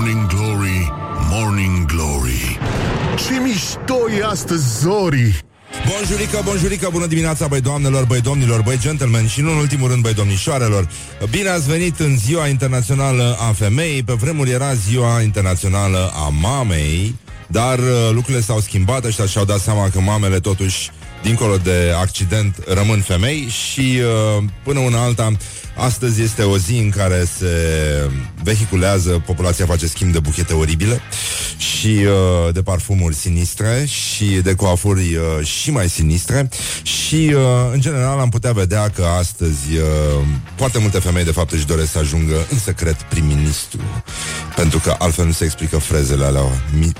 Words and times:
Morning 0.00 0.26
Glory, 0.26 0.92
Morning 1.30 1.84
Glory. 1.86 2.58
Ce 3.26 3.40
mișto 3.40 4.10
e 4.18 4.24
astăzi, 4.24 4.78
Zori! 4.78 5.44
Bonjurică, 5.88 6.40
bonjurică, 6.44 6.88
bună 6.92 7.06
dimineața, 7.06 7.46
băi 7.46 7.60
doamnelor, 7.60 8.04
băi 8.04 8.20
domnilor, 8.20 8.62
băi 8.62 8.78
gentlemen 8.78 9.26
și 9.26 9.40
nu 9.40 9.50
în 9.50 9.56
ultimul 9.56 9.88
rând, 9.88 10.02
băi 10.02 10.14
domnișoarelor. 10.14 10.88
Bine 11.30 11.48
ați 11.48 11.68
venit 11.68 11.98
în 11.98 12.16
ziua 12.16 12.46
internațională 12.46 13.36
a 13.40 13.52
femeii, 13.52 14.02
pe 14.02 14.12
vremuri 14.12 14.50
era 14.50 14.74
ziua 14.74 15.20
internațională 15.20 16.10
a 16.14 16.28
mamei, 16.28 17.14
dar 17.46 17.78
uh, 17.78 18.10
lucrurile 18.12 18.42
s-au 18.42 18.60
schimbat, 18.60 19.04
ăștia 19.04 19.26
și-au 19.26 19.44
dat 19.44 19.60
seama 19.60 19.88
că 19.88 20.00
mamele 20.00 20.40
totuși 20.40 20.90
dincolo 21.22 21.56
de 21.56 21.92
accident, 22.00 22.56
rămân 22.66 23.00
femei 23.00 23.48
și 23.48 24.00
uh, 24.38 24.44
până 24.64 24.78
una 24.78 25.02
alta, 25.02 25.32
astăzi 25.76 26.22
este 26.22 26.42
o 26.42 26.58
zi 26.58 26.78
în 26.78 26.90
care 26.90 27.24
se 27.38 27.54
vehiculează, 28.42 29.22
populația 29.26 29.66
face 29.66 29.86
schimb 29.86 30.12
de 30.12 30.18
buchete 30.18 30.54
oribile 30.54 31.00
și 31.56 31.86
uh, 31.86 32.52
de 32.52 32.62
parfumuri 32.62 33.14
sinistre 33.14 33.84
și 33.86 34.24
de 34.24 34.54
coafuri 34.54 35.16
uh, 35.16 35.46
și 35.46 35.70
mai 35.70 35.88
sinistre 35.88 36.48
și 36.82 37.32
uh, 37.34 37.42
în 37.72 37.80
general 37.80 38.18
am 38.18 38.28
putea 38.28 38.52
vedea 38.52 38.88
că 38.88 39.04
astăzi 39.04 39.76
uh, 39.76 40.24
foarte 40.56 40.78
multe 40.78 40.98
femei 40.98 41.24
de 41.24 41.30
fapt 41.32 41.52
își 41.52 41.66
doresc 41.66 41.90
să 41.90 41.98
ajungă 41.98 42.46
în 42.50 42.58
secret 42.58 43.02
prim-ministru 43.02 43.80
pentru 44.56 44.78
că 44.78 44.94
altfel 44.98 45.24
nu 45.24 45.32
se 45.32 45.44
explică 45.44 45.78
frezele 45.78 46.24
alea 46.24 46.42
mi- 46.78 46.92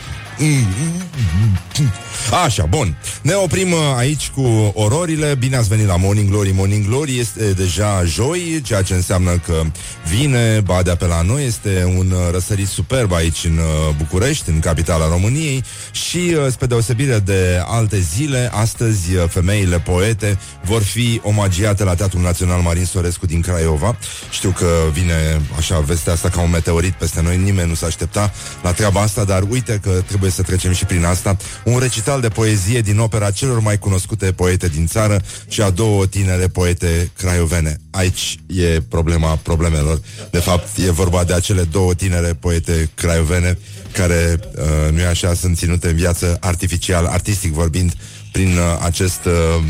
Așa, 2.44 2.64
bun. 2.64 2.96
Ne 3.22 3.34
oprim 3.34 3.72
uh, 3.72 3.78
aici 3.96 4.28
cu 4.28 4.72
ororile. 4.74 5.34
Bine 5.34 5.56
ați 5.56 5.68
venit 5.68 5.86
la 5.86 5.96
Morning 5.96 6.30
Glory. 6.30 6.52
Morning 6.54 6.86
Glory 6.86 7.18
este 7.18 7.52
deja 7.52 8.04
joi, 8.04 8.60
ceea 8.64 8.82
ce 8.82 8.94
înseamnă 8.94 9.30
că 9.30 9.62
vine 10.08 10.60
badea 10.64 10.96
pe 10.96 11.06
la 11.06 11.22
noi. 11.22 11.44
Este 11.44 11.94
un 11.98 12.10
uh, 12.10 12.18
răsărit 12.32 12.68
superb 12.68 13.12
aici 13.12 13.44
în 13.44 13.58
uh, 13.58 13.94
București, 13.96 14.50
în 14.50 14.60
capitala 14.60 15.08
României 15.08 15.64
și, 15.90 16.36
spre 16.50 16.66
deosebire 16.66 17.18
de 17.18 17.62
alte 17.66 18.00
zile, 18.00 18.50
astăzi 18.52 19.10
femeile 19.28 19.78
poete 19.78 20.38
vor 20.64 20.82
fi 20.82 21.20
omagiate 21.22 21.84
la 21.84 21.94
Teatrul 21.94 22.22
Național 22.22 22.60
Marin 22.60 22.84
Sorescu 22.84 23.26
din 23.26 23.40
Craiova. 23.40 23.96
Știu 24.30 24.50
că 24.50 24.66
vine 24.92 25.40
așa 25.56 25.78
vestea 25.78 26.12
asta 26.12 26.28
ca 26.28 26.40
un 26.40 26.50
meteorit 26.50 26.92
peste 26.92 27.22
noi. 27.22 27.36
Nimeni 27.36 27.68
nu 27.68 27.74
s-a 27.74 27.86
aștepta 27.86 28.32
la 28.62 28.72
treaba 28.72 29.00
asta, 29.00 29.24
dar 29.24 29.42
uite 29.48 29.80
că 29.82 29.90
trebuie 30.06 30.29
să 30.30 30.42
trecem 30.42 30.72
și 30.72 30.84
prin 30.84 31.04
asta. 31.04 31.36
Un 31.64 31.78
recital 31.78 32.20
de 32.20 32.28
poezie 32.28 32.80
din 32.80 32.98
opera 32.98 33.30
celor 33.30 33.60
mai 33.60 33.78
cunoscute 33.78 34.32
poete 34.32 34.68
din 34.68 34.86
țară 34.86 35.22
și 35.48 35.62
a 35.62 35.70
două 35.70 36.06
tinere 36.06 36.48
poete 36.48 37.10
craiovene. 37.16 37.76
Aici 37.90 38.38
e 38.46 38.80
problema 38.88 39.36
problemelor. 39.42 40.00
De 40.30 40.38
fapt, 40.38 40.68
e 40.86 40.90
vorba 40.90 41.24
de 41.24 41.32
acele 41.32 41.62
două 41.62 41.94
tinere 41.94 42.34
poete 42.34 42.90
craiovene 42.94 43.58
care, 43.92 44.40
uh, 44.56 44.92
nu 44.92 45.00
e 45.00 45.06
așa, 45.06 45.34
sunt 45.34 45.56
ținute 45.56 45.88
în 45.88 45.96
viață 45.96 46.36
artificial, 46.40 47.06
artistic 47.06 47.52
vorbind, 47.52 47.92
prin 48.32 48.56
uh, 48.56 48.78
acest... 48.84 49.24
Uh, 49.24 49.64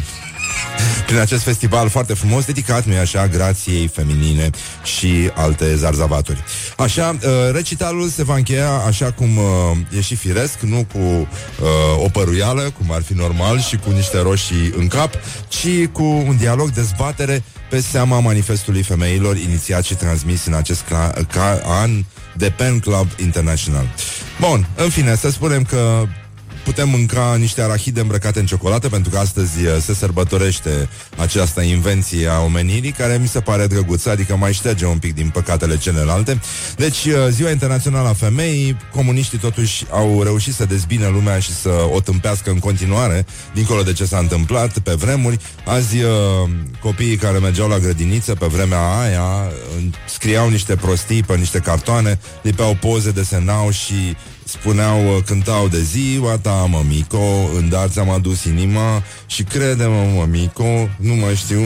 prin 1.11 1.23
acest 1.23 1.43
festival 1.43 1.89
foarte 1.89 2.15
frumos, 2.15 2.45
dedicat, 2.45 2.85
nu 2.85 2.99
așa, 2.99 3.27
grației 3.27 3.87
feminine 3.87 4.51
și 4.97 5.31
alte 5.35 5.77
zarzavaturi. 5.77 6.45
Așa, 6.77 7.17
uh, 7.23 7.31
recitalul 7.53 8.09
se 8.09 8.25
va 8.25 8.35
încheia 8.35 8.71
așa 8.71 9.13
cum 9.13 9.37
uh, 9.37 9.45
e 9.97 10.01
și 10.01 10.15
firesc, 10.15 10.61
nu 10.61 10.87
cu 10.93 10.99
uh, 10.99 11.29
o 12.05 12.09
păruială, 12.09 12.73
cum 12.79 12.93
ar 12.93 13.03
fi 13.03 13.13
normal, 13.13 13.61
și 13.61 13.77
cu 13.77 13.91
niște 13.91 14.19
roșii 14.21 14.73
în 14.77 14.89
cap, 14.89 15.15
ci 15.49 15.87
cu 15.93 16.03
un 16.03 16.37
dialog, 16.37 16.71
dezbatere 16.71 17.43
pe 17.71 17.81
seama 17.81 18.21
manifestului 18.21 18.83
femeilor 18.83 19.37
inițiat 19.37 19.85
și 19.85 19.95
transmis 19.95 20.47
în 20.47 20.55
acest 20.55 20.85
cla- 20.85 21.27
ca 21.33 21.61
an 21.65 22.05
de 22.37 22.53
Pen 22.57 22.79
Club 22.79 23.09
International. 23.17 23.87
Bun, 24.41 24.67
în 24.77 24.89
fine, 24.89 25.15
să 25.15 25.31
spunem 25.31 25.65
că 25.65 26.07
putem 26.71 26.89
mânca 26.89 27.37
niște 27.39 27.63
arahide 27.63 28.01
îmbrăcate 28.01 28.41
în 28.41 28.47
ciocolată, 28.47 28.89
pentru 28.89 29.11
că 29.11 29.19
astăzi 29.19 29.67
uh, 29.67 29.77
se 29.81 29.95
sărbătorește 29.95 30.89
această 31.17 31.61
invenție 31.61 32.29
a 32.29 32.41
omenirii, 32.41 32.91
care 32.91 33.19
mi 33.21 33.29
se 33.29 33.41
pare 33.41 33.67
drăguță, 33.67 34.11
adică 34.11 34.37
mai 34.37 34.53
șterge 34.53 34.87
un 34.87 34.99
pic 34.99 35.15
din 35.15 35.29
păcatele 35.29 35.79
celelalte. 35.79 36.41
Deci, 36.77 37.05
uh, 37.05 37.15
Ziua 37.31 37.51
Internațională 37.51 38.09
a 38.09 38.13
Femeii, 38.13 38.77
comuniștii 38.95 39.39
totuși 39.39 39.85
au 39.91 40.23
reușit 40.23 40.55
să 40.55 40.65
dezbine 40.65 41.09
lumea 41.09 41.39
și 41.39 41.55
să 41.55 41.71
o 41.93 42.01
tâmpească 42.01 42.51
în 42.51 42.59
continuare, 42.59 43.27
dincolo 43.55 43.83
de 43.83 43.93
ce 43.93 44.05
s-a 44.05 44.19
întâmplat 44.19 44.79
pe 44.79 44.93
vremuri. 44.93 45.39
Azi, 45.65 45.97
uh, 45.97 46.11
copiii 46.81 47.17
care 47.17 47.39
mergeau 47.39 47.69
la 47.69 47.79
grădiniță 47.79 48.35
pe 48.35 48.47
vremea 48.47 48.99
aia 49.01 49.53
scriau 50.09 50.49
niște 50.49 50.77
prostii 50.77 51.23
pe 51.23 51.37
niște 51.37 51.59
cartoane, 51.59 52.19
lipeau 52.43 52.77
poze, 52.81 53.11
desenau 53.11 53.71
și 53.71 54.17
spuneau, 54.51 55.17
uh, 55.17 55.23
cântau 55.25 55.69
de 55.69 55.83
ziua 55.83 56.39
ta, 56.39 56.67
mămico, 56.71 57.51
în 57.57 57.69
dar 57.69 57.89
ți-am 57.89 58.11
adus 58.11 58.45
inima 58.45 59.03
și 59.27 59.43
crede-mă, 59.43 60.11
mămico, 60.15 60.89
nu 60.97 61.15
mai 61.15 61.35
știu 61.35 61.61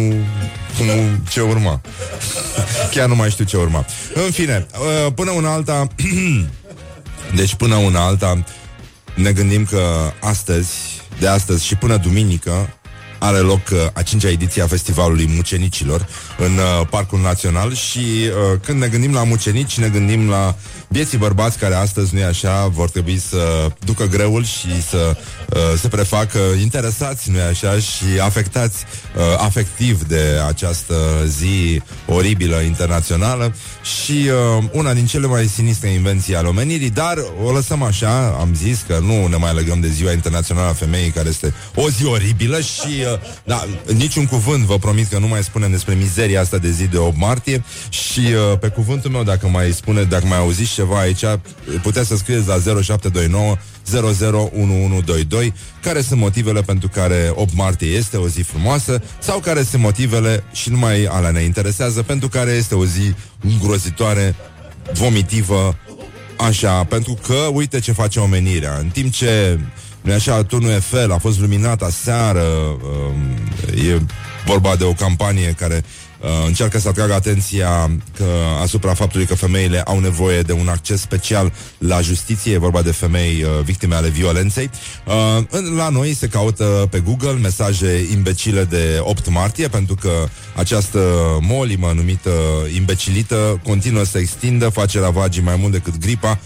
cum, 0.77 0.87
ce 1.29 1.41
urma. 1.41 1.81
Chiar 2.93 3.09
nu 3.09 3.15
mai 3.15 3.31
știu 3.31 3.45
ce 3.45 3.57
urma. 3.57 3.85
În 4.15 4.31
fine, 4.31 4.67
uh, 4.73 5.13
până 5.15 5.31
una 5.31 5.53
alta, 5.53 5.87
deci 7.39 7.55
până 7.55 7.75
una 7.75 8.05
alta, 8.05 8.45
ne 9.15 9.33
gândim 9.33 9.65
că 9.65 10.13
astăzi, 10.21 10.71
de 11.19 11.29
astăzi 11.29 11.67
și 11.67 11.75
până 11.75 11.97
duminică, 11.97 12.69
are 13.19 13.39
loc 13.39 13.69
uh, 13.73 13.79
a 13.93 14.03
cincea 14.03 14.29
ediție 14.29 14.63
a 14.63 14.67
Festivalului 14.67 15.31
Mucenicilor 15.35 16.09
în 16.39 16.57
uh, 16.57 16.87
Parcul 16.91 17.21
Național 17.21 17.75
și 17.75 17.99
uh, 17.99 18.61
când 18.65 18.81
ne 18.81 18.89
gândim 18.89 19.13
la 19.13 19.25
mucenici, 19.25 19.79
ne 19.79 19.89
gândim 19.89 20.29
la 20.29 20.55
vieții 20.89 21.19
bărbați 21.19 21.59
care 21.59 21.75
astăzi, 21.75 22.15
nu 22.15 22.21
e 22.21 22.25
așa, 22.25 22.67
vor 22.67 22.91
trebui 22.91 23.19
să 23.19 23.71
ducă 23.85 24.05
greul 24.05 24.45
și 24.45 24.83
să 24.89 25.17
uh, 25.17 25.59
se 25.81 25.89
prefacă 25.89 26.39
interesați, 26.61 27.31
nu 27.31 27.39
e 27.39 27.43
așa, 27.43 27.79
și 27.79 28.05
afectați 28.23 28.85
uh, 29.17 29.23
afectiv 29.39 30.03
de 30.03 30.41
această 30.47 30.95
zi 31.27 31.83
oribilă 32.07 32.57
internațională. 32.57 33.55
Și 34.05 34.31
uh, 34.59 34.65
una 34.73 34.95
din 34.95 35.07
cele 35.07 35.27
mai 35.27 35.47
sinistre 35.47 35.89
invenții 35.89 36.37
ale 36.37 36.49
omenirii, 36.49 36.91
dar 36.91 37.17
o 37.45 37.53
lăsăm 37.53 37.83
așa, 37.83 38.37
am 38.41 38.55
zis 38.55 38.85
că 38.87 38.99
nu 39.03 39.27
ne 39.27 39.37
mai 39.37 39.55
legăm 39.55 39.81
de 39.81 39.89
Ziua 39.89 40.13
Internațională 40.13 40.69
a 40.69 40.73
Femeii, 40.73 41.11
care 41.11 41.29
este 41.29 41.55
o 41.75 41.91
zi 41.91 42.05
oribilă 42.05 42.61
și 42.61 43.03
uh, 43.13 43.19
da, 43.45 43.67
niciun 43.95 44.27
cuvânt 44.27 44.65
vă 44.65 44.79
promit 44.79 45.09
că 45.09 45.19
nu 45.19 45.27
mai 45.27 45.43
spunem 45.43 45.71
despre 45.71 45.95
mizeria 46.25 46.43
asta 46.43 46.59
de 46.59 46.71
zi 46.71 46.87
de 46.87 46.97
8 46.97 47.17
martie 47.17 47.65
și 47.89 48.21
uh, 48.21 48.59
pe 48.59 48.69
cuvântul 48.69 49.11
meu, 49.11 49.23
dacă 49.23 49.49
mai 49.49 49.73
spune, 49.73 50.03
dacă 50.03 50.27
mai 50.27 50.39
auziți 50.39 50.73
ceva 50.73 50.99
aici, 50.99 51.25
puteți 51.83 52.09
să 52.09 52.17
scrieți 52.17 52.49
la 52.49 52.55
0729 52.83 53.57
001122 53.85 55.55
care 55.83 56.01
sunt 56.01 56.21
motivele 56.21 56.61
pentru 56.61 56.89
care 56.89 57.33
8 57.35 57.55
martie 57.55 57.89
este 57.89 58.17
o 58.17 58.29
zi 58.29 58.41
frumoasă 58.41 59.03
sau 59.19 59.39
care 59.39 59.63
sunt 59.63 59.83
motivele 59.83 60.45
și 60.53 60.71
numai 60.71 61.05
alea 61.05 61.31
ne 61.31 61.41
interesează 61.41 62.03
pentru 62.03 62.29
care 62.29 62.51
este 62.51 62.75
o 62.75 62.85
zi 62.85 63.15
îngrozitoare, 63.41 64.35
vomitivă, 64.93 65.77
așa, 66.37 66.85
pentru 66.85 67.19
că 67.27 67.49
uite 67.53 67.81
ce 67.81 67.93
face 67.93 68.19
omenirea. 68.19 68.77
În 68.79 68.89
timp 68.89 69.13
ce 69.13 69.59
nu 70.05 70.13
așa, 70.13 70.43
turnul 70.43 70.71
Eiffel 70.71 71.13
a 71.13 71.19
fost 71.19 71.41
luminat 71.41 71.83
aseară, 71.83 72.43
um, 72.43 73.17
e 73.89 74.01
vorba 74.47 74.77
de 74.77 74.85
o 74.85 74.93
campanie 74.93 75.55
care 75.59 75.85
uh, 76.25 76.47
încearcă 76.47 76.79
să 76.79 76.89
atragă 76.89 77.15
atenția 77.15 77.91
că, 78.17 78.25
asupra 78.63 78.95
faptului 78.95 79.27
că 79.27 79.35
femeile 79.35 79.81
au 79.81 79.99
nevoie 79.99 80.41
de 80.41 80.53
un 80.53 80.69
acces 80.69 81.01
special 81.01 81.53
la 81.79 82.01
justiție, 82.01 82.53
e 82.53 82.59
vorba 82.59 82.83
de 82.83 82.91
femei 82.91 83.43
uh, 83.43 83.65
victime 83.65 83.95
ale 83.95 84.09
violenței. 84.09 84.71
Uh, 85.07 85.45
în, 85.51 85.75
la 85.77 85.89
noi 85.89 86.15
se 86.15 86.29
caută 86.29 86.89
pe 86.91 87.01
Google 87.01 87.33
mesaje 87.33 88.09
imbecile 88.13 88.65
de 88.65 88.99
8 89.01 89.29
martie, 89.29 89.69
pentru 89.69 89.95
că 89.95 90.29
această 90.57 91.01
molimă 91.41 91.93
numită 91.95 92.31
imbecilită 92.75 93.61
continuă 93.65 94.05
să 94.05 94.19
extindă, 94.19 94.69
face 94.69 95.01
ravagii 95.01 95.43
mai 95.43 95.57
mult 95.57 95.73
decât 95.73 95.99
gripa, 95.99 96.39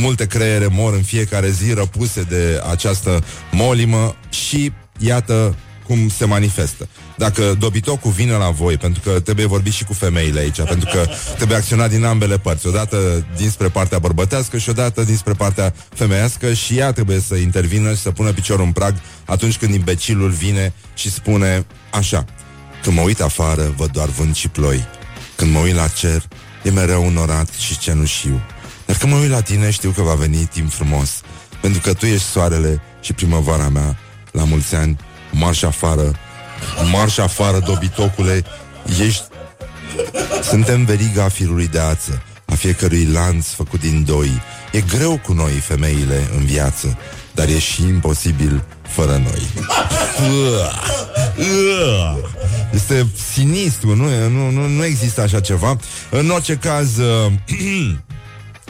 multe 0.00 0.26
creiere 0.26 0.66
mor 0.70 0.94
în 0.94 1.02
fiecare 1.02 1.50
zi 1.50 1.72
răpuse 1.72 2.22
de 2.22 2.62
această 2.70 3.24
molimă 3.52 4.16
și 4.30 4.72
iată 4.98 5.56
cum 5.86 6.08
se 6.08 6.24
manifestă. 6.24 6.88
Dacă 7.16 7.56
dobitocul 7.58 8.10
vine 8.10 8.32
la 8.32 8.50
voi, 8.50 8.76
pentru 8.76 9.00
că 9.04 9.20
trebuie 9.20 9.46
vorbit 9.46 9.72
și 9.72 9.84
cu 9.84 9.92
femeile 9.92 10.40
aici, 10.40 10.62
pentru 10.62 10.90
că 10.92 11.06
trebuie 11.36 11.56
acționat 11.56 11.90
din 11.90 12.04
ambele 12.04 12.38
părți, 12.38 12.66
odată 12.66 13.26
dinspre 13.36 13.68
partea 13.68 13.98
bărbătească 13.98 14.58
și 14.58 14.68
odată 14.68 15.02
dinspre 15.02 15.32
partea 15.32 15.74
femeiască 15.94 16.52
și 16.52 16.78
ea 16.78 16.92
trebuie 16.92 17.20
să 17.20 17.34
intervină 17.34 17.94
și 17.94 18.00
să 18.00 18.10
pună 18.10 18.32
piciorul 18.32 18.64
în 18.64 18.72
prag 18.72 18.94
atunci 19.24 19.56
când 19.56 19.74
imbecilul 19.74 20.30
vine 20.30 20.72
și 20.94 21.10
spune 21.10 21.66
așa, 21.90 22.24
când 22.82 22.96
mă 22.96 23.02
uit 23.02 23.20
afară, 23.20 23.74
văd 23.76 23.90
doar 23.90 24.08
vânt 24.08 24.34
și 24.34 24.48
ploi. 24.48 24.84
Când 25.36 25.52
mă 25.52 25.58
uit 25.58 25.74
la 25.74 25.88
cer, 25.88 26.22
e 26.62 26.70
mereu 26.70 27.04
onorat 27.04 27.48
și 27.50 27.78
cenușiu. 27.78 28.40
Dar 28.86 28.96
când 28.96 29.12
mă 29.12 29.18
uit 29.18 29.30
la 29.30 29.40
tine, 29.40 29.70
știu 29.70 29.90
că 29.90 30.02
va 30.02 30.14
veni 30.14 30.48
timp 30.52 30.72
frumos. 30.72 31.20
Pentru 31.60 31.80
că 31.80 31.92
tu 31.92 32.06
ești 32.06 32.26
soarele 32.26 32.80
și 33.00 33.12
primăvara 33.12 33.68
mea. 33.68 33.98
La 34.32 34.44
mulți 34.44 34.74
ani, 34.74 34.96
marș 35.38 35.62
afară, 35.62 36.12
marș 36.90 37.18
afară, 37.18 37.58
dobitocule, 37.58 38.44
ești... 39.00 39.22
Suntem 40.42 40.84
veriga 40.84 41.28
firului 41.28 41.68
de 41.68 41.78
ață, 41.78 42.22
a 42.44 42.54
fiecărui 42.54 43.04
lanț 43.04 43.46
făcut 43.46 43.80
din 43.80 44.04
doi, 44.04 44.40
E 44.72 44.80
greu 44.80 45.20
cu 45.24 45.32
noi, 45.32 45.52
femeile, 45.52 46.28
în 46.36 46.44
viață, 46.44 46.98
dar 47.34 47.48
e 47.48 47.58
și 47.58 47.82
imposibil 47.82 48.64
fără 48.82 49.22
noi. 49.22 49.42
Este 52.72 53.06
sinistru, 53.32 53.94
nu, 53.94 54.28
nu, 54.28 54.50
nu, 54.50 54.68
nu 54.68 54.84
există 54.84 55.20
așa 55.20 55.40
ceva. 55.40 55.76
În 56.10 56.30
orice 56.30 56.54
caz, 56.54 56.96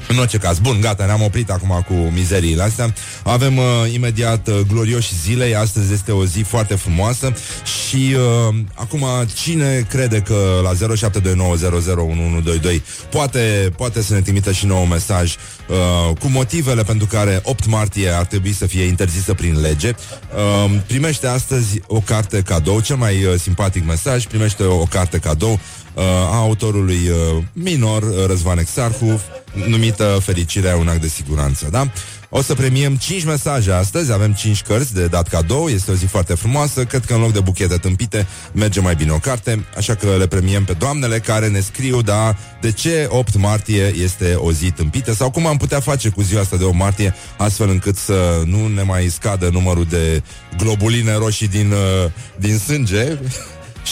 În 0.08 0.18
orice 0.18 0.38
caz, 0.38 0.58
bun, 0.58 0.80
gata, 0.80 1.04
ne-am 1.04 1.22
oprit 1.22 1.50
acum 1.50 1.84
cu 1.86 1.94
mizeriile 1.94 2.62
astea. 2.62 2.94
Avem 3.22 3.56
uh, 3.56 3.64
imediat 3.92 4.48
uh, 4.48 4.60
glorioși 4.68 5.14
zilei. 5.14 5.54
Astăzi 5.54 5.92
este 5.92 6.12
o 6.12 6.24
zi 6.24 6.40
foarte 6.40 6.74
frumoasă 6.74 7.32
și 7.64 8.14
uh, 8.14 8.54
acum 8.74 9.04
cine 9.34 9.86
crede 9.88 10.20
că 10.20 10.60
la 10.62 10.72
0729001122 10.96 12.80
poate, 13.10 13.72
poate 13.76 14.02
să 14.02 14.14
ne 14.14 14.20
trimită 14.20 14.52
și 14.52 14.66
nou 14.66 14.82
un 14.82 14.88
mesaj 14.88 15.34
uh, 15.68 16.16
cu 16.18 16.28
motivele 16.28 16.82
pentru 16.82 17.06
care 17.06 17.40
8 17.42 17.66
martie 17.66 18.08
ar 18.08 18.24
trebui 18.24 18.52
să 18.52 18.66
fie 18.66 18.82
interzisă 18.82 19.34
prin 19.34 19.60
lege. 19.60 19.94
Uh, 20.34 20.80
primește 20.86 21.26
astăzi 21.26 21.80
o 21.86 22.00
carte 22.00 22.42
cadou, 22.42 22.80
cel 22.80 22.96
mai 22.96 23.24
uh, 23.24 23.34
simpatic 23.40 23.86
mesaj, 23.86 24.26
primește 24.26 24.62
o 24.62 24.84
carte 24.84 25.18
cadou 25.18 25.60
uh, 25.96 26.02
a 26.04 26.36
autorului 26.36 27.08
uh, 27.08 27.42
minor 27.52 28.02
uh, 28.02 28.26
Răzvan 28.26 28.58
Exarhu, 28.58 29.20
numită 29.68 30.18
Fericirea 30.22 30.76
un 30.76 30.88
act 30.88 31.00
de 31.00 31.08
siguranță, 31.08 31.68
da? 31.70 31.90
O 32.28 32.42
să 32.42 32.54
premiem 32.54 32.96
5 32.96 33.24
mesaje 33.24 33.72
astăzi, 33.72 34.12
avem 34.12 34.32
5 34.32 34.62
cărți 34.62 34.94
de 34.94 35.06
dat 35.06 35.28
cadou, 35.28 35.68
este 35.68 35.90
o 35.90 35.94
zi 35.94 36.04
foarte 36.04 36.34
frumoasă, 36.34 36.84
cred 36.84 37.04
că 37.04 37.14
în 37.14 37.20
loc 37.20 37.32
de 37.32 37.40
buchete 37.40 37.76
tâmpite 37.76 38.26
merge 38.52 38.80
mai 38.80 38.94
bine 38.94 39.10
o 39.10 39.18
carte, 39.18 39.66
așa 39.76 39.94
că 39.94 40.16
le 40.18 40.26
premiem 40.26 40.64
pe 40.64 40.72
doamnele 40.72 41.18
care 41.18 41.48
ne 41.48 41.60
scriu, 41.60 42.02
da, 42.02 42.36
de 42.60 42.72
ce 42.72 43.06
8 43.10 43.36
martie 43.36 43.94
este 44.02 44.34
o 44.34 44.52
zi 44.52 44.70
tâmpită 44.70 45.12
sau 45.12 45.30
cum 45.30 45.46
am 45.46 45.56
putea 45.56 45.80
face 45.80 46.08
cu 46.08 46.22
ziua 46.22 46.40
asta 46.40 46.56
de 46.56 46.64
8 46.64 46.74
martie 46.74 47.14
astfel 47.36 47.68
încât 47.68 47.96
să 47.96 48.42
nu 48.44 48.66
ne 48.66 48.82
mai 48.82 49.08
scadă 49.08 49.48
numărul 49.52 49.86
de 49.88 50.22
globuline 50.56 51.14
roșii 51.16 51.48
din, 51.48 51.72
uh, 51.72 52.10
din 52.38 52.58
sânge 52.58 53.18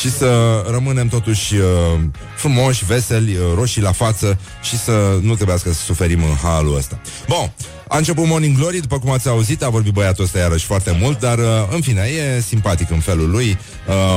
și 0.01 0.11
să 0.11 0.63
rămânem 0.71 1.09
totuși 1.09 1.55
uh, 1.55 2.01
frumoși, 2.37 2.85
veseli, 2.85 3.37
uh, 3.37 3.43
roșii 3.55 3.83
la 3.83 3.93
față 3.93 4.39
și 4.63 4.79
să 4.79 5.19
nu 5.23 5.35
trebuiască 5.35 5.73
să 5.73 5.81
suferim 5.81 6.23
în 6.25 6.35
halul 6.43 6.77
ăsta. 6.77 7.01
Bun, 7.29 7.53
a 7.89 7.97
început 7.97 8.27
Morning 8.27 8.57
Glory, 8.57 8.81
după 8.81 8.99
cum 8.99 9.11
ați 9.11 9.29
auzit, 9.29 9.63
a 9.63 9.69
vorbit 9.69 9.93
băiatul 9.93 10.25
ăsta 10.25 10.39
iarăși 10.39 10.65
foarte 10.65 10.97
mult, 11.01 11.21
dar 11.21 11.39
uh, 11.39 11.45
în 11.71 11.81
fine, 11.81 12.01
e 12.01 12.41
simpatic 12.41 12.91
în 12.91 13.01
felul 13.01 13.31
lui. 13.31 13.59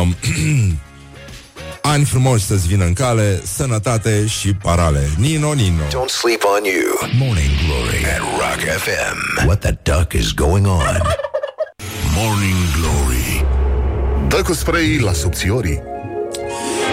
Uh, 0.02 0.08
ani 1.94 2.06
frumoși 2.06 2.46
să-ți 2.46 2.68
vină 2.68 2.86
în 2.86 2.94
cale, 2.94 3.42
sănătate 3.56 4.26
și 4.28 4.54
parale. 4.54 5.10
Nino, 5.18 5.54
Nino. 5.54 5.84
Don't 5.84 6.12
sleep 6.22 6.44
on 6.58 6.64
you. 6.64 7.10
Morning 7.18 7.52
Glory 7.66 8.06
at 8.06 8.20
Rock 8.20 8.80
FM. 8.80 9.46
What 9.46 9.60
the 9.60 9.78
duck 9.84 10.14
is 10.14 10.32
going 10.34 10.66
on? 10.66 11.02
Morning 12.18 12.58
Glory 12.76 13.57
Dă 14.28 14.42
cu 14.46 14.54
spray 14.54 14.98
la 15.00 15.14
subțiorii 15.14 15.82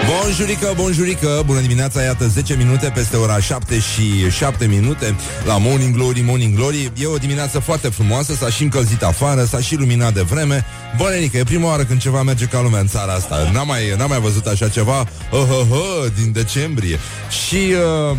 Bonjurică, 0.07 0.73
bonjurică, 0.75 1.43
bună 1.45 1.59
dimineața, 1.59 2.01
iată 2.01 2.27
10 2.27 2.55
minute 2.55 2.91
peste 2.95 3.15
ora 3.15 3.39
7 3.39 3.79
și 3.79 4.29
7 4.29 4.65
minute 4.67 5.15
la 5.45 5.57
Morning 5.57 5.95
Glory, 5.95 6.21
Morning 6.21 6.55
Glory. 6.55 6.91
E 6.97 7.05
o 7.05 7.17
dimineață 7.17 7.59
foarte 7.59 7.87
frumoasă, 7.87 8.33
s-a 8.33 8.49
și 8.49 8.63
încălzit 8.63 9.03
afară, 9.03 9.43
s-a 9.43 9.59
și 9.59 9.75
luminat 9.75 10.13
de 10.13 10.21
vreme. 10.21 10.65
Bănenică, 10.97 11.37
e 11.37 11.43
prima 11.43 11.67
oară 11.67 11.83
când 11.83 11.99
ceva 11.99 12.21
merge 12.21 12.45
ca 12.45 12.61
lumea 12.61 12.79
în 12.79 12.87
țara 12.87 13.13
asta. 13.13 13.49
N-am 13.53 13.67
mai, 13.67 13.81
n-am 13.97 14.09
mai 14.09 14.19
văzut 14.19 14.45
așa 14.45 14.69
ceva 14.69 14.99
uh, 14.99 15.39
uh, 15.39 15.67
uh, 15.69 16.11
din 16.21 16.31
decembrie. 16.31 16.99
Și 17.45 17.73
uh, 18.09 18.17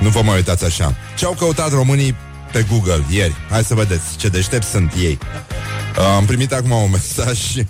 nu 0.00 0.08
vă 0.08 0.22
mai 0.22 0.36
uitați 0.36 0.64
așa. 0.64 0.94
Ce 1.16 1.24
au 1.24 1.34
căutat 1.38 1.70
românii 1.72 2.14
pe 2.52 2.66
Google 2.70 3.04
ieri? 3.10 3.34
Hai 3.50 3.64
să 3.64 3.74
vedeți 3.74 4.16
ce 4.16 4.28
deștepți 4.28 4.68
sunt 4.68 4.92
ei. 5.02 5.18
Uh, 5.98 6.04
am 6.16 6.24
primit 6.24 6.52
acum 6.52 6.70
un 6.70 6.90
mesaj 6.98 7.56
uh, 7.56 7.64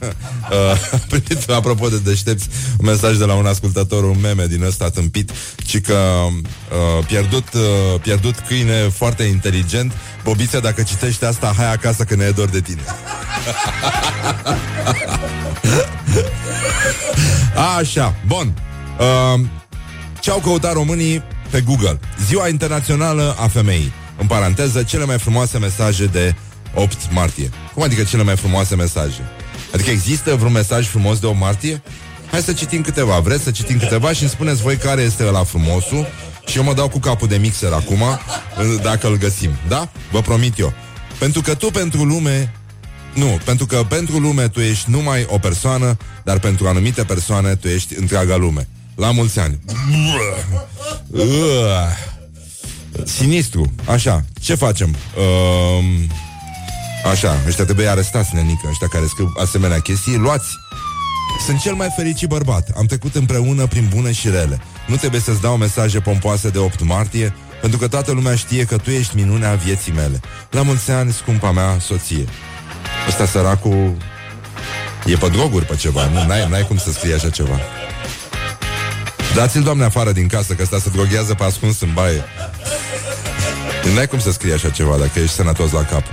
Am 0.92 1.02
primit, 1.08 1.50
apropo 1.50 1.88
de 1.88 1.98
deștepți 1.98 2.48
Un 2.78 2.86
mesaj 2.86 3.16
de 3.16 3.24
la 3.24 3.34
un 3.34 3.46
ascultător 3.46 4.04
Un 4.04 4.20
meme 4.20 4.46
din 4.46 4.62
ăsta 4.62 4.90
tâmpit 4.90 5.30
Ci 5.56 5.80
că 5.80 5.98
uh, 6.28 7.04
pierdut, 7.06 7.52
uh, 7.54 8.00
pierdut 8.00 8.38
câine 8.38 8.88
foarte 8.88 9.22
inteligent. 9.22 9.92
Bobiță, 10.24 10.60
dacă 10.60 10.82
citești 10.82 11.24
asta 11.24 11.54
Hai 11.56 11.72
acasă 11.72 12.04
că 12.04 12.14
ne 12.14 12.24
e 12.24 12.30
dor 12.30 12.48
de 12.48 12.60
tine. 12.60 12.82
Așa, 17.78 18.14
bun. 18.26 18.54
Uh, 18.98 19.40
Ce 20.20 20.30
au 20.30 20.38
căutat 20.38 20.72
românii 20.72 21.22
pe 21.50 21.60
Google? 21.60 22.00
Ziua 22.26 22.48
Internațională 22.48 23.36
a 23.38 23.48
Femeii. 23.48 23.92
În 24.18 24.26
paranteză, 24.26 24.82
cele 24.82 25.04
mai 25.04 25.18
frumoase 25.18 25.58
mesaje 25.58 26.04
de 26.04 26.34
8 26.74 26.98
martie. 27.10 27.50
Cum 27.74 27.82
adică 27.82 28.02
cele 28.02 28.22
mai 28.22 28.36
frumoase 28.36 28.74
mesaje? 28.74 29.30
Adică 29.74 29.90
există 29.90 30.34
vreun 30.34 30.52
mesaj 30.52 30.86
frumos 30.86 31.18
de 31.18 31.26
8 31.26 31.38
martie? 31.38 31.82
Hai 32.30 32.40
să 32.40 32.52
citim 32.52 32.82
câteva. 32.82 33.20
Vreți 33.20 33.42
să 33.42 33.50
citim 33.50 33.78
câteva 33.78 34.12
și 34.12 34.20
îmi 34.22 34.30
spuneți 34.30 34.62
voi 34.62 34.76
care 34.76 35.02
este 35.02 35.22
la 35.22 35.44
frumosul 35.44 36.06
și 36.46 36.56
eu 36.56 36.64
mă 36.64 36.74
dau 36.74 36.88
cu 36.88 36.98
capul 36.98 37.28
de 37.28 37.36
mixer 37.36 37.72
acum, 37.72 38.02
dacă 38.82 39.06
îl 39.06 39.18
găsim. 39.18 39.50
Da? 39.68 39.88
Vă 40.10 40.20
promit 40.20 40.58
eu. 40.58 40.72
Pentru 41.18 41.40
că 41.40 41.54
tu 41.54 41.70
pentru 41.70 42.04
lume 42.04 42.52
nu, 43.14 43.38
pentru 43.44 43.66
că 43.66 43.84
pentru 43.88 44.18
lume 44.18 44.48
tu 44.48 44.60
ești 44.60 44.90
numai 44.90 45.26
o 45.28 45.38
persoană, 45.38 45.96
dar 46.24 46.38
pentru 46.38 46.68
anumite 46.68 47.04
persoane 47.04 47.54
tu 47.54 47.68
ești 47.68 47.98
întreaga 47.98 48.36
lume. 48.36 48.68
La 48.94 49.10
mulți 49.10 49.38
ani. 49.38 49.58
Sinistru. 53.04 53.72
Așa, 53.84 54.24
ce 54.40 54.54
facem? 54.54 54.96
Uh, 55.16 55.84
Așa, 57.10 57.36
ăștia 57.46 57.64
trebuie 57.64 57.88
arestați, 57.88 58.34
nenică, 58.34 58.66
ăștia 58.70 58.88
care 58.88 59.06
scriu 59.06 59.32
asemenea 59.40 59.78
chestii, 59.78 60.16
luați. 60.16 60.58
Sunt 61.46 61.60
cel 61.60 61.74
mai 61.74 61.88
fericit 61.96 62.28
bărbat. 62.28 62.68
Am 62.76 62.86
trecut 62.86 63.14
împreună 63.14 63.66
prin 63.66 63.88
bune 63.94 64.12
și 64.12 64.28
rele. 64.28 64.60
Nu 64.86 64.96
trebuie 64.96 65.20
să-ți 65.20 65.40
dau 65.40 65.56
mesaje 65.56 66.00
pompoase 66.00 66.48
de 66.48 66.58
8 66.58 66.82
martie, 66.82 67.34
pentru 67.60 67.78
că 67.78 67.88
toată 67.88 68.12
lumea 68.12 68.34
știe 68.34 68.64
că 68.64 68.76
tu 68.76 68.90
ești 68.90 69.16
minunea 69.16 69.54
vieții 69.54 69.92
mele. 69.92 70.20
La 70.50 70.62
mulți 70.62 70.90
ani, 70.90 71.12
scumpa 71.12 71.50
mea 71.50 71.76
soție. 71.80 72.24
Ăsta 73.08 73.26
săracul 73.26 73.96
e 75.06 75.16
pe 75.16 75.28
droguri 75.28 75.64
pe 75.64 75.76
ceva, 75.76 76.08
nu? 76.08 76.26
N-ai, 76.26 76.48
n-ai 76.48 76.66
cum 76.66 76.76
să 76.76 76.92
scrie 76.92 77.14
așa 77.14 77.30
ceva. 77.30 77.58
Dați-l, 79.34 79.62
doamne, 79.62 79.84
afară 79.84 80.12
din 80.12 80.26
casă, 80.26 80.52
că 80.52 80.62
ăsta 80.62 80.78
se 80.78 80.90
droghează 80.90 81.34
pe 81.34 81.44
ascuns 81.44 81.80
în 81.80 81.90
baie. 81.92 82.24
N-ai 83.94 84.06
cum 84.06 84.18
să 84.18 84.32
scrie 84.32 84.52
așa 84.52 84.70
ceva 84.70 84.96
dacă 84.96 85.18
ești 85.18 85.34
sănătos 85.34 85.70
la 85.70 85.84
cap. 85.84 86.04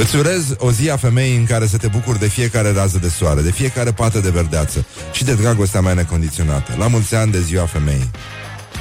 Îți 0.00 0.16
urez 0.16 0.54
o 0.58 0.70
zi 0.72 0.90
a 0.90 0.96
femeii 0.96 1.36
în 1.36 1.44
care 1.44 1.66
să 1.66 1.76
te 1.76 1.86
bucuri 1.86 2.18
de 2.18 2.28
fiecare 2.28 2.72
rază 2.72 2.98
de 2.98 3.08
soare, 3.08 3.40
de 3.40 3.50
fiecare 3.50 3.92
pată 3.92 4.18
de 4.18 4.30
verdeață 4.30 4.86
și 5.12 5.24
de 5.24 5.34
dragostea 5.34 5.80
mea 5.80 5.92
necondiționată. 5.92 6.74
La 6.78 6.86
mulți 6.86 7.14
ani 7.14 7.32
de 7.32 7.40
ziua 7.40 7.66
femeii. 7.66 8.10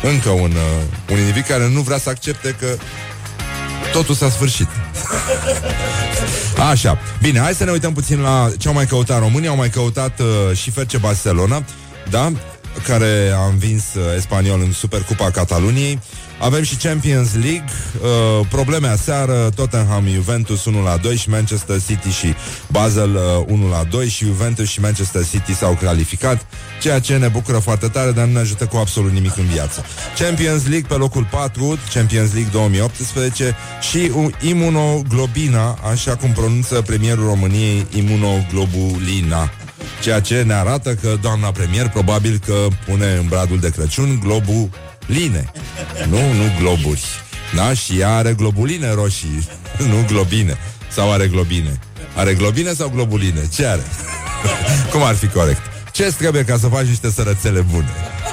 Încă 0.03 0.29
un, 0.29 0.51
uh, 0.51 1.11
un 1.11 1.17
individ 1.17 1.45
care 1.45 1.69
nu 1.69 1.81
vrea 1.81 1.97
să 1.97 2.09
accepte 2.09 2.55
că 2.59 2.67
totul 3.91 4.15
s-a 4.15 4.29
sfârșit. 4.29 4.67
Așa. 6.69 6.99
Bine, 7.21 7.39
hai 7.39 7.53
să 7.53 7.63
ne 7.63 7.71
uităm 7.71 7.93
puțin 7.93 8.19
la 8.19 8.51
ce 8.57 8.67
au 8.67 8.73
mai 8.73 8.85
căutat 8.85 9.19
românii. 9.19 9.49
Au 9.49 9.55
mai 9.55 9.69
căutat 9.69 10.19
uh, 10.19 10.57
și 10.57 10.71
Ferce 10.71 10.97
Barcelona, 10.97 11.63
da? 12.09 12.31
care 12.87 13.33
a 13.35 13.47
învins 13.47 13.83
uh, 13.95 14.03
Espaniol 14.15 14.61
în 14.61 14.71
Supercupa 14.71 15.31
Cataluniei. 15.31 15.99
Avem 16.39 16.63
și 16.63 16.75
Champions 16.75 17.33
League, 17.33 17.71
uh, 18.01 18.47
probleme 18.49 18.87
aseară, 18.87 19.49
Tottenham, 19.55 20.07
Juventus 20.13 20.65
1 20.65 20.83
la 20.83 20.97
2 20.97 21.15
și 21.15 21.29
Manchester 21.29 21.81
City 21.87 22.09
și 22.09 22.33
Basel 22.71 23.15
uh, 23.15 23.45
1 23.47 23.69
la 23.69 23.83
2 23.83 24.07
și 24.07 24.25
Juventus 24.25 24.67
și 24.67 24.79
Manchester 24.79 25.25
City 25.25 25.55
s-au 25.55 25.77
calificat, 25.81 26.45
ceea 26.81 26.99
ce 26.99 27.17
ne 27.17 27.27
bucură 27.27 27.57
foarte 27.57 27.87
tare, 27.87 28.11
dar 28.11 28.25
nu 28.25 28.31
ne 28.31 28.39
ajută 28.39 28.65
cu 28.65 28.77
absolut 28.77 29.11
nimic 29.11 29.37
în 29.37 29.45
viață. 29.45 29.85
Champions 30.19 30.67
League 30.67 30.87
pe 30.87 30.93
locul 30.93 31.27
4, 31.31 31.77
Champions 31.93 32.33
League 32.33 32.51
2018 32.51 33.55
și 33.91 34.11
imunoglobina, 34.47 35.79
așa 35.91 36.15
cum 36.15 36.31
pronunță 36.31 36.81
premierul 36.81 37.25
României, 37.25 37.85
imunoglobulina 37.95 39.51
ceea 40.01 40.19
ce 40.19 40.41
ne 40.41 40.53
arată 40.53 40.93
că 40.93 41.17
doamna 41.21 41.51
premier 41.51 41.89
probabil 41.89 42.41
că 42.45 42.67
pune 42.85 43.15
în 43.19 43.27
bradul 43.27 43.59
de 43.59 43.69
Crăciun 43.69 44.19
globul 44.23 44.69
line. 45.07 45.51
Nu, 46.09 46.33
nu 46.33 46.51
globuri. 46.59 47.03
Da? 47.55 47.73
Și 47.73 47.99
ea 47.99 48.15
are 48.15 48.33
globuline 48.33 48.93
roșii, 48.93 49.47
nu 49.89 50.05
globine. 50.07 50.57
Sau 50.91 51.11
are 51.11 51.27
globine. 51.27 51.79
Are 52.15 52.33
globine 52.33 52.73
sau 52.73 52.89
globuline? 52.89 53.49
Ce 53.55 53.65
are? 53.65 53.81
Cum 54.91 55.03
ar 55.03 55.15
fi 55.15 55.27
corect? 55.27 55.61
Ce 55.91 56.13
trebuie 56.17 56.43
ca 56.43 56.57
să 56.57 56.67
faci 56.67 56.85
niște 56.85 57.11
sărățele 57.11 57.59
bune? 57.61 57.89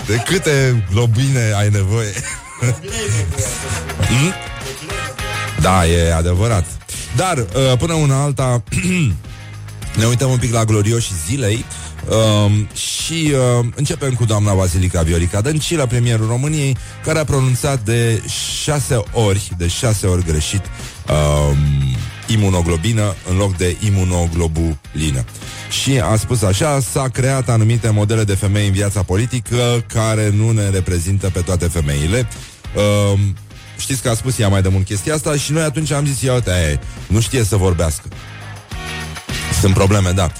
De 0.06 0.16
câte 0.16 0.84
globine 0.92 1.52
ai 1.56 1.68
nevoie? 1.68 2.12
hmm? 4.08 4.32
Da, 5.60 5.86
e 5.86 6.14
adevărat. 6.14 6.64
Dar, 7.16 7.38
uh, 7.38 7.78
până 7.78 7.92
una 7.92 8.22
alta, 8.22 8.62
ne 9.98 10.04
uităm 10.04 10.30
un 10.30 10.38
pic 10.38 10.52
la 10.52 10.64
glorioși 10.64 11.10
zilei 11.26 11.64
um, 12.08 12.68
și 12.74 13.32
uh, 13.32 13.66
începem 13.74 14.12
cu 14.12 14.24
doamna 14.24 14.54
Basilica 14.54 15.02
Viorica 15.02 15.40
Dăncilă, 15.40 15.86
premierul 15.86 16.26
României, 16.26 16.76
care 17.04 17.18
a 17.18 17.24
pronunțat 17.24 17.80
de 17.80 18.22
șase 18.62 19.00
ori, 19.12 19.50
de 19.56 19.68
șase 19.68 20.06
ori 20.06 20.24
greșit, 20.24 20.62
uh, 21.08 21.56
imunoglobină 22.26 23.14
în 23.30 23.36
loc 23.36 23.56
de 23.56 23.76
imunoglobulină. 23.84 25.24
Și 25.82 26.00
a 26.00 26.16
spus 26.16 26.42
așa, 26.42 26.80
s-a 26.80 27.08
creat 27.08 27.48
anumite 27.48 27.90
modele 27.90 28.24
de 28.24 28.34
femei 28.34 28.66
în 28.66 28.72
viața 28.72 29.02
politică 29.02 29.84
care 29.86 30.30
nu 30.30 30.50
ne 30.50 30.68
reprezintă 30.68 31.30
pe 31.30 31.40
toate 31.40 31.66
femeile. 31.66 32.28
Uh, 32.74 33.18
știți 33.78 34.02
că 34.02 34.08
a 34.08 34.14
spus 34.14 34.38
ea 34.38 34.48
mai 34.48 34.62
de 34.62 34.68
mult 34.68 34.84
chestia 34.84 35.14
asta 35.14 35.36
și 35.36 35.52
noi 35.52 35.62
atunci 35.62 35.90
am 35.90 36.06
zis, 36.06 36.20
ia 36.20 36.34
uite, 36.34 36.50
aia, 36.50 36.80
nu 37.06 37.20
știe 37.20 37.44
să 37.44 37.56
vorbească. 37.56 38.08
Sunt 39.60 39.74
probleme, 39.74 40.10
da. 40.10 40.32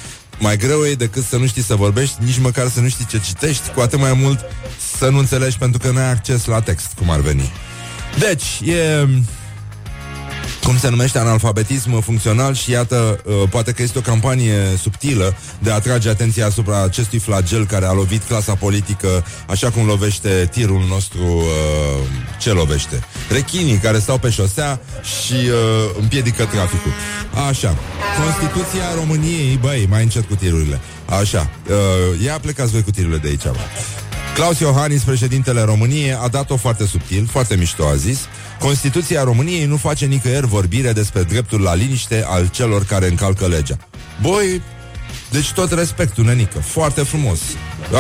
Mai 0.45 0.57
greu 0.57 0.85
e 0.85 0.95
decât 0.95 1.25
să 1.25 1.37
nu 1.37 1.47
știi 1.47 1.63
să 1.63 1.75
vorbești, 1.75 2.17
nici 2.25 2.39
măcar 2.39 2.69
să 2.69 2.81
nu 2.81 2.89
știi 2.89 3.07
ce 3.07 3.21
citești, 3.21 3.69
cu 3.71 3.81
atât 3.81 3.99
mai 3.99 4.13
mult 4.13 4.41
să 4.99 5.09
nu 5.09 5.19
înțelegi 5.19 5.59
pentru 5.59 5.79
că 5.79 5.91
nu 5.91 5.99
ai 5.99 6.11
acces 6.11 6.45
la 6.45 6.61
text, 6.61 6.93
cum 6.99 7.11
ar 7.11 7.21
veni. 7.21 7.53
Deci, 8.19 8.61
e 8.65 9.09
cum 10.65 10.79
se 10.79 10.89
numește 10.89 11.19
analfabetism 11.19 12.01
funcțional 12.01 12.55
și 12.55 12.71
iată, 12.71 13.21
uh, 13.25 13.35
poate 13.51 13.73
că 13.73 13.83
este 13.83 13.99
o 13.99 14.01
campanie 14.01 14.55
subtilă 14.81 15.37
de 15.59 15.71
a 15.71 15.75
atrage 15.75 16.09
atenția 16.09 16.47
asupra 16.47 16.83
acestui 16.83 17.19
flagel 17.19 17.67
care 17.67 17.87
a 17.87 17.93
lovit 17.93 18.23
clasa 18.23 18.55
politică 18.55 19.25
așa 19.49 19.71
cum 19.71 19.87
lovește 19.87 20.49
tirul 20.51 20.85
nostru 20.89 21.23
uh, 21.23 21.45
ce 22.39 22.51
lovește? 22.51 23.05
Rechinii 23.31 23.77
care 23.77 23.99
stau 23.99 24.19
pe 24.19 24.31
șosea 24.31 24.81
și 25.03 25.35
uh, 25.35 25.97
împiedică 26.01 26.45
traficul. 26.45 26.93
Așa. 27.49 27.77
Constituția 28.25 28.95
României, 28.95 29.57
băi, 29.57 29.87
mai 29.91 30.03
încet 30.03 30.25
cu 30.25 30.35
tirurile. 30.35 30.81
Așa. 31.21 31.51
Uh, 31.69 32.21
ia 32.25 32.39
plecați 32.39 32.73
voi 32.73 32.83
cu 32.83 32.91
tirurile 32.91 33.19
de 33.19 33.29
aici. 33.29 33.43
Bă. 33.43 34.14
Claus 34.35 34.59
Iohannis, 34.59 35.03
președintele 35.03 35.63
României, 35.63 36.15
a 36.15 36.29
dat-o 36.29 36.57
foarte 36.57 36.87
subtil, 36.87 37.29
foarte 37.31 37.57
mișto, 37.57 37.87
a 37.87 37.95
zis. 37.95 38.19
Constituția 38.59 39.23
României 39.23 39.65
nu 39.65 39.77
face 39.77 40.07
nicăieri 40.07 40.47
vorbire 40.47 40.93
despre 40.93 41.23
dreptul 41.23 41.61
la 41.61 41.75
liniște 41.75 42.25
al 42.27 42.49
celor 42.49 42.85
care 42.85 43.09
încalcă 43.09 43.47
legea. 43.47 43.77
Boi, 44.21 44.63
deci 45.31 45.53
tot 45.53 45.73
respectul, 45.73 46.25
nenică, 46.25 46.59
foarte 46.59 47.03
frumos. 47.03 47.39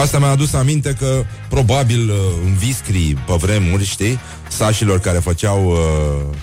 Asta 0.03 0.19
mi-a 0.19 0.29
adus 0.29 0.53
aminte 0.53 0.97
că 0.99 1.25
probabil 1.49 2.11
uh, 2.11 2.17
în 2.45 2.55
viscrii 2.55 3.19
pe 3.26 3.33
vremuri, 3.33 3.85
știi, 3.85 4.19
sașilor 4.49 5.00
care 5.00 5.19
făceau 5.19 5.67
uh, 5.67 6.37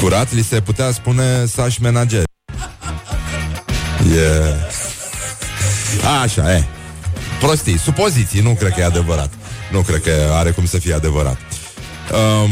curat, 0.00 0.32
li 0.32 0.42
se 0.42 0.60
putea 0.60 0.92
spune 0.92 1.44
sași 1.46 1.82
menager. 1.82 2.22
Yeah. 4.14 4.54
Așa, 6.22 6.52
e. 6.52 6.64
Prostii, 7.44 7.78
supoziții, 7.78 8.40
nu 8.40 8.50
cred 8.50 8.72
că 8.72 8.80
e 8.80 8.84
adevărat. 8.84 9.32
Nu 9.72 9.80
cred 9.80 10.02
că 10.02 10.10
are 10.32 10.50
cum 10.50 10.66
să 10.66 10.78
fie 10.78 10.94
adevărat. 10.94 11.38
Um, 12.12 12.50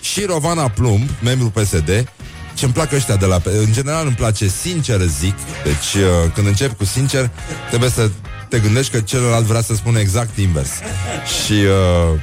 și 0.00 0.24
Rovana 0.24 0.68
Plumb, 0.68 1.08
membru 1.22 1.50
PSD, 1.50 2.12
ce 2.54 2.64
îmi 2.64 2.72
plac 2.72 2.92
ăștia 2.92 3.16
de 3.16 3.26
la... 3.26 3.40
În 3.44 3.72
general 3.72 4.06
îmi 4.06 4.14
place 4.14 4.48
sincer, 4.48 5.00
zic. 5.00 5.34
Deci 5.64 6.02
uh, 6.02 6.30
când 6.34 6.46
încep 6.46 6.76
cu 6.76 6.84
sincer, 6.84 7.30
trebuie 7.68 7.90
să 7.90 8.10
te 8.48 8.58
gândești 8.58 8.92
că 8.92 9.00
celălalt 9.00 9.44
vrea 9.44 9.62
să 9.62 9.74
spună 9.74 9.98
exact 9.98 10.36
invers. 10.36 10.70
Și 11.44 11.52
uh, 11.52 12.20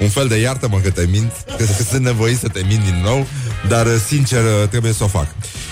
un 0.00 0.08
fel 0.08 0.28
de 0.28 0.36
iartă-mă 0.36 0.78
că 0.78 0.90
te 0.90 1.06
mint, 1.10 1.32
că, 1.46 1.64
că 1.64 1.82
sunt 1.90 2.04
nevoit 2.04 2.38
să 2.38 2.48
te 2.48 2.60
mint 2.68 2.84
din 2.84 3.00
nou, 3.04 3.26
dar 3.68 3.86
uh, 3.86 3.96
sincer 4.06 4.42
uh, 4.42 4.68
trebuie 4.68 4.92
să 4.92 5.04
o 5.04 5.08
fac. 5.08 5.26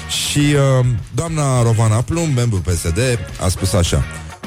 Și 0.08 0.38
uh, 0.38 0.86
doamna 1.14 1.62
Rovana 1.62 2.00
Plumb, 2.00 2.36
membru 2.36 2.58
PSD, 2.58 2.98
a 3.40 3.48
spus 3.48 3.72
așa. 3.72 4.04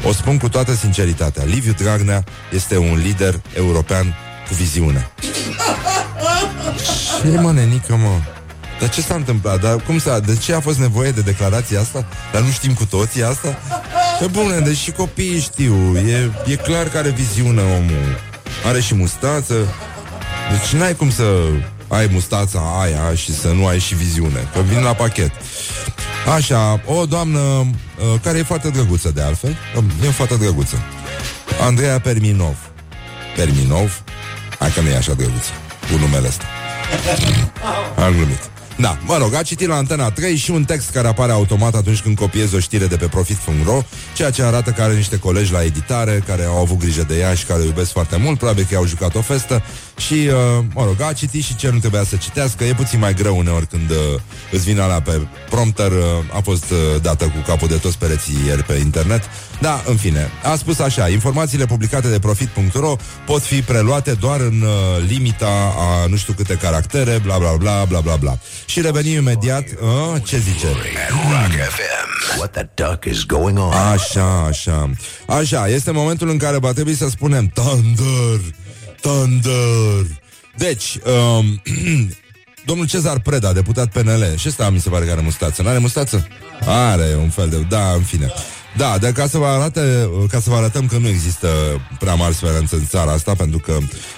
O 0.07 0.13
spun 0.13 0.37
cu 0.37 0.49
toată 0.49 0.73
sinceritatea. 0.73 1.43
Liviu 1.43 1.71
Dragnea 1.71 2.23
este 2.51 2.77
un 2.77 2.97
lider 2.97 3.41
european 3.53 4.15
cu 4.47 4.53
viziune. 4.53 5.09
Ce 7.21 7.39
mă, 7.39 7.51
nenică, 7.51 7.95
mă? 7.95 8.19
Dar 8.79 8.89
ce 8.89 9.01
s-a 9.01 9.15
întâmplat? 9.15 9.61
Dar 9.61 9.75
cum 9.75 9.99
s-a... 9.99 10.19
De 10.19 10.35
ce 10.35 10.53
a 10.53 10.59
fost 10.59 10.79
nevoie 10.79 11.11
de 11.11 11.21
declarația 11.21 11.79
asta? 11.79 12.05
Dar 12.31 12.41
nu 12.41 12.49
știm 12.49 12.73
cu 12.73 12.85
toții 12.85 13.23
asta? 13.23 13.57
Pe 14.19 14.25
bune, 14.25 14.59
deci 14.59 14.77
și 14.77 14.91
copiii 14.91 15.39
știu. 15.39 15.97
E, 15.97 16.31
e 16.45 16.55
clar 16.55 16.87
că 16.87 16.97
are 16.97 17.09
viziune 17.09 17.61
omul. 17.61 18.19
Are 18.65 18.79
și 18.79 18.95
mustață. 18.95 19.53
Deci 20.51 20.79
n-ai 20.79 20.95
cum 20.95 21.11
să 21.11 21.23
ai 21.87 22.09
mustața 22.11 22.59
aia 22.81 23.15
și 23.15 23.35
să 23.35 23.47
nu 23.47 23.67
ai 23.67 23.79
și 23.79 23.95
viziune. 23.95 24.47
Că 24.53 24.61
vin 24.61 24.81
la 24.81 24.93
pachet. 24.93 25.31
Așa, 26.33 26.81
o 26.85 27.05
doamnă 27.05 27.39
uh, 27.39 27.65
care 28.23 28.37
e 28.37 28.43
foarte 28.43 28.69
drăguță 28.69 29.11
de 29.11 29.21
altfel. 29.21 29.57
E 30.03 30.09
foarte 30.09 30.35
drăguță. 30.35 30.75
Andreea 31.61 31.99
Perminov. 31.99 32.57
Perminov? 33.35 34.03
Hai 34.59 34.71
că 34.71 34.81
nu 34.81 34.89
e 34.89 34.95
așa 34.95 35.13
drăguță 35.13 35.51
cu 35.91 35.97
numele 35.97 36.27
ăsta. 36.27 36.43
Am 38.05 38.13
glumit. 38.13 38.49
Da, 38.77 38.97
mă 39.05 39.17
rog, 39.17 39.33
a 39.33 39.41
citit 39.41 39.67
la 39.67 39.75
Antena 39.75 40.11
3 40.11 40.35
și 40.35 40.51
un 40.51 40.63
text 40.63 40.89
care 40.89 41.07
apare 41.07 41.31
automat 41.31 41.75
atunci 41.75 42.01
când 42.01 42.17
copiezi 42.17 42.55
o 42.55 42.59
știre 42.59 42.85
de 42.85 42.95
pe 42.95 43.05
profit.ro, 43.05 43.81
ceea 44.15 44.29
ce 44.29 44.43
arată 44.43 44.71
că 44.71 44.81
are 44.81 44.93
niște 44.95 45.19
colegi 45.19 45.51
la 45.51 45.63
editare 45.63 46.23
care 46.27 46.43
au 46.43 46.57
avut 46.57 46.77
grijă 46.77 47.03
de 47.07 47.17
ea 47.17 47.33
și 47.33 47.45
care 47.45 47.61
o 47.61 47.65
iubesc 47.65 47.91
foarte 47.91 48.17
mult, 48.17 48.37
probabil 48.37 48.67
că 48.69 48.75
au 48.75 48.85
jucat 48.85 49.15
o 49.15 49.21
festă 49.21 49.63
și, 49.97 50.13
uh, 50.13 50.65
mă 50.73 50.83
rog, 50.83 51.01
a 51.01 51.13
citit 51.13 51.43
și 51.43 51.55
ce 51.55 51.69
nu 51.69 51.79
trebuia 51.79 52.03
să 52.03 52.15
citească. 52.15 52.63
E 52.63 52.73
puțin 52.73 52.99
mai 52.99 53.13
greu 53.13 53.37
uneori 53.37 53.67
când 53.67 53.89
uh, 53.89 53.97
îți 54.51 54.63
vine 54.63 54.79
la 54.79 55.01
pe 55.01 55.27
prompter, 55.49 55.91
uh, 55.91 55.97
a 56.35 56.39
fost 56.43 56.71
uh, 56.71 57.01
dată 57.01 57.25
cu 57.25 57.43
capul 57.45 57.67
de 57.67 57.75
toți 57.75 57.97
pereții 57.97 58.37
ieri 58.45 58.63
pe 58.63 58.73
internet. 58.73 59.23
Da, 59.59 59.83
în 59.85 59.95
fine, 59.95 60.29
a 60.43 60.55
spus 60.55 60.79
așa, 60.79 61.09
informațiile 61.09 61.65
publicate 61.65 62.07
de 62.07 62.19
profit.ro 62.19 62.95
pot 63.25 63.41
fi 63.41 63.61
preluate 63.61 64.13
doar 64.13 64.39
în 64.39 64.61
uh, 64.61 65.03
limita 65.07 65.73
a 65.77 66.07
nu 66.07 66.15
știu 66.15 66.33
câte 66.33 66.55
caractere, 66.55 67.19
bla 67.23 67.37
bla 67.37 67.55
bla 67.55 67.85
bla 67.85 67.99
bla 67.99 68.15
bla. 68.15 68.37
Și 68.65 68.81
revenim 68.81 69.13
imediat, 69.13 69.63
uh, 69.63 70.21
ce 70.23 70.37
zice? 70.37 70.67
Rock 71.09 71.51
FM. 71.51 72.37
What 72.37 72.51
the 72.51 72.69
duck 72.73 73.05
is 73.05 73.23
going 73.23 73.57
on? 73.57 73.71
Așa, 73.71 74.45
așa. 74.47 74.89
Așa, 75.27 75.67
este 75.67 75.91
momentul 75.91 76.29
în 76.29 76.37
care 76.37 76.57
va 76.57 76.71
trebui 76.71 76.95
să 76.95 77.09
spunem 77.09 77.47
Thunder, 77.47 78.41
Thunder. 79.01 80.05
Deci, 80.57 80.97
um, 81.37 81.61
domnul 82.69 82.87
Cezar 82.87 83.19
Preda, 83.19 83.53
deputat 83.53 83.87
PNL, 83.87 84.33
și 84.37 84.47
ăsta 84.47 84.69
mi 84.69 84.79
se 84.79 84.89
pare 84.89 85.05
că 85.05 85.11
are 85.11 85.21
mustață. 85.21 85.61
Nu 85.61 85.69
are 85.69 85.77
mustață? 85.77 86.27
Are 86.65 87.15
un 87.21 87.29
fel 87.29 87.49
de... 87.49 87.57
Da, 87.69 87.91
în 87.91 88.01
fine. 88.01 88.31
Da, 88.77 88.97
dar 88.97 89.11
ca 89.11 89.27
să 89.27 89.37
vă 89.37 89.45
arate, 89.45 90.09
ca 90.29 90.39
să 90.39 90.49
vă 90.49 90.55
arătăm 90.55 90.85
că 90.85 90.97
nu 90.97 91.07
există 91.07 91.47
prea 91.99 92.13
mari 92.13 92.35
speranțe 92.35 92.75
în 92.75 92.85
țara 92.87 93.11
asta, 93.11 93.33
pentru 93.33 93.59
că 93.59 93.77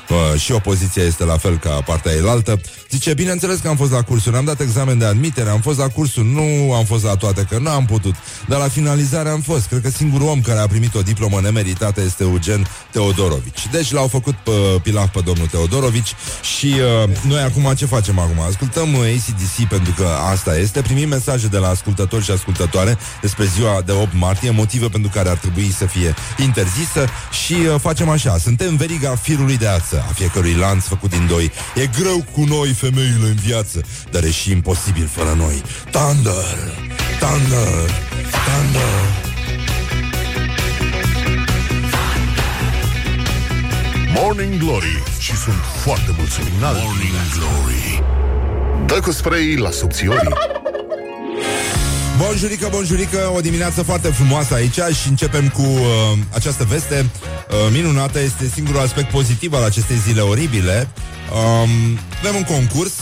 uh, 0.10 0.40
și 0.40 0.52
opoziția 0.52 1.04
este 1.04 1.24
la 1.24 1.38
fel 1.38 1.58
ca 1.58 1.70
partea 1.70 2.12
elaltă. 2.12 2.60
Zice, 2.90 3.14
bineînțeles 3.14 3.60
că 3.60 3.68
am 3.68 3.76
fost 3.76 3.92
la 3.92 4.02
cursuri, 4.02 4.36
am 4.36 4.46
dat 4.46 4.60
examen 4.60 4.98
de 4.98 5.06
admitere, 5.06 5.50
am 5.50 5.60
fost 5.60 5.78
la 5.78 5.88
cursuri, 5.88 6.28
nu 6.28 6.74
am 6.74 6.86
fost 6.86 7.04
la 7.04 7.16
toate, 7.16 7.48
că 7.50 7.58
nu 7.58 7.70
am 7.70 7.86
putut, 7.86 8.16
dar 8.48 8.60
la 8.60 8.68
finalizare 8.68 9.30
am 9.30 9.42
fost. 9.42 9.68
Cred 9.68 9.82
că 9.82 9.90
singurul 9.90 10.28
om 10.28 10.42
care 10.42 10.60
a 10.60 10.68
primit 10.68 10.96
o 10.96 11.02
diplomă 11.02 11.40
nemeritată 11.42 12.02
este 12.02 12.24
Eugen 12.24 12.68
Teodorovici. 12.92 13.68
Deci 13.72 13.92
l-au 13.92 14.08
făcut 14.08 14.36
pe 14.36 14.52
pilaf 14.82 15.12
pe 15.12 15.22
domnul 15.26 15.48
Teodorovici 15.48 16.14
și 16.58 16.74
uh, 17.06 17.10
noi 17.28 17.42
acum 17.42 17.74
ce 17.76 17.86
facem 17.86 18.20
acum? 18.20 18.40
Ascultăm 18.40 18.94
uh, 18.94 19.00
ACDC 19.00 19.70
pentru 19.70 19.94
că 19.98 20.08
asta 20.32 20.58
este, 20.58 20.82
primim 20.82 21.08
mesaje 21.08 21.48
de 21.48 21.58
la 21.58 21.68
ascultători 21.68 22.24
și 22.24 22.32
ascultătoare 22.32 22.98
despre 23.22 23.46
ziua 23.46 23.82
de 23.86 23.92
8 23.92 24.14
martie 24.14 24.47
martie, 24.48 24.52
motive 24.52 24.88
pentru 24.88 25.10
care 25.14 25.30
ar 25.30 25.38
trebui 25.38 25.72
să 25.72 25.86
fie 25.86 26.14
interzisă 26.38 27.08
și 27.44 27.54
uh, 27.54 27.80
facem 27.80 28.10
așa. 28.10 28.38
Suntem 28.38 28.76
veriga 28.76 29.16
firului 29.16 29.58
de 29.58 29.68
ață 29.68 30.06
a 30.10 30.14
fiecărui 30.14 30.54
lanț 30.54 30.84
făcut 30.84 31.10
din 31.10 31.28
doi. 31.28 31.52
E 31.76 31.90
greu 32.00 32.26
cu 32.32 32.44
noi 32.44 32.70
femeile 32.70 33.28
în 33.28 33.36
viață, 33.36 33.82
dar 34.12 34.24
e 34.24 34.32
și 34.32 34.52
imposibil 34.52 35.08
fără 35.08 35.34
noi. 35.38 35.62
Thunder! 35.92 36.34
Thunder! 37.20 37.90
Thunder! 38.32 39.26
Morning 44.16 44.58
Glory 44.58 45.04
Și 45.20 45.36
sunt 45.36 45.56
foarte 45.84 46.16
mulțumit 46.18 46.52
Morning 46.62 47.14
Glory 47.38 48.04
Dă 48.86 49.00
cu 49.00 49.12
spray 49.12 49.56
la 49.56 49.70
subțiorii 49.72 50.30
Bonjurică, 52.18 52.68
bonjurică, 52.72 53.32
o 53.36 53.40
dimineață 53.40 53.84
foarte 53.84 54.08
frumoasă 54.08 54.54
aici 54.54 54.80
și 55.02 55.10
începem 55.10 55.50
cu 55.50 55.62
uh, 55.62 56.18
această 56.34 56.64
veste 56.64 57.06
uh, 57.06 57.56
minunată. 57.72 58.20
Este 58.20 58.48
singurul 58.54 58.80
aspect 58.80 59.10
pozitiv 59.10 59.54
al 59.54 59.64
acestei 59.64 59.96
zile 59.98 60.22
oribile. 60.22 60.88
Um, 61.32 62.00
avem 62.20 62.36
un 62.36 62.44
concurs 62.44 62.94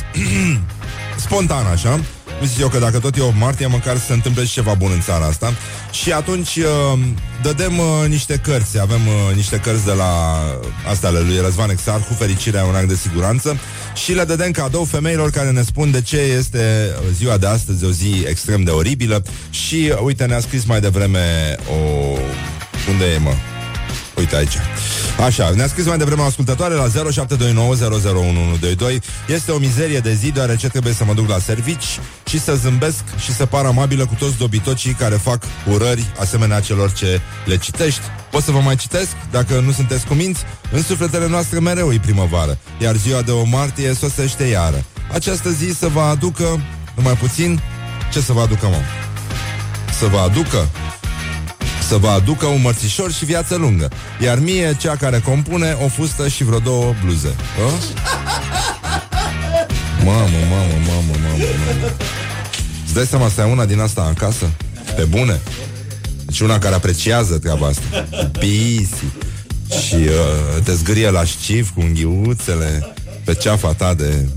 spontan, 1.25 1.65
așa. 1.65 1.99
Nu 2.39 2.45
zic 2.45 2.59
eu 2.59 2.67
că 2.67 2.79
dacă 2.79 2.99
tot 2.99 3.17
e 3.17 3.21
8 3.21 3.35
martie, 3.39 3.67
măcar 3.67 3.97
să 3.97 4.05
se 4.05 4.13
întâmple 4.13 4.45
și 4.45 4.53
ceva 4.53 4.73
bun 4.73 4.91
în 4.93 5.01
țara 5.01 5.25
asta. 5.25 5.53
Și 5.91 6.11
atunci 6.11 6.55
uh, 6.55 6.99
dădem 7.41 7.77
uh, 7.77 8.07
niște 8.07 8.39
cărți. 8.43 8.79
Avem 8.81 9.07
uh, 9.07 9.35
niște 9.35 9.57
cărți 9.57 9.85
de 9.85 9.91
la 9.91 10.41
astea 10.89 11.09
ale 11.09 11.19
lui 11.19 11.39
Răzvan 11.41 11.69
Exarhu, 11.69 12.13
Fericirea 12.13 12.65
un 12.65 12.75
act 12.75 12.87
de 12.87 12.95
siguranță. 12.95 13.57
Și 13.93 14.13
le 14.13 14.23
dădem 14.23 14.51
cadou 14.51 14.83
femeilor 14.83 15.29
care 15.29 15.51
ne 15.51 15.61
spun 15.61 15.91
de 15.91 16.01
ce 16.01 16.17
este 16.17 16.95
ziua 17.13 17.37
de 17.37 17.47
astăzi 17.47 17.85
o 17.85 17.89
zi 17.89 18.25
extrem 18.27 18.63
de 18.63 18.71
oribilă. 18.71 19.23
Și, 19.49 19.91
uh, 19.91 19.99
uite, 20.03 20.25
ne-a 20.25 20.39
scris 20.39 20.65
mai 20.65 20.79
devreme 20.79 21.55
o... 21.69 22.17
Unde 22.89 23.05
e, 23.05 23.17
mă? 23.17 23.31
Uite 24.17 24.35
aici. 24.35 24.57
Așa, 25.25 25.49
ne-a 25.55 25.67
scris 25.67 25.85
mai 25.85 25.97
devreme 25.97 26.21
o 26.21 26.25
ascultătoare 26.25 26.73
la 26.73 26.87
0729001122. 26.87 26.89
Este 29.27 29.51
o 29.51 29.57
mizerie 29.57 29.99
de 29.99 30.13
zi, 30.13 30.31
deoarece 30.31 30.67
trebuie 30.69 30.93
să 30.93 31.05
mă 31.05 31.13
duc 31.13 31.29
la 31.29 31.39
servici 31.39 31.99
și 32.25 32.39
să 32.39 32.55
zâmbesc 32.55 33.03
și 33.17 33.33
să 33.33 33.45
par 33.45 33.65
amabilă 33.65 34.05
cu 34.05 34.15
toți 34.19 34.37
dobitocii 34.37 34.93
care 34.93 35.15
fac 35.15 35.43
urări 35.71 36.05
asemenea 36.19 36.59
celor 36.59 36.91
ce 36.91 37.21
le 37.45 37.57
citești. 37.57 38.01
Pot 38.31 38.43
să 38.43 38.51
vă 38.51 38.59
mai 38.59 38.75
citesc? 38.75 39.09
Dacă 39.31 39.59
nu 39.59 39.71
sunteți 39.71 40.05
cuminți, 40.05 40.43
în 40.71 40.83
sufletele 40.83 41.27
noastre 41.27 41.59
mereu 41.59 41.93
e 41.93 41.99
primăvară, 42.01 42.57
iar 42.81 42.95
ziua 42.95 43.21
de 43.21 43.31
o 43.31 43.43
martie 43.43 43.93
sosește 43.93 44.43
iară. 44.43 44.83
Această 45.13 45.49
zi 45.49 45.73
să 45.79 45.87
vă 45.87 46.01
aducă, 46.01 46.61
numai 46.95 47.13
puțin, 47.13 47.61
ce 48.11 48.21
să 48.21 48.33
vă 48.33 48.41
aducă, 48.41 48.65
mă? 48.67 48.79
Să 49.99 50.05
vă 50.05 50.17
aducă 50.17 50.67
să 51.87 51.97
vă 51.97 52.07
aducă 52.07 52.45
un 52.45 52.61
mărțișor 52.61 53.11
și 53.11 53.25
viață 53.25 53.55
lungă. 53.55 53.89
Iar 54.21 54.39
mie, 54.39 54.75
cea 54.79 54.95
care 54.95 55.19
compune, 55.19 55.77
o 55.83 55.87
fustă 55.87 56.27
și 56.27 56.43
vreo 56.43 56.59
două 56.59 56.93
bluze. 57.03 57.35
A? 57.65 57.71
Mamă, 60.03 60.19
mamă, 60.49 60.73
mamă, 60.87 61.01
mamă, 61.07 61.37
mamă. 61.37 61.93
Îți 62.85 62.93
dai 62.93 63.05
seama 63.05 63.29
să 63.29 63.41
ai 63.41 63.51
una 63.51 63.65
din 63.65 63.79
asta 63.79 64.13
acasă? 64.15 64.49
Pe 64.95 65.03
bune? 65.03 65.39
Deci 66.25 66.39
una 66.39 66.57
care 66.57 66.75
apreciază 66.75 67.37
treaba 67.37 67.67
asta. 67.67 68.07
Pisi. 68.39 69.03
Și 69.85 69.95
uh, 69.95 70.63
te 70.63 70.73
zgârie 70.73 71.09
la 71.09 71.23
șcif 71.23 71.69
cu 71.69 71.81
unghiuțele 71.81 72.93
pe 73.23 73.33
ceafa 73.33 73.73
ta 73.73 73.93
de... 73.93 74.27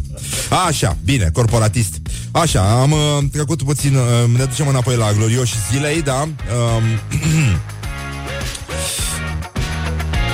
A, 0.50 0.64
așa, 0.66 0.96
bine, 1.04 1.30
corporatist. 1.32 1.96
Așa, 2.30 2.80
am 2.80 2.92
uh, 2.92 2.98
trecut 3.32 3.62
puțin, 3.62 3.94
uh, 3.94 4.36
ne 4.36 4.44
ducem 4.44 4.68
înapoi 4.68 4.96
la 4.96 5.12
glorioși 5.12 5.54
zilei, 5.70 6.02
da? 6.02 6.22
Uh, 6.22 6.82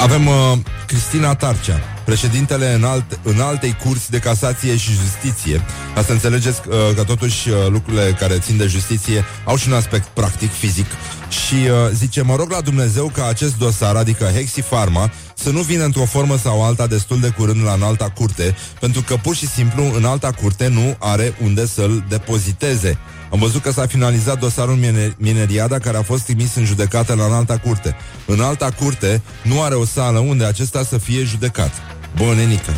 avem 0.06 0.26
uh, 0.26 0.58
Cristina 0.86 1.34
Tarcea, 1.34 1.80
președintele 2.04 2.72
în, 2.72 2.84
alt, 2.84 3.18
în 3.22 3.40
altei 3.40 3.76
curți 3.84 4.10
de 4.10 4.18
casație 4.18 4.76
și 4.76 4.90
justiție. 4.90 5.64
Asta 5.96 6.12
înțelegeți 6.12 6.60
uh, 6.68 6.74
că 6.94 7.02
totuși 7.02 7.48
uh, 7.48 7.56
lucrurile 7.68 8.16
care 8.18 8.38
țin 8.38 8.56
de 8.56 8.66
justiție 8.66 9.24
au 9.44 9.56
și 9.56 9.68
un 9.68 9.74
aspect 9.74 10.06
practic, 10.06 10.52
fizic. 10.52 10.86
Și 11.28 11.54
uh, 11.54 11.90
zice, 11.92 12.22
mă 12.22 12.36
rog 12.36 12.50
la 12.50 12.60
Dumnezeu 12.60 13.10
ca 13.14 13.26
acest 13.26 13.58
dosar, 13.58 13.96
adică 13.96 14.24
Hexi 14.24 14.60
Pharma, 14.60 15.10
să 15.34 15.50
nu 15.50 15.60
vină 15.60 15.84
într-o 15.84 16.04
formă 16.04 16.36
sau 16.36 16.64
alta 16.64 16.86
destul 16.86 17.20
de 17.20 17.28
curând 17.28 17.64
la 17.64 17.72
înalta 17.72 18.10
curte, 18.10 18.56
pentru 18.80 19.02
că 19.02 19.16
pur 19.16 19.34
și 19.34 19.48
simplu 19.48 19.92
în 19.94 20.04
alta 20.04 20.30
curte 20.30 20.68
nu 20.68 20.96
are 20.98 21.34
unde 21.42 21.66
să-l 21.66 22.04
depoziteze. 22.08 22.98
Am 23.30 23.38
văzut 23.38 23.62
că 23.62 23.70
s-a 23.70 23.86
finalizat 23.86 24.38
dosarul 24.38 24.78
Miner- 24.78 25.16
Mineriada 25.16 25.78
care 25.78 25.96
a 25.96 26.02
fost 26.02 26.22
trimis 26.22 26.54
în 26.54 26.64
judecată 26.64 27.14
la 27.14 27.24
înalta 27.24 27.58
curte. 27.58 27.96
În 28.26 28.40
alta 28.40 28.70
curte 28.70 29.22
nu 29.42 29.62
are 29.62 29.74
o 29.74 29.84
sală 29.84 30.18
unde 30.18 30.44
acesta 30.44 30.84
să 30.84 30.98
fie 30.98 31.24
judecat. 31.24 31.72
Bă, 32.16 32.34
nenică. 32.34 32.72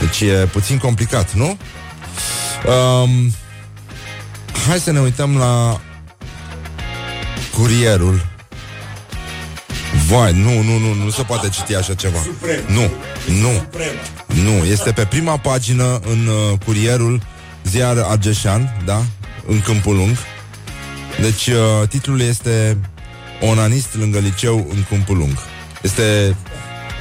Deci 0.00 0.20
e 0.20 0.48
puțin 0.52 0.78
complicat, 0.78 1.34
nu? 1.34 1.56
Um, 2.66 3.32
hai 4.68 4.78
să 4.78 4.90
ne 4.90 5.00
uităm 5.00 5.36
la 5.36 5.80
curierul. 7.56 8.35
Vai, 10.08 10.32
nu, 10.32 10.62
nu, 10.62 10.78
nu, 10.78 10.94
nu 10.94 11.10
se 11.10 11.22
poate 11.22 11.48
citi 11.48 11.74
așa 11.74 11.94
ceva. 11.94 12.18
Suprem. 12.18 12.60
Nu, 12.68 12.90
nu, 13.40 13.52
Suprem. 13.52 13.94
nu. 14.44 14.64
Este 14.64 14.92
pe 14.92 15.04
prima 15.04 15.36
pagină 15.38 16.00
în 16.10 16.26
uh, 16.26 16.58
curierul 16.64 17.22
ziar 17.64 17.98
Argeșan, 17.98 18.82
da? 18.84 19.02
În 19.46 19.60
Câmpul 19.60 19.96
Lung. 19.96 20.16
Deci 21.20 21.46
uh, 21.46 21.88
titlul 21.88 22.20
este 22.20 22.78
Onanist 23.40 23.94
lângă 23.94 24.18
liceu 24.18 24.66
în 24.70 24.84
Câmpul 24.88 25.16
Lung. 25.16 25.38
Este 25.82 26.36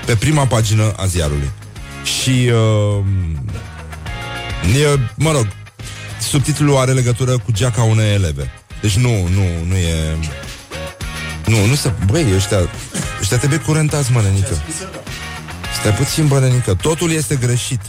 pe 0.06 0.16
prima 0.16 0.46
pagină 0.46 0.94
a 0.98 1.06
ziarului. 1.06 1.50
Și 2.04 2.30
uh, 2.30 3.06
e, 4.82 5.00
mă 5.16 5.32
rog, 5.32 5.48
subtitlul 6.20 6.78
are 6.78 6.92
legătură 6.92 7.32
cu 7.32 7.52
geaca 7.52 7.84
unei 7.84 8.14
eleve. 8.14 8.52
Deci 8.82 8.98
nu, 8.98 9.10
nu, 9.10 9.44
nu 9.68 9.76
e... 9.76 10.18
Nu, 11.46 11.66
nu 11.66 11.76
se... 11.76 11.92
Băi, 12.06 12.26
ăștia, 12.36 12.58
ăștia 13.22 13.38
trebuie 13.38 13.60
curentați, 13.60 14.12
mă, 14.12 14.22
nenică. 14.22 14.62
Stai 15.80 15.94
puțin, 15.94 16.28
bă, 16.28 16.40
nenică. 16.40 16.74
Totul 16.74 17.12
este 17.12 17.36
greșit. 17.36 17.82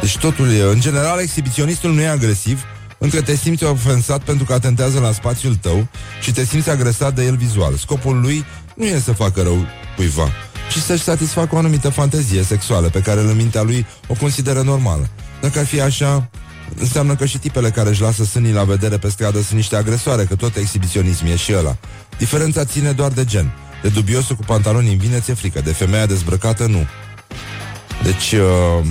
Deci 0.00 0.18
totul 0.18 0.52
e... 0.52 0.62
În 0.62 0.80
general, 0.80 1.20
exhibiționistul 1.20 1.92
nu 1.92 2.00
e 2.00 2.08
agresiv, 2.08 2.64
încă 2.98 3.22
te 3.22 3.36
simți 3.36 3.64
ofensat 3.64 4.22
pentru 4.22 4.44
că 4.44 4.52
atentează 4.52 5.00
la 5.00 5.12
spațiul 5.12 5.54
tău 5.54 5.88
și 6.22 6.32
te 6.32 6.44
simți 6.44 6.70
agresat 6.70 7.14
de 7.14 7.24
el 7.24 7.36
vizual. 7.36 7.74
Scopul 7.76 8.20
lui 8.20 8.44
nu 8.74 8.84
e 8.84 9.00
să 9.04 9.12
facă 9.12 9.42
rău 9.42 9.66
cuiva, 9.96 10.32
ci 10.70 10.78
să-și 10.78 11.02
satisfacă 11.02 11.54
o 11.54 11.58
anumită 11.58 11.88
fantezie 11.88 12.42
sexuală 12.42 12.88
pe 12.88 13.00
care 13.00 13.20
în 13.20 13.36
mintea 13.36 13.62
lui 13.62 13.86
o 14.06 14.14
consideră 14.14 14.62
normală. 14.62 15.08
Dacă 15.40 15.58
ar 15.58 15.66
fi 15.66 15.80
așa, 15.80 16.30
înseamnă 16.78 17.14
că 17.14 17.26
și 17.26 17.38
tipele 17.38 17.70
care 17.70 17.88
își 17.88 18.00
lasă 18.00 18.24
sânii 18.24 18.52
la 18.52 18.64
vedere 18.64 18.98
pe 18.98 19.08
stradă 19.08 19.38
sunt 19.38 19.56
niște 19.56 19.76
agresoare, 19.76 20.24
că 20.24 20.34
tot 20.34 20.56
exhibiționism 20.56 21.26
e 21.26 21.36
și 21.36 21.54
ăla. 21.56 21.76
Diferența 22.20 22.64
ține 22.64 22.92
doar 22.92 23.10
de 23.10 23.24
gen. 23.24 23.52
De 23.82 23.88
dubiosul 23.88 24.36
cu 24.36 24.42
pantaloni 24.42 24.92
în 24.92 24.98
vine 24.98 25.20
ți-e 25.20 25.34
frică, 25.34 25.60
de 25.60 25.72
femeia 25.72 26.06
dezbrăcată 26.06 26.66
nu. 26.66 26.86
Deci... 28.02 28.32
Uh... 28.32 28.86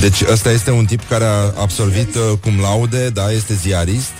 Deci 0.00 0.22
ăsta 0.30 0.50
este 0.50 0.70
un 0.70 0.84
tip 0.84 1.08
care 1.08 1.24
a 1.24 1.52
absolvit 1.60 2.14
uh, 2.14 2.38
cum 2.40 2.60
laude, 2.60 3.08
da, 3.08 3.32
este 3.32 3.54
ziarist 3.54 4.12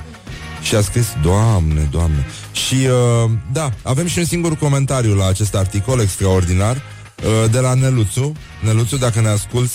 și 0.62 0.74
a 0.74 0.80
scris, 0.80 1.06
Doamne, 1.22 1.88
Doamne. 1.90 2.26
Și, 2.52 2.74
uh, 2.74 3.30
da, 3.52 3.70
avem 3.82 4.06
și 4.06 4.18
un 4.18 4.24
singur 4.24 4.56
comentariu 4.56 5.14
la 5.14 5.26
acest 5.26 5.54
articol 5.54 6.00
extraordinar 6.00 6.76
uh, 6.76 7.50
de 7.50 7.58
la 7.58 7.74
Neluțu. 7.74 8.32
Neluțu, 8.64 8.96
dacă 8.96 9.20
ne 9.20 9.28
asculti, 9.28 9.74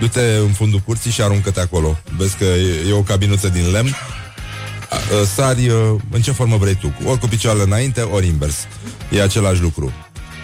du-te 0.00 0.20
în 0.20 0.52
fundul 0.52 0.80
curții 0.80 1.10
și 1.10 1.22
aruncă-te 1.22 1.60
acolo. 1.60 1.98
Vezi 2.16 2.36
că 2.36 2.44
e, 2.44 2.88
e 2.88 2.92
o 2.92 3.02
cabinuță 3.02 3.48
din 3.48 3.70
lemn. 3.70 3.94
Uh, 4.92 5.26
sari 5.34 5.68
uh, 5.68 6.00
în 6.10 6.20
ce 6.20 6.32
formă 6.32 6.56
vrei 6.56 6.74
tu, 6.74 6.92
ori 7.04 7.18
cu 7.18 7.28
picioarele 7.28 7.64
înainte, 7.64 8.00
ori 8.00 8.26
invers. 8.26 8.56
E 9.10 9.22
același 9.22 9.60
lucru. 9.60 9.92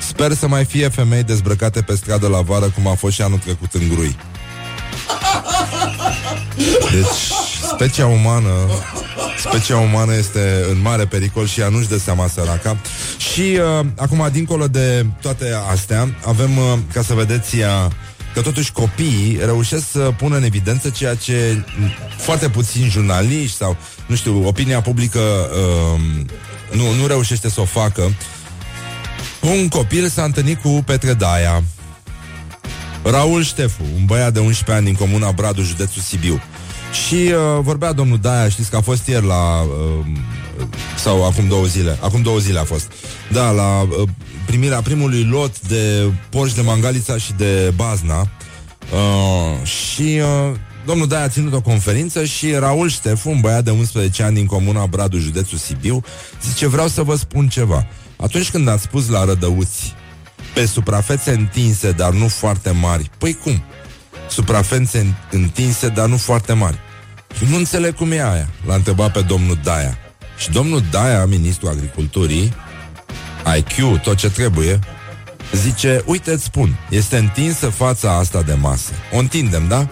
Sper 0.01 0.33
să 0.33 0.49
mai 0.49 0.65
fie 0.65 0.89
femei 0.89 1.23
dezbrăcate 1.23 1.83
pe 1.83 1.97
stradă 1.97 2.29
la 2.29 2.41
vară 2.41 2.67
cum 2.67 2.87
a 2.87 2.95
fost 2.95 3.15
și 3.15 3.23
anul 3.23 3.39
trecut 3.39 3.73
în 3.75 3.89
grui. 3.89 4.17
Deci, 6.93 7.33
specia 7.75 8.07
umană 8.07 8.51
Specia 9.39 9.77
umană 9.77 10.15
este 10.15 10.65
în 10.71 10.81
mare 10.81 11.05
pericol 11.07 11.47
și 11.47 11.61
ea 11.61 11.69
nu-și 11.69 11.89
dă 11.89 11.99
seama 11.99 12.27
săraca 12.27 12.77
Și 13.19 13.41
uh, 13.81 13.87
acum, 13.97 14.29
dincolo 14.33 14.67
de 14.67 15.07
toate 15.21 15.45
astea 15.71 16.09
Avem, 16.27 16.57
uh, 16.57 16.79
ca 16.93 17.03
să 17.03 17.15
vedeți 17.15 17.59
ea, 17.59 17.91
Că 18.35 18.41
totuși 18.41 18.73
copiii 18.73 19.39
reușesc 19.45 19.91
să 19.91 20.13
pună 20.19 20.37
în 20.37 20.43
evidență 20.43 20.91
ceea 20.91 21.15
ce 21.15 21.65
foarte 22.17 22.49
puțini 22.49 22.89
jurnaliști 22.89 23.57
sau, 23.57 23.77
nu 24.07 24.15
știu, 24.15 24.47
opinia 24.47 24.81
publică 24.81 25.21
uh, 25.21 26.01
nu, 26.73 26.93
nu 27.01 27.07
reușește 27.07 27.51
să 27.51 27.61
o 27.61 27.65
facă. 27.65 28.13
Un 29.41 29.69
copil 29.69 30.09
s-a 30.09 30.23
întâlnit 30.23 30.61
cu 30.61 30.69
Petre 30.69 31.13
Daia, 31.13 31.63
Raul 33.03 33.43
Ștefu, 33.43 33.83
un 33.97 34.05
băiat 34.05 34.33
de 34.33 34.39
11 34.39 34.73
ani 34.73 34.85
din 34.85 34.95
comuna 34.95 35.33
Bradu, 35.33 35.63
județul 35.63 36.03
Sibiu. 36.03 36.43
Și 37.07 37.15
uh, 37.15 37.61
vorbea 37.61 37.93
domnul 37.93 38.19
Daia, 38.19 38.49
știți 38.49 38.71
că 38.71 38.77
a 38.77 38.81
fost 38.81 39.07
ieri 39.07 39.27
la... 39.27 39.61
Uh, 39.61 40.07
sau 40.97 41.27
acum 41.27 41.49
două 41.49 41.65
zile. 41.65 41.99
Acum 42.01 42.23
două 42.23 42.39
zile 42.39 42.59
a 42.59 42.65
fost. 42.65 42.93
Da, 43.33 43.51
la 43.51 43.81
uh, 43.81 44.09
primirea 44.47 44.83
primului 44.83 45.25
lot 45.25 45.61
de 45.61 46.13
porci 46.31 46.55
de 46.55 46.61
Mangalița 46.61 47.19
și 47.19 47.33
de 47.33 47.73
Bazna. 47.77 48.21
Uh, 48.21 49.67
și 49.67 50.21
uh, 50.21 50.57
domnul 50.87 51.07
Daia 51.07 51.23
a 51.23 51.29
ținut 51.29 51.53
o 51.53 51.61
conferință 51.61 52.25
și 52.25 52.53
Raul 52.53 52.89
Ștefu, 52.89 53.31
un 53.31 53.41
băiat 53.41 53.65
de 53.65 53.71
11 53.71 54.23
ani 54.23 54.35
din 54.35 54.47
comuna 54.47 54.87
Bradu, 54.87 55.19
județul 55.19 55.59
Sibiu, 55.59 56.03
zice, 56.43 56.67
vreau 56.67 56.89
să 56.89 57.03
vă 57.03 57.17
spun 57.17 57.49
ceva. 57.49 57.87
Atunci 58.17 58.51
când 58.51 58.69
ați 58.69 58.83
spus 58.83 59.09
la 59.09 59.25
rădăuți 59.25 59.95
pe 60.55 60.67
suprafețe 60.67 61.31
întinse, 61.31 61.91
dar 61.91 62.13
nu 62.13 62.29
foarte 62.29 62.71
mari. 62.71 63.11
Păi 63.19 63.35
cum? 63.35 63.63
Suprafețe 64.29 65.17
întinse, 65.31 65.89
dar 65.89 66.09
nu 66.09 66.17
foarte 66.17 66.53
mari. 66.53 66.79
Nu 67.49 67.57
înțeleg 67.57 67.95
cum 67.95 68.13
e 68.13 68.31
aia, 68.31 68.51
l-a 68.67 68.75
întrebat 68.75 69.13
pe 69.13 69.21
domnul 69.21 69.59
Daia. 69.63 69.99
Și 70.39 70.51
domnul 70.51 70.83
Daia, 70.91 71.25
ministrul 71.25 71.69
agriculturii, 71.69 72.53
IQ, 73.57 74.01
tot 74.03 74.17
ce 74.17 74.31
trebuie, 74.31 74.79
zice, 75.53 76.03
uite, 76.07 76.33
îți 76.33 76.45
spun, 76.45 76.79
este 76.91 77.17
întinsă 77.17 77.67
fața 77.67 78.17
asta 78.17 78.43
de 78.43 78.55
masă. 78.61 78.93
O 79.13 79.19
întindem, 79.19 79.69
da? 79.69 79.89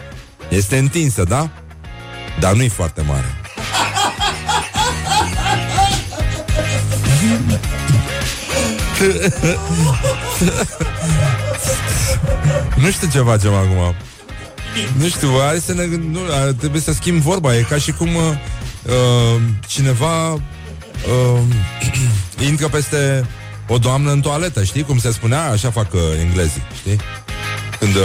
Este 0.49 0.79
întinsă, 0.79 1.23
da? 1.23 1.51
Dar 2.41 2.53
nu-i 2.53 2.69
foarte 2.69 3.03
mare. 3.03 3.37
nu 12.77 12.91
știu 12.91 13.09
ce 13.09 13.19
facem 13.19 13.55
acum. 13.55 13.95
Nu 14.97 15.09
știu, 15.09 15.29
hai 15.49 15.59
să 15.59 15.75
ne 15.75 15.87
nu, 15.87 16.21
trebuie 16.59 16.81
să 16.81 16.93
schimb 16.93 17.21
vorba. 17.21 17.57
E 17.57 17.67
ca 17.69 17.77
și 17.77 17.93
cum 17.93 18.15
uh, 18.15 18.23
uh, 18.83 19.41
cineva 19.67 20.33
uh, 20.33 20.41
intră 22.49 22.69
peste 22.69 23.27
o 23.69 23.79
doamnă 23.79 24.11
în 24.11 24.21
toaletă, 24.21 24.65
știi 24.65 24.83
cum 24.83 24.99
se 24.99 25.13
spunea? 25.13 25.51
Așa 25.51 25.71
fac 25.71 25.93
uh, 25.93 26.01
englezii, 26.21 26.63
știi? 26.79 26.99
Când 27.79 27.95
uh, 27.95 28.03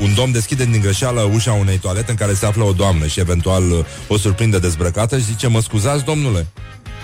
un 0.00 0.14
domn 0.14 0.32
deschide 0.32 0.64
din 0.64 0.80
greșeală 0.80 1.20
ușa 1.20 1.52
unei 1.52 1.78
toalete 1.78 2.10
în 2.10 2.16
care 2.16 2.34
se 2.34 2.46
află 2.46 2.64
o 2.64 2.72
doamnă 2.72 3.06
și 3.06 3.20
eventual 3.20 3.70
uh, 3.70 3.84
o 4.08 4.16
surprinde 4.16 4.58
dezbrăcată 4.58 5.18
și 5.18 5.24
zice, 5.24 5.46
mă 5.46 5.60
scuzați, 5.60 6.04
domnule, 6.04 6.46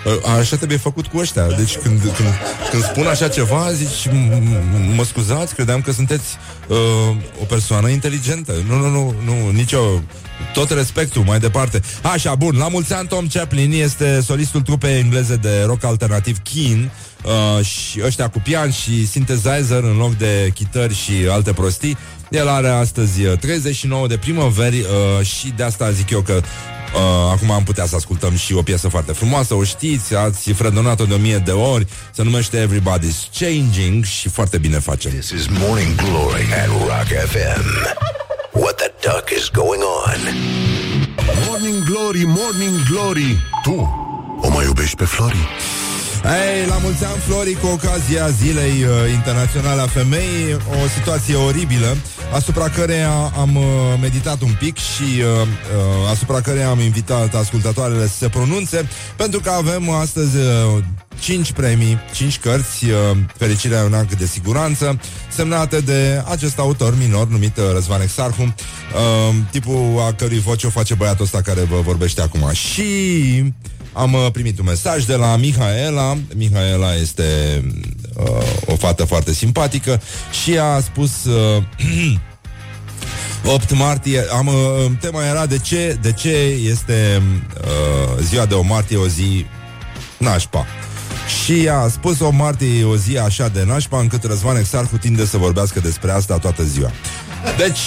uh, 0.05 0.37
Așa 0.39 0.55
trebuie 0.55 0.77
făcut 0.77 1.07
cu 1.07 1.17
ăștia 1.17 1.47
Deci 1.47 1.75
când, 1.75 1.99
când, 1.99 2.29
când 2.71 2.83
spun 2.83 3.05
așa 3.07 3.27
ceva 3.27 3.71
Zici, 3.73 4.13
mă 4.95 5.03
scuzați, 5.03 5.53
credeam 5.53 5.81
că 5.81 5.91
sunteți 5.91 6.37
uh, 6.67 6.77
O 7.41 7.43
persoană 7.47 7.89
inteligentă 7.89 8.53
Nu, 8.67 8.75
nu, 8.75 8.89
nu, 8.89 9.15
nu, 9.25 9.49
nicio 9.51 9.79
tot 10.53 10.69
respectul, 10.69 11.23
mai 11.23 11.39
departe. 11.39 11.81
Așa, 12.01 12.35
bun, 12.35 12.57
la 12.57 12.67
mulți 12.67 12.93
ani 12.93 13.07
Tom 13.07 13.27
Chaplin 13.27 13.71
este 13.71 14.21
solistul 14.21 14.61
trupei 14.61 14.99
engleze 14.99 15.35
de 15.35 15.63
rock 15.65 15.83
alternativ 15.83 16.37
Keen 16.43 16.91
uh, 17.23 17.65
și 17.65 18.01
ăștia 18.03 18.29
cu 18.29 18.39
pian 18.39 18.71
și 18.71 19.07
synthesizer 19.07 19.83
în 19.83 19.97
loc 19.97 20.17
de 20.17 20.51
chitări 20.53 20.95
și 20.95 21.11
alte 21.29 21.53
prostii. 21.53 21.97
El 22.29 22.47
are 22.47 22.69
astăzi 22.69 23.21
39 23.21 24.01
uh, 24.01 24.09
de 24.09 24.17
primăveri 24.17 24.79
uh, 24.79 25.25
și 25.25 25.53
de 25.55 25.63
asta 25.63 25.91
zic 25.91 26.09
eu 26.09 26.21
că 26.21 26.41
Uh, 26.93 27.31
acum 27.31 27.51
am 27.51 27.63
putea 27.63 27.85
să 27.85 27.95
ascultăm 27.95 28.35
și 28.35 28.53
o 28.53 28.61
piesă 28.61 28.87
foarte 28.87 29.11
frumoasă, 29.11 29.53
o 29.53 29.63
știți, 29.63 30.15
ați 30.15 30.51
fredonat-o 30.51 31.05
de 31.05 31.13
o 31.13 31.17
mie 31.17 31.37
de 31.37 31.51
ori, 31.51 31.87
se 32.11 32.23
numește 32.23 32.67
Everybody's 32.67 33.39
Changing 33.39 34.03
și 34.03 34.29
foarte 34.29 34.57
bine 34.57 34.79
face. 34.79 35.09
This 35.09 35.29
is 35.29 35.47
Morning 35.47 35.95
Glory 35.95 36.45
at 36.53 36.67
Rock 36.67 37.07
FM. 37.27 37.65
What 38.51 38.75
the 38.75 38.91
duck 39.01 39.29
is 39.37 39.49
going 39.49 39.81
on? 40.05 40.19
Morning 41.47 41.83
Glory, 41.83 42.23
Morning 42.25 42.75
Glory 42.89 43.37
Tu 43.63 44.05
o 44.41 44.49
mai 44.49 44.65
iubești 44.65 44.95
pe 44.95 45.05
Flori? 45.05 45.47
Ei, 46.27 46.67
la 46.67 46.77
mulți 46.77 47.05
ani, 47.05 47.17
Flori, 47.17 47.53
cu 47.53 47.67
ocazia 47.67 48.29
Zilei 48.29 48.83
uh, 48.83 49.13
Internaționale 49.13 49.81
a 49.81 49.87
Femeii, 49.87 50.53
o 50.53 50.87
situație 50.97 51.35
oribilă, 51.35 51.97
asupra 52.33 52.69
căreia 52.69 53.31
am 53.37 53.55
uh, 53.55 53.63
meditat 54.01 54.41
un 54.41 54.55
pic 54.59 54.77
și 54.77 55.03
uh, 55.03 55.41
uh, 55.41 56.09
asupra 56.11 56.41
căreia 56.41 56.69
am 56.69 56.79
invitat 56.79 57.35
ascultătoarele 57.35 58.07
să 58.07 58.17
se 58.17 58.29
pronunțe, 58.29 58.87
pentru 59.15 59.39
că 59.39 59.49
avem 59.49 59.89
astăzi 59.89 60.37
uh, 60.37 60.83
5 61.19 61.51
premii, 61.51 61.97
5 62.13 62.39
cărți, 62.39 62.85
uh, 62.85 63.17
Fericirea 63.37 63.83
un 63.83 63.93
act 63.93 64.17
de 64.17 64.25
siguranță, 64.25 64.99
semnate 65.29 65.79
de 65.79 66.23
acest 66.29 66.59
autor 66.59 66.97
minor 66.97 67.27
numit 67.27 67.57
uh, 67.57 67.63
Răzvan 67.73 68.01
Exarhu, 68.01 68.41
uh, 68.41 69.35
tipul 69.51 70.03
a 70.07 70.13
cărui 70.13 70.39
voce 70.39 70.67
o 70.67 70.69
face 70.69 70.93
băiatul 70.93 71.25
ăsta 71.25 71.41
care 71.41 71.61
vă 71.61 71.81
vorbește 71.81 72.21
acum. 72.21 72.51
Și 72.51 72.83
am 73.97 74.13
uh, 74.13 74.27
primit 74.31 74.59
un 74.59 74.65
mesaj 74.65 75.03
de 75.03 75.15
la 75.15 75.35
Mihaela. 75.35 76.17
Mihaela 76.35 76.95
este 76.95 77.23
uh, 78.15 78.25
o 78.65 78.75
fată 78.75 79.05
foarte 79.05 79.33
simpatică 79.33 80.01
și 80.43 80.57
a 80.57 80.79
spus... 80.79 81.25
Uh, 81.25 81.63
8 83.45 83.73
martie, 83.73 84.25
am, 84.31 84.47
uh, 84.47 84.91
tema 84.99 85.25
era 85.25 85.45
de 85.45 85.57
ce, 85.57 85.97
de 86.01 86.11
ce 86.11 86.29
este 86.69 87.21
uh, 87.61 88.21
ziua 88.21 88.45
de 88.45 88.53
o 88.53 88.61
martie 88.61 88.97
o 88.97 89.07
zi 89.07 89.45
nașpa. 90.17 90.65
Și 91.43 91.69
a 91.69 91.87
spus 91.87 92.19
o 92.19 92.29
martie 92.29 92.83
o 92.83 92.95
zi 92.95 93.17
așa 93.17 93.47
de 93.47 93.63
nașpa 93.63 93.99
încât 93.99 94.23
Răzvan 94.23 94.57
Exarhu 94.57 94.97
tinde 94.97 95.25
să 95.25 95.37
vorbească 95.37 95.79
despre 95.79 96.11
asta 96.11 96.37
toată 96.37 96.63
ziua. 96.63 96.91
Deci, 97.57 97.79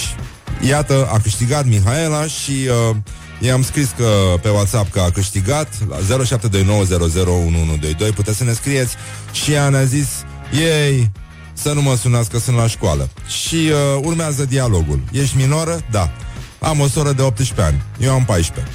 iată, 0.67 1.09
a 1.13 1.19
câștigat 1.19 1.65
Mihaela 1.65 2.25
și 2.25 2.51
uh, 2.89 2.95
I-am 3.41 3.63
scris 3.63 3.93
că 3.97 4.37
pe 4.41 4.49
WhatsApp 4.49 4.91
că 4.91 4.99
a 4.99 5.11
câștigat 5.11 5.67
la 5.89 6.25
0729001122 6.25 8.13
puteți 8.15 8.37
să 8.37 8.43
ne 8.43 8.53
scrieți 8.53 8.95
și 9.31 9.51
ea 9.51 9.69
ne-a 9.69 9.83
zis 9.83 10.07
ei, 10.53 11.11
să 11.53 11.73
nu 11.73 11.81
mă 11.81 11.95
sunați 11.95 12.29
că 12.29 12.39
sunt 12.39 12.55
la 12.55 12.67
școală. 12.67 13.09
Și 13.27 13.55
uh, 13.55 13.71
urmează 14.03 14.45
dialogul. 14.45 15.01
Ești 15.11 15.37
minoră? 15.37 15.81
Da. 15.91 16.11
Am 16.59 16.79
o 16.79 16.87
soră 16.87 17.11
de 17.11 17.21
18 17.21 17.61
ani. 17.61 17.81
Eu 17.99 18.13
am 18.13 18.25
14. 18.25 18.73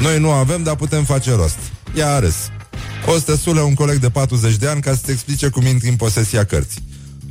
Noi 0.00 0.18
nu 0.18 0.30
avem, 0.30 0.62
dar 0.62 0.76
putem 0.76 1.04
face 1.04 1.34
rost. 1.34 1.58
Ea 1.96 2.14
a 2.14 2.18
râs. 2.18 2.36
O 3.06 3.12
să 3.12 3.20
te 3.20 3.36
sule 3.36 3.60
un 3.60 3.74
coleg 3.74 3.96
de 3.96 4.10
40 4.10 4.56
de 4.56 4.68
ani 4.68 4.80
ca 4.80 4.90
să-ți 4.90 5.10
explice 5.10 5.48
cum 5.48 5.66
intri 5.66 5.88
în 5.88 5.96
posesia 5.96 6.44
cărții. 6.44 6.82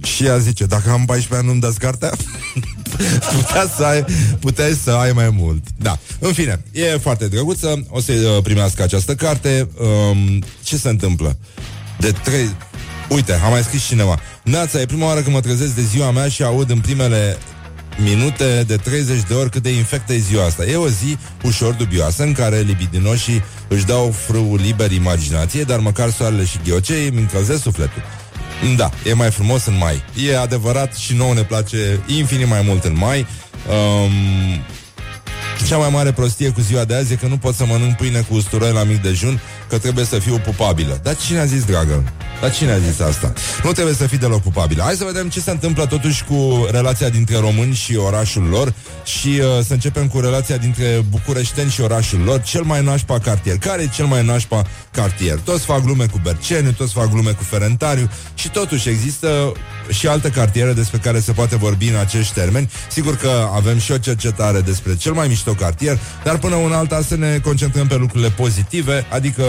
Și 0.04 0.26
ea 0.26 0.38
zice, 0.38 0.66
dacă 0.66 0.90
am 0.90 1.06
14 1.06 1.36
ani 1.36 1.48
nu-mi 1.48 1.62
dați 1.62 1.80
cartea? 1.80 2.12
Putea 3.36 3.72
să 3.78 3.84
ai, 3.84 4.06
puteai 4.40 4.80
să 4.84 4.92
ai 4.92 5.12
mai 5.12 5.30
mult. 5.30 5.64
Da. 5.78 6.00
În 6.20 6.34
fine, 6.34 6.64
e 6.72 6.98
foarte 6.98 7.28
drăguță. 7.28 7.86
O 7.90 8.00
să 8.00 8.12
uh, 8.12 8.44
primească 8.44 8.84
această 8.84 9.16
carte. 9.16 9.70
Um, 10.10 10.44
ce 10.64 10.78
se 10.78 10.90
întâmplă? 10.90 11.38
De 12.00 12.12
trei... 12.24 12.56
Uite, 13.10 13.34
am 13.34 13.52
mai 13.52 13.64
scris 13.64 13.86
cineva. 13.86 14.20
Nața, 14.44 14.80
e 14.80 14.86
prima 14.86 15.06
oară 15.06 15.22
când 15.22 15.36
mă 15.36 15.42
trezesc 15.42 15.76
de 15.76 15.82
ziua 15.82 16.12
mea 16.12 16.28
și 16.28 16.44
aud 16.44 16.70
în 16.70 16.80
primele 16.80 17.38
minute 18.04 18.64
de 18.68 18.76
30 18.76 19.22
de 19.28 19.34
ori 19.34 19.50
cât 19.50 19.64
de 19.64 19.70
infectă 19.70 20.14
e 20.14 20.18
ziua 20.18 20.46
asta. 20.46 20.66
E 20.66 20.76
o 20.76 20.88
zi 20.88 21.18
ușor 21.44 21.74
dubioasă 21.74 22.24
în 22.24 22.34
care 22.34 22.60
libidinoșii 22.60 23.44
își 23.68 23.86
dau 23.86 24.12
frâul 24.12 24.60
liber 24.64 24.92
imaginație, 24.92 25.64
dar 25.64 25.80
măcar 25.80 26.10
soarele 26.10 26.46
și 26.46 26.60
ghiocei 26.64 27.08
îmi 27.08 27.20
încălzesc 27.20 27.62
sufletul. 27.62 28.02
Da, 28.76 28.90
e 29.06 29.14
mai 29.14 29.32
frumos 29.32 29.66
în 29.66 29.78
mai. 29.78 30.04
E 30.28 30.38
adevărat 30.38 30.96
și 30.96 31.14
nouă 31.14 31.34
ne 31.34 31.44
place 31.44 32.00
infinit 32.08 32.48
mai 32.48 32.62
mult 32.66 32.84
în 32.84 32.98
mai. 32.98 33.28
Um, 33.70 34.12
cea 35.68 35.78
mai 35.78 35.90
mare 35.90 36.12
prostie 36.12 36.50
cu 36.50 36.62
ziua 36.62 36.86
de 36.86 36.96
azi 36.96 37.14
e 37.14 37.16
că 37.16 37.28
nu 37.28 37.38
pot 37.38 37.56
să 37.56 37.66
mănânc 37.66 37.96
pâine 37.96 38.20
cu 38.20 38.36
usturoi 38.36 38.72
la 38.72 38.84
mic 38.84 39.02
dejun, 39.02 39.42
că 39.70 39.78
trebuie 39.78 40.06
să 40.06 40.20
fiu 40.20 40.38
pupabilă. 40.38 41.00
Dar 41.04 41.16
cine 41.16 41.40
a 41.40 41.46
zis, 41.46 41.64
dragă? 41.64 42.04
Dar 42.42 42.52
cine 42.52 42.72
a 42.72 42.78
zis 42.78 43.00
asta? 43.00 43.34
Nu 43.64 43.72
trebuie 43.72 43.96
să 43.96 44.08
fii 44.08 44.18
deloc 44.18 44.42
pupabilă. 44.42 44.84
Hai 44.84 44.94
să 44.94 45.04
vedem 45.04 45.30
ce 45.30 45.40
se 45.40 45.52
întâmplă 45.52 45.86
totuși 45.86 46.24
cu 46.24 46.68
relația 46.72 47.10
dintre 47.10 47.38
români 47.38 47.74
și 47.74 47.96
orașul 47.96 48.44
lor 48.44 48.74
și 49.04 49.28
uh, 49.28 49.66
să 49.66 49.74
începem 49.74 50.08
cu 50.08 50.20
relația 50.20 50.58
dintre 50.58 51.06
bucureșteni 51.10 51.70
și 51.70 51.82
orașul 51.82 52.20
lor. 52.20 52.42
Cel 52.42 52.62
mai 52.64 52.84
nașpa 52.84 53.20
cartier. 53.20 53.58
Care 53.58 53.82
e 53.82 53.88
cel 53.88 54.06
mai 54.06 54.26
nașpa 54.26 54.66
cartier? 54.92 55.40
Toți 55.40 55.66
fac 55.66 55.84
glume 55.84 56.06
cu 56.06 56.20
Berceniu, 56.24 56.72
toți 56.72 56.94
fac 56.94 57.10
glume 57.10 57.32
cu 57.32 57.44
Ferentariu 57.44 58.10
și 58.34 58.50
totuși 58.50 58.90
există 58.90 59.52
și 59.90 60.08
alte 60.08 60.30
cartiere 60.30 60.74
despre 60.74 60.98
care 60.98 61.20
se 61.20 61.32
poate 61.32 61.56
vorbi 61.56 61.88
în 61.88 61.96
acești 61.96 62.34
termeni. 62.34 62.70
Sigur 62.90 63.18
că 63.18 63.50
avem 63.54 63.80
și 63.80 63.92
o 63.92 63.98
cercetare 63.98 64.60
despre 64.60 64.96
cel 64.96 65.14
mai 65.14 65.28
mișto 65.28 65.52
cartier, 65.52 66.00
dar 66.24 66.38
până 66.38 66.56
una 66.56 66.78
alta 66.78 67.02
să 67.08 67.16
ne 67.16 67.40
concentrăm 67.44 67.88
pe 67.88 67.96
lucrurile 67.96 68.30
pozitive, 68.30 69.06
adică 69.10 69.44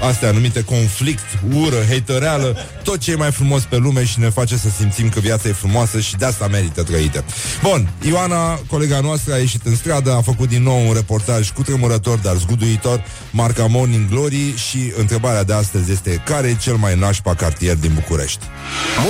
astea 0.00 0.30
numite 0.30 0.62
conflict, 0.62 1.24
ură, 1.54 1.76
hatereală, 1.88 2.56
tot 2.82 2.98
ce 2.98 3.10
e 3.10 3.14
mai 3.14 3.30
frumos 3.32 3.62
pe 3.62 3.76
lume 3.76 4.04
și 4.04 4.20
ne 4.20 4.30
face 4.30 4.56
să 4.56 4.68
simțim 4.78 5.08
că 5.08 5.20
viața 5.20 5.48
e 5.48 5.52
frumoasă 5.52 6.00
și 6.00 6.16
de 6.16 6.24
asta 6.24 6.46
merită 6.46 6.82
trăită. 6.82 7.24
Bun, 7.62 7.88
Ioana, 8.06 8.54
colega 8.54 9.00
noastră, 9.00 9.34
a 9.34 9.36
ieșit 9.36 9.66
în 9.66 9.76
stradă, 9.76 10.12
a 10.12 10.20
făcut 10.20 10.48
din 10.48 10.62
nou 10.62 10.86
un 10.88 10.94
reportaj 10.94 11.50
cu 11.50 11.62
tremurător, 11.62 12.18
dar 12.18 12.36
zguduitor, 12.36 13.04
marca 13.30 13.66
Morning 13.66 14.08
Glory 14.08 14.54
și 14.56 14.92
întrebarea 14.98 15.44
de 15.44 15.52
astăzi 15.52 15.92
este 15.92 16.22
care 16.24 16.48
e 16.48 16.54
cel 16.54 16.74
mai 16.74 16.98
nașpa 16.98 17.34
cartier 17.34 17.76
din 17.76 17.90
București? 17.94 18.44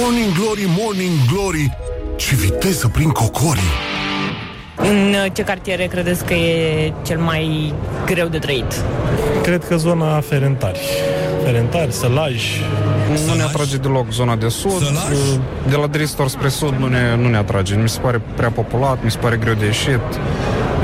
Morning 0.00 0.32
Glory, 0.32 0.64
Morning 0.66 1.18
Glory 1.32 1.76
Ce 2.16 2.34
viteză 2.34 2.88
prin 2.88 3.10
cocorii 3.10 4.05
în 4.76 5.14
ce 5.32 5.42
cartiere 5.42 5.84
credeți 5.86 6.24
că 6.24 6.34
e 6.34 6.92
cel 7.02 7.18
mai 7.18 7.72
greu 8.06 8.26
de 8.28 8.38
trăit? 8.38 8.84
Cred 9.42 9.64
că 9.68 9.76
zona 9.76 10.20
Ferentari. 10.20 10.80
Ferentari, 11.44 11.92
Sălaj. 11.92 12.42
Nu 13.26 13.34
ne 13.34 13.42
atrage 13.42 13.76
deloc 13.76 14.10
zona 14.10 14.36
de 14.36 14.48
sud. 14.48 14.82
Sălaj? 14.82 15.18
De 15.68 15.76
la 15.76 15.86
Dristor 15.86 16.28
spre 16.28 16.48
sud 16.48 16.74
nu 16.78 16.86
ne, 16.86 17.16
nu 17.16 17.28
ne 17.28 17.36
atrage. 17.36 17.74
Mi 17.74 17.88
se 17.88 18.00
pare 18.00 18.20
prea 18.36 18.50
populat, 18.50 19.04
mi 19.04 19.10
se 19.10 19.18
pare 19.18 19.36
greu 19.36 19.54
de 19.54 19.64
ieșit. 19.64 20.00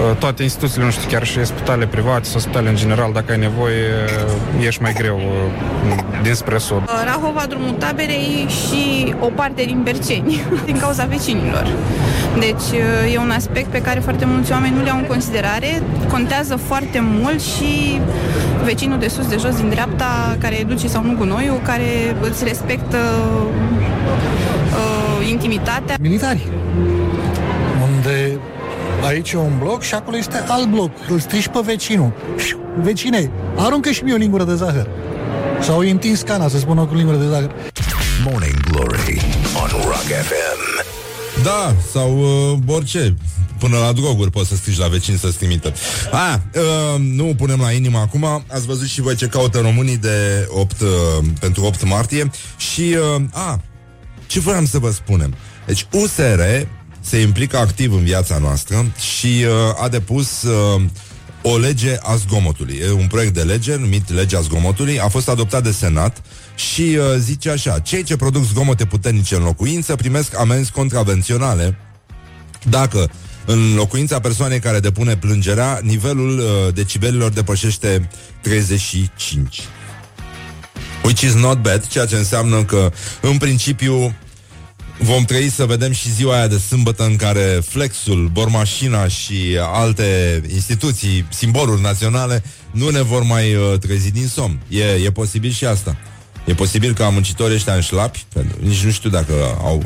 Uh, 0.03 0.17
toate 0.19 0.43
instituțiile, 0.43 0.85
nu 0.85 0.91
știu, 0.91 1.09
chiar 1.09 1.25
și 1.25 1.45
spitale 1.45 1.87
private 1.87 2.25
sau 2.25 2.41
spitale 2.41 2.69
în 2.69 2.77
general, 2.77 3.13
dacă 3.13 3.33
ai 3.33 3.39
nevoie, 3.39 3.87
uh, 4.59 4.63
ieși 4.63 4.83
mai 4.83 4.93
greu 4.93 5.17
uh, 5.17 5.99
dinspre 6.23 6.59
sud. 6.59 6.83
Rahova, 7.05 7.45
drumul 7.49 7.71
taberei 7.71 8.47
și 8.49 9.15
o 9.21 9.27
parte 9.27 9.63
din 9.65 9.81
Berceni, 9.83 10.41
din 10.69 10.79
cauza 10.79 11.05
vecinilor. 11.05 11.67
Deci 12.39 12.81
e 13.13 13.19
un 13.19 13.31
aspect 13.31 13.71
pe 13.71 13.81
care 13.81 14.01
foarte 14.01 14.25
mulți 14.25 14.53
oameni 14.53 14.75
nu 14.77 14.83
le 14.83 14.91
au 14.91 14.99
în 14.99 15.05
considerare. 15.05 15.83
Contează 16.11 16.57
foarte 16.57 17.01
mult 17.03 17.41
și 17.41 18.01
vecinul 18.65 18.99
de 18.99 19.09
sus, 19.09 19.29
de 19.29 19.37
jos, 19.41 19.57
din 19.57 19.69
dreapta, 19.69 20.37
care 20.41 20.65
duce 20.67 20.89
sau 20.89 21.05
nu 21.05 21.15
gunoiul, 21.19 21.61
care 21.63 22.17
îți 22.21 22.45
respectă 22.45 22.99
uh, 24.73 25.29
intimitatea. 25.29 25.97
Militari, 26.01 26.47
unde 26.79 27.02
aici 29.05 29.33
e 29.33 29.37
un 29.37 29.59
bloc 29.59 29.83
și 29.83 29.95
acolo 29.95 30.17
este 30.17 30.45
alt 30.49 30.69
bloc. 30.69 30.91
Îl 31.09 31.21
strici 31.21 31.49
pe 31.49 31.61
vecinul. 31.65 32.13
Vecine, 32.83 33.31
aruncă 33.57 33.91
și 33.91 34.03
mie 34.03 34.15
o 34.15 34.17
lingură 34.17 34.45
de 34.45 34.55
zahăr. 34.55 34.89
Sau 35.61 35.79
îi 35.79 35.91
întins 35.91 36.21
cana 36.21 36.49
să 36.49 36.59
spună 36.59 36.85
cu 36.85 36.95
lingură 36.95 37.17
de 37.17 37.27
zahăr. 37.29 37.55
Morning 38.25 38.61
Glory 38.71 39.21
on 39.63 39.69
Rock 39.85 40.09
FM. 40.29 40.87
Da, 41.43 41.75
sau 41.93 42.19
uh, 42.19 42.59
orice. 42.67 43.17
Până 43.59 43.79
la 43.79 43.93
droguri 43.93 44.31
poți 44.31 44.49
să 44.49 44.57
scrii 44.57 44.79
la 44.79 44.89
vecin 44.89 45.17
să-ți 45.17 45.37
trimită. 45.37 45.73
A, 46.11 46.41
uh, 46.55 47.01
nu 47.01 47.35
punem 47.37 47.61
la 47.61 47.71
inimă 47.71 47.99
acum. 47.99 48.45
Ați 48.47 48.67
văzut 48.67 48.87
și 48.87 49.01
voi 49.01 49.15
ce 49.15 49.27
caută 49.27 49.59
românii 49.59 49.97
de 49.97 50.47
8, 50.49 50.81
uh, 50.81 50.89
pentru 51.41 51.65
8 51.65 51.85
martie. 51.85 52.31
Și, 52.57 52.97
uh, 53.17 53.23
a, 53.33 53.61
ce 54.27 54.41
vreau 54.41 54.65
să 54.65 54.79
vă 54.79 54.91
spunem? 54.91 55.35
Deci 55.67 55.87
USR 55.91 56.41
se 57.03 57.21
implică 57.21 57.59
activ 57.59 57.93
în 57.93 58.05
viața 58.05 58.39
noastră 58.39 58.93
și 58.99 59.27
uh, 59.27 59.83
a 59.83 59.89
depus 59.89 60.43
uh, 60.43 60.83
o 61.43 61.57
lege 61.57 61.97
a 62.03 62.17
zgomotului. 62.17 62.81
E 62.83 62.91
un 62.91 63.07
proiect 63.07 63.35
de 63.35 63.43
lege 63.43 63.77
numit 63.77 64.11
Legea 64.11 64.41
Zgomotului, 64.41 65.01
a 65.01 65.09
fost 65.09 65.29
adoptat 65.29 65.63
de 65.63 65.73
Senat 65.73 66.23
și 66.55 66.81
uh, 66.83 67.05
zice 67.19 67.51
așa, 67.51 67.79
cei 67.79 68.03
ce 68.03 68.17
produc 68.17 68.45
zgomote 68.45 68.85
puternice 68.85 69.35
în 69.35 69.43
locuință 69.43 69.97
primesc 69.97 70.39
amenzi 70.39 70.71
contravenționale 70.71 71.79
dacă 72.69 73.11
în 73.45 73.75
locuința 73.75 74.21
persoanei 74.21 74.59
care 74.59 74.81
depune 74.81 75.17
plângerea, 75.17 75.81
nivelul 75.83 76.39
uh, 76.39 76.75
decibelilor 76.75 77.31
depășește 77.31 78.09
35. 78.41 79.61
Which 81.05 81.21
is 81.21 81.35
not 81.35 81.63
bad, 81.63 81.87
ceea 81.87 82.07
ce 82.07 82.17
înseamnă 82.17 82.65
că, 82.65 82.93
în 83.21 83.37
principiu, 83.39 84.15
vom 85.03 85.25
trăi 85.25 85.51
să 85.51 85.65
vedem 85.65 85.93
și 85.93 86.13
ziua 86.13 86.37
aia 86.37 86.47
de 86.47 86.59
sâmbătă 86.59 87.05
în 87.05 87.17
care 87.17 87.63
Flexul, 87.69 88.31
Bormașina 88.33 89.09
și 89.09 89.59
alte 89.73 90.41
instituții, 90.53 91.27
simboluri 91.29 91.81
naționale, 91.81 92.43
nu 92.71 92.89
ne 92.89 93.03
vor 93.03 93.23
mai 93.23 93.55
uh, 93.55 93.79
trezi 93.79 94.11
din 94.11 94.27
somn. 94.27 94.61
E, 94.69 94.85
e 94.85 95.11
posibil 95.11 95.51
și 95.51 95.65
asta. 95.65 95.97
E 96.45 96.55
posibil 96.55 96.95
ca 96.95 97.09
muncitorii 97.09 97.55
ăștia 97.55 97.75
în 97.75 97.81
șlapi, 97.81 98.25
nici 98.59 98.85
nu 98.85 98.91
știu 98.91 99.11
dacă 99.11 99.33
au 99.63 99.83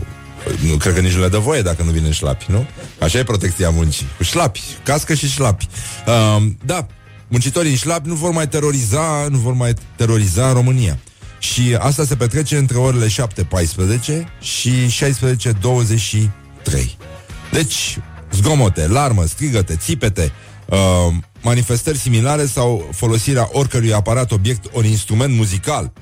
nu 0.68 0.76
cred 0.76 0.94
că 0.94 1.00
nici 1.00 1.12
nu 1.12 1.20
le 1.20 1.28
dă 1.28 1.38
voie 1.38 1.62
dacă 1.62 1.82
nu 1.82 1.90
vine 1.90 2.06
în 2.06 2.12
șlapi, 2.12 2.44
nu? 2.48 2.66
Așa 3.00 3.18
e 3.18 3.24
protecția 3.24 3.70
muncii. 3.70 4.06
Cu 4.16 4.22
șlapi, 4.22 4.60
cască 4.82 5.14
și 5.14 5.28
șlapi. 5.28 5.68
Uh, 6.06 6.46
da, 6.64 6.86
muncitorii 7.28 7.70
în 7.70 7.76
șlapi 7.76 8.08
nu 8.08 8.14
vor 8.14 8.30
mai 8.30 8.48
teroriza, 8.48 9.26
nu 9.30 9.38
vor 9.38 9.52
mai 9.52 9.74
teroriza 9.96 10.52
România. 10.52 10.98
Și 11.38 11.76
asta 11.78 12.04
se 12.04 12.16
petrece 12.16 12.56
între 12.56 12.78
orele 12.78 13.06
7.14 13.06 13.12
și 14.40 14.70
16.23. 14.70 16.28
Deci, 17.52 17.98
zgomote, 18.32 18.86
larmă, 18.86 19.24
strigăte, 19.24 19.76
țipete, 19.76 20.32
uh, 20.66 20.78
manifestări 21.42 21.98
similare 21.98 22.46
sau 22.46 22.88
folosirea 22.92 23.48
oricărui 23.52 23.92
aparat, 23.92 24.32
obiect, 24.32 24.64
ori 24.72 24.88
instrument 24.88 25.34
muzical. 25.34 25.92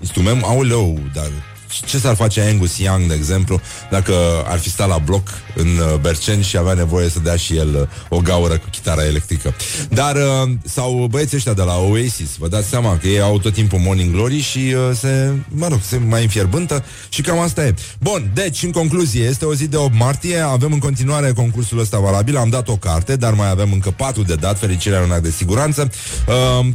Instrument, 0.00 0.42
auleu, 0.42 0.98
dar 1.14 1.30
ce 1.80 1.98
s-ar 1.98 2.14
face 2.14 2.40
Angus 2.40 2.78
Young, 2.78 3.06
de 3.06 3.14
exemplu, 3.14 3.60
dacă 3.90 4.14
ar 4.46 4.58
fi 4.58 4.70
stat 4.70 4.88
la 4.88 4.98
bloc 4.98 5.28
în 5.54 5.66
uh, 5.66 5.98
Berceni 6.00 6.42
și 6.42 6.56
avea 6.56 6.72
nevoie 6.72 7.08
să 7.08 7.18
dea 7.18 7.36
și 7.36 7.56
el 7.56 7.74
uh, 7.74 8.18
o 8.18 8.20
gaură 8.20 8.58
cu 8.58 8.68
chitara 8.70 9.04
electrică. 9.04 9.54
Dar, 9.88 10.16
uh, 10.16 10.50
sau 10.64 11.06
băieții 11.10 11.36
ăștia 11.36 11.52
de 11.52 11.62
la 11.62 11.76
Oasis, 11.78 12.36
vă 12.38 12.48
dați 12.48 12.68
seama 12.68 12.98
că 12.98 13.06
ei 13.06 13.20
au 13.20 13.38
tot 13.38 13.52
timpul 13.52 13.78
Morning 13.78 14.12
Glory 14.12 14.40
și 14.40 14.74
se, 14.94 15.32
mă 15.48 15.68
rog, 15.68 15.80
se 15.82 15.96
mai 15.96 16.22
înfierbântă 16.22 16.84
și 17.08 17.22
cam 17.22 17.38
asta 17.38 17.64
e. 17.64 17.74
Bun, 18.00 18.30
deci, 18.34 18.62
în 18.62 18.70
concluzie, 18.70 19.24
este 19.24 19.44
o 19.44 19.54
zi 19.54 19.66
de 19.66 19.76
8 19.76 19.94
martie, 19.98 20.38
avem 20.38 20.72
în 20.72 20.78
continuare 20.78 21.32
concursul 21.32 21.78
ăsta 21.78 21.98
valabil, 21.98 22.36
am 22.36 22.48
dat 22.48 22.68
o 22.68 22.76
carte, 22.76 23.16
dar 23.16 23.32
mai 23.32 23.50
avem 23.50 23.72
încă 23.72 23.90
4 23.90 24.22
de 24.22 24.34
dat, 24.34 24.58
fericirea 24.58 25.00
în 25.00 25.22
de 25.22 25.30
siguranță. 25.30 25.90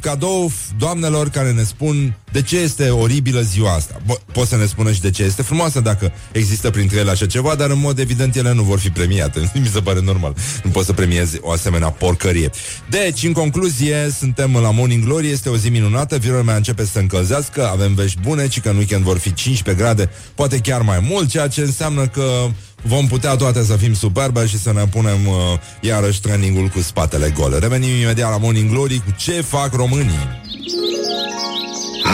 Cadou 0.02 0.52
doamnelor 0.78 1.30
care 1.30 1.52
ne 1.52 1.64
spun 1.64 2.16
de 2.32 2.42
ce 2.42 2.58
este 2.58 2.90
oribilă 2.90 3.42
ziua 3.42 3.74
asta. 3.74 4.02
Pot 4.32 4.48
să 4.48 4.56
ne 4.56 4.66
spună 4.66 4.87
și 4.94 5.02
de 5.02 5.10
ce 5.10 5.24
este 5.24 5.42
frumoasă 5.42 5.80
dacă 5.80 6.12
există 6.32 6.70
printre 6.70 6.98
ele 6.98 7.12
așa 7.12 7.26
ceva, 7.26 7.56
dar 7.56 7.70
în 7.70 7.80
mod 7.80 8.00
evident 8.00 8.36
ele 8.36 8.54
nu 8.54 8.64
vor 8.64 8.80
fi 8.80 8.90
premiate. 8.90 9.52
Mi 9.62 9.70
se 9.74 9.80
pare 9.80 10.02
normal. 10.02 10.36
Nu 10.64 10.70
poți 10.70 10.86
să 10.86 10.94
premiezi 10.94 11.38
o 11.42 11.52
asemenea 11.52 11.90
porcărie. 11.90 12.50
Deci, 12.90 13.24
în 13.24 13.32
concluzie, 13.32 14.12
suntem 14.18 14.58
la 14.62 14.72
Morning 14.72 15.04
Glory, 15.04 15.30
este 15.30 15.50
o 15.50 15.58
zi 15.58 15.70
minunată, 15.70 16.18
virul 16.18 16.44
mea 16.44 16.56
începe 16.56 16.84
să 16.84 16.92
se 16.92 17.00
încălzească, 17.00 17.68
avem 17.68 17.94
vești 17.94 18.20
bune, 18.22 18.48
ci 18.48 18.60
că 18.60 18.70
în 18.70 18.78
weekend 18.78 19.04
vor 19.04 19.18
fi 19.18 19.34
15 19.34 19.84
grade, 19.84 20.10
poate 20.36 20.58
chiar 20.58 20.82
mai 20.82 21.00
mult, 21.10 21.30
ceea 21.30 21.48
ce 21.48 21.62
înseamnă 21.62 22.08
că 22.08 22.48
vom 22.82 23.08
putea 23.08 23.36
toate 23.36 23.64
să 23.64 23.76
fim 23.76 23.94
superbe 23.94 24.46
și 24.46 24.60
să 24.60 24.74
ne 24.74 24.86
punem 24.92 25.28
uh, 25.28 25.36
iarăși 25.82 26.22
trainingul 26.22 26.68
cu 26.68 26.82
spatele 26.82 27.34
gol. 27.40 27.58
Revenim 27.60 27.90
imediat 27.90 28.32
la 28.32 28.38
Morning 28.38 28.70
Glory 28.70 29.02
cu 29.06 29.14
ce 29.18 29.42
fac 29.42 29.74
românii. 29.74 30.46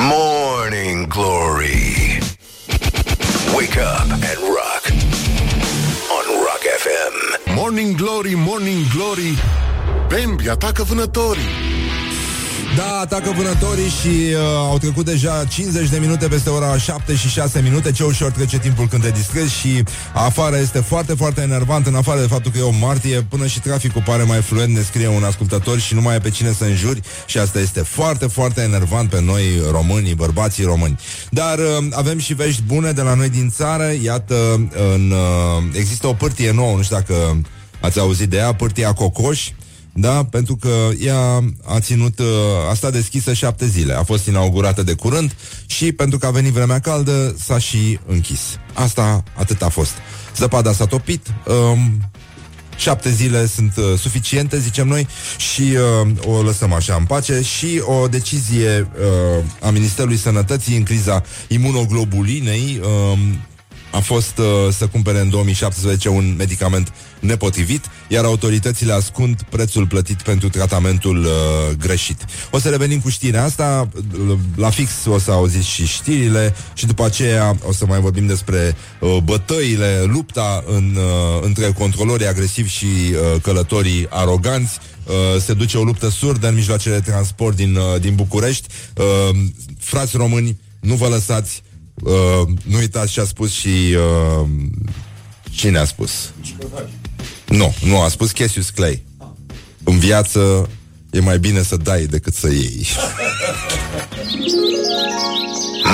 Morning 0.09 1.07
Glory 1.07 2.02
Wake 3.57 3.77
up 3.77 4.07
and 4.29 4.39
rock. 4.57 4.83
On 6.15 6.25
Rock 6.45 6.63
FM 6.83 7.55
Morning 7.55 7.95
Glory, 7.95 8.35
Morning 8.35 8.85
Glory. 8.95 9.33
Bambi 10.09 10.49
atacă 10.49 10.83
vânătorii 10.83 11.41
da, 12.77 12.99
atacă 12.99 13.33
vânătorii 13.35 13.89
și 13.89 14.07
uh, 14.07 14.39
au 14.55 14.77
trecut 14.77 15.05
deja 15.05 15.45
50 15.45 15.89
de 15.89 15.97
minute 15.97 16.27
peste 16.27 16.49
ora 16.49 16.77
7 16.77 17.15
și 17.15 17.27
6 17.27 17.61
minute. 17.61 17.91
Ce 17.91 18.03
ușor 18.03 18.31
trece 18.31 18.59
timpul 18.59 18.87
când 18.87 19.03
te 19.03 19.09
distrezi 19.09 19.53
și 19.53 19.83
afară 20.13 20.57
este 20.57 20.79
foarte, 20.79 21.13
foarte 21.13 21.41
enervant, 21.41 21.87
în 21.87 21.95
afară 21.95 22.19
de 22.19 22.27
faptul 22.27 22.51
că 22.51 22.57
e 22.57 22.61
o 22.61 22.71
martie, 22.71 23.21
până 23.21 23.47
și 23.47 23.59
traficul 23.59 24.01
pare 24.05 24.23
mai 24.23 24.41
fluent, 24.41 24.75
ne 24.75 24.81
scrie 24.81 25.07
un 25.07 25.23
ascultător 25.23 25.79
și 25.79 25.93
nu 25.93 26.01
mai 26.01 26.15
e 26.15 26.19
pe 26.19 26.29
cine 26.29 26.51
să 26.51 26.63
înjuri 26.63 27.01
și 27.25 27.37
asta 27.37 27.59
este 27.59 27.81
foarte, 27.81 28.27
foarte 28.27 28.61
enervant 28.61 29.09
pe 29.09 29.21
noi 29.21 29.43
românii, 29.71 30.15
bărbații 30.15 30.63
români. 30.63 30.99
Dar 31.29 31.57
uh, 31.59 31.87
avem 31.91 32.19
și 32.19 32.33
vești 32.33 32.61
bune 32.61 32.91
de 32.91 33.01
la 33.01 33.13
noi 33.13 33.29
din 33.29 33.49
țară. 33.49 33.91
Iată, 34.03 34.35
în, 34.93 35.11
uh, 35.11 35.63
există 35.73 36.07
o 36.07 36.13
pârtie 36.13 36.51
nouă, 36.51 36.75
nu 36.75 36.83
știu 36.83 36.95
dacă 36.95 37.41
ați 37.79 37.99
auzit 37.99 38.29
de 38.29 38.37
ea, 38.37 38.53
pârtia 38.53 38.93
Cocoș, 38.93 39.49
da, 39.95 40.25
pentru 40.25 40.55
că 40.55 40.89
ea 40.99 41.43
a 41.65 41.79
ținut, 41.79 42.19
uh, 42.19 42.25
a 42.69 42.73
stat 42.73 42.91
deschisă 42.91 43.33
șapte 43.33 43.67
zile, 43.67 43.93
a 43.93 44.03
fost 44.03 44.27
inaugurată 44.27 44.83
de 44.83 44.93
curând 44.93 45.35
și 45.65 45.91
pentru 45.91 46.17
că 46.17 46.25
a 46.25 46.31
venit 46.31 46.51
vremea 46.51 46.79
caldă 46.79 47.35
s-a 47.39 47.57
și 47.57 47.99
închis. 48.05 48.39
Asta 48.73 49.23
atât 49.33 49.61
a 49.61 49.69
fost. 49.69 49.91
Zăpada 50.37 50.73
s-a 50.73 50.85
topit, 50.85 51.27
um, 51.47 52.11
șapte 52.77 53.11
zile 53.11 53.45
sunt 53.45 53.73
uh, 53.77 53.99
suficiente, 53.99 54.59
zicem 54.59 54.87
noi, 54.87 55.07
și 55.37 55.61
uh, 55.61 56.35
o 56.35 56.41
lăsăm 56.41 56.73
așa 56.73 56.95
în 56.95 57.05
pace 57.05 57.41
și 57.41 57.81
o 57.85 58.07
decizie 58.07 58.91
uh, 58.99 59.43
a 59.61 59.69
Ministerului 59.69 60.17
Sănătății 60.17 60.77
în 60.77 60.83
criza 60.83 61.23
imunoglobulinei 61.47 62.81
uh, 62.83 63.19
a 63.93 63.99
fost 63.99 64.37
uh, 64.37 64.45
să 64.77 64.87
cumpere 64.87 65.19
în 65.19 65.29
2017 65.29 66.09
un 66.09 66.35
medicament 66.37 66.93
nepotrivit, 67.19 67.85
iar 68.07 68.23
autoritățile 68.25 68.93
ascund 68.93 69.41
prețul 69.49 69.87
plătit 69.87 70.21
pentru 70.21 70.49
tratamentul 70.49 71.17
uh, 71.17 71.29
greșit. 71.77 72.25
O 72.51 72.59
să 72.59 72.69
revenim 72.69 72.99
cu 72.99 73.09
știrea 73.09 73.43
asta, 73.43 73.89
la 74.55 74.69
fix 74.69 74.91
o 75.05 75.19
să 75.19 75.31
auziți 75.31 75.67
și 75.67 75.87
știrile 75.87 76.55
și 76.73 76.85
după 76.85 77.05
aceea 77.05 77.57
o 77.67 77.73
să 77.73 77.85
mai 77.85 77.99
vorbim 77.99 78.25
despre 78.25 78.75
uh, 78.99 79.17
bătăile, 79.23 80.03
lupta 80.05 80.63
în, 80.67 80.97
uh, 80.97 81.41
între 81.41 81.71
controlorii 81.71 82.27
agresivi 82.27 82.69
și 82.69 82.85
uh, 82.85 83.41
călătorii 83.41 84.07
aroganți. 84.09 84.79
Uh, 85.05 85.41
se 85.41 85.53
duce 85.53 85.77
o 85.77 85.83
luptă 85.83 86.09
surdă 86.09 86.47
în 86.47 86.55
mijloacele 86.55 86.95
de 86.95 87.11
transport 87.11 87.55
din, 87.55 87.75
uh, 87.75 88.01
din 88.01 88.15
București. 88.15 88.67
Uh, 88.97 89.35
frați 89.79 90.17
români, 90.17 90.57
nu 90.79 90.95
vă 90.95 91.07
lăsați 91.07 91.63
Uh, 91.93 92.47
nu 92.63 92.77
uitați 92.77 93.11
ce 93.11 93.21
a 93.21 93.25
spus 93.25 93.51
și 93.51 93.95
uh, 93.97 94.47
cine 95.51 95.77
a 95.77 95.85
spus? 95.85 96.31
Nu, 97.47 97.75
nu, 97.83 98.01
a 98.01 98.07
spus 98.09 98.31
Cassius 98.31 98.69
Clay. 98.69 99.03
În 99.83 99.99
viață 99.99 100.69
e 101.11 101.19
mai 101.19 101.39
bine 101.39 101.61
să 101.63 101.77
dai 101.77 102.05
decât 102.05 102.33
să 102.33 102.47
iei. 102.47 102.87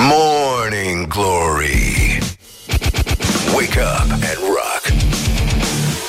Morning 0.10 1.08
Glory 1.08 2.20
Wake 3.56 3.80
up 3.80 4.12
and 4.12 4.40
rock 4.56 4.84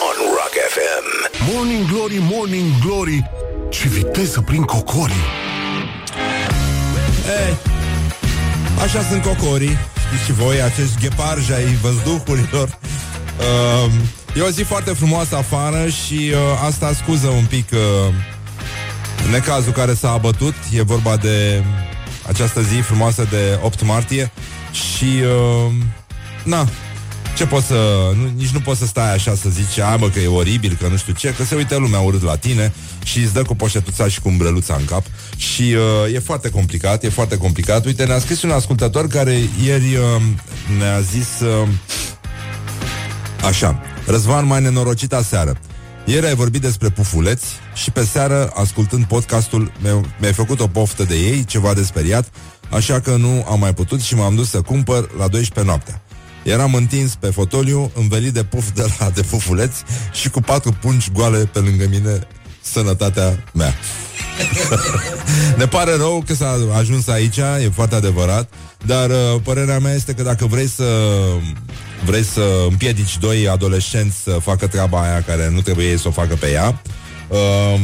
On 0.07 0.17
Rock 0.37 0.55
FM 0.69 1.05
Morning 1.53 1.87
Glory, 1.89 2.19
Morning 2.21 2.79
Glory 2.85 3.31
Ce 3.69 3.89
viteză 3.89 4.41
prin 4.41 4.63
cocorii 4.63 5.25
Hey. 7.27 7.70
Așa 8.79 9.03
sunt 9.09 9.23
cocorii. 9.23 9.79
Știți 10.07 10.25
și 10.25 10.33
voi, 10.33 10.63
acești 10.63 11.01
gheparji 11.01 11.53
ai 11.53 11.79
văzduhurilor. 11.83 12.79
Uh, 13.39 13.93
E 14.37 14.41
o 14.41 14.49
zi 14.49 14.63
foarte 14.63 14.91
frumoasă 14.91 15.37
afară 15.37 15.89
Și 15.89 16.15
uh, 16.33 16.39
asta 16.67 16.93
scuză 16.93 17.27
un 17.27 17.45
pic 17.45 17.69
uh, 17.73 18.15
Necazul 19.31 19.73
care 19.73 19.95
s-a 19.95 20.11
abătut. 20.11 20.55
E 20.73 20.83
vorba 20.83 21.17
de 21.17 21.65
această 22.29 22.63
zi 22.63 22.81
frumoasă 22.81 23.27
de 23.31 23.59
8 23.63 23.83
martie 23.83 24.33
Și 24.73 25.05
uh, 25.05 25.73
Na, 26.45 26.67
ce 27.41 27.47
poți 27.47 27.67
să... 27.67 28.11
Nu, 28.17 28.31
nici 28.37 28.51
nu 28.51 28.61
poți 28.61 28.79
să 28.79 28.87
stai 28.87 29.15
așa 29.15 29.35
să 29.35 29.49
zici 29.49 29.79
A, 29.79 29.97
mă, 29.97 30.09
că 30.09 30.21
e 30.21 30.27
oribil, 30.27 30.77
că 30.81 30.89
nu 30.89 30.97
știu 30.97 31.13
ce 31.13 31.35
Că 31.35 31.45
se 31.45 31.55
uită 31.55 31.77
lumea 31.77 32.01
urât 32.01 32.23
la 32.23 32.37
tine 32.37 32.73
Și 33.05 33.19
îți 33.19 33.33
dă 33.33 33.43
cu 33.43 33.55
poșetuțaș 33.55 34.13
și 34.13 34.21
cu 34.21 34.29
umbreluța 34.29 34.77
în 34.79 34.85
cap. 34.85 35.05
Și 35.37 35.63
uh, 35.63 36.15
e 36.15 36.19
foarte 36.19 36.51
complicat 36.51 37.05
E 37.05 37.09
foarte 37.09 37.37
complicat. 37.37 37.85
Uite, 37.85 38.05
ne-a 38.05 38.19
scris 38.19 38.43
un 38.43 38.51
ascultător 38.51 39.07
care 39.07 39.39
ieri 39.65 39.95
uh, 39.95 40.23
ne-a 40.79 41.01
zis 41.01 41.41
uh, 41.41 41.69
Așa 43.45 43.83
Răzvan 44.07 44.47
mai 44.47 44.63
nenorocit 44.63 45.13
aseară. 45.13 45.59
Ieri 46.05 46.27
ai 46.27 46.35
vorbit 46.35 46.61
despre 46.61 46.89
pufuleți 46.89 47.45
și 47.75 47.91
pe 47.91 48.05
seară, 48.05 48.53
ascultând 48.55 49.05
podcastul, 49.05 49.73
mi-ai, 49.83 50.01
mi-ai 50.21 50.33
făcut 50.33 50.61
o 50.61 50.67
poftă 50.67 51.03
de 51.03 51.15
ei, 51.15 51.45
ceva 51.45 51.75
de 51.75 51.83
speriat, 51.83 52.31
așa 52.71 53.01
că 53.01 53.17
nu 53.17 53.47
am 53.51 53.59
mai 53.59 53.75
putut 53.75 54.01
și 54.01 54.15
m-am 54.15 54.35
dus 54.35 54.49
să 54.49 54.61
cumpăr 54.61 55.11
la 55.19 55.29
12 55.29 55.73
noaptea. 55.73 56.03
Eram 56.43 56.75
întins 56.75 57.15
pe 57.15 57.27
fotoliu, 57.27 57.91
învelit 57.95 58.33
de 58.33 58.45
puf 58.45 58.71
de 58.75 58.87
la 58.99 59.11
de 59.11 59.23
pufuleți 59.23 59.83
și 60.13 60.31
cu 60.31 60.41
patru 60.41 60.73
pungi 60.73 61.11
goale 61.13 61.39
pe 61.39 61.59
lângă 61.59 61.87
mine, 61.91 62.27
sănătatea 62.63 63.45
mea. 63.53 63.75
ne 65.59 65.67
pare 65.67 65.97
rău 65.97 66.23
că 66.27 66.35
s-a 66.35 66.57
ajuns 66.77 67.09
aici, 67.09 67.37
e 67.37 67.71
foarte 67.75 67.95
adevărat, 67.95 68.53
dar 68.87 69.11
uh, 69.11 69.41
părerea 69.43 69.79
mea 69.79 69.95
este 69.95 70.13
că 70.13 70.23
dacă 70.23 70.47
vrei 70.47 70.69
să 70.69 70.85
vrei 72.05 72.25
să 72.25 72.43
împiedici 72.69 73.19
doi 73.19 73.49
adolescenți 73.49 74.17
să 74.23 74.31
facă 74.31 74.67
treaba 74.67 75.03
aia 75.03 75.23
care 75.23 75.51
nu 75.51 75.61
trebuie 75.61 75.87
ei 75.87 75.99
să 75.99 76.09
o 76.09 76.11
facă 76.11 76.35
pe 76.35 76.51
ea, 76.51 76.83
uh, 77.29 77.81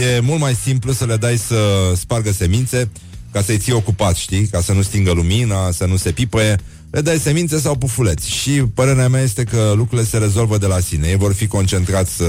e 0.00 0.20
mult 0.20 0.40
mai 0.40 0.54
simplu 0.54 0.92
să 0.92 1.04
le 1.04 1.16
dai 1.16 1.36
să 1.36 1.92
spargă 1.96 2.32
semințe 2.32 2.90
ca 3.32 3.42
să-i 3.42 3.58
ții 3.58 3.72
ocupați, 3.72 4.20
știi? 4.20 4.46
Ca 4.46 4.60
să 4.60 4.72
nu 4.72 4.82
stingă 4.82 5.12
lumina, 5.12 5.70
să 5.70 5.84
nu 5.84 5.96
se 5.96 6.12
pipăie, 6.12 6.58
le 6.92 7.00
dai 7.00 7.18
semințe 7.18 7.58
sau 7.58 7.76
pufuleți. 7.76 8.30
Și 8.30 8.50
părerea 8.50 9.08
mea 9.08 9.22
este 9.22 9.44
că 9.44 9.72
lucrurile 9.76 10.08
se 10.08 10.18
rezolvă 10.18 10.58
de 10.58 10.66
la 10.66 10.80
sine. 10.80 11.08
Ei 11.08 11.16
vor 11.16 11.34
fi 11.34 11.46
concentrați 11.46 12.16
să 12.16 12.24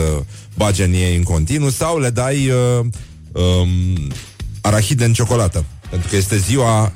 bage 0.56 0.84
în 0.84 0.94
ei 0.94 1.16
în 1.16 1.24
continuu 1.24 1.70
sau 1.70 2.00
le 2.00 2.10
dai 2.10 2.50
uh, 2.50 2.86
um, 3.32 4.12
arahide 4.62 5.06
în 5.06 5.14
ciocolată. 5.14 5.66
Pentru 5.90 6.10
că 6.10 6.16
este 6.16 6.38
ziua 6.38 6.92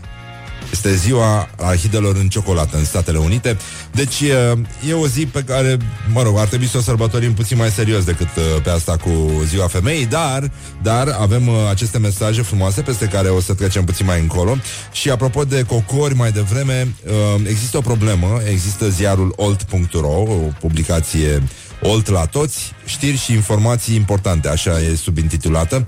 este 0.71 0.95
ziua 0.95 1.49
arhidelor 1.58 2.15
în 2.15 2.27
ciocolată 2.27 2.77
în 2.77 2.86
Statele 2.86 3.17
Unite. 3.17 3.58
Deci 3.91 4.21
e, 4.21 4.58
e 4.89 4.93
o 4.93 5.08
zi 5.08 5.25
pe 5.25 5.43
care, 5.43 5.77
mă 6.13 6.21
rog, 6.21 6.38
ar 6.38 6.47
trebui 6.47 6.67
să 6.67 6.77
o 6.77 6.82
sărbătorim 6.82 7.34
puțin 7.34 7.58
mai 7.58 7.69
serios 7.69 8.03
decât 8.03 8.27
uh, 8.36 8.62
pe 8.63 8.69
asta 8.69 8.97
cu 8.97 9.43
ziua 9.45 9.67
femeii, 9.67 10.06
dar, 10.06 10.51
dar 10.82 11.15
avem 11.19 11.47
uh, 11.47 11.56
aceste 11.69 11.97
mesaje 11.97 12.41
frumoase 12.41 12.82
peste 12.82 13.06
care 13.06 13.27
o 13.27 13.41
să 13.41 13.53
trecem 13.53 13.84
puțin 13.84 14.06
mai 14.06 14.19
încolo. 14.19 14.58
Și 14.91 15.10
apropo 15.10 15.43
de 15.43 15.63
cocori 15.63 16.15
mai 16.15 16.32
devreme, 16.32 16.95
uh, 17.06 17.41
există 17.47 17.77
o 17.77 17.82
problemă, 17.82 18.39
există 18.51 18.89
ziarul 18.89 19.34
olt.ro, 19.36 20.21
o 20.21 20.51
publicație 20.60 21.43
Olt 21.82 22.08
la 22.10 22.25
toți, 22.25 22.73
știri 22.86 23.17
și 23.17 23.34
informații 23.34 23.95
importante, 23.95 24.49
așa 24.49 24.82
e 24.82 24.95
subintitulată. 24.95 25.88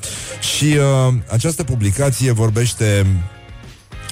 Și 0.55 0.65
uh, 0.65 1.13
această 1.27 1.63
publicație 1.63 2.31
vorbește 2.31 3.05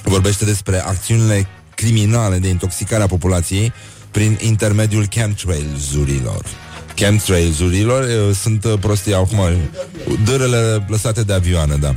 vorbește 0.02 0.44
despre 0.44 0.80
acțiunile 0.84 1.46
criminale 1.74 2.38
de 2.38 2.48
intoxicare 2.48 3.02
a 3.02 3.06
populației 3.06 3.72
prin 4.10 4.38
intermediul 4.40 5.06
chemtrails-urilor. 5.06 6.44
Chemtrails-urilor 6.94 8.02
uh, 8.02 8.34
sunt 8.34 8.64
uh, 8.64 8.72
prostii 8.80 9.14
acum, 9.14 9.38
dărele 10.24 10.84
lăsate 10.88 11.22
de 11.22 11.32
avioane, 11.32 11.76
da. 11.76 11.94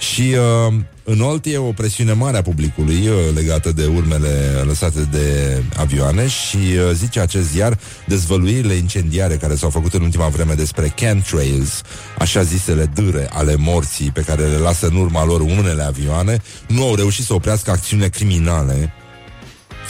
Și 0.00 0.34
uh, 0.68 0.74
în 1.04 1.20
Olt 1.20 1.46
e 1.46 1.58
o 1.58 1.72
presiune 1.72 2.12
mare 2.12 2.36
a 2.36 2.42
publicului 2.42 3.08
uh, 3.08 3.14
legată 3.34 3.72
de 3.72 3.86
urmele 3.86 4.62
lăsate 4.66 5.00
de 5.10 5.62
avioane 5.76 6.28
și 6.28 6.56
uh, 6.56 6.90
zice 6.94 7.20
acest 7.20 7.50
ziar 7.50 7.78
dezvăluirile 8.06 8.74
incendiare 8.74 9.36
care 9.36 9.54
s-au 9.54 9.70
făcut 9.70 9.94
în 9.94 10.02
ultima 10.02 10.28
vreme 10.28 10.54
despre 10.54 10.92
chemtrails, 10.96 11.82
așa 12.18 12.42
zisele 12.42 12.90
dâre 12.94 13.28
ale 13.32 13.56
morții 13.56 14.10
pe 14.10 14.20
care 14.20 14.42
le 14.42 14.56
lasă 14.56 14.86
în 14.86 14.96
urma 14.96 15.24
lor 15.24 15.40
unele 15.40 15.82
avioane, 15.82 16.42
nu 16.66 16.82
au 16.82 16.94
reușit 16.94 17.24
să 17.24 17.34
oprească 17.34 17.70
acțiunile 17.70 18.08
criminale 18.08 18.92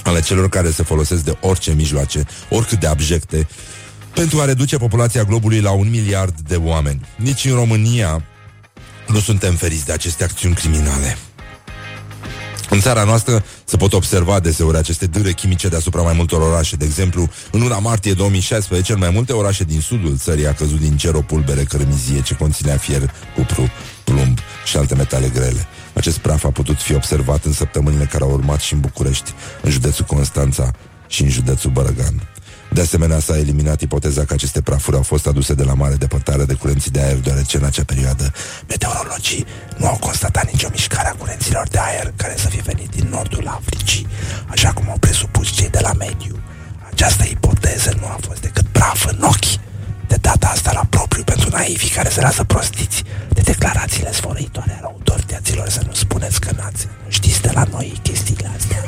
ale 0.05 0.20
celor 0.20 0.49
care 0.49 0.70
se 0.70 0.83
folosesc 0.83 1.25
de 1.25 1.37
orice 1.40 1.73
mijloace, 1.75 2.25
oricât 2.49 2.79
de 2.79 2.87
abjecte, 2.87 3.49
pentru 4.14 4.40
a 4.40 4.44
reduce 4.44 4.77
populația 4.77 5.25
globului 5.25 5.61
la 5.61 5.70
un 5.70 5.90
miliard 5.90 6.35
de 6.49 6.57
oameni. 6.57 7.01
Nici 7.16 7.44
în 7.44 7.55
România 7.55 8.25
nu 9.06 9.20
suntem 9.20 9.54
feriți 9.54 9.86
de 9.86 9.92
aceste 9.92 10.24
acțiuni 10.24 10.54
criminale. 10.54 11.18
În 12.70 12.80
țara 12.80 13.04
noastră 13.04 13.44
se 13.64 13.76
pot 13.76 13.92
observa 13.92 14.40
deseori 14.40 14.76
aceste 14.76 15.06
dâre 15.06 15.32
chimice 15.32 15.68
deasupra 15.68 16.02
mai 16.02 16.12
multor 16.16 16.40
orașe. 16.40 16.76
De 16.76 16.84
exemplu, 16.84 17.30
în 17.50 17.60
luna 17.60 17.78
martie 17.78 18.12
2016, 18.12 18.86
cel 18.86 18.96
mai 18.96 19.10
multe 19.10 19.32
orașe 19.32 19.64
din 19.64 19.80
sudul 19.80 20.16
țării 20.16 20.46
a 20.46 20.52
căzut 20.52 20.80
din 20.80 20.96
cer 20.96 21.14
o 21.14 21.20
pulbere 21.20 21.62
cărmizie 21.62 22.22
ce 22.22 22.34
conținea 22.34 22.76
fier, 22.76 23.14
cupru, 23.36 23.70
plumb 24.04 24.38
și 24.64 24.76
alte 24.76 24.94
metale 24.94 25.28
grele. 25.28 25.66
Acest 25.92 26.18
praf 26.18 26.44
a 26.44 26.50
putut 26.50 26.80
fi 26.80 26.94
observat 26.94 27.44
în 27.44 27.52
săptămânile 27.52 28.04
care 28.04 28.24
au 28.24 28.30
urmat 28.30 28.60
și 28.60 28.72
în 28.72 28.80
București, 28.80 29.32
în 29.62 29.70
județul 29.70 30.04
Constanța 30.04 30.70
și 31.06 31.22
în 31.22 31.28
județul 31.28 31.70
Bărăgan. 31.70 32.29
De 32.72 32.80
asemenea, 32.80 33.20
s-a 33.20 33.38
eliminat 33.38 33.80
ipoteza 33.80 34.24
că 34.24 34.33
aceste 34.33 34.61
prafuri 34.61 34.96
au 34.96 35.02
fost 35.02 35.26
aduse 35.26 35.54
de 35.54 35.62
la 35.62 35.74
mare 35.74 35.94
depărtare 35.94 36.44
de 36.44 36.54
curenții 36.54 36.90
de 36.90 37.00
aer, 37.00 37.16
deoarece 37.16 37.56
în 37.56 37.64
acea 37.64 37.85
perioadă 37.85 38.33
meteorologii 38.68 39.46
nu 39.76 39.87
au 39.87 39.96
constatat 39.96 40.50
nicio 40.52 40.68
mișcare 40.70 41.09
a 41.09 41.12
curenților 41.12 41.68
de 41.68 41.78
aer 41.80 42.12
care 42.16 42.35
să 42.37 42.48
fi 42.48 42.61
venit 42.61 42.90
din 42.90 43.09
nordul 43.11 43.46
Africii, 43.48 44.06
așa 44.46 44.72
cum 44.72 44.87
au 44.90 44.96
presupus 44.98 45.50
cei 45.50 45.68
de 45.68 45.78
la 45.83 45.92
mediu. 45.92 46.38
Această 46.90 47.24
ipoteză 47.30 47.92
nu 48.00 48.06
a 48.06 48.18
fost 48.26 48.40
decât 48.40 48.66
praf 48.66 49.06
în 49.06 49.22
ochi, 49.22 49.59
de 50.06 50.16
data 50.20 50.46
asta 50.46 50.70
la 50.72 50.85
propriu 50.90 51.24
pentru 51.24 51.48
naivii 51.50 51.88
care 51.88 52.09
se 52.09 52.20
lasă 52.20 52.44
prostiți 52.44 53.02
de 53.28 53.40
declarațiile 53.40 54.12
sfărăitoare 54.12 54.72
ale 54.72 54.85
autorităților 54.85 55.68
să 55.68 55.83
nu 55.87 55.92
spuneți 55.94 56.40
că 56.40 56.50
n-ați 56.56 56.87
știți 57.09 57.42
de 57.42 57.50
la 57.54 57.64
noi 57.70 58.00
chestiile 58.02 58.50
astea. 58.56 58.85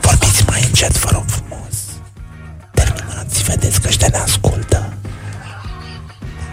Vorbiți 0.00 0.44
mai 0.46 0.62
încet, 0.64 0.98
vă 0.98 1.10
rog 1.12 1.24
frumos. 1.26 1.43
Terminați, 1.43 1.43
vedeți 3.46 3.80
că 3.80 3.88
ăștia 3.88 4.08
ne 4.10 4.18
ascultă. 4.18 4.92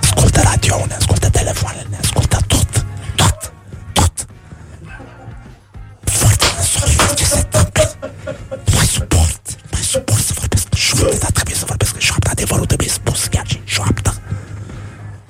Ascultă 0.02 0.42
radio 0.42 0.86
ne 0.88 0.94
ascultă 0.94 1.30
telefoanele, 1.30 1.88
ne 1.90 1.98
ascultă 2.02 2.38
tot. 2.48 2.86
Tot. 3.16 3.54
Tot. 3.94 4.26
Foarte 6.04 6.46
nasol 6.58 7.14
ce 7.16 7.26
se 7.26 7.38
întâmplă. 7.38 7.96
Nu 8.66 8.74
mai 8.76 8.86
suport. 8.86 9.42
Nu 9.46 9.70
mai 9.72 9.82
suport 9.82 10.24
să 10.24 10.34
vorbesc 10.40 10.68
în 10.72 10.78
șoaptă, 10.80 11.18
dar 11.20 11.32
trebuie 11.32 11.56
să 11.56 11.66
vorbesc 11.66 11.94
în 11.94 12.00
șoaptă. 12.00 12.30
Adevărul 12.30 12.66
trebuie 12.66 12.90
spus 12.90 13.26
chiar 13.26 13.48
și 13.48 13.58
în 13.58 13.66
șoaptă. 13.66 14.14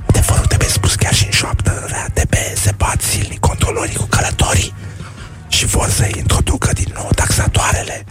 Adevărul 0.06 0.46
trebuie 0.46 0.70
spus 0.70 0.96
chiar 0.96 1.14
și 1.14 1.26
în 1.26 1.32
șoaptă. 1.32 1.86
RATB 1.88 2.34
se 2.56 2.72
bat 2.78 3.02
zilnic 3.02 3.40
controlorii 3.40 3.96
cu 3.96 4.04
călătorii 4.06 4.74
și 5.48 5.66
vor 5.66 5.90
să 5.90 6.06
introducă 6.18 6.70
din 6.74 6.92
nou 6.94 7.10
taxatoarele. 7.16 8.06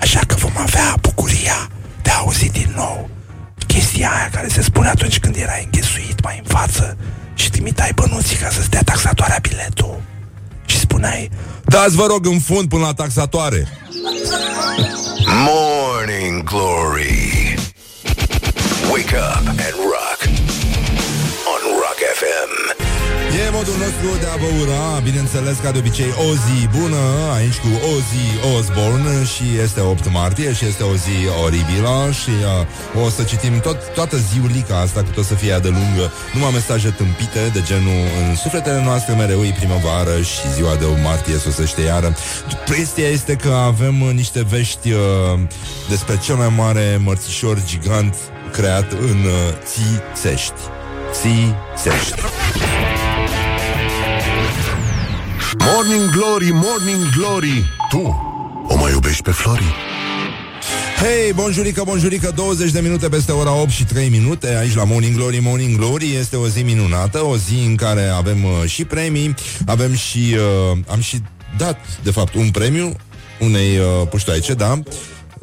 Așa 0.00 0.20
că 0.26 0.34
vom 0.34 0.52
avea 0.56 0.94
bucuria 1.00 1.68
de 2.10 2.16
a 2.16 2.18
auzi 2.18 2.48
din 2.50 2.72
nou 2.76 3.08
chestia 3.66 4.10
aia 4.10 4.30
care 4.32 4.48
se 4.48 4.62
spune 4.62 4.88
atunci 4.88 5.18
când 5.18 5.36
erai 5.36 5.62
înghesuit 5.64 6.22
mai 6.22 6.42
în 6.42 6.44
față 6.56 6.96
și 7.34 7.50
trimitai 7.50 7.92
bănuții 7.94 8.36
ca 8.36 8.48
să-ți 8.50 8.70
dea 8.70 8.82
taxatoarea 8.82 9.38
biletul. 9.42 10.02
Și 10.66 10.78
spuneai, 10.78 11.30
dați 11.64 11.96
vă 11.96 12.06
rog 12.06 12.26
în 12.26 12.38
fund 12.40 12.68
până 12.68 12.84
la 12.84 12.92
taxatoare. 12.92 13.68
Morning 15.46 16.42
Glory. 16.42 17.54
Wake 18.90 19.16
up 19.16 19.46
and 19.46 19.74
rock. 19.76 19.99
E 23.46 23.50
modul 23.52 23.76
nostru 23.84 24.08
de 24.20 24.26
a 24.34 24.36
vă 24.42 24.48
ura, 24.62 25.00
bineînțeles, 25.02 25.56
ca 25.62 25.70
de 25.70 25.78
obicei, 25.78 26.12
o 26.28 26.30
zi 26.44 26.58
bună, 26.78 27.02
aici 27.36 27.58
cu 27.64 27.70
Ozzy 27.92 28.26
Osbourne 28.54 29.24
și 29.32 29.46
este 29.64 29.80
8 29.80 30.10
martie 30.10 30.52
și 30.52 30.64
este 30.64 30.82
o 30.82 30.94
zi 31.04 31.16
oribilă 31.44 31.96
și 32.20 32.32
uh, 32.96 33.04
o 33.04 33.08
să 33.08 33.22
citim 33.22 33.60
tot, 33.60 33.78
toată 33.94 34.16
ziulica 34.16 34.76
asta, 34.80 35.02
cât 35.02 35.16
o 35.16 35.22
să 35.22 35.34
fie 35.34 35.58
de 35.62 35.68
lungă, 35.68 36.12
numai 36.34 36.50
mesaje 36.52 36.90
tâmpite 36.90 37.42
de 37.52 37.62
genul 37.62 38.00
în 38.20 38.36
sufletele 38.36 38.82
noastre 38.84 39.14
mereu 39.14 39.44
e 39.44 39.54
primăvară 39.58 40.16
și 40.30 40.52
ziua 40.54 40.74
de 40.74 40.84
8 40.84 41.02
martie 41.02 41.36
sosește 41.36 41.80
iară. 41.82 42.16
Prestia 42.64 43.08
este 43.08 43.34
că 43.34 43.48
avem 43.48 44.00
uh, 44.00 44.12
niște 44.12 44.44
vești 44.48 44.90
uh, 44.92 44.98
despre 45.88 46.18
cel 46.24 46.34
mai 46.34 46.52
mare 46.56 47.00
mărțișor 47.04 47.56
gigant 47.64 48.14
creat 48.52 48.92
în 48.92 49.18
uh, 49.24 49.32
Țisești. 50.14 50.60
Țisești. 51.12 52.14
Morning 55.60 56.10
Glory, 56.10 56.50
Morning 56.52 57.08
Glory. 57.16 57.64
Tu 57.90 57.98
o 58.68 58.76
mai 58.76 58.92
iubești 58.92 59.22
pe 59.22 59.30
Flori? 59.30 59.74
Hei, 61.00 61.32
bonjurică, 61.32 61.82
bonjurică, 61.84 62.32
20 62.34 62.70
de 62.70 62.80
minute 62.80 63.08
peste 63.08 63.32
ora 63.32 63.60
8 63.60 63.70
și 63.70 63.84
3 63.84 64.08
minute 64.08 64.56
Aici 64.56 64.74
la 64.74 64.84
Morning 64.84 65.16
Glory, 65.16 65.38
Morning 65.38 65.76
Glory. 65.76 66.14
Este 66.14 66.36
o 66.36 66.48
zi 66.48 66.62
minunată, 66.62 67.24
o 67.24 67.36
zi 67.36 67.54
în 67.66 67.76
care 67.76 68.06
avem 68.06 68.44
uh, 68.44 68.50
și 68.66 68.84
premii 68.84 69.34
Avem 69.66 69.94
și, 69.94 70.36
uh, 70.72 70.78
am 70.88 71.00
și 71.00 71.22
dat, 71.56 71.78
de 72.02 72.10
fapt, 72.10 72.34
un 72.34 72.50
premiu 72.50 72.96
Unei 73.38 73.78
uh, 73.78 74.08
puștoaice, 74.08 74.54
da 74.54 74.82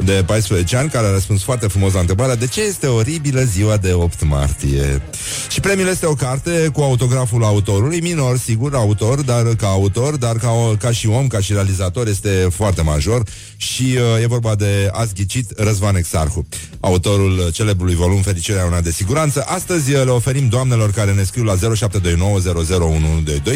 de 0.03 0.23
14 0.25 0.75
ani, 0.75 0.89
care 0.89 1.07
a 1.07 1.11
răspuns 1.11 1.43
foarte 1.43 1.67
frumos 1.67 1.93
la 1.93 1.99
întrebarea 1.99 2.35
de 2.35 2.47
ce 2.47 2.61
este 2.61 2.87
oribilă 2.87 3.41
ziua 3.41 3.77
de 3.77 3.93
8 3.93 4.23
martie. 4.23 5.01
Și 5.49 5.59
premiul 5.59 5.87
este 5.87 6.05
o 6.05 6.13
carte 6.13 6.69
cu 6.73 6.81
autograful 6.81 7.43
autorului, 7.43 7.99
minor, 7.99 8.37
sigur, 8.37 8.75
autor, 8.75 9.21
dar 9.21 9.43
ca 9.55 9.67
autor, 9.67 10.15
dar 10.15 10.35
ca, 10.35 10.75
ca 10.79 10.91
și 10.91 11.07
om, 11.07 11.27
ca 11.27 11.39
și 11.39 11.53
realizator, 11.53 12.07
este 12.07 12.47
foarte 12.51 12.81
major 12.81 13.23
și 13.55 13.97
uh, 14.15 14.21
e 14.21 14.27
vorba 14.27 14.55
de 14.55 14.89
ați 14.91 15.13
ghicit 15.13 15.59
Răzvan 15.59 15.95
Exarhu, 15.95 16.47
autorul 16.79 17.49
celebrului 17.51 17.95
volum 17.95 18.21
Fericirea 18.21 18.65
una 18.65 18.81
de 18.81 18.91
siguranță. 18.91 19.43
Astăzi 19.47 19.93
uh, 19.93 20.03
le 20.03 20.11
oferim 20.11 20.47
doamnelor 20.47 20.91
care 20.91 21.13
ne 21.13 21.23
scriu 21.23 21.43
la 21.43 21.55
0729001122 21.55 21.57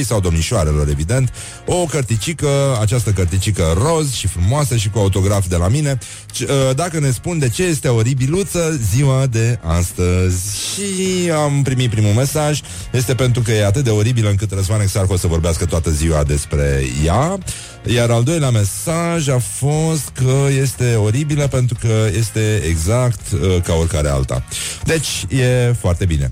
sau 0.06 0.20
domnișoarelor, 0.20 0.88
evident, 0.90 1.34
o 1.66 1.86
cărticică, 1.86 2.78
această 2.82 3.12
cărticică 3.12 3.78
roz 3.78 4.14
și 4.14 4.28
frumoasă 4.28 4.76
și 4.76 4.90
cu 4.90 5.00
autograf 5.00 5.48
de 5.48 5.56
la 5.56 5.68
mine. 5.68 5.98
C- 6.36 6.50
uh, 6.50 6.76
dacă 6.76 7.00
ne 7.00 7.12
spun 7.12 7.40
de 7.40 7.50
ce 7.50 7.64
este 7.64 7.88
oribiluță 7.88 8.80
ziua 8.94 9.26
de 9.26 9.60
astăzi. 9.64 10.58
Și 10.58 11.32
am 11.32 11.62
primit 11.62 11.90
primul 11.90 12.14
mesaj, 12.14 12.62
este 12.92 13.16
pentru 13.16 13.42
că 13.42 13.52
e 13.52 13.66
atât 13.66 13.84
de 13.84 13.90
oribilă 13.90 14.30
încât 14.30 14.52
Răzvan 14.52 14.82
Exarhu 14.82 15.14
o 15.14 15.18
să 15.18 15.28
vorbească 15.28 15.66
toată 15.66 15.92
ziua 15.92 16.24
despre 16.24 16.84
ea. 17.06 17.38
Iar 17.86 18.10
al 18.10 18.24
doilea 18.24 18.50
mesaj 18.50 19.28
a 19.28 19.40
fost 19.40 20.10
că 20.14 20.48
este 20.62 20.96
oribilă 20.96 21.48
pentru 21.48 21.78
că 21.80 22.08
este 22.18 22.62
exact 22.68 23.32
uh, 23.32 23.62
ca 23.64 23.74
oricare 23.74 24.10
alta. 24.10 24.44
Deci 24.84 25.26
e 25.30 25.74
foarte 25.80 26.06
bine. 26.06 26.32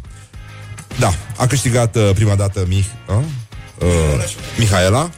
Da, 1.00 1.14
a 1.38 1.48
câștigat 1.48 1.96
uh, 1.96 2.10
prima 2.14 2.36
dată 2.36 2.68
Mich- 2.68 3.10
uh? 3.10 3.24
Uh, 3.80 3.88
Mihaela 4.58 5.10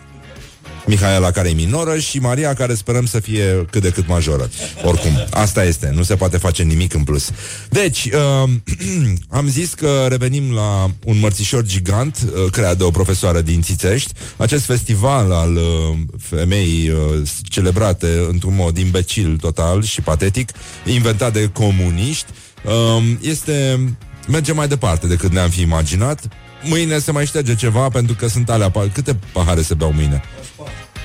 Mihaela 0.86 1.32
care 1.32 1.50
e 1.50 1.54
minoră 1.54 1.98
și 1.98 2.20
Maria 2.20 2.54
care 2.54 2.74
sperăm 2.74 3.06
să 3.06 3.20
fie 3.20 3.66
cât 3.72 3.82
de 3.82 3.90
cât 3.90 4.08
majoră. 4.08 4.50
Oricum, 4.84 5.12
asta 5.30 5.64
este, 5.64 5.92
nu 5.96 6.04
se 6.04 6.16
poate 6.16 6.38
face 6.38 6.64
nimic 6.64 6.94
în 6.94 7.04
plus. 7.04 7.30
Deci, 7.70 8.10
uh, 8.44 8.50
am 9.40 9.48
zis 9.50 9.74
că 9.74 10.06
revenim 10.10 10.54
la 10.54 10.92
un 11.06 11.20
mărțișor 11.20 11.64
gigant 11.64 12.18
uh, 12.26 12.52
creat 12.52 12.78
de 12.78 12.84
o 12.84 12.90
profesoară 12.92 13.42
din 13.42 13.62
Țițești, 13.62 14.14
acest 14.38 14.66
festival 14.66 15.32
al 15.32 15.56
uh, 15.56 15.98
femeii 16.20 16.90
uh, 16.90 16.98
celebrate 17.44 18.26
într-un 18.30 18.56
mod 18.56 18.78
imbecil 18.78 19.38
total 19.38 19.84
și 19.84 20.02
patetic, 20.02 20.50
inventat 20.86 21.34
de 21.34 21.50
comuniști, 21.54 22.26
uh, 22.66 23.04
este 23.22 23.80
merge 24.28 24.52
mai 24.52 24.68
departe 24.68 25.08
decât 25.08 25.32
ne-am 25.32 25.50
fi 25.50 25.62
imaginat. 25.62 26.28
Mâine 26.64 27.00
se 27.00 27.12
mai 27.12 27.26
șterge 27.26 27.56
ceva 27.56 27.90
pentru 27.90 28.16
că 28.16 28.28
sunt 28.28 28.50
alea... 28.50 28.70
pa- 28.72 28.94
Câte 28.94 29.20
pahare 29.34 29.62
se 29.62 29.74
beau 29.74 29.92
mâine? 29.94 30.24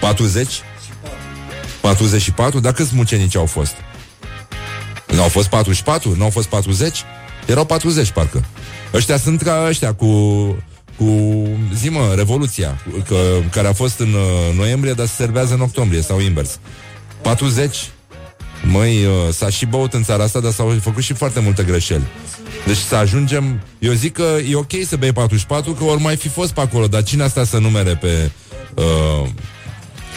40? 0.00 0.48
44? 1.80 2.60
Dar 2.60 2.72
câți 2.72 2.94
mucenici 2.94 3.36
au 3.36 3.46
fost? 3.46 3.74
Nu 5.06 5.22
au 5.22 5.28
fost 5.28 5.48
44? 5.48 6.14
Nu 6.16 6.24
au 6.24 6.30
fost 6.30 6.48
40? 6.48 7.02
Erau 7.46 7.64
40, 7.64 8.10
parcă. 8.10 8.44
Ăștia 8.94 9.16
sunt 9.16 9.42
ca 9.42 9.64
ăștia 9.68 9.94
cu 9.94 10.06
cu, 10.96 11.04
zi 11.74 11.88
mă, 11.88 12.12
Revoluția, 12.16 12.82
că, 13.08 13.16
care 13.50 13.68
a 13.68 13.72
fost 13.72 13.98
în 13.98 14.12
uh, 14.12 14.56
noiembrie, 14.56 14.92
dar 14.92 15.06
se 15.06 15.12
servează 15.16 15.54
în 15.54 15.60
octombrie, 15.60 16.02
sau 16.02 16.20
invers. 16.20 16.58
40? 17.20 17.76
Măi, 18.62 19.04
uh, 19.04 19.12
s-a 19.32 19.48
și 19.50 19.66
băut 19.66 19.94
în 19.94 20.02
țara 20.02 20.22
asta, 20.22 20.40
dar 20.40 20.52
s-au 20.52 20.74
făcut 20.80 21.02
și 21.02 21.12
foarte 21.12 21.40
multe 21.40 21.62
greșeli. 21.62 22.06
Deci 22.66 22.76
să 22.76 22.94
ajungem... 22.96 23.60
Eu 23.78 23.92
zic 23.92 24.12
că 24.12 24.36
e 24.50 24.54
ok 24.54 24.72
să 24.86 24.96
bei 24.96 25.12
44, 25.12 25.72
că 25.72 25.84
ori 25.84 26.02
mai 26.02 26.16
fi 26.16 26.28
fost 26.28 26.52
pe 26.52 26.60
acolo, 26.60 26.86
dar 26.86 27.02
cine 27.02 27.22
asta 27.22 27.44
să 27.44 27.58
numere 27.58 27.96
pe... 27.96 28.30
Uh, 28.74 29.28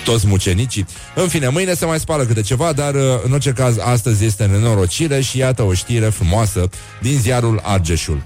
toți 0.10 0.28
mucenicii. 0.28 0.86
În 1.16 1.28
fine, 1.28 1.47
mâine 1.47 1.74
se 1.74 1.86
mai 1.86 1.99
spală 1.99 2.24
câte 2.24 2.41
ceva, 2.41 2.74
dar 2.74 2.93
uh, 2.93 3.01
în 3.24 3.32
orice 3.32 3.51
caz 3.51 3.78
astăzi 3.78 4.26
este 4.26 4.45
nenorocire 4.45 5.22
și 5.22 5.38
iată 5.38 5.64
o 5.64 5.74
știre 5.74 6.05
frumoasă 6.05 6.70
din 7.01 7.20
ziarul 7.20 7.62
Argeșul. 7.64 8.22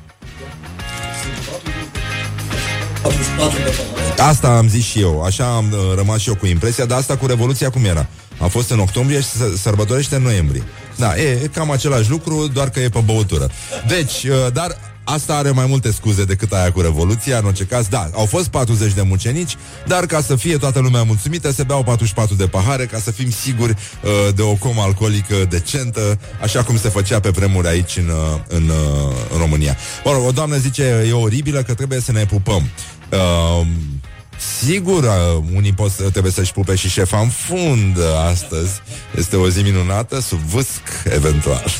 Asta 4.17 4.47
am 4.57 4.67
zis 4.67 4.85
și 4.85 4.99
eu, 5.01 5.23
așa 5.23 5.55
am 5.55 5.71
uh, 5.71 5.95
rămas 5.95 6.19
și 6.19 6.29
eu 6.29 6.35
cu 6.35 6.45
impresia, 6.45 6.85
dar 6.85 6.97
asta 6.97 7.17
cu 7.17 7.25
Revoluția 7.25 7.69
cum 7.69 7.85
era? 7.85 8.07
A 8.37 8.47
fost 8.47 8.69
în 8.69 8.79
octombrie 8.79 9.19
și 9.19 9.27
se 9.27 9.57
sărbătorește 9.61 10.15
în 10.15 10.21
noiembrie. 10.21 10.63
Da, 10.95 11.17
e, 11.17 11.39
e 11.43 11.49
cam 11.53 11.71
același 11.71 12.09
lucru, 12.09 12.47
doar 12.47 12.69
că 12.69 12.79
e 12.79 12.89
pe 12.89 12.99
băutură. 13.05 13.49
Deci, 13.87 14.23
uh, 14.23 14.53
dar 14.53 14.77
asta 15.03 15.35
are 15.35 15.51
mai 15.51 15.65
multe 15.65 15.91
scuze 15.91 16.23
decât 16.23 16.51
aia 16.53 16.71
cu 16.71 16.81
Revoluția, 16.81 17.37
în 17.37 17.45
orice 17.45 17.63
caz, 17.63 17.87
da, 17.87 18.09
au 18.13 18.25
fost 18.25 18.47
40 18.47 18.93
de 18.93 19.01
mucenici, 19.01 19.55
dar 19.87 20.05
ca 20.05 20.21
să 20.21 20.35
fie 20.35 20.57
toată 20.57 20.79
lumea 20.79 21.03
mulțumită, 21.03 21.51
se 21.51 21.63
beau 21.63 21.83
44 21.83 22.35
de 22.35 22.47
pahare, 22.47 22.85
ca 22.85 22.99
să 22.99 23.11
fim 23.11 23.31
siguri 23.31 23.71
uh, 24.03 24.33
de 24.35 24.41
o 24.41 24.53
comă 24.53 24.81
alcoolică 24.81 25.35
decentă, 25.49 26.19
așa 26.41 26.63
cum 26.63 26.77
se 26.77 26.89
făcea 26.89 27.19
pe 27.19 27.29
vremuri 27.29 27.67
aici 27.67 27.97
în, 27.97 28.07
uh, 28.09 28.39
în, 28.47 28.69
uh, 28.69 29.15
în 29.33 29.37
România. 29.39 29.77
Mă 30.05 30.11
rog, 30.11 30.25
o 30.27 30.31
doamnă 30.31 30.57
zice, 30.57 31.05
e 31.07 31.11
oribilă 31.13 31.61
că 31.63 31.73
trebuie 31.73 31.99
să 31.99 32.11
ne 32.11 32.25
pupăm. 32.25 32.69
Uh, 33.11 33.67
Sigur, 34.65 35.03
uh, 35.03 35.43
unii 35.55 35.73
pot, 35.73 35.91
să- 35.91 36.09
trebuie 36.09 36.31
să-și 36.31 36.51
pupe 36.53 36.75
și 36.75 36.89
șefa 36.89 37.19
în 37.19 37.29
fund 37.29 37.97
uh, 37.97 38.03
astăzi. 38.31 38.71
Este 39.17 39.35
o 39.35 39.49
zi 39.49 39.61
minunată, 39.61 40.19
sub 40.21 40.39
vâsc, 40.39 40.81
eventual. 41.13 41.63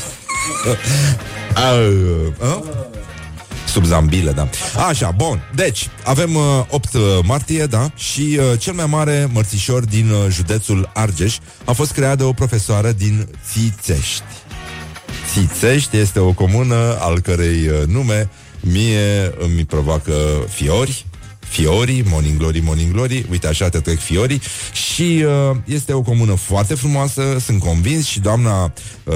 uh, 1.56 2.32
uh? 2.40 2.58
Sub 3.74 3.84
zambile, 3.84 4.32
da. 4.32 4.48
Așa, 4.88 5.10
bun. 5.10 5.50
Deci, 5.54 5.88
avem 6.04 6.34
uh, 6.34 6.42
8 6.68 6.94
uh, 6.94 7.00
martie, 7.24 7.66
da, 7.66 7.90
și 7.96 8.38
uh, 8.38 8.58
cel 8.58 8.72
mai 8.72 8.86
mare 8.86 9.28
mărțișor 9.32 9.84
din 9.84 10.10
uh, 10.10 10.30
județul 10.30 10.90
Argeș 10.94 11.36
a 11.64 11.72
fost 11.72 11.92
creat 11.92 12.16
de 12.16 12.22
o 12.22 12.32
profesoară 12.32 12.92
din 12.92 13.28
Țițești. 13.52 14.22
Țițești 15.32 15.96
este 15.96 16.18
o 16.18 16.32
comună 16.32 16.96
al 17.00 17.20
cărei 17.20 17.66
uh, 17.66 17.86
nume 17.86 18.30
mie 18.60 19.34
îmi 19.38 19.64
provoacă 19.64 20.14
fiori, 20.48 21.06
Fiorii, 21.38 22.04
Morning 22.08 22.38
Glory, 22.38 22.60
Morning 22.60 22.92
Glory, 22.92 23.26
uite 23.30 23.46
așa 23.46 23.68
te 23.68 23.80
trec 23.80 23.98
Fiorii 23.98 24.40
și 24.72 25.24
uh, 25.50 25.56
este 25.64 25.92
o 25.92 26.02
comună 26.02 26.34
foarte 26.34 26.74
frumoasă, 26.74 27.36
sunt 27.40 27.60
convins 27.60 28.06
și 28.06 28.20
doamna 28.20 28.72
uh, 29.04 29.14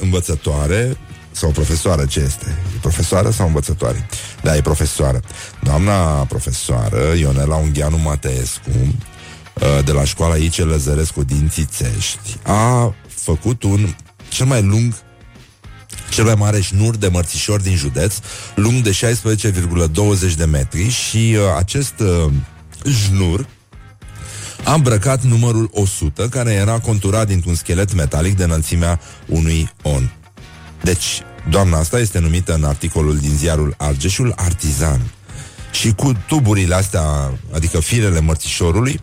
învățătoare 0.00 0.96
sau 1.38 1.50
profesoară, 1.50 2.04
ce 2.04 2.20
este? 2.20 2.56
E 2.74 2.78
profesoară 2.80 3.30
sau 3.30 3.46
învățătoare? 3.46 4.06
Da, 4.42 4.56
e 4.56 4.60
profesoară. 4.60 5.20
Doamna 5.62 5.94
profesoară 6.24 7.14
Ionela 7.18 7.56
Ungheanu 7.56 7.98
Mateescu 7.98 8.70
uh, 8.70 9.84
de 9.84 9.92
la 9.92 10.04
școala 10.04 10.36
Ice 10.36 10.62
Lăzărescu 10.62 11.24
din 11.24 11.48
Țițești 11.48 12.36
a 12.42 12.94
făcut 13.06 13.62
un 13.62 13.94
cel 14.28 14.46
mai 14.46 14.62
lung 14.62 14.94
cel 16.10 16.24
mai 16.24 16.34
mare 16.34 16.60
șnur 16.60 16.96
de 16.96 17.08
mărțișori 17.08 17.62
din 17.62 17.76
județ, 17.76 18.14
lung 18.54 18.82
de 18.82 18.98
16,20 20.30 20.34
de 20.36 20.44
metri 20.44 20.88
și 20.88 21.36
uh, 21.36 21.42
acest 21.56 21.94
uh, 22.00 22.32
șnur 23.04 23.46
a 24.64 24.74
îmbrăcat 24.74 25.22
numărul 25.22 25.70
100, 25.72 26.28
care 26.28 26.52
era 26.52 26.78
conturat 26.78 27.26
dintr-un 27.26 27.54
schelet 27.54 27.94
metalic 27.94 28.36
de 28.36 28.44
înălțimea 28.44 29.00
unui 29.26 29.70
on. 29.82 30.10
Deci, 30.82 31.22
doamna 31.50 31.78
asta 31.78 31.98
este 31.98 32.18
numită 32.18 32.54
în 32.54 32.64
articolul 32.64 33.16
din 33.16 33.36
ziarul 33.36 33.74
Argeșul 33.76 34.32
artizan. 34.36 35.00
Și 35.70 35.92
cu 35.92 36.12
tuburile 36.26 36.74
astea, 36.74 37.02
adică 37.54 37.80
firele 37.80 38.20
mărțișorului, 38.20 39.00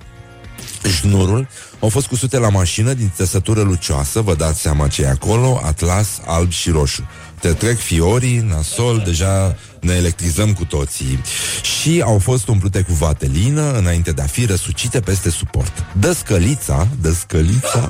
șnurul, 0.99 1.47
au 1.79 1.89
fost 1.89 2.07
cusute 2.07 2.37
la 2.37 2.49
mașină 2.49 2.93
din 2.93 3.11
țesătură 3.15 3.61
lucioasă, 3.61 4.21
vă 4.21 4.35
dați 4.35 4.61
seama 4.61 4.87
ce 4.87 5.01
e 5.01 5.07
acolo, 5.07 5.61
atlas, 5.63 6.07
alb 6.25 6.51
și 6.51 6.69
roșu. 6.69 7.07
Te 7.39 7.53
trec 7.53 7.77
fiorii, 7.77 8.37
nasol, 8.37 9.01
deja 9.05 9.55
ne 9.81 9.93
electrizăm 9.93 10.53
cu 10.53 10.65
toții. 10.65 11.21
Și 11.61 12.01
au 12.05 12.19
fost 12.19 12.47
umplute 12.47 12.81
cu 12.81 12.93
vatelină 12.93 13.71
înainte 13.71 14.11
de 14.11 14.21
a 14.21 14.25
fi 14.25 14.45
răsucite 14.45 14.99
peste 14.99 15.29
suport. 15.29 15.85
Dăscălița, 15.99 16.87
dăscălița, 17.01 17.89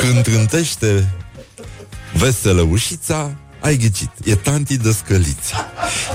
când 0.00 0.22
trântește 0.22 1.14
veselă 2.12 2.60
ușița, 2.60 3.36
ai 3.60 3.76
ghicit, 3.76 4.10
e 4.24 4.34
tanti 4.34 4.76
Dăscălița. 4.76 5.66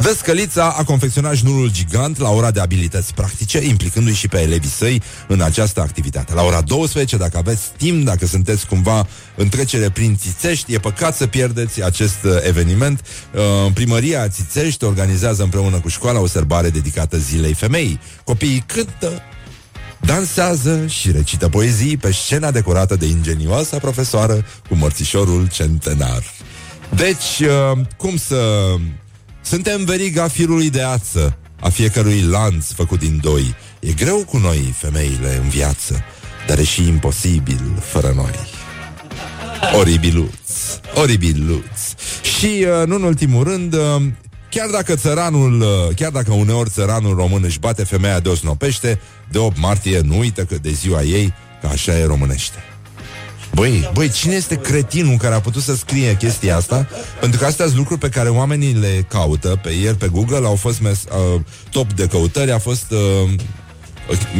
Dăscălița 0.01 0.75
a 0.77 0.83
confecționat 0.83 1.35
șnurul 1.35 1.71
gigant 1.71 2.17
la 2.17 2.29
ora 2.29 2.51
de 2.51 2.59
abilități 2.59 3.13
practice, 3.13 3.65
implicându-i 3.65 4.13
și 4.13 4.27
pe 4.27 4.39
elevii 4.39 4.69
săi 4.69 5.01
în 5.27 5.41
această 5.41 5.81
activitate. 5.81 6.33
La 6.33 6.43
ora 6.43 6.61
12, 6.61 7.17
dacă 7.17 7.37
aveți 7.37 7.61
timp, 7.77 8.05
dacă 8.05 8.25
sunteți 8.25 8.67
cumva 8.67 9.07
în 9.35 9.49
trecere 9.49 9.89
prin 9.89 10.17
Țițești, 10.17 10.73
e 10.73 10.77
păcat 10.77 11.15
să 11.15 11.27
pierdeți 11.27 11.83
acest 11.83 12.23
uh, 12.23 12.31
eveniment. 12.47 13.01
Uh, 13.33 13.71
Primăria 13.73 14.27
Țițești 14.27 14.83
organizează 14.83 15.43
împreună 15.43 15.79
cu 15.79 15.87
școala 15.87 16.19
o 16.19 16.27
sărbare 16.27 16.69
dedicată 16.69 17.17
Zilei 17.17 17.53
Femeii. 17.53 17.99
Copiii 18.23 18.63
cântă, 18.65 19.21
dansează 19.99 20.87
și 20.87 21.11
recită 21.11 21.49
poezii 21.49 21.97
pe 21.97 22.11
scena 22.11 22.51
decorată 22.51 22.95
de 22.95 23.05
ingenioasa 23.05 23.77
profesoară 23.77 24.45
cu 24.69 24.75
mărțișorul 24.75 25.47
centenar. 25.47 26.23
Deci, 26.95 27.39
uh, 27.39 27.79
cum 27.97 28.17
să... 28.17 28.73
Suntem 29.41 29.85
veriga 29.85 30.27
firului 30.27 30.69
de 30.69 30.81
ață, 30.81 31.37
a 31.59 31.69
fiecărui 31.69 32.21
lanț 32.21 32.71
făcut 32.71 32.99
din 32.99 33.19
doi. 33.21 33.55
E 33.79 33.91
greu 33.91 34.25
cu 34.25 34.37
noi, 34.37 34.75
femeile, 34.77 35.39
în 35.43 35.49
viață, 35.49 36.03
dar 36.47 36.57
e 36.59 36.63
și 36.63 36.87
imposibil 36.87 37.61
fără 37.79 38.13
noi. 38.15 38.35
Oribiluț. 39.79 40.29
Oribiluț. 40.95 41.79
Și, 42.37 42.65
uh, 42.81 42.87
nu 42.87 42.95
în 42.95 43.03
ultimul 43.03 43.43
rând, 43.43 43.73
uh, 43.73 44.01
chiar 44.49 44.69
dacă 44.69 44.95
țăranul, 44.95 45.61
uh, 45.61 45.95
chiar 45.95 46.11
dacă 46.11 46.33
uneori 46.33 46.69
țăranul 46.69 47.15
român 47.15 47.43
își 47.43 47.59
bate 47.59 47.83
femeia 47.83 48.19
de 48.19 48.29
osnopește, 48.29 48.99
de 49.29 49.37
8 49.37 49.57
martie 49.57 49.99
nu 49.99 50.17
uită 50.17 50.43
că 50.43 50.55
de 50.61 50.71
ziua 50.71 51.01
ei, 51.01 51.33
că 51.61 51.67
așa 51.67 51.97
e 51.97 52.05
românește. 52.05 52.57
Băi, 53.53 53.89
băi, 53.93 54.09
cine 54.09 54.33
este 54.33 54.55
cretinul 54.55 55.17
care 55.17 55.35
a 55.35 55.39
putut 55.41 55.61
să 55.61 55.75
scrie 55.75 56.15
chestia 56.17 56.55
asta? 56.55 56.87
Pentru 57.19 57.39
că 57.39 57.45
astea 57.45 57.65
sunt 57.65 57.77
lucruri 57.77 57.99
pe 57.99 58.09
care 58.09 58.29
oamenii 58.29 58.73
le 58.73 59.05
caută 59.09 59.59
pe 59.63 59.73
el, 59.73 59.95
pe 59.95 60.07
Google, 60.07 60.45
au 60.45 60.55
fost 60.55 60.81
mes- 60.81 61.03
uh, 61.35 61.41
top 61.69 61.93
de 61.93 62.07
căutări, 62.07 62.51
a 62.51 62.59
fost 62.59 62.91
uh, 62.91 63.29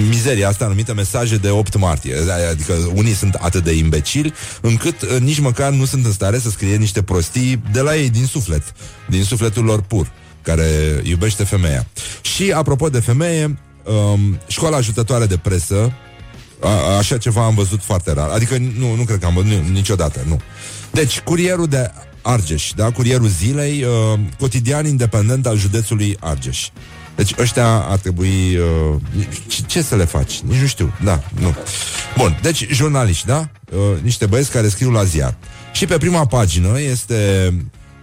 mizeria 0.10 0.48
asta 0.48 0.68
numită 0.68 0.94
mesaje 0.94 1.38
de 1.38 1.50
8 1.50 1.78
martie. 1.78 2.16
Adică 2.50 2.74
unii 2.94 3.14
sunt 3.14 3.34
atât 3.34 3.64
de 3.64 3.74
imbecili 3.74 4.34
încât 4.62 5.02
uh, 5.02 5.18
nici 5.20 5.40
măcar 5.40 5.72
nu 5.72 5.86
sunt 5.86 6.06
în 6.06 6.12
stare 6.12 6.40
să 6.40 6.50
scrie 6.50 6.76
niște 6.76 7.02
prostii 7.02 7.62
de 7.72 7.82
la 7.82 7.96
ei 7.96 8.10
din 8.10 8.26
suflet, 8.26 8.64
din 9.10 9.24
sufletul 9.24 9.64
lor 9.64 9.82
pur, 9.82 10.12
care 10.42 10.66
iubește 11.04 11.44
femeia. 11.44 11.88
Și 12.22 12.52
apropo 12.52 12.90
de 12.90 13.00
femeie, 13.00 13.60
um, 14.14 14.40
școala 14.48 14.78
ajutătoare 14.78 15.26
de 15.26 15.38
presă 15.38 15.92
a, 16.62 16.98
așa 16.98 17.18
ceva 17.18 17.46
am 17.46 17.56
văzut 17.56 17.84
foarte 17.84 18.14
rar. 18.14 18.30
Adică 18.30 18.58
nu, 18.58 18.96
nu 18.96 19.04
cred 19.04 19.20
că 19.20 19.26
am 19.26 19.34
văzut 19.34 19.50
nu, 19.50 19.72
niciodată, 19.72 20.20
nu. 20.28 20.42
Deci, 20.92 21.20
curierul 21.20 21.68
de 21.68 21.92
Argeș, 22.22 22.72
da? 22.76 22.92
Curierul 22.92 23.28
zilei, 23.28 23.84
uh, 23.84 24.20
cotidian 24.40 24.86
independent 24.86 25.46
al 25.46 25.58
județului 25.58 26.18
Argeș. 26.20 26.68
Deci 27.16 27.34
ăștia 27.38 27.68
ar 27.68 27.98
trebui... 27.98 28.58
Uh, 28.58 28.96
ce, 29.48 29.62
ce 29.66 29.82
să 29.82 29.96
le 29.96 30.06
faci? 30.06 30.40
Nici 30.40 30.60
nu 30.60 30.68
știu. 30.68 30.94
Da, 31.04 31.24
nu. 31.40 31.56
Bun, 32.18 32.40
deci 32.42 32.68
jurnaliști, 32.72 33.26
da? 33.26 33.50
Uh, 33.72 33.80
niște 34.02 34.26
băieți 34.26 34.52
care 34.52 34.70
scriu 34.70 34.92
la 34.92 35.04
ziar. 35.04 35.36
Și 35.74 35.86
pe 35.86 35.98
prima 35.98 36.26
pagină 36.26 36.80
este 36.80 37.54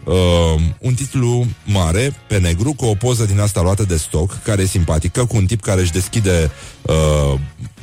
uh, 0.04 0.60
un 0.78 0.94
titlu 0.94 1.46
mare, 1.64 2.14
pe 2.28 2.38
negru, 2.38 2.72
cu 2.72 2.84
o 2.84 2.94
poză 2.94 3.24
din 3.24 3.40
asta 3.40 3.60
luată 3.60 3.82
de 3.82 3.96
stoc, 3.96 4.42
care 4.42 4.62
e 4.62 4.66
simpatică, 4.66 5.24
cu 5.24 5.36
un 5.36 5.46
tip 5.46 5.62
care 5.62 5.80
își 5.80 5.92
deschide 5.92 6.50
uh, 6.82 7.38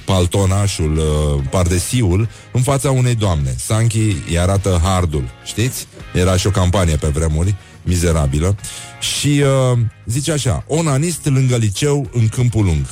paltonașul, 0.05 0.97
uh, 0.97 1.43
pardesiul, 1.49 2.29
în 2.51 2.61
fața 2.61 2.91
unei 2.91 3.15
doamne. 3.15 3.55
Sanchi 3.57 4.15
îi 4.29 4.39
arată 4.39 4.79
hardul, 4.83 5.23
știți? 5.45 5.87
Era 6.13 6.37
și 6.37 6.47
o 6.47 6.49
campanie 6.49 6.95
pe 6.95 7.07
vremuri, 7.07 7.55
mizerabilă. 7.83 8.55
Și 8.99 9.43
uh, 9.71 9.79
zice 10.05 10.31
așa, 10.31 10.63
onanist 10.67 11.25
lângă 11.25 11.55
liceu 11.55 12.09
în 12.13 12.27
câmpul 12.27 12.63
lung. 12.63 12.85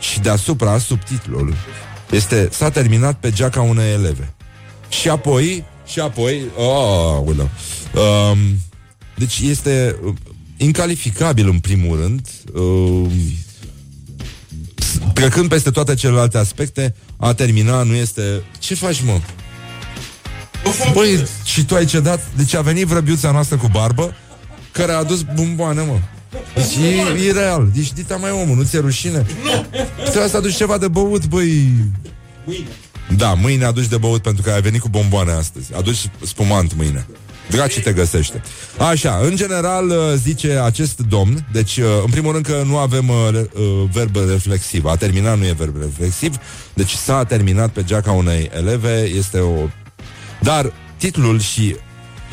Și 0.00 0.20
deasupra, 0.20 0.78
subtitlul, 0.78 1.54
este 2.10 2.48
S-a 2.52 2.70
terminat 2.70 3.18
pe 3.18 3.30
geaca 3.30 3.60
unei 3.60 3.92
eleve. 3.92 4.34
Și 4.88 5.08
apoi, 5.08 5.64
și 5.86 6.00
apoi, 6.00 6.42
oh, 6.56 7.20
uh, 7.26 7.36
uh, 7.94 8.38
deci 9.16 9.40
este 9.40 9.96
uh, 10.04 10.14
incalificabil 10.56 11.48
în 11.48 11.58
primul 11.58 12.00
rând, 12.00 12.28
uh, 12.54 13.10
trecând 15.12 15.48
peste 15.48 15.70
toate 15.70 15.94
celelalte 15.94 16.38
aspecte, 16.38 16.94
a 17.16 17.34
termina 17.34 17.82
nu 17.82 17.94
este... 17.94 18.42
Ce 18.58 18.74
faci, 18.74 19.02
mă? 19.02 19.20
Băi, 20.92 21.26
și 21.44 21.64
tu 21.64 21.74
ai 21.74 21.84
cedat? 21.84 22.20
Deci 22.36 22.54
a 22.54 22.60
venit 22.60 22.86
vrăbiuța 22.86 23.30
noastră 23.30 23.56
cu 23.56 23.68
barbă, 23.72 24.14
care 24.72 24.92
a 24.92 24.96
adus 24.96 25.22
bomboane, 25.34 25.82
mă. 25.82 25.98
Deci 26.54 26.74
e, 27.20 27.26
e 27.26 27.32
real. 27.32 27.70
Deci, 27.74 27.92
dita 27.92 28.16
mai 28.16 28.30
omul, 28.30 28.56
nu 28.56 28.62
ți-e 28.62 28.78
rușine? 28.78 29.26
Trebuie 30.02 30.28
să 30.28 30.36
aduci 30.36 30.56
ceva 30.56 30.78
de 30.78 30.88
băut, 30.88 31.26
băi. 31.26 31.72
Mâine. 32.44 32.66
Da, 33.16 33.34
mâine 33.34 33.64
aduci 33.64 33.86
de 33.86 33.96
băut 33.96 34.22
pentru 34.22 34.42
că 34.42 34.50
ai 34.50 34.60
venit 34.60 34.80
cu 34.80 34.88
bomboane 34.88 35.32
astăzi. 35.32 35.74
Aduci 35.74 36.10
spumant 36.26 36.74
mâine. 36.76 37.06
Draci 37.50 37.80
te 37.80 37.92
găsește. 37.92 38.42
Așa, 38.78 39.20
în 39.22 39.36
general, 39.36 39.88
uh, 39.88 39.96
zice 40.16 40.60
acest 40.64 41.00
domn, 41.08 41.46
deci, 41.52 41.76
uh, 41.76 41.84
în 42.04 42.10
primul 42.10 42.32
rând 42.32 42.46
că 42.46 42.62
nu 42.66 42.76
avem 42.76 43.08
uh, 43.08 43.16
uh, 43.32 43.42
verb 43.92 44.16
reflexiv. 44.28 44.84
A 44.84 44.96
terminat 44.96 45.38
nu 45.38 45.46
e 45.46 45.54
verb 45.58 45.76
reflexiv, 45.80 46.36
deci 46.74 46.90
s-a 46.90 47.24
terminat 47.24 47.70
pe 47.70 47.84
geaca 47.84 48.12
unei 48.12 48.50
eleve, 48.56 49.10
este 49.16 49.38
o... 49.38 49.68
Dar 50.40 50.72
titlul 50.96 51.40
și 51.40 51.76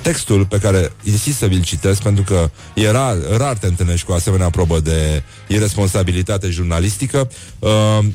textul 0.01 0.45
pe 0.45 0.57
care 0.57 0.91
insist 1.03 1.37
să 1.37 1.45
vi-l 1.45 1.63
citesc 1.63 2.01
pentru 2.01 2.23
că 2.23 2.49
era 2.73 3.15
rar 3.37 3.57
te 3.57 3.67
întâlnești 3.67 4.05
cu 4.05 4.11
asemenea 4.11 4.49
probă 4.49 4.79
de 4.79 5.23
irresponsabilitate 5.47 6.49
jurnalistică, 6.49 7.29
uh, 7.59 7.69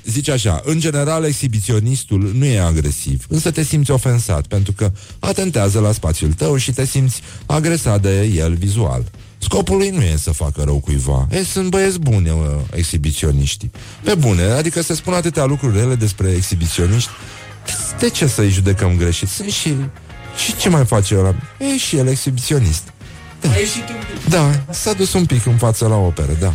zice 0.04 0.32
așa, 0.32 0.62
în 0.64 0.80
general 0.80 1.24
exhibiționistul 1.24 2.32
nu 2.34 2.44
e 2.44 2.60
agresiv, 2.60 3.24
însă 3.28 3.50
te 3.50 3.62
simți 3.62 3.90
ofensat 3.90 4.46
pentru 4.46 4.72
că 4.72 4.92
atentează 5.18 5.80
la 5.80 5.92
spațiul 5.92 6.32
tău 6.32 6.56
și 6.56 6.72
te 6.72 6.84
simți 6.84 7.20
agresat 7.46 8.02
de 8.02 8.22
el 8.22 8.54
vizual. 8.54 9.04
Scopul 9.38 9.76
lui 9.76 9.90
nu 9.90 10.02
e 10.02 10.16
să 10.16 10.30
facă 10.30 10.62
rău 10.64 10.78
cuiva. 10.78 11.28
E, 11.30 11.42
sunt 11.42 11.70
băieți 11.70 11.98
buni, 11.98 12.30
uh, 12.30 12.36
exhibiționiștii. 12.74 13.70
Pe 14.02 14.14
bune, 14.14 14.42
adică 14.42 14.82
se 14.82 14.94
spun 14.94 15.12
atâtea 15.12 15.44
lucruri 15.44 15.76
rele 15.76 15.94
despre 15.94 16.30
exhibiționiști. 16.30 17.10
De 17.98 18.10
ce 18.10 18.26
să-i 18.26 18.50
judecăm 18.50 18.96
greșit? 18.96 19.28
Sunt 19.28 19.50
și 19.50 19.74
și 20.36 20.56
ce 20.56 20.68
mai 20.68 20.84
face 20.84 21.16
ăla? 21.18 21.34
E 21.58 21.76
și 21.76 21.96
el 21.96 22.06
exhibiționist. 22.06 22.82
Da. 23.40 23.48
Da, 24.28 24.50
s-a 24.70 24.92
dus 24.92 25.12
un 25.12 25.26
pic 25.26 25.46
în 25.46 25.56
față 25.56 25.86
la 25.86 25.96
operă, 25.96 26.32
da. 26.40 26.54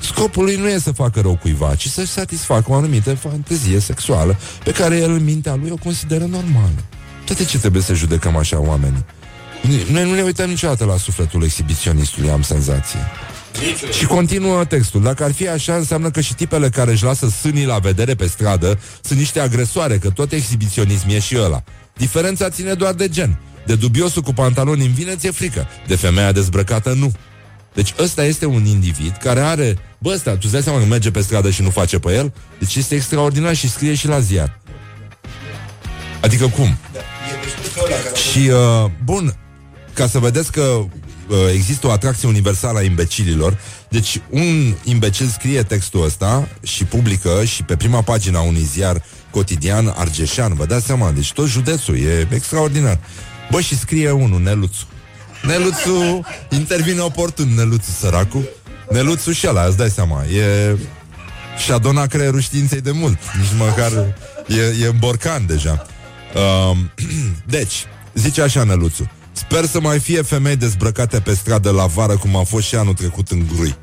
Scopul 0.00 0.44
lui 0.44 0.56
nu 0.56 0.68
e 0.68 0.78
să 0.78 0.92
facă 0.92 1.20
rău 1.20 1.36
cuiva, 1.36 1.74
ci 1.74 1.88
să-și 1.88 2.10
satisfacă 2.10 2.72
o 2.72 2.74
anumită 2.74 3.14
fantezie 3.14 3.78
sexuală 3.78 4.36
pe 4.64 4.72
care 4.72 4.96
el 4.96 5.10
în 5.10 5.24
mintea 5.24 5.54
lui 5.54 5.70
o 5.70 5.76
consideră 5.76 6.24
normală. 6.24 6.84
Toate 7.24 7.44
ce 7.44 7.58
trebuie 7.58 7.82
să 7.82 7.94
judecăm 7.94 8.36
așa 8.36 8.60
oamenii? 8.60 9.04
Noi 9.90 10.04
nu 10.04 10.14
ne 10.14 10.22
uităm 10.22 10.48
niciodată 10.48 10.84
la 10.84 10.96
sufletul 10.96 11.42
exhibiționistului, 11.42 12.30
am 12.30 12.42
senzație. 12.42 12.98
Și 13.98 14.06
continuă 14.06 14.64
textul. 14.64 15.02
Dacă 15.02 15.24
ar 15.24 15.32
fi 15.32 15.48
așa, 15.48 15.74
înseamnă 15.74 16.10
că 16.10 16.20
și 16.20 16.34
tipele 16.34 16.68
care 16.68 16.90
își 16.90 17.04
lasă 17.04 17.28
sânii 17.28 17.66
la 17.66 17.78
vedere 17.78 18.14
pe 18.14 18.26
stradă 18.26 18.78
sunt 19.02 19.18
niște 19.18 19.40
agresoare, 19.40 19.98
că 19.98 20.10
tot 20.10 20.32
exhibiționism 20.32 21.08
e 21.08 21.18
și 21.18 21.36
ăla. 21.38 21.62
Diferența 22.00 22.50
ține 22.50 22.74
doar 22.74 22.94
de 22.94 23.08
gen. 23.08 23.40
De 23.66 23.74
dubiosul 23.74 24.22
cu 24.22 24.32
pantaloni 24.32 24.84
în 24.84 24.92
vine 24.92 25.14
ți-e 25.16 25.30
frică. 25.30 25.66
De 25.86 25.96
femeia 25.96 26.32
dezbrăcată 26.32 26.92
nu. 26.92 27.12
Deci 27.74 27.94
ăsta 27.98 28.24
este 28.24 28.46
un 28.46 28.64
individ 28.64 29.16
care 29.22 29.40
are... 29.40 29.78
Bă, 29.98 30.12
ăsta, 30.12 30.30
tu 30.30 30.38
îți 30.42 30.52
dai 30.52 30.62
seama 30.62 30.78
că 30.78 30.84
merge 30.84 31.10
pe 31.10 31.20
stradă 31.20 31.50
și 31.50 31.62
nu 31.62 31.70
face 31.70 31.98
pe 31.98 32.12
el? 32.12 32.32
Deci 32.58 32.74
este 32.74 32.94
extraordinar 32.94 33.54
și 33.54 33.70
scrie 33.70 33.94
și 33.94 34.06
la 34.06 34.20
ziar. 34.20 34.60
Adică 36.20 36.46
cum? 36.46 36.78
Și, 38.30 38.38
uh, 38.48 38.90
bun, 39.04 39.36
ca 39.92 40.06
să 40.06 40.18
vedeți 40.18 40.52
că 40.52 40.60
uh, 40.60 40.88
există 41.54 41.86
o 41.86 41.90
atracție 41.90 42.28
universală 42.28 42.78
a 42.78 42.82
imbecililor, 42.82 43.58
deci 43.88 44.20
un 44.30 44.74
imbecil 44.84 45.26
scrie 45.26 45.62
textul 45.62 46.04
ăsta 46.04 46.48
și 46.62 46.84
publică 46.84 47.44
și 47.44 47.62
pe 47.62 47.76
prima 47.76 48.02
pagina 48.02 48.38
a 48.38 48.42
unui 48.42 48.62
ziar 48.62 49.02
cotidian 49.30 49.92
argeșan, 49.96 50.54
vă 50.54 50.66
dați 50.66 50.86
seama, 50.86 51.10
deci 51.10 51.32
tot 51.32 51.46
județul 51.46 51.98
e 51.98 52.28
extraordinar. 52.34 52.98
Bă, 53.50 53.60
și 53.60 53.78
scrie 53.78 54.10
unul, 54.10 54.40
Neluțu. 54.40 54.86
Neluțu 55.42 56.26
intervine 56.48 57.00
oportun, 57.00 57.54
Neluțu 57.54 57.90
săracu. 57.90 58.44
Neluțu 58.90 59.32
și 59.32 59.46
ăla, 59.48 59.64
îți 59.64 59.76
dai 59.76 59.90
seama, 59.90 60.24
e... 60.24 60.76
Și-a 61.64 61.78
donat 61.78 62.08
creierul 62.08 62.40
științei 62.40 62.80
de 62.80 62.90
mult 62.90 63.18
Nici 63.38 63.58
măcar 63.58 63.92
E, 64.46 64.84
e 64.84 64.86
în 64.86 64.96
borcan 64.98 65.46
deja 65.46 65.86
uh, 66.34 66.76
Deci, 67.56 67.86
zice 68.14 68.42
așa 68.42 68.64
Neluțu 68.64 69.10
Sper 69.32 69.64
să 69.64 69.80
mai 69.80 69.98
fie 69.98 70.22
femei 70.22 70.56
dezbrăcate 70.56 71.20
pe 71.20 71.34
stradă 71.34 71.70
la 71.70 71.86
vară 71.86 72.16
Cum 72.16 72.36
a 72.36 72.42
fost 72.42 72.66
și 72.66 72.74
anul 72.74 72.94
trecut 72.94 73.28
în 73.28 73.46
grui 73.54 73.76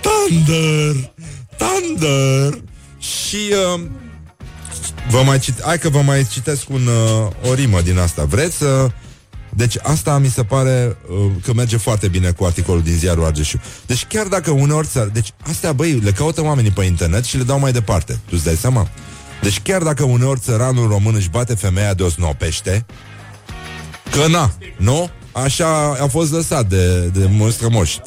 Thunder 0.00 1.10
Thunder 1.60 2.62
Și 2.98 3.36
uh, 3.74 3.80
vă 5.10 5.22
mai 5.24 5.38
cit- 5.38 5.62
Hai 5.62 5.78
că 5.78 5.88
vă 5.88 6.00
mai 6.00 6.26
citesc 6.32 6.68
un, 6.70 6.86
uh, 6.86 7.50
o 7.50 7.54
rimă 7.54 7.80
din 7.80 7.98
asta 7.98 8.24
Vreți 8.24 8.56
să... 8.56 8.90
Deci 9.56 9.76
asta 9.82 10.18
mi 10.18 10.28
se 10.28 10.44
pare 10.44 10.96
uh, 11.10 11.30
că 11.44 11.52
merge 11.52 11.76
foarte 11.76 12.08
bine 12.08 12.30
cu 12.30 12.44
articolul 12.44 12.82
din 12.82 12.96
ziarul 12.96 13.24
Argeșu. 13.24 13.60
Deci 13.86 14.04
chiar 14.04 14.26
dacă 14.26 14.50
uneori 14.50 14.86
țar, 14.86 15.06
deci 15.06 15.28
astea, 15.40 15.72
băi, 15.72 15.92
le 15.92 16.10
caută 16.12 16.42
oamenii 16.42 16.70
pe 16.70 16.84
internet 16.84 17.24
și 17.24 17.36
le 17.36 17.42
dau 17.42 17.58
mai 17.58 17.72
departe. 17.72 18.12
Tu 18.12 18.30
îți 18.32 18.44
dai 18.44 18.54
seama? 18.54 18.88
Deci 19.42 19.60
chiar 19.60 19.82
dacă 19.82 20.04
uneori 20.04 20.40
țăranul 20.40 20.88
român 20.88 21.14
își 21.14 21.28
bate 21.28 21.54
femeia 21.54 21.94
de 21.94 22.02
osnopește, 22.02 22.86
că 24.10 24.26
na, 24.28 24.52
nu? 24.76 25.10
Așa 25.32 25.96
a 26.00 26.06
fost 26.06 26.32
lăsat 26.32 26.66
de, 26.68 27.00
de 27.00 27.28
moși. 27.70 28.00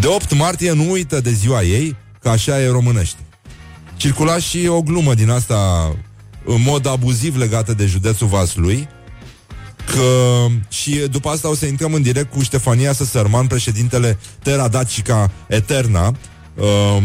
De 0.00 0.06
8 0.06 0.34
martie 0.34 0.72
nu 0.72 0.90
uită 0.90 1.20
de 1.20 1.30
ziua 1.30 1.62
ei, 1.62 1.96
că 2.22 2.28
așa 2.28 2.60
e 2.60 2.68
românește. 2.68 3.18
Circula 3.96 4.38
și 4.38 4.66
o 4.66 4.82
glumă 4.82 5.14
din 5.14 5.30
asta 5.30 5.92
în 6.44 6.62
mod 6.62 6.86
abuziv 6.86 7.36
legată 7.36 7.74
de 7.74 7.86
județul 7.86 8.26
Vaslui, 8.26 8.88
că 9.86 10.46
și 10.68 10.94
după 11.10 11.28
asta 11.28 11.48
o 11.48 11.54
să 11.54 11.66
intrăm 11.66 11.94
în 11.94 12.02
direct 12.02 12.32
cu 12.32 12.42
Ștefania 12.42 12.92
Săsărman, 12.92 13.46
președintele 13.46 14.18
Terra 14.42 14.68
Dacica 14.68 15.30
Eterna, 15.46 16.14
uh, 16.54 17.02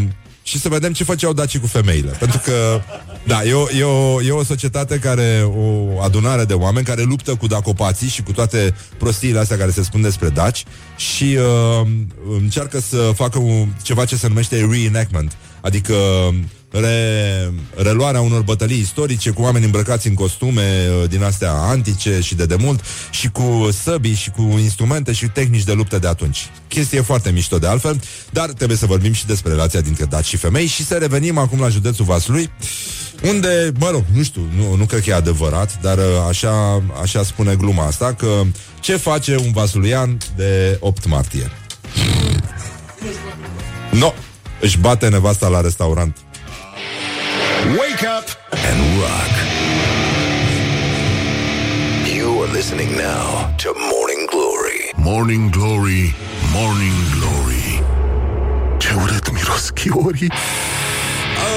și 0.47 0.59
să 0.59 0.69
vedem 0.69 0.93
ce 0.93 1.03
făceau 1.03 1.33
dacii 1.33 1.59
cu 1.59 1.67
femeile. 1.67 2.09
Pentru 2.09 2.41
că, 2.43 2.81
da, 3.23 3.43
e 3.43 3.53
o, 3.53 3.65
e, 3.77 3.83
o, 3.83 4.21
e 4.21 4.31
o 4.31 4.43
societate 4.43 4.99
care, 4.99 5.43
o 5.55 6.01
adunare 6.01 6.43
de 6.45 6.53
oameni 6.53 6.85
care 6.85 7.01
luptă 7.01 7.35
cu 7.35 7.47
dacopații 7.47 8.07
și 8.07 8.21
cu 8.21 8.31
toate 8.31 8.75
prostiile 8.97 9.39
astea 9.39 9.57
care 9.57 9.71
se 9.71 9.83
spun 9.83 10.01
despre 10.01 10.29
daci 10.29 10.63
și 10.95 11.37
uh, 11.39 11.87
încearcă 12.39 12.79
să 12.79 13.11
facă 13.15 13.39
un, 13.39 13.67
ceva 13.81 14.05
ce 14.05 14.15
se 14.15 14.27
numește 14.27 14.67
reenactment, 14.71 15.37
adică 15.61 15.93
re, 16.79 17.53
reluarea 17.75 18.21
unor 18.21 18.41
bătălii 18.41 18.79
istorice 18.79 19.29
cu 19.29 19.41
oameni 19.41 19.65
îmbrăcați 19.65 20.07
în 20.07 20.13
costume 20.13 20.87
uh, 21.01 21.09
din 21.09 21.23
astea 21.23 21.51
antice 21.51 22.19
și 22.21 22.35
de 22.35 22.45
demult 22.45 22.83
și 23.09 23.29
cu 23.29 23.69
săbii 23.83 24.13
și 24.15 24.29
cu 24.29 24.41
instrumente 24.41 25.11
și 25.11 25.27
tehnici 25.27 25.63
de 25.63 25.73
luptă 25.73 25.99
de 25.99 26.07
atunci. 26.07 26.49
Chestie 26.67 27.01
foarte 27.01 27.31
mișto 27.31 27.57
de 27.57 27.67
altfel, 27.67 28.01
dar 28.31 28.49
trebuie 28.49 28.77
să 28.77 28.85
vorbim 28.85 29.13
și 29.13 29.25
despre 29.25 29.51
relația 29.51 29.81
dintre 29.81 30.05
daci 30.05 30.25
și 30.25 30.37
femei 30.37 30.65
și 30.65 30.85
să 30.85 30.95
revenim 30.95 31.37
acum 31.37 31.59
la 31.59 31.69
județul 31.69 32.05
Vaslui, 32.05 32.49
unde, 33.23 33.71
mă 33.79 33.89
rog, 33.91 34.03
nu 34.13 34.23
știu, 34.23 34.49
nu, 34.55 34.75
nu 34.75 34.85
cred 34.85 35.03
că 35.03 35.09
e 35.09 35.13
adevărat, 35.13 35.81
dar 35.81 35.97
uh, 35.97 36.03
așa, 36.27 36.83
așa 37.01 37.23
spune 37.23 37.55
gluma 37.55 37.85
asta, 37.85 38.13
că 38.13 38.41
ce 38.79 38.95
face 38.95 39.37
un 39.37 39.51
vasluian 39.51 40.17
de 40.35 40.77
8 40.79 41.07
martie? 41.07 41.51
No, 43.91 44.13
își 44.61 44.77
bate 44.77 45.09
nevasta 45.09 45.47
la 45.47 45.61
restaurant. 45.61 46.17
Wake 47.73 48.03
up 48.03 48.27
and 48.51 48.79
rock. 49.01 49.33
You 52.15 52.43
are 52.43 52.51
listening 52.53 52.91
now 52.95 53.55
to 53.57 53.73
Morning 53.73 54.27
Glory. 54.29 54.81
Morning 54.97 55.49
Glory, 55.51 56.15
Morning 56.53 56.93
Glory 57.19 57.81
Ce 58.77 58.87
urât 59.01 59.31
miros 59.33 59.69
chiorii 59.69 60.31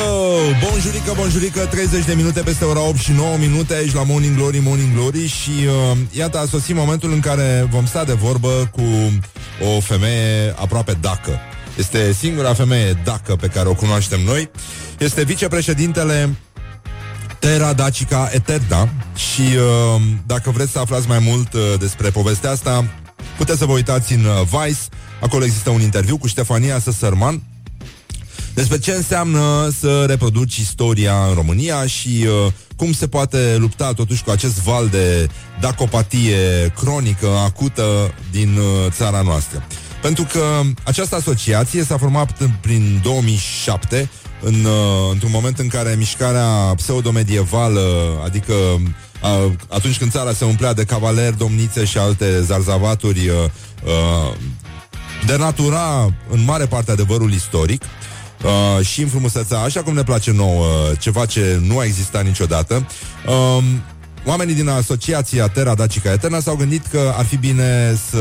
Oh, 0.09 0.69
bonjurică, 0.69 1.13
bonjurică 1.17 1.67
30 1.71 2.05
de 2.05 2.15
minute 2.15 2.41
peste 2.41 2.65
ora 2.65 2.81
8 2.81 2.97
și 2.99 3.13
9 3.13 3.37
minute 3.37 3.75
Aici 3.75 3.95
la 3.95 4.03
Morning 4.03 4.37
Glory, 4.37 4.59
Morning 4.59 4.93
Glory 4.95 5.27
Și 5.27 5.51
uh, 5.67 5.97
iată 6.11 6.39
a 6.39 6.47
sosit 6.47 6.75
momentul 6.75 7.13
în 7.13 7.21
care 7.21 7.69
Vom 7.71 7.87
sta 7.87 8.05
de 8.05 8.13
vorbă 8.13 8.71
cu 8.73 8.83
o 9.77 9.81
femeie 9.81 10.55
Aproape 10.57 10.97
dacă 11.01 11.39
Este 11.79 12.13
singura 12.13 12.55
femeie 12.55 13.01
dacă 13.05 13.37
pe 13.37 13.47
care 13.47 13.69
o 13.69 13.75
cunoaștem 13.75 14.21
noi 14.25 14.51
Este 14.99 15.25
vicepreședintele 15.25 16.37
Terra 17.39 17.73
Dacica 17.73 18.29
Eterna 18.33 18.89
Și 19.17 19.41
uh, 19.41 20.03
dacă 20.27 20.51
vreți 20.51 20.73
să 20.73 20.79
aflați 20.79 21.09
mai 21.09 21.19
mult 21.19 21.53
uh, 21.53 21.61
Despre 21.79 22.11
povestea 22.11 22.51
asta 22.51 22.85
Puteți 23.37 23.59
să 23.59 23.65
vă 23.65 23.73
uitați 23.73 24.13
în 24.13 24.25
uh, 24.25 24.43
Vice 24.43 24.81
Acolo 25.21 25.45
există 25.45 25.71
un 25.71 25.81
interviu 25.81 26.19
cu 26.19 26.27
Ștefania 26.27 26.79
Săsărman 26.79 27.43
despre 28.59 28.79
ce 28.79 28.93
înseamnă 28.93 29.73
să 29.81 30.05
reproduci 30.07 30.57
istoria 30.57 31.15
în 31.29 31.35
România 31.35 31.87
și 31.87 32.27
uh, 32.27 32.53
cum 32.77 32.93
se 32.93 33.09
poate 33.09 33.57
lupta 33.59 33.93
totuși 33.93 34.23
cu 34.23 34.31
acest 34.31 34.61
val 34.63 34.89
de 34.89 35.29
dacopatie 35.61 36.73
cronică, 36.77 37.29
acută 37.45 38.15
din 38.31 38.57
uh, 38.57 38.91
țara 38.91 39.21
noastră. 39.21 39.67
Pentru 40.03 40.27
că 40.33 40.61
această 40.85 41.17
asociație 41.17 41.85
s-a 41.85 41.97
format 41.99 42.33
prin 42.61 43.01
2007, 43.03 44.11
în, 44.41 44.65
uh, 44.65 45.11
într-un 45.13 45.31
moment 45.33 45.59
în 45.59 45.69
care 45.69 45.95
mișcarea 45.99 46.73
pseudomedievală, 46.77 47.83
adică 48.25 48.53
uh, 48.53 49.53
atunci 49.69 49.99
când 49.99 50.11
țara 50.11 50.33
se 50.33 50.45
umplea 50.45 50.73
de 50.73 50.85
cavaleri, 50.85 51.37
domnițe 51.37 51.85
și 51.85 51.99
alte 51.99 52.43
zarzavaturi, 52.43 53.29
uh, 53.29 53.35
uh, 53.85 54.35
denatura 55.27 56.05
în 56.31 56.45
mare 56.45 56.67
parte 56.67 56.91
adevărul 56.91 57.33
istoric 57.33 57.83
uh, 58.45 58.87
și 58.87 59.03
în 59.03 59.09
frumusețea, 59.09 59.59
așa 59.59 59.83
cum 59.83 59.95
ne 59.95 60.03
place 60.03 60.33
nouă, 60.33 60.67
ceva 60.99 61.27
ce 61.27 61.61
nu 61.67 61.79
a 61.79 61.85
existat 61.85 62.25
niciodată. 62.25 62.87
Uh, 63.27 63.65
oamenii 64.25 64.55
din 64.55 64.69
asociația 64.69 65.49
Terra 65.49 65.75
Dacica 65.75 66.13
Eterna 66.13 66.41
s-au 66.41 66.57
gândit 66.57 66.87
că 66.87 67.15
ar 67.17 67.25
fi 67.25 67.37
bine 67.37 67.99
să 68.11 68.19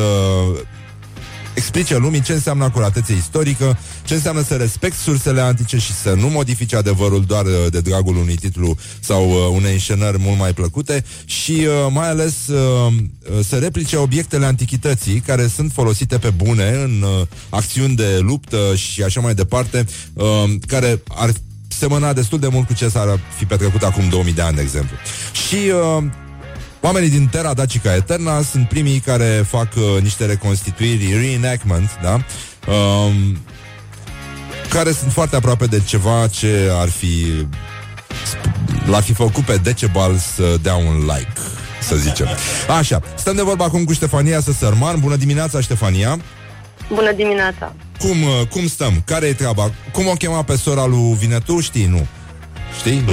explice 1.58 1.98
lumii 1.98 2.22
ce 2.22 2.34
înseamnă 2.34 2.64
acuratețe 2.64 3.14
istorică, 3.14 3.78
ce 4.06 4.14
înseamnă 4.14 4.44
să 4.44 4.56
respecti 4.56 4.98
sursele 4.98 5.42
antice 5.42 5.78
și 5.78 5.94
să 5.94 6.14
nu 6.14 6.28
modifici 6.28 6.74
adevărul 6.74 7.24
doar 7.26 7.46
uh, 7.46 7.52
de 7.70 7.82
dragul 7.82 8.16
unui 8.16 8.36
titlu 8.36 8.78
sau 9.00 9.30
uh, 9.30 9.56
unei 9.56 9.72
înșenări 9.72 10.20
mult 10.20 10.38
mai 10.38 10.54
plăcute 10.54 11.04
și 11.26 11.52
uh, 11.52 11.92
mai 11.92 12.10
ales 12.10 12.48
uh, 12.48 12.94
să 13.48 13.58
replice 13.58 13.98
obiectele 13.98 14.46
antichității 14.46 15.20
care 15.20 15.48
sunt 15.48 15.72
folosite 15.72 16.18
pe 16.18 16.30
bune 16.30 16.70
în 16.70 17.02
uh, 17.02 17.28
acțiuni 17.50 17.96
de 17.96 18.18
luptă 18.20 18.76
și 18.76 19.04
așa 19.04 19.22
mai 19.22 19.34
departe, 19.34 19.86
uh, 20.14 20.26
care 20.68 21.02
ar 21.08 21.32
semăna 21.68 22.14
destul 22.14 22.40
de 22.40 22.48
mult 22.48 22.68
cu 22.68 22.74
ce 22.74 22.88
s-ar 22.88 23.20
fi 23.38 23.46
petrecut 23.46 23.84
acum 23.84 24.10
2000 24.10 24.34
de 24.34 24.42
ani, 24.42 24.56
de 24.56 24.62
exemplu. 24.62 24.96
Și 25.48 25.56
uh, 25.56 26.04
Oamenii 26.88 27.10
din 27.10 27.28
Terra 27.28 27.54
Dacica 27.54 27.96
Eterna 27.96 28.42
sunt 28.42 28.68
primii 28.68 29.00
care 29.00 29.46
fac 29.48 29.68
uh, 29.76 30.02
niște 30.02 30.26
reconstituiri, 30.26 31.14
reenactment, 31.14 31.90
da? 32.02 32.14
Um, 32.72 33.38
care 34.70 34.92
sunt 34.92 35.12
foarte 35.12 35.36
aproape 35.36 35.66
de 35.66 35.82
ceva 35.86 36.28
ce 36.28 36.70
ar 36.72 36.90
fi 36.90 37.26
l-ar 38.86 39.04
fi 39.04 39.14
făcut 39.14 39.44
pe 39.44 39.56
Decebal 39.64 40.16
să 40.16 40.58
dea 40.62 40.76
un 40.76 40.98
like, 41.00 41.34
să 41.82 41.96
zicem. 41.96 42.28
Așa, 42.78 43.02
stăm 43.16 43.36
de 43.36 43.42
vorba 43.42 43.64
acum 43.66 43.84
cu 43.84 43.94
Ștefania 43.94 44.40
Săsărman. 44.40 45.00
Bună 45.00 45.16
dimineața, 45.16 45.62
Ștefania! 45.62 46.20
Bună 46.94 47.12
dimineața! 47.12 47.74
Cum, 48.00 48.22
uh, 48.22 48.48
cum 48.50 48.68
stăm? 48.68 49.02
Care 49.06 49.26
e 49.26 49.34
treaba? 49.34 49.72
Cum 49.92 50.08
o 50.08 50.14
chema 50.14 50.44
pe 50.44 50.56
sora 50.56 50.86
lui 50.86 51.16
Vinetu? 51.20 51.60
Știi, 51.60 51.86
nu? 51.86 52.08
Știi? 52.80 53.04
Nu, 53.06 53.12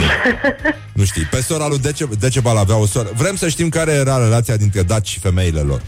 nu 0.92 1.04
știi. 1.04 1.22
Pe 1.22 1.40
sora 1.40 1.66
lui 1.68 1.78
Dece- 1.78 2.08
Decebal 2.18 2.56
avea 2.56 2.76
o 2.76 2.86
soră. 2.86 3.08
Vrem 3.14 3.36
să 3.36 3.48
știm 3.48 3.68
care 3.68 3.92
era 3.92 4.18
relația 4.18 4.56
dintre 4.56 4.82
daci 4.82 5.08
și 5.08 5.18
femeile 5.18 5.60
lor. 5.60 5.82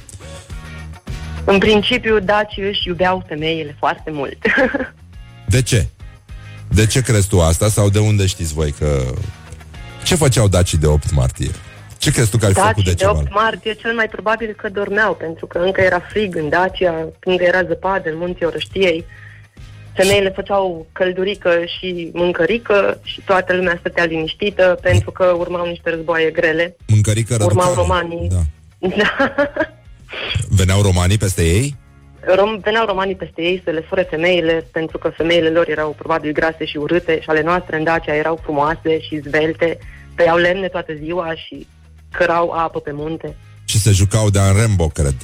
În 1.45 1.59
principiu, 1.59 2.19
dacii 2.21 2.63
își 2.63 2.89
iubeau 2.89 3.25
femeile 3.29 3.77
foarte 3.79 4.11
mult. 4.11 4.37
De 5.49 5.63
ce? 5.63 5.87
De 6.69 6.87
ce 6.87 7.01
crezi 7.03 7.29
tu 7.29 7.41
asta? 7.41 7.69
Sau 7.69 7.91
de 7.91 7.99
unde 7.99 8.27
știți 8.27 8.55
voi 8.55 8.75
că... 8.79 9.03
Ce 10.05 10.15
făceau 10.15 10.49
dacii 10.49 10.79
de 10.79 10.87
8 10.87 11.11
martie? 11.13 11.51
Ce 11.99 12.11
crezi 12.11 12.31
tu 12.31 12.37
că 12.39 12.47
ai 12.47 12.53
făcut 12.53 12.69
Dacii 12.69 12.85
de 12.85 12.91
Decebal? 12.91 13.17
8 13.17 13.33
martie 13.33 13.75
cel 13.75 13.95
mai 13.95 14.09
probabil 14.09 14.55
că 14.57 14.69
dormeau, 14.69 15.15
pentru 15.15 15.47
că 15.47 15.59
încă 15.59 15.81
era 15.81 16.01
frig 16.11 16.37
în 16.37 16.49
Dacia, 16.49 16.95
încă 17.21 17.45
era 17.45 17.63
zăpadă 17.67 18.09
în 18.11 18.17
munții 18.19 18.47
Orăștiei. 18.47 19.05
Femeile 19.97 20.31
făceau 20.31 20.87
căldurică 20.93 21.51
și 21.79 22.11
mâncărică 22.13 23.01
și 23.03 23.21
toată 23.25 23.55
lumea 23.55 23.77
stătea 23.79 24.05
liniștită 24.05 24.79
pentru 24.83 25.11
că 25.11 25.25
urmau 25.25 25.67
niște 25.67 25.91
războaie 25.91 26.31
grele. 26.31 26.77
Mâncărică 26.87 27.35
Urmau 27.35 27.49
răducare. 27.49 27.75
romanii. 27.81 28.29
Da. 28.29 28.41
Da. 28.97 29.35
Veneau 30.49 30.83
romanii 30.83 31.19
peste 31.19 31.43
ei? 31.45 31.77
Rom- 32.21 32.61
veneau 32.63 32.87
romanii 32.87 33.15
peste 33.15 33.43
ei 33.43 33.61
să 33.65 33.71
le 33.71 33.81
fure 33.89 34.03
femeile, 34.11 34.67
pentru 34.73 34.99
că 34.99 35.09
femeile 35.17 35.49
lor 35.49 35.69
erau 35.69 35.91
probabil 35.99 36.33
grase 36.33 36.65
și 36.65 36.77
urâte 36.77 37.21
și 37.21 37.29
ale 37.29 37.43
noastre 37.43 37.77
în 37.77 37.85
Dacia 37.85 38.15
erau 38.15 38.41
frumoase 38.43 39.01
și 39.01 39.21
zvelte, 39.29 39.79
tăiau 40.15 40.37
lemne 40.37 40.69
toată 40.69 40.93
ziua 41.03 41.35
și 41.35 41.67
cărau 42.11 42.51
apă 42.51 42.81
pe 42.81 42.91
munte, 42.93 43.37
Și 43.65 43.79
se 43.79 43.91
jucau 43.91 44.31
de 44.31 44.39
Rambo, 44.61 44.87
cred. 44.89 45.15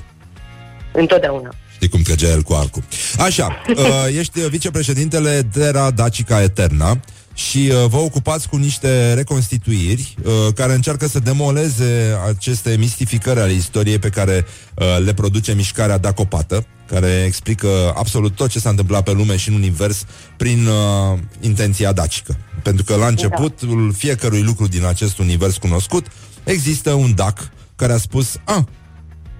întotdeauna. 0.93 1.51
Știi 1.83 1.95
cum 1.95 2.03
trăgea 2.03 2.29
el 2.29 2.43
cu 2.43 2.53
arcul. 2.53 2.83
Așa, 3.19 3.47
uh, 3.77 3.85
ești 4.19 4.41
vicepreședintele 4.49 5.49
Terra 5.53 5.91
Dacica 5.91 6.43
Eterna 6.43 7.01
și 7.35 7.59
uh, 7.59 7.89
vă 7.89 7.97
ocupați 7.97 8.49
cu 8.49 8.57
niște 8.57 9.15
reconstituiri 9.15 10.15
uh, 10.25 10.33
care 10.55 10.75
încearcă 10.75 11.07
să 11.07 11.19
demoleze 11.19 12.19
aceste 12.29 12.77
mistificări 12.79 13.41
ale 13.41 13.53
istoriei 13.53 13.99
pe 13.99 14.09
care 14.09 14.47
uh, 14.75 14.85
le 15.05 15.15
produce 15.15 15.55
mișcarea 15.55 15.99
Dacopată, 15.99 16.67
care 16.87 17.25
explică 17.27 17.93
absolut 17.97 18.35
tot 18.35 18.51
ce 18.51 18.59
s-a 18.59 18.71
întâmplat 18.71 19.03
pe 19.03 19.13
lume 19.13 19.37
și 19.37 19.49
în 19.49 19.55
univers 19.55 20.05
prin 20.37 20.67
uh, 20.67 21.19
intenția 21.41 21.93
dacică. 21.93 22.37
Pentru 22.63 22.85
că 22.85 22.97
la 22.97 23.07
începutul 23.07 23.95
fiecărui 23.97 24.43
lucru 24.43 24.67
din 24.67 24.85
acest 24.85 25.19
univers 25.19 25.57
cunoscut 25.57 26.07
există 26.45 26.93
un 26.93 27.15
dac 27.15 27.51
care 27.77 27.93
a 27.93 27.99
spus, 27.99 28.37
a, 28.45 28.69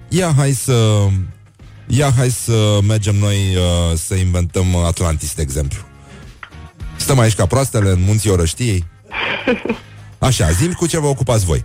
ia 0.09 0.33
hai 0.37 0.51
să 0.51 1.07
Ia 1.87 2.11
hai 2.17 2.29
să 2.29 2.79
mergem 2.87 3.15
noi 3.15 3.35
uh, 3.55 3.95
să 3.95 4.15
inventăm 4.15 4.75
Atlantis, 4.75 5.35
de 5.35 5.41
exemplu. 5.41 5.79
Stăm 6.95 7.19
aici 7.19 7.35
ca 7.35 7.45
proastele 7.45 7.89
în 7.89 8.03
munții 8.05 8.29
Orăștiei. 8.29 8.83
Așa, 10.17 10.49
zim 10.49 10.71
cu 10.71 10.87
ce 10.87 10.99
vă 10.99 11.07
ocupați 11.07 11.45
voi. 11.45 11.63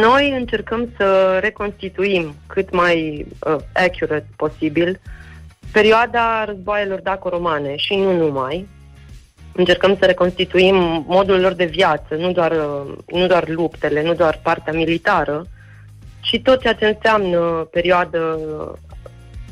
Noi 0.00 0.34
încercăm 0.38 0.88
să 0.96 1.38
reconstituim 1.40 2.34
cât 2.46 2.72
mai 2.72 3.26
uh, 3.38 3.56
accurate 3.72 4.26
posibil 4.36 5.00
perioada 5.72 6.44
războaielor 6.44 7.00
daco-romane 7.00 7.76
și 7.76 7.94
nu 7.94 8.16
numai. 8.16 8.68
Încercăm 9.52 9.96
să 9.98 10.06
reconstituim 10.06 11.04
modul 11.08 11.40
lor 11.40 11.52
de 11.52 11.64
viață, 11.64 12.14
nu 12.14 12.32
doar, 12.32 12.50
uh, 12.50 12.92
nu 13.06 13.26
doar 13.26 13.48
luptele, 13.48 14.02
nu 14.02 14.14
doar 14.14 14.40
partea 14.42 14.72
militară, 14.72 15.46
ci 16.22 16.40
tot 16.42 16.60
ceea 16.60 16.72
ce 16.72 16.86
înseamnă 16.86 17.68
perioadă 17.70 18.38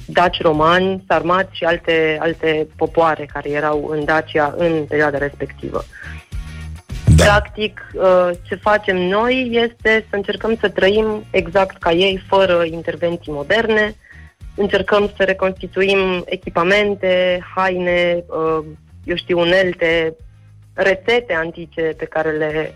daci 0.06 0.40
romani, 0.40 1.04
sarmați 1.08 1.56
și 1.56 1.64
alte, 1.64 2.18
alte 2.20 2.66
popoare 2.76 3.28
care 3.32 3.50
erau 3.50 3.88
în 3.90 4.04
Dacia 4.04 4.54
în 4.56 4.84
perioada 4.88 5.18
respectivă. 5.18 5.84
Da. 7.16 7.24
Practic, 7.24 7.90
uh, 7.94 8.30
ce 8.42 8.54
facem 8.54 8.96
noi 8.96 9.50
este 9.52 10.06
să 10.10 10.16
încercăm 10.16 10.56
să 10.60 10.68
trăim 10.68 11.24
exact 11.30 11.76
ca 11.78 11.92
ei, 11.92 12.24
fără 12.28 12.64
intervenții 12.64 13.32
moderne, 13.32 13.94
încercăm 14.54 15.10
să 15.16 15.24
reconstituim 15.24 16.22
echipamente, 16.24 17.38
haine, 17.54 18.24
uh, 18.26 18.64
eu 19.04 19.16
știu, 19.16 19.38
unelte, 19.38 20.16
rețete 20.74 21.34
antice 21.34 21.94
pe 21.96 22.04
care 22.04 22.30
le, 22.30 22.74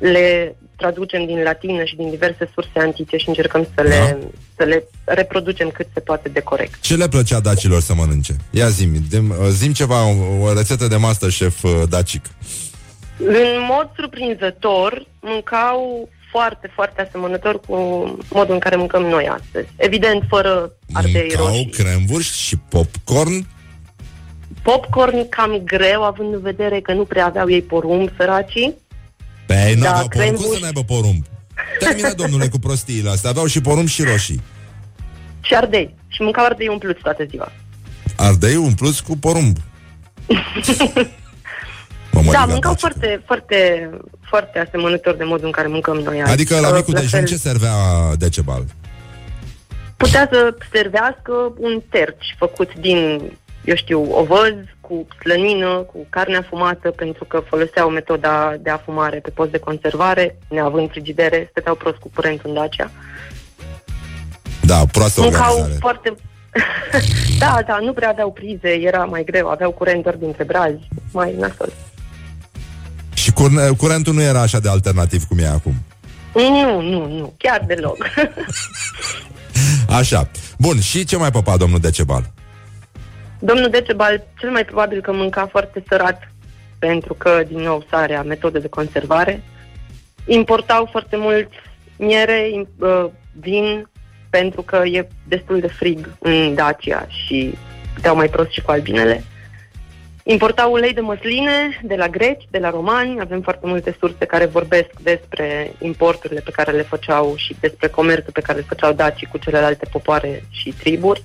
le 0.00 0.56
traducem 0.76 1.26
din 1.26 1.42
latină 1.42 1.84
și 1.84 1.96
din 1.96 2.10
diverse 2.10 2.50
surse 2.54 2.78
antice 2.78 3.16
și 3.16 3.28
încercăm 3.28 3.68
să 3.74 3.82
le, 3.82 4.18
da. 4.20 4.26
să 4.56 4.64
le 4.64 4.88
reproducem 5.04 5.68
cât 5.70 5.86
se 5.94 6.00
poate 6.00 6.28
de 6.28 6.40
corect. 6.40 6.80
Ce 6.80 6.96
le 6.96 7.08
plăcea 7.08 7.40
dacilor 7.40 7.80
să 7.80 7.94
mănânce? 7.94 8.36
Ia 8.50 8.68
zi 8.68 8.88
zim 9.48 9.72
ceva, 9.72 10.06
o, 10.06 10.42
o 10.42 10.52
rețetă 10.52 10.86
de 10.86 10.96
masterchef 10.96 11.62
uh, 11.62 11.82
dacic. 11.88 12.24
În 13.18 13.64
mod 13.68 13.90
surprinzător, 13.96 15.06
mâncau 15.20 16.08
foarte, 16.30 16.70
foarte 16.74 17.02
asemănător 17.02 17.60
cu 17.60 17.76
modul 18.30 18.54
în 18.54 18.60
care 18.60 18.76
mâncăm 18.76 19.02
noi 19.02 19.28
astăzi. 19.28 19.68
Evident, 19.76 20.22
fără 20.28 20.72
ardei 20.92 21.26
Mâncau 21.28 21.46
roșii. 21.46 21.70
cremvuri 21.70 22.24
și 22.24 22.56
popcorn? 22.68 23.46
Popcorn 24.62 25.28
cam 25.28 25.60
greu, 25.64 26.02
având 26.02 26.34
în 26.34 26.40
vedere 26.40 26.80
că 26.80 26.92
nu 26.92 27.04
prea 27.04 27.26
aveau 27.26 27.50
ei 27.50 27.62
porumb, 27.62 28.10
săracii. 28.16 28.74
Păi, 29.46 29.74
nu 29.74 29.82
da, 29.82 29.90
aveau 29.90 30.08
porumb, 30.08 30.36
cum 30.36 30.52
să 30.52 30.58
n-aibă 30.60 30.84
porumb? 30.84 31.24
Termină, 31.78 32.12
domnule, 32.12 32.48
cu 32.48 32.58
prostiile 32.58 33.10
astea. 33.10 33.30
Aveau 33.30 33.46
și 33.46 33.60
porumb 33.60 33.88
și 33.88 34.02
roșii. 34.02 34.42
Și 35.40 35.54
ardei. 35.54 35.94
Și 36.08 36.22
mâncau 36.22 36.44
ardei 36.44 36.68
umpluți 36.68 37.02
toată 37.02 37.24
ziua. 37.24 37.52
Ardei 38.16 38.56
umpluți 38.56 39.02
cu 39.02 39.16
porumb. 39.16 39.56
da, 42.32 42.44
mâncau 42.44 42.74
foarte, 42.74 43.22
foarte, 43.26 43.90
foarte 44.28 44.58
asemănător 44.58 45.14
de 45.14 45.24
modul 45.24 45.46
în 45.46 45.52
care 45.52 45.68
mâncăm 45.68 45.96
noi 45.96 46.22
azi. 46.22 46.32
Adică 46.32 46.60
la 46.60 46.70
micul 46.70 46.94
dejun 46.94 47.24
ce 47.24 47.36
servea 47.36 47.74
Decebal? 48.18 48.64
Putea 49.96 50.28
să 50.32 50.56
servească 50.72 51.32
un 51.58 51.82
terci 51.88 52.34
făcut 52.38 52.74
din, 52.74 53.22
eu 53.64 53.76
știu, 53.76 54.12
ovăz, 54.12 54.54
cu 54.88 55.06
slănină, 55.22 55.68
cu 55.68 56.06
carne 56.10 56.36
afumată, 56.36 56.90
pentru 56.90 57.24
că 57.24 57.42
foloseau 57.48 57.88
metoda 57.88 58.54
de 58.60 58.70
afumare 58.70 59.18
pe 59.18 59.30
post 59.30 59.50
de 59.50 59.58
conservare, 59.58 60.38
neavând 60.48 60.90
frigidere, 60.90 61.46
stăteau 61.50 61.74
prost 61.74 61.96
cu 61.96 62.10
curent 62.14 62.40
în 62.44 62.54
Dacia. 62.54 62.90
Da, 64.62 64.82
proastă 64.92 65.20
Mâncau 65.20 65.54
organizare. 65.54 65.78
foarte... 65.80 66.14
da, 67.42 67.58
da, 67.66 67.78
nu 67.82 67.92
prea 67.92 68.08
aveau 68.08 68.32
prize, 68.32 68.68
era 68.68 69.04
mai 69.04 69.24
greu, 69.24 69.48
aveau 69.48 69.70
curent 69.70 70.02
doar 70.02 70.14
dintre 70.14 70.44
brazi, 70.44 70.88
mai 71.12 71.34
nasol. 71.38 71.72
Și 73.14 73.32
cur- 73.32 73.76
curentul 73.76 74.14
nu 74.14 74.22
era 74.22 74.40
așa 74.40 74.58
de 74.60 74.68
alternativ 74.68 75.24
cum 75.24 75.38
e 75.38 75.46
acum. 75.46 75.74
Nu, 76.34 76.80
nu, 76.80 77.06
nu, 77.08 77.34
chiar 77.38 77.64
deloc. 77.66 77.96
Așa. 79.98 80.30
Bun, 80.58 80.80
și 80.80 81.04
ce 81.04 81.16
mai 81.16 81.30
păpa 81.30 81.56
domnul 81.56 81.78
Decebal? 81.78 82.32
Domnul 83.38 83.70
Decebal 83.70 84.26
cel 84.38 84.50
mai 84.50 84.64
probabil 84.64 85.00
că 85.00 85.12
mânca 85.12 85.46
foarte 85.46 85.82
sărat, 85.88 86.30
pentru 86.78 87.14
că, 87.14 87.42
din 87.48 87.58
nou, 87.58 87.84
sarea, 87.90 88.22
metode 88.22 88.58
de 88.58 88.68
conservare. 88.68 89.42
Importau 90.26 90.88
foarte 90.90 91.16
mult 91.16 91.48
miere, 91.98 92.50
im- 92.50 92.68
uh, 92.78 93.06
vin, 93.40 93.88
pentru 94.30 94.62
că 94.62 94.76
e 94.76 95.08
destul 95.28 95.60
de 95.60 95.66
frig 95.66 96.10
în 96.18 96.54
Dacia 96.54 97.06
și 97.08 97.54
puteau 97.94 98.16
mai 98.16 98.28
prost 98.28 98.50
și 98.50 98.62
cu 98.62 98.70
albinele. 98.70 99.24
Importau 100.22 100.72
ulei 100.72 100.92
de 100.92 101.00
măsline 101.00 101.80
de 101.82 101.94
la 101.94 102.08
greci, 102.08 102.46
de 102.50 102.58
la 102.58 102.70
romani. 102.70 103.20
Avem 103.20 103.40
foarte 103.40 103.66
multe 103.66 103.96
surse 103.98 104.24
care 104.24 104.46
vorbesc 104.46 104.90
despre 105.02 105.72
importurile 105.78 106.40
pe 106.40 106.50
care 106.50 106.72
le 106.72 106.82
făceau 106.82 107.34
și 107.36 107.56
despre 107.60 107.88
comerțul 107.88 108.32
pe 108.32 108.40
care 108.40 108.58
le 108.58 108.64
făceau 108.68 108.92
dacii 108.92 109.26
cu 109.26 109.38
celelalte 109.38 109.86
popoare 109.90 110.44
și 110.50 110.74
triburi. 110.78 111.22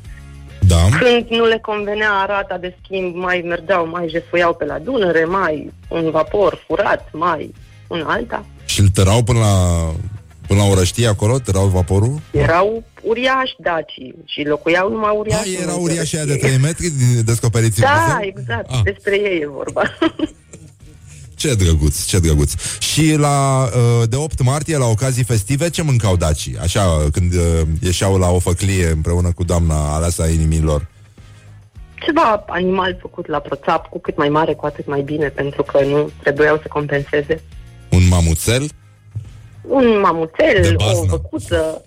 Da. 0.73 0.97
Când 0.97 1.25
nu 1.29 1.45
le 1.45 1.59
convenea 1.61 2.11
arata 2.11 2.57
de 2.57 2.75
schimb, 2.83 3.15
mai 3.15 3.43
mergeau, 3.47 3.87
mai 3.87 4.07
jefuiau 4.09 4.53
pe 4.53 4.65
la 4.65 4.77
Dunăre, 4.79 5.23
mai 5.25 5.71
un 5.89 6.11
vapor 6.11 6.63
furat, 6.67 7.09
mai 7.11 7.53
un 7.87 8.03
alta. 8.07 8.45
Și 8.65 8.79
îl 8.79 8.87
tărau 8.87 9.23
până 9.23 9.39
la, 9.39 9.55
până 10.47 10.59
la 10.59 10.65
orăștie 10.69 11.07
acolo? 11.07 11.39
Tărau 11.39 11.65
vaporul? 11.67 12.19
Erau 12.31 12.83
uriași 13.01 13.55
dacii 13.59 14.15
și 14.25 14.43
locuiau 14.43 14.89
numai 14.91 15.15
uriași. 15.17 15.55
Ah, 15.55 15.61
erau 15.63 15.81
uriași 15.81 16.15
aia 16.15 16.25
de 16.25 16.35
3 16.35 16.57
metri 16.57 16.87
din- 16.87 17.21
descoperiți 17.25 17.79
în 17.79 17.85
Da, 17.85 18.03
Buzău? 18.05 18.19
exact. 18.23 18.69
Ah. 18.71 18.79
Despre 18.83 19.15
ei 19.15 19.39
e 19.41 19.47
vorba. 19.47 19.81
Ce 21.41 21.53
drăguț, 21.53 22.05
ce 22.05 22.19
drăguț. 22.19 22.51
Și 22.79 23.15
la, 23.15 23.69
uh, 23.75 24.09
de 24.09 24.15
8 24.15 24.43
martie, 24.43 24.77
la 24.77 24.85
ocazii 24.85 25.23
festive, 25.23 25.69
ce 25.69 25.81
mâncau 25.81 26.15
dacii? 26.15 26.57
Așa, 26.57 27.07
când 27.11 27.33
uh, 27.33 27.61
ieșeau 27.79 28.17
la 28.17 28.29
o 28.29 28.39
făclie 28.39 28.87
împreună 28.87 29.31
cu 29.31 29.43
doamna 29.43 29.93
aleasa 29.95 30.27
inimilor. 30.27 30.87
Ceva 32.05 32.43
animal 32.47 32.97
făcut 33.01 33.27
la 33.27 33.39
proțap, 33.39 33.89
cu 33.89 33.99
cât 33.99 34.17
mai 34.17 34.29
mare, 34.29 34.53
cu 34.53 34.65
atât 34.65 34.87
mai 34.87 35.01
bine, 35.01 35.27
pentru 35.27 35.63
că 35.63 35.83
nu 35.85 36.09
trebuiau 36.23 36.57
să 36.61 36.67
compenseze. 36.69 37.43
Un 37.89 38.07
mamuțel? 38.07 38.69
Un 39.61 39.81
De 39.81 39.97
mamuțel, 40.01 40.75
o 40.77 40.83
baznă. 40.85 41.05
văcuță. 41.09 41.85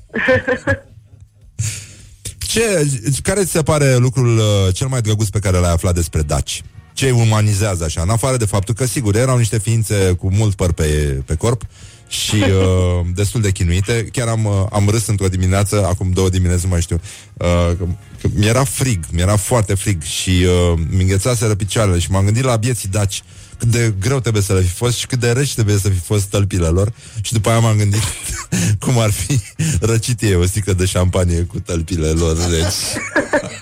Ce, 2.38 2.86
care 3.22 3.44
ți 3.44 3.50
se 3.50 3.62
pare 3.62 3.96
lucrul 3.96 4.36
uh, 4.38 4.74
cel 4.74 4.86
mai 4.86 5.00
drăguț 5.00 5.28
pe 5.28 5.38
care 5.38 5.56
l-ai 5.56 5.72
aflat 5.72 5.94
despre 5.94 6.22
daci? 6.22 6.62
Ce 6.94 7.06
îi 7.06 7.20
umanizează 7.20 7.84
așa, 7.84 8.02
în 8.02 8.08
afară 8.08 8.36
de 8.36 8.44
faptul 8.44 8.74
că, 8.74 8.86
sigur, 8.86 9.16
erau 9.16 9.36
niște 9.36 9.58
ființe 9.58 10.12
cu 10.18 10.32
mult 10.32 10.54
păr 10.54 10.72
pe, 10.72 10.84
pe 11.24 11.34
corp 11.34 11.62
și 12.08 12.34
uh, 12.60 13.06
destul 13.14 13.40
de 13.40 13.50
chinuite. 13.50 14.08
Chiar 14.12 14.28
am, 14.28 14.44
uh, 14.44 14.52
am 14.70 14.88
râs 14.88 15.06
într-o 15.06 15.28
dimineață, 15.28 15.86
acum 15.86 16.10
două 16.10 16.28
dimineți, 16.28 16.64
nu 16.64 16.70
mai 16.70 16.80
știu, 16.80 17.00
uh, 17.34 17.46
că, 17.78 17.86
că 18.20 18.28
mi-era 18.34 18.64
frig, 18.64 19.04
mi-era 19.12 19.36
foarte 19.36 19.74
frig 19.74 20.02
și 20.02 20.30
uh, 20.30 20.78
mi 20.90 21.00
înghețaseră 21.00 21.54
picioarele 21.54 21.98
și 21.98 22.10
m-am 22.10 22.24
gândit 22.24 22.44
la 22.44 22.56
bieții 22.56 22.88
daci 22.88 23.22
cât 23.58 23.68
de 23.68 23.94
greu 24.00 24.20
trebuie 24.20 24.42
să 24.42 24.52
le 24.52 24.60
fi 24.60 24.74
fost 24.74 24.96
și 24.96 25.06
cât 25.06 25.20
de 25.20 25.32
reci 25.32 25.54
trebuie 25.54 25.78
să 25.78 25.88
fi 25.88 25.98
fost 25.98 26.24
tălpile 26.24 26.66
lor 26.66 26.92
și 27.22 27.32
după 27.32 27.48
aia 27.48 27.58
m-am 27.58 27.76
gândit 27.76 28.02
cum 28.84 28.98
ar 28.98 29.10
fi 29.10 29.40
răcit 29.80 30.22
ei 30.22 30.34
o 30.34 30.46
sticlă 30.46 30.72
de 30.72 30.84
șampanie 30.84 31.40
cu 31.40 31.60
tălpile 31.60 32.08
lor 32.08 32.36
reci. 32.50 33.02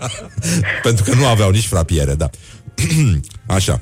Pentru 0.83 1.05
că 1.05 1.15
nu 1.15 1.27
aveau 1.27 1.51
nici 1.51 1.67
frapiere, 1.67 2.15
da. 2.15 2.31
Așa. 3.47 3.81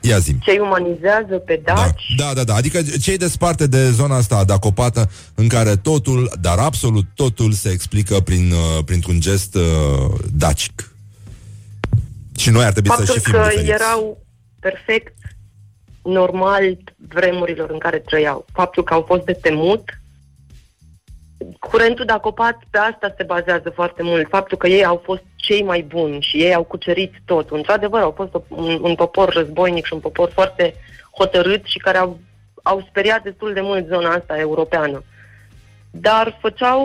Ia 0.00 0.18
zi. 0.18 0.38
Ce 0.38 0.58
umanizează 0.58 1.34
pe 1.38 1.60
Da, 1.64 1.74
daci. 1.74 2.14
da, 2.16 2.32
da, 2.34 2.44
da. 2.44 2.54
Adică 2.54 2.82
cei 3.02 3.16
desparte 3.16 3.66
de 3.66 3.90
zona 3.90 4.16
asta 4.16 4.44
dacopată 4.44 5.10
în 5.34 5.48
care 5.48 5.76
totul, 5.76 6.30
dar 6.40 6.58
absolut 6.58 7.04
totul 7.14 7.52
se 7.52 7.70
explică 7.70 8.20
prin, 8.20 8.50
uh, 8.50 8.84
printr-un 8.84 9.20
gest 9.20 9.54
uh, 9.54 9.62
dacic. 10.34 10.92
Și 12.38 12.50
noi 12.50 12.64
ar 12.64 12.72
trebui 12.72 12.90
să 12.90 12.96
Faptul 12.96 13.14
și 13.14 13.20
fim 13.20 13.32
că 13.32 13.38
diferiți. 13.48 13.70
erau 13.70 14.18
perfect 14.60 15.14
normal 16.02 16.78
vremurilor 17.08 17.70
în 17.70 17.78
care 17.78 17.98
trăiau. 17.98 18.44
Faptul 18.52 18.82
că 18.84 18.94
au 18.94 19.04
fost 19.06 19.24
de 19.24 19.32
temut. 19.32 20.00
Curentul 21.58 22.04
de 22.04 22.12
acopat 22.12 22.58
pe 22.70 22.78
asta 22.78 23.14
se 23.16 23.22
bazează 23.22 23.70
foarte 23.74 24.02
mult. 24.02 24.26
Faptul 24.28 24.58
că 24.58 24.66
ei 24.66 24.84
au 24.84 25.02
fost 25.04 25.22
cei 25.38 25.62
mai 25.62 25.82
buni 25.82 26.20
și 26.20 26.36
ei 26.36 26.54
au 26.54 26.64
cucerit 26.64 27.12
tot. 27.24 27.50
Într-adevăr, 27.50 28.00
au 28.00 28.10
fost 28.10 28.30
un, 28.48 28.78
un 28.82 28.94
popor 28.94 29.28
războinic 29.28 29.84
și 29.84 29.92
un 29.92 30.00
popor 30.00 30.30
foarte 30.30 30.74
hotărât 31.18 31.64
și 31.64 31.78
care 31.78 31.98
au, 31.98 32.18
au 32.62 32.86
speriat 32.88 33.22
destul 33.22 33.52
de 33.52 33.60
mult 33.60 33.86
zona 33.86 34.10
asta 34.10 34.38
europeană. 34.38 35.02
Dar 35.90 36.38
făceau, 36.40 36.82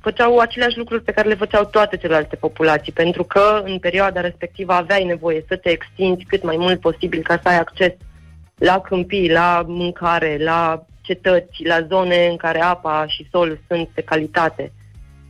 făceau 0.00 0.38
aceleași 0.38 0.78
lucruri 0.78 1.02
pe 1.02 1.12
care 1.12 1.28
le 1.28 1.34
făceau 1.34 1.64
toate 1.64 1.96
celelalte 1.96 2.36
populații, 2.36 2.92
pentru 2.92 3.24
că 3.24 3.62
în 3.64 3.78
perioada 3.78 4.20
respectivă 4.20 4.72
aveai 4.72 5.04
nevoie 5.04 5.44
să 5.48 5.56
te 5.56 5.70
extinzi 5.70 6.24
cât 6.24 6.42
mai 6.42 6.56
mult 6.56 6.80
posibil 6.80 7.22
ca 7.22 7.38
să 7.42 7.48
ai 7.48 7.58
acces 7.58 7.92
la 8.54 8.80
câmpii, 8.80 9.30
la 9.30 9.64
mâncare, 9.66 10.36
la 10.40 10.84
cetăți, 11.00 11.64
la 11.64 11.86
zone 11.88 12.26
în 12.26 12.36
care 12.36 12.60
apa 12.60 13.04
și 13.08 13.28
solul 13.30 13.58
sunt 13.68 13.88
de 13.94 14.02
calitate. 14.02 14.72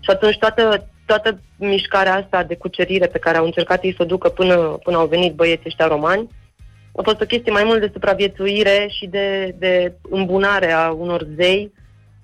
Și 0.00 0.10
atunci 0.10 0.38
toată, 0.38 0.88
toată 1.06 1.40
mișcarea 1.56 2.14
asta 2.14 2.42
de 2.42 2.56
cucerire 2.56 3.06
pe 3.06 3.18
care 3.18 3.36
au 3.36 3.44
încercat 3.44 3.84
ei 3.84 3.94
să 3.96 4.02
o 4.02 4.06
ducă 4.06 4.28
până, 4.28 4.56
până 4.56 4.96
au 4.96 5.06
venit 5.06 5.34
băieții 5.34 5.66
ăștia 5.66 5.86
romani, 5.86 6.28
a 6.96 7.02
fost 7.02 7.20
o 7.20 7.24
chestie 7.24 7.52
mai 7.52 7.64
mult 7.64 7.80
de 7.80 7.90
supraviețuire 7.92 8.88
și 8.90 9.06
de, 9.06 9.54
de 9.58 9.94
îmbunare 10.10 10.72
a 10.72 10.90
unor 10.90 11.26
zei 11.36 11.72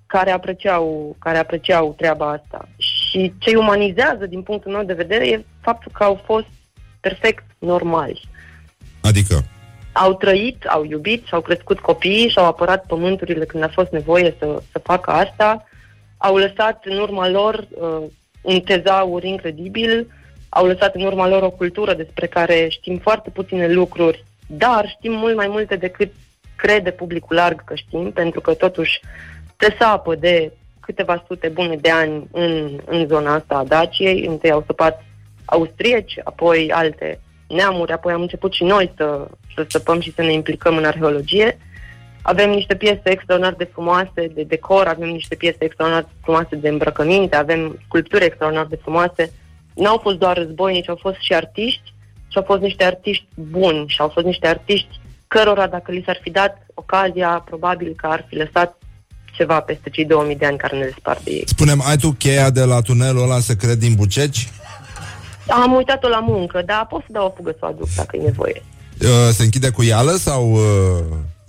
care 0.07 0.31
apreciau, 0.31 1.17
care 1.19 1.39
apreciau 1.39 1.95
treaba 1.97 2.31
asta. 2.31 2.69
Și 2.77 3.33
ce 3.39 3.51
îi 3.51 3.57
umanizează, 3.57 4.27
din 4.27 4.43
punctul 4.43 4.73
meu 4.73 4.85
de 4.85 4.93
vedere, 4.93 5.29
e 5.29 5.45
faptul 5.61 5.93
că 5.95 6.05
au 6.05 6.21
fost 6.25 6.47
perfect 7.01 7.45
normali. 7.59 8.29
Adică, 9.01 9.45
Au 9.93 10.15
trăit, 10.15 10.65
au 10.65 10.85
iubit, 10.85 11.27
și-au 11.27 11.41
crescut 11.41 11.81
copiii 11.81 12.29
și-au 12.29 12.45
apărat 12.45 12.87
pământurile 12.87 13.45
când 13.45 13.63
a 13.63 13.69
fost 13.69 13.91
nevoie 13.91 14.35
să, 14.39 14.63
să 14.73 14.79
facă 14.79 15.11
asta. 15.11 15.65
Au 16.17 16.37
lăsat 16.37 16.85
în 16.85 16.99
urma 16.99 17.29
lor 17.29 17.67
uh, 17.71 18.03
un 18.41 18.61
tezaur 18.61 19.25
incredibil 19.25 20.07
au 20.49 20.67
lăsat 20.67 20.95
în 20.95 21.03
urma 21.03 21.29
lor 21.29 21.43
o 21.43 21.51
cultură 21.51 21.95
despre 21.95 22.27
care 22.27 22.69
știm 22.69 22.99
foarte 22.99 23.31
puține 23.31 23.69
lucruri, 23.69 24.25
dar 24.47 24.89
știm 24.89 25.13
mult 25.13 25.37
mai 25.37 25.49
multe 25.49 25.77
decât 25.77 26.13
crede 26.57 26.91
publicul 26.91 27.37
larg 27.37 27.65
că 27.65 27.75
știm, 27.75 28.11
pentru 28.11 28.41
că 28.41 28.55
totuși 28.55 29.01
se 29.57 29.77
sapă 29.79 30.15
de 30.15 30.53
câteva 30.81 31.25
sute 31.27 31.49
bune 31.49 31.77
de 31.77 31.91
ani 31.91 32.29
în, 32.33 32.81
în 32.85 33.07
zona 33.07 33.35
asta 33.35 33.55
a 33.55 33.65
Daciei. 33.65 34.27
Întâi 34.27 34.51
au 34.51 34.63
săpat 34.67 35.05
austrieci, 35.45 36.15
apoi 36.25 36.71
alte 36.73 37.21
neamuri, 37.49 37.93
apoi 37.93 38.13
am 38.13 38.21
început 38.21 38.53
și 38.53 38.65
noi 38.65 38.93
să, 38.97 39.27
să 39.55 39.65
săpăm 39.69 40.01
și 40.01 40.13
să 40.15 40.23
ne 40.23 40.33
implicăm 40.33 40.77
în 40.77 40.85
arheologie. 40.85 41.59
Avem 42.23 42.51
niște 42.51 42.75
piese 42.75 43.01
extraordinar 43.05 43.55
de 43.55 43.71
frumoase 43.73 44.27
de 44.35 44.43
decor, 44.43 44.87
avem 44.87 45.09
niște 45.09 45.35
piese 45.35 45.65
extraordinar 45.65 46.05
de 46.05 46.19
frumoase 46.23 46.57
de 46.57 46.69
îmbrăcăminte, 46.69 47.37
avem 47.37 47.79
sculpturi 47.85 48.25
extraordinar 48.25 48.67
de 48.67 48.79
frumoase. 48.83 49.33
N-au 49.75 49.99
fost 50.03 50.17
doar 50.17 50.37
războinici, 50.37 50.89
au 50.89 50.99
fost 51.01 51.17
și 51.21 51.35
artiști 51.35 51.95
și 52.29 52.37
au 52.37 52.43
fost 52.43 52.61
niște 52.61 52.85
artiști 52.85 53.27
buni 53.35 53.89
și 53.89 54.01
au 54.01 54.09
fost 54.09 54.27
niște 54.27 54.47
artiști 54.47 55.01
cărora, 55.27 55.67
dacă 55.67 55.93
li 55.93 56.03
s-ar 56.07 56.19
fi 56.23 56.31
dat 56.31 56.67
ocazia, 56.75 57.45
probabil 57.45 57.93
că 57.97 58.07
ar 58.07 58.25
fi 58.29 58.35
lăsat 58.35 58.79
ceva 59.33 59.61
peste 59.61 59.91
cei 59.91 60.05
2000 60.05 60.37
de 60.37 60.47
ani 60.47 60.59
care 60.59 60.77
ne 60.77 60.85
despart 60.85 61.25
de 61.25 61.31
ei. 61.31 61.43
Spunem, 61.47 61.83
ai 61.87 61.97
tu 61.97 62.11
cheia 62.11 62.51
de 62.51 62.65
la 62.65 62.81
tunelul 62.81 63.23
ăla 63.23 63.39
secret 63.39 63.79
din 63.79 63.95
Buceci? 63.95 64.49
Am 65.49 65.73
uitat-o 65.75 66.09
la 66.09 66.21
muncă, 66.21 66.63
dar 66.67 66.87
pot 66.87 67.01
să 67.01 67.13
dau 67.13 67.27
o 67.27 67.33
fugă 67.37 67.51
să 67.51 67.59
o 67.61 67.67
aduc 67.67 67.89
dacă 67.97 68.17
e 68.17 68.23
nevoie. 68.23 68.63
Uh, 69.03 69.09
se 69.33 69.43
închide 69.43 69.71
cu 69.71 69.83
ială 69.83 70.11
sau 70.11 70.53
uh, 70.53 70.61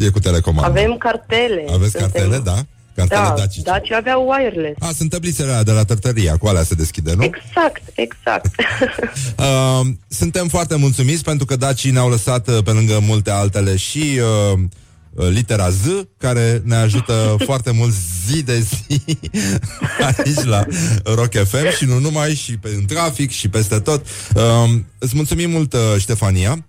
e 0.06 0.10
cu 0.10 0.20
telecomandă? 0.20 0.80
Avem 0.80 0.98
cartele. 0.98 1.66
Aveți 1.74 1.98
cartele, 1.98 2.38
da? 2.38 2.56
Cartele 2.96 3.22
Da, 3.22 3.34
dacice. 3.38 3.62
Daci 3.62 3.92
aveau 3.92 4.28
wireless. 4.28 4.82
A, 4.82 4.90
sunt 4.96 5.10
tablițele 5.10 5.50
alea 5.50 5.64
de 5.64 5.72
la 5.72 5.84
tărtăria, 5.84 6.38
cu 6.38 6.48
alea 6.48 6.64
se 6.64 6.76
deschide, 6.76 7.14
nu? 7.14 7.24
Exact, 7.24 7.82
exact. 7.94 8.56
Uh, 9.42 9.88
suntem 10.08 10.48
foarte 10.48 10.76
mulțumiți 10.76 11.24
pentru 11.24 11.46
că 11.46 11.56
dacii 11.56 11.92
ne-au 11.92 12.10
lăsat 12.10 12.48
uh, 12.48 12.58
pe 12.64 12.72
lângă 12.72 13.00
multe 13.02 13.32
altele 13.32 13.76
și 13.76 14.20
uh, 14.54 14.60
uh, 15.14 15.28
litera 15.30 15.70
Z, 15.70 15.86
care 16.18 16.62
ne 16.66 16.76
ajută 16.76 17.36
foarte 17.50 17.72
mult 17.72 17.94
zi 18.28 18.44
de 18.44 18.60
zi 18.60 19.02
aici 20.00 20.44
la 20.44 20.66
Rock 21.04 21.34
FM 21.34 21.76
și 21.78 21.86
nu 21.86 22.00
numai, 22.00 22.34
și 22.34 22.58
pe, 22.58 22.70
în 22.78 22.86
trafic 22.86 23.32
și 23.32 23.50
peste 23.50 23.80
tot. 23.80 24.06
Uh, 24.36 24.70
îți 24.98 25.16
mulțumim 25.16 25.50
mult, 25.50 25.74
uh, 25.74 25.80
Ștefania. 25.98 26.64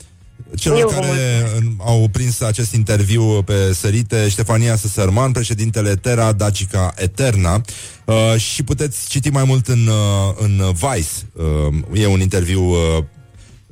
Celor 0.56 0.78
Eu 0.78 0.88
vă 0.88 0.92
care 0.94 1.06
mulțumesc. 1.06 1.56
în- 1.56 1.74
au 1.78 2.08
prins 2.12 2.40
acest 2.40 2.72
interviu 2.72 3.42
pe 3.42 3.72
sărite, 3.72 4.28
Ștefania 4.28 4.76
Săsărman, 4.76 5.32
președintele 5.32 5.94
Terra 5.96 6.32
Dacica 6.32 6.92
Eterna 6.96 7.60
uh, 8.04 8.36
și 8.36 8.62
puteți 8.62 9.08
citi 9.08 9.28
mai 9.30 9.44
mult 9.44 9.66
în, 9.68 9.86
uh, 9.86 10.34
în 10.38 10.62
Vice. 10.72 11.08
Uh, 11.90 12.00
e 12.00 12.06
un 12.06 12.20
interviu 12.20 12.62
uh, 12.62 13.04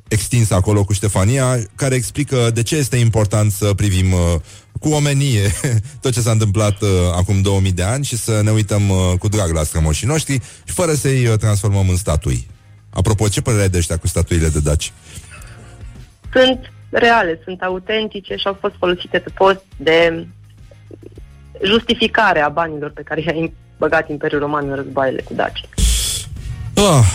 extins 0.07 0.49
acolo 0.51 0.83
cu 0.83 0.93
Ștefania, 0.93 1.59
care 1.75 1.95
explică 1.95 2.51
de 2.53 2.63
ce 2.63 2.75
este 2.75 2.97
important 2.97 3.51
să 3.51 3.73
privim 3.73 4.11
uh, 4.13 4.19
cu 4.79 4.89
omenie 4.89 5.51
tot 6.01 6.11
ce 6.13 6.21
s-a 6.21 6.31
întâmplat 6.31 6.81
uh, 6.81 6.89
acum 7.15 7.41
2000 7.41 7.71
de 7.71 7.83
ani 7.83 8.05
și 8.05 8.17
să 8.17 8.41
ne 8.43 8.51
uităm 8.51 8.89
uh, 8.89 8.97
cu 9.19 9.27
drag 9.27 9.51
la 9.53 9.63
strămoșii 9.63 10.07
noștri 10.07 10.33
și 10.65 10.73
fără 10.73 10.93
să-i 10.93 11.25
uh, 11.27 11.37
transformăm 11.37 11.89
în 11.89 11.97
statui. 11.97 12.47
Apropo, 12.89 13.27
ce 13.27 13.41
părere 13.41 13.61
ai 13.61 13.69
de 13.69 13.77
ăștia 13.77 13.97
cu 13.97 14.07
statuile 14.07 14.47
de 14.49 14.59
daci? 14.59 14.93
Sunt 16.33 16.71
reale, 16.89 17.39
sunt 17.43 17.61
autentice 17.61 18.35
și 18.35 18.47
au 18.47 18.57
fost 18.59 18.75
folosite 18.77 19.19
pe 19.19 19.29
post 19.35 19.63
de 19.77 20.27
justificare 21.63 22.39
a 22.39 22.49
banilor 22.49 22.91
pe 22.91 23.01
care 23.01 23.21
i-a 23.21 23.51
băgat 23.77 24.09
Imperiul 24.09 24.39
Roman 24.39 24.69
în 24.69 24.75
războaiele 24.75 25.21
cu 25.21 25.33
Daci. 25.33 25.61
Ah, 26.75 27.05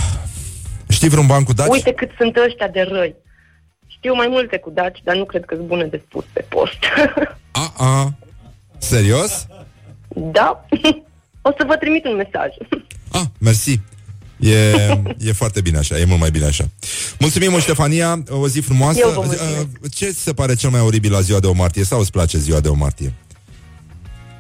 știi 0.88 1.08
vreun 1.08 1.26
ban 1.26 1.44
cu 1.44 1.52
daci? 1.52 1.68
Uite 1.68 1.92
cât 1.92 2.10
sunt 2.18 2.36
ăștia 2.36 2.68
de 2.68 2.82
răi. 2.90 3.14
Știu 3.86 4.14
mai 4.14 4.26
multe 4.28 4.58
cu 4.58 4.70
Daci, 4.70 5.00
dar 5.04 5.16
nu 5.16 5.24
cred 5.24 5.44
că 5.44 5.54
sunt 5.54 5.66
bune 5.66 5.84
de 5.84 6.02
spus 6.06 6.24
pe 6.32 6.44
post. 6.48 6.78
A-a. 7.52 8.12
Serios? 8.78 9.46
da? 10.08 10.66
o 11.48 11.50
să 11.58 11.64
vă 11.66 11.76
trimit 11.76 12.04
un 12.04 12.16
mesaj. 12.16 12.50
Ah, 13.12 13.24
mersi. 13.38 13.80
E, 14.41 14.72
e 15.18 15.32
foarte 15.32 15.61
bine 15.61 15.78
așa, 15.78 15.99
e 15.99 16.05
mult 16.05 16.20
mai 16.20 16.30
bine 16.30 16.45
așa. 16.45 16.64
Mulțumim, 17.18 17.51
mult, 17.51 17.62
Ștefania, 17.62 18.22
o 18.28 18.49
zi 18.49 18.61
frumoasă. 18.61 18.99
Eu 18.99 19.11
vă 19.11 19.22
mulțumesc. 19.24 19.61
Uh, 19.82 19.91
Ce 19.95 20.11
ți 20.11 20.22
se 20.22 20.32
pare 20.32 20.55
cel 20.55 20.70
mai 20.70 20.80
oribil 20.80 21.12
la 21.12 21.20
ziua 21.20 21.41
de 21.41 21.47
o 21.47 21.53
martie 21.53 21.84
sau 21.84 22.01
îți 22.01 22.11
place 22.11 22.39
ziua 22.39 22.61
de 22.61 22.68
o 22.68 22.74
martie? 22.74 23.12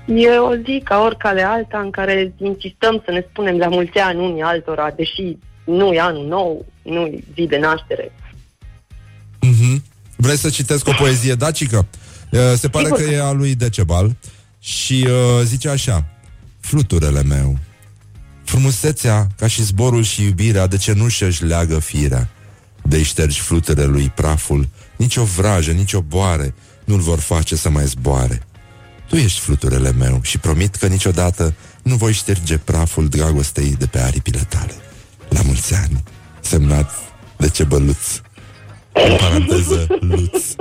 E 0.06 0.28
o 0.28 0.54
zi 0.54 0.80
ca 0.84 1.00
oricare 1.00 1.42
alta 1.42 1.78
în 1.78 1.90
care 1.90 2.34
insistăm 2.38 3.02
să 3.04 3.10
ne 3.10 3.26
spunem 3.30 3.56
la 3.56 3.68
mulți 3.68 3.98
ani 3.98 4.20
unii 4.20 4.42
altora, 4.42 4.90
deși 4.96 5.36
nu 5.64 5.92
e 5.92 6.00
anul 6.00 6.26
nou, 6.26 6.66
nu 6.82 7.06
e 7.06 7.24
zi 7.34 7.46
de 7.46 7.58
naștere. 7.58 8.12
Mhm. 9.40 9.82
Vrei 10.16 10.36
să 10.36 10.50
citesc 10.50 10.88
o 10.88 10.92
poezie 10.98 11.34
dacică? 11.34 11.86
Uh, 12.30 12.40
Se 12.56 12.68
pare 12.68 12.84
Sigur 12.84 13.00
că 13.00 13.04
că 13.04 13.10
e 13.10 13.20
a 13.20 13.32
lui 13.32 13.54
Decebal 13.54 14.16
și 14.60 15.06
uh, 15.08 15.42
zice 15.44 15.68
așa 15.68 16.04
Fluturele 16.60 17.22
meu 17.22 17.58
Frumusețea, 18.46 19.26
ca 19.36 19.46
și 19.46 19.62
zborul 19.62 20.02
și 20.02 20.22
iubirea 20.22 20.66
De 20.66 20.76
cenușă 20.76 21.26
își 21.26 21.44
leagă 21.44 21.78
firea? 21.78 22.28
De 22.82 23.02
ștergi 23.02 23.40
fluture 23.40 23.84
lui 23.84 24.12
praful 24.14 24.68
Nici 24.96 25.16
o 25.16 25.24
vrajă, 25.24 25.70
nici 25.70 25.92
o 25.92 26.00
boare 26.00 26.54
Nu-l 26.84 27.00
vor 27.00 27.18
face 27.18 27.56
să 27.56 27.70
mai 27.70 27.84
zboare. 27.84 28.42
Tu 29.08 29.16
ești 29.16 29.40
fluturele 29.40 29.92
meu 29.92 30.20
și 30.22 30.38
promit 30.38 30.74
că 30.74 30.86
niciodată 30.86 31.54
Nu 31.82 31.94
voi 31.94 32.12
șterge 32.12 32.58
praful 32.58 33.08
dragostei 33.08 33.76
de 33.78 33.86
pe 33.86 33.98
aripile 33.98 34.46
tale. 34.48 34.74
La 35.28 35.42
mulți 35.42 35.74
ani 35.74 36.02
Semnat 36.40 36.90
de 37.36 37.48
cebăluț 37.48 38.20
în 38.92 39.16
paranteză, 39.16 39.86
Luț. 40.00 40.44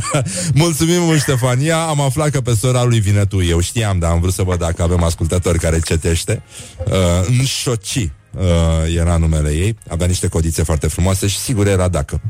Mulțumim 0.54 1.00
mult, 1.02 1.20
Ștefania. 1.20 1.78
Am 1.78 2.00
aflat 2.00 2.28
că 2.30 2.40
pe 2.40 2.54
sora 2.54 2.82
lui 2.82 3.00
vine 3.00 3.24
tu. 3.24 3.42
Eu 3.42 3.60
știam, 3.60 3.98
dar 3.98 4.10
am 4.10 4.20
vrut 4.20 4.32
să 4.32 4.42
văd 4.42 4.58
dacă 4.58 4.82
avem 4.82 5.02
ascultători 5.02 5.58
care 5.58 5.80
cetește. 5.80 6.42
Uh, 6.86 6.92
în 7.26 7.44
Șoci 7.44 7.96
uh, 7.96 8.94
era 8.96 9.16
numele 9.16 9.50
ei. 9.50 9.76
Avea 9.88 10.06
niște 10.06 10.28
codițe 10.28 10.62
foarte 10.62 10.86
frumoase 10.86 11.26
și 11.26 11.36
sigur 11.38 11.66
era 11.66 11.88
dacă. 11.88 12.20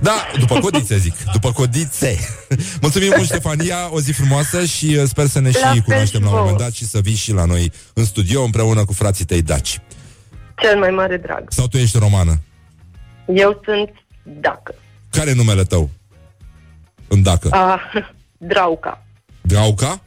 Da, 0.00 0.26
după 0.38 0.58
codițe 0.58 0.98
zic. 0.98 1.14
După 1.32 1.52
codițe. 1.52 2.18
Mulțumim 2.80 3.12
mult, 3.16 3.28
Ștefania. 3.28 3.76
O 3.90 4.00
zi 4.00 4.12
frumoasă 4.12 4.64
și 4.64 4.96
uh, 5.00 5.04
sper 5.06 5.26
să 5.26 5.40
ne 5.40 5.50
La 5.52 5.58
și 5.58 5.64
fel 5.64 5.80
cunoaștem 5.82 6.20
și 6.20 6.26
la 6.26 6.30
un 6.30 6.34
vouă. 6.34 6.40
moment 6.40 6.58
dat 6.58 6.72
și 6.72 6.86
să 6.86 7.00
vii 7.00 7.14
și 7.14 7.32
la 7.32 7.44
noi 7.44 7.72
în 7.92 8.04
studio 8.04 8.42
împreună 8.42 8.84
cu 8.84 8.92
frații 8.92 9.24
tăi 9.24 9.42
daci. 9.42 9.80
Cel 10.62 10.78
mai 10.78 10.90
mare 10.90 11.16
drag. 11.16 11.44
Sau 11.48 11.66
tu 11.66 11.76
ești 11.76 11.98
romană? 11.98 12.40
Eu 13.34 13.60
sunt 13.64 13.90
dacă. 14.40 14.74
Care 15.10 15.30
e 15.30 15.34
numele 15.34 15.64
tău? 15.64 15.90
În 17.12 17.22
dacă. 17.22 17.48
Ah, 17.50 18.04
Drauca. 18.38 19.02
Drauca? 19.40 20.00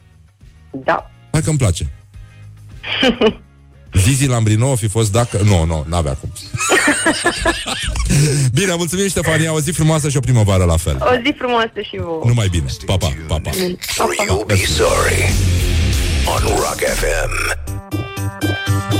Da. 0.70 1.10
Hai 1.32 1.40
că-mi 1.40 1.58
place. 1.58 1.90
Zizi 4.04 4.26
Lambrino 4.26 4.70
o 4.70 4.74
fi 4.74 4.88
fost 4.88 5.12
dacă... 5.12 5.38
Nu, 5.42 5.64
nu, 5.64 5.84
n-avea 5.88 6.12
cum. 6.12 6.32
bine, 8.58 8.74
mulțumim, 8.74 9.08
Ștefania, 9.08 9.52
o 9.52 9.60
zi 9.60 9.70
frumoasă 9.70 10.08
și 10.08 10.16
o 10.16 10.20
primăvară 10.20 10.64
la 10.64 10.76
fel. 10.76 10.96
O 11.00 11.14
zi 11.24 11.34
frumoasă 11.38 11.80
și 11.80 11.96
vouă. 11.96 12.22
Numai 12.26 12.48
bine. 12.48 12.66
Pa, 12.86 12.96
pa, 12.96 13.12
pa, 13.26 13.38
pa. 13.42 13.50
Or 13.98 14.14
you'll 14.24 14.46
be 14.46 14.64
sorry. 14.66 15.32
On 16.26 16.56
Rock 16.56 16.78
FM. 16.78 17.63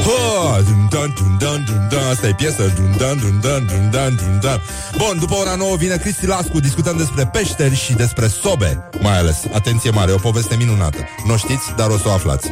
Ha, 0.04 0.60
dun, 0.60 0.88
dan, 0.90 1.14
dun, 1.16 1.36
dan, 1.38 1.64
dun, 1.66 1.88
dan. 1.90 2.04
Asta 2.10 2.26
e 2.26 2.34
piesă 2.34 2.72
dun, 2.76 2.94
dan, 2.98 3.18
dun, 3.18 3.40
dan, 3.40 3.66
dun, 3.66 3.90
dan, 3.90 4.16
dun, 4.16 4.38
dan. 4.40 4.60
Bun, 4.96 5.18
după 5.18 5.34
ora 5.34 5.54
9 5.54 5.76
vine 5.76 5.96
Cristi 5.96 6.26
Lascu 6.26 6.60
Discutăm 6.60 6.96
despre 6.96 7.26
peșteri 7.26 7.76
și 7.76 7.92
despre 7.92 8.26
sobe 8.26 8.88
Mai 9.00 9.18
ales, 9.18 9.36
atenție 9.52 9.90
mare, 9.90 10.12
o 10.12 10.16
poveste 10.16 10.56
minunată 10.56 10.98
Nu 11.26 11.32
o 11.32 11.36
știți, 11.36 11.72
dar 11.76 11.88
o 11.88 11.98
să 11.98 12.08
o 12.08 12.10
aflați 12.10 12.48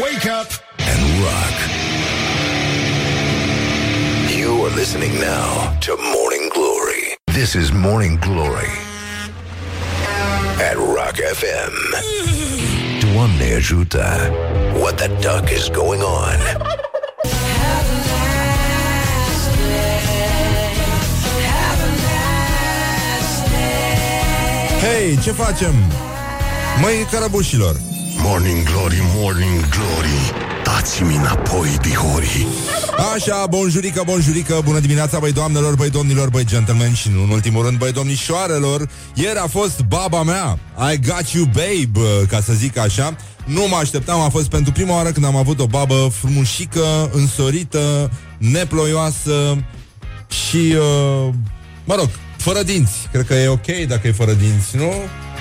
Wake 0.00 0.28
up 0.40 0.50
and 0.92 1.02
rock. 1.22 1.56
You 4.38 4.64
are 4.64 4.74
listening 4.74 5.12
now 5.12 5.76
to 5.86 5.92
Morning 6.14 6.50
Glory. 6.52 7.16
This 7.24 7.54
is 7.54 7.70
Morning 7.70 8.18
Glory 8.18 8.72
at 10.68 10.76
Rock 10.76 11.16
FM. 11.40 12.65
Doamne 13.16 13.54
ajută! 13.56 14.30
What 14.78 14.94
the 14.94 15.08
duck 15.08 15.50
is 15.50 15.68
going 15.70 16.02
on? 16.02 16.38
Hei, 24.80 25.18
ce 25.22 25.30
facem? 25.30 25.74
Măi, 26.80 27.06
carabușilor 27.10 27.76
Morning 28.22 28.62
Glory, 28.62 29.02
Morning 29.14 29.60
Glory 29.68 30.55
Dați-mi 30.66 31.14
înapoi, 31.14 31.76
dihori 31.82 32.46
Așa, 33.14 33.46
bonjurică, 33.48 34.02
bonjurică, 34.06 34.60
bună 34.64 34.78
dimineața, 34.78 35.18
băi 35.18 35.32
doamnelor, 35.32 35.74
băi 35.74 35.90
domnilor, 35.90 36.28
băi 36.28 36.44
gentlemen 36.44 36.94
și 36.94 37.08
nu 37.08 37.22
în 37.22 37.30
ultimul 37.30 37.64
rând, 37.64 37.78
băi 37.78 37.92
domnișoarelor. 37.92 38.88
Ieri 39.14 39.38
a 39.38 39.46
fost 39.46 39.80
baba 39.80 40.22
mea, 40.22 40.58
I 40.92 41.00
got 41.00 41.28
you 41.28 41.44
babe, 41.44 42.26
ca 42.28 42.40
să 42.40 42.52
zic 42.52 42.78
așa. 42.78 43.16
Nu 43.44 43.66
mă 43.68 43.76
așteptam, 43.76 44.20
a 44.20 44.28
fost 44.28 44.48
pentru 44.48 44.72
prima 44.72 44.94
oară 44.94 45.10
când 45.10 45.26
am 45.26 45.36
avut 45.36 45.60
o 45.60 45.66
babă 45.66 46.10
frumușică, 46.12 47.10
însorită, 47.12 48.10
neploioasă 48.38 49.64
și, 50.28 50.56
uh, 50.56 51.34
mă 51.84 51.94
rog, 51.94 52.08
fără 52.36 52.62
dinți. 52.62 53.08
Cred 53.12 53.26
că 53.26 53.34
e 53.34 53.48
ok 53.48 53.66
dacă 53.88 54.08
e 54.08 54.12
fără 54.12 54.32
dinți, 54.32 54.76
nu? 54.76 54.92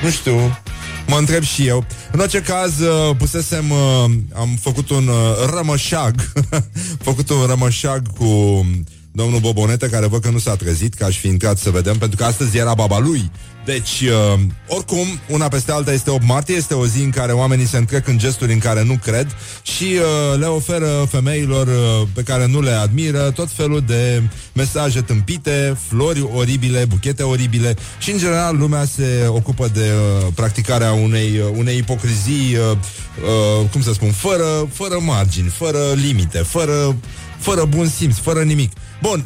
Nu 0.03 0.09
știu. 0.09 0.59
Mă 1.07 1.17
întreb 1.17 1.43
și 1.43 1.67
eu. 1.67 1.85
În 2.11 2.19
orice 2.19 2.41
caz, 2.41 2.79
uh, 2.79 3.15
pusesem, 3.17 3.71
uh, 3.71 4.11
am 4.33 4.57
făcut 4.61 4.89
un 4.89 5.07
uh, 5.07 5.55
rămășag, 5.55 6.15
făcut 7.07 7.29
un 7.29 7.45
rămășag 7.47 8.13
cu 8.17 8.65
domnul 9.11 9.39
Bobonete, 9.39 9.89
care 9.89 10.07
văd 10.07 10.21
că 10.21 10.29
nu 10.29 10.37
s-a 10.37 10.55
trezit, 10.55 10.93
că 10.93 11.05
aș 11.05 11.17
fi 11.17 11.27
intrat 11.27 11.57
să 11.57 11.69
vedem, 11.69 11.97
pentru 11.97 12.17
că 12.17 12.23
astăzi 12.23 12.57
era 12.57 12.73
baba 12.73 12.99
lui. 12.99 13.31
Deci, 13.65 14.01
uh, 14.01 14.39
oricum, 14.67 15.07
una 15.27 15.47
peste 15.47 15.71
alta 15.71 15.93
este 15.93 16.09
8 16.09 16.25
martie, 16.25 16.55
este 16.55 16.73
o 16.73 16.85
zi 16.85 17.01
în 17.01 17.09
care 17.09 17.31
oamenii 17.31 17.65
se 17.65 17.77
întrec 17.77 18.07
în 18.07 18.17
gesturi 18.17 18.53
în 18.53 18.59
care 18.59 18.83
nu 18.83 18.99
cred 19.03 19.35
și 19.61 19.83
uh, 19.83 20.39
le 20.39 20.45
oferă 20.45 21.07
femeilor 21.09 21.67
uh, 21.67 22.07
pe 22.13 22.21
care 22.23 22.47
nu 22.47 22.61
le 22.61 22.71
admiră 22.71 23.31
tot 23.31 23.51
felul 23.51 23.83
de 23.87 24.21
mesaje 24.53 25.01
tâmpite, 25.01 25.77
flori 25.87 26.29
oribile, 26.33 26.85
buchete 26.85 27.23
oribile 27.23 27.75
și, 27.99 28.11
în 28.11 28.17
general, 28.17 28.57
lumea 28.57 28.85
se 28.85 29.25
ocupă 29.27 29.69
de 29.73 29.91
uh, 29.91 30.27
practicarea 30.35 30.91
unei, 30.91 31.37
uh, 31.37 31.57
unei 31.57 31.77
ipocrizii, 31.77 32.55
uh, 32.55 32.71
uh, 32.71 33.69
cum 33.71 33.81
să 33.81 33.93
spun, 33.93 34.11
fără, 34.11 34.67
fără 34.73 34.99
margini, 34.99 35.49
fără 35.49 35.79
limite, 35.93 36.37
fără, 36.37 36.95
fără 37.39 37.65
bun 37.65 37.87
simț, 37.87 38.17
fără 38.17 38.41
nimic. 38.41 38.71
Bun, 39.01 39.25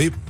0729001122 0.00 0.29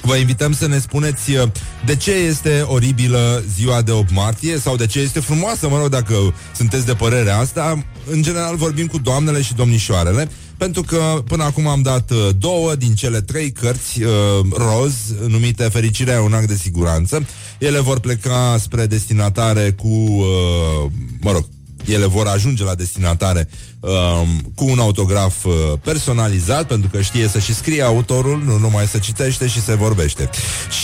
Vă 0.00 0.16
invităm 0.16 0.52
să 0.52 0.66
ne 0.66 0.78
spuneți 0.78 1.30
uh, 1.30 1.48
de 1.84 1.96
ce 1.96 2.10
este 2.10 2.60
oribilă 2.60 3.44
ziua 3.54 3.82
de 3.82 3.90
8 3.90 4.12
martie 4.12 4.58
sau 4.58 4.76
de 4.76 4.86
ce 4.86 5.00
este 5.00 5.20
frumoasă, 5.20 5.68
mă 5.68 5.78
rog, 5.78 5.88
dacă 5.88 6.34
sunteți 6.56 6.86
de 6.86 6.94
părerea 6.94 7.38
asta. 7.38 7.84
În 8.10 8.22
general 8.22 8.56
vorbim 8.56 8.86
cu 8.86 8.98
doamnele 8.98 9.42
și 9.42 9.54
domnișoarele, 9.54 10.28
pentru 10.56 10.82
că 10.82 11.22
până 11.26 11.44
acum 11.44 11.66
am 11.66 11.82
dat 11.82 12.10
uh, 12.10 12.28
două 12.38 12.74
din 12.74 12.94
cele 12.94 13.20
trei 13.20 13.52
cărți 13.52 14.02
uh, 14.02 14.10
roz, 14.56 14.94
numite 15.26 15.62
Fericirea 15.62 16.14
e 16.14 16.18
un 16.18 16.32
act 16.32 16.48
de 16.48 16.54
siguranță. 16.54 17.26
Ele 17.58 17.80
vor 17.80 18.00
pleca 18.00 18.56
spre 18.60 18.86
destinatare 18.86 19.70
cu, 19.70 19.88
uh, 19.88 20.90
mă 21.20 21.32
rog, 21.32 21.48
ele 21.84 22.06
vor 22.06 22.26
ajunge 22.26 22.64
la 22.64 22.74
destinatare 22.74 23.48
um, 23.82 24.52
cu 24.54 24.64
un 24.64 24.78
autograf 24.78 25.44
uh, 25.44 25.52
personalizat, 25.84 26.66
pentru 26.66 26.90
că 26.92 27.00
știe 27.00 27.28
să 27.28 27.38
și 27.38 27.54
scrie 27.54 27.82
autorul, 27.82 28.42
nu 28.44 28.58
numai 28.58 28.86
să 28.86 28.98
citește 28.98 29.46
și 29.46 29.62
se 29.62 29.74
vorbește. 29.74 30.30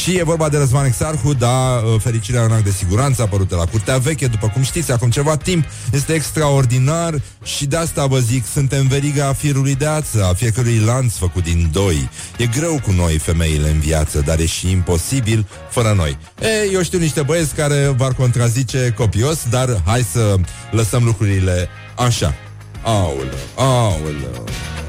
Și 0.02 0.16
e 0.16 0.22
vorba 0.22 0.48
de 0.48 0.56
Răzvan 0.56 0.84
Exarhu, 0.84 1.34
da, 1.34 1.82
uh, 1.84 2.00
fericirea 2.00 2.44
în 2.44 2.52
act 2.52 2.64
de 2.64 2.70
siguranță, 2.70 3.22
apărută 3.22 3.56
la 3.56 3.64
Curtea 3.64 3.98
Veche, 3.98 4.26
după 4.26 4.48
cum 4.48 4.62
știți, 4.62 4.92
acum 4.92 5.10
ceva 5.10 5.36
timp, 5.36 5.64
este 5.92 6.12
extraordinar 6.12 7.22
și 7.44 7.66
de 7.66 7.76
asta 7.76 8.06
vă 8.06 8.18
zic, 8.18 8.46
suntem 8.46 8.86
veriga 8.86 9.32
firului 9.32 9.74
de 9.74 9.86
ață, 9.86 10.24
a 10.24 10.34
fiecărui 10.34 10.78
lanț 10.78 11.14
făcut 11.14 11.42
din 11.42 11.68
doi. 11.72 12.08
E 12.36 12.46
greu 12.46 12.80
cu 12.84 12.90
noi, 12.90 13.18
femeile 13.18 13.70
în 13.70 13.78
viață, 13.78 14.20
dar 14.20 14.38
e 14.38 14.46
și 14.46 14.70
imposibil 14.70 15.46
fără 15.70 15.92
noi. 15.96 16.18
E, 16.40 16.72
eu 16.72 16.82
știu 16.82 16.98
niște 16.98 17.22
băieți 17.22 17.54
care 17.54 17.94
v-ar 17.96 18.12
contrazice 18.12 18.94
copios, 18.96 19.38
dar 19.50 19.82
hai 19.84 20.06
să 20.12 20.34
lăsăm 20.70 21.04
lucrurile 21.04 21.68
așa. 21.96 22.34
Aoleu, 22.82 23.28
aoleu, 23.54 24.44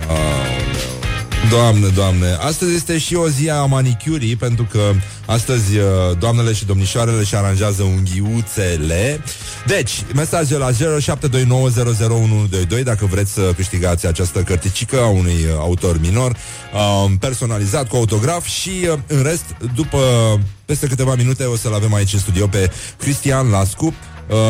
aoleu. 0.08 0.60
Doamne, 1.50 1.88
doamne, 1.88 2.38
astăzi 2.40 2.76
este 2.76 2.98
și 2.98 3.16
o 3.16 3.30
zi 3.30 3.50
a 3.50 3.66
manicurii 3.66 4.36
Pentru 4.36 4.68
că 4.72 4.92
astăzi 5.26 5.78
uh, 5.78 5.84
doamnele 6.20 6.54
și 6.54 6.66
domnișoarele 6.66 7.24
și 7.24 7.36
aranjează 7.36 7.84
unghiuțele 7.84 9.24
Deci, 9.66 10.04
mesajul 10.16 10.60
la 10.60 10.72
0729001122 10.72 10.76
Dacă 12.84 13.06
vreți 13.06 13.34
să 13.34 13.54
câștigați 13.56 14.08
această 14.08 14.42
cărticică 14.42 15.00
a 15.00 15.08
unui 15.08 15.46
uh, 15.46 15.52
autor 15.58 16.00
minor 16.00 16.36
um, 17.04 17.18
Personalizat 17.18 17.88
cu 17.88 17.96
autograf 17.96 18.46
Și 18.46 18.70
uh, 18.70 18.94
în 19.08 19.24
rest, 19.24 19.46
după 19.76 20.00
peste 20.66 20.88
câteva 20.88 21.16
minute 21.16 21.44
o 21.44 21.56
să-l 21.56 21.74
avem 21.74 21.94
aici 21.94 22.14
în 22.14 22.20
studio 22.20 22.48
pe 22.48 22.72
Cristian 22.98 23.50
Lascu 23.50 23.86
Uh, 23.86 23.94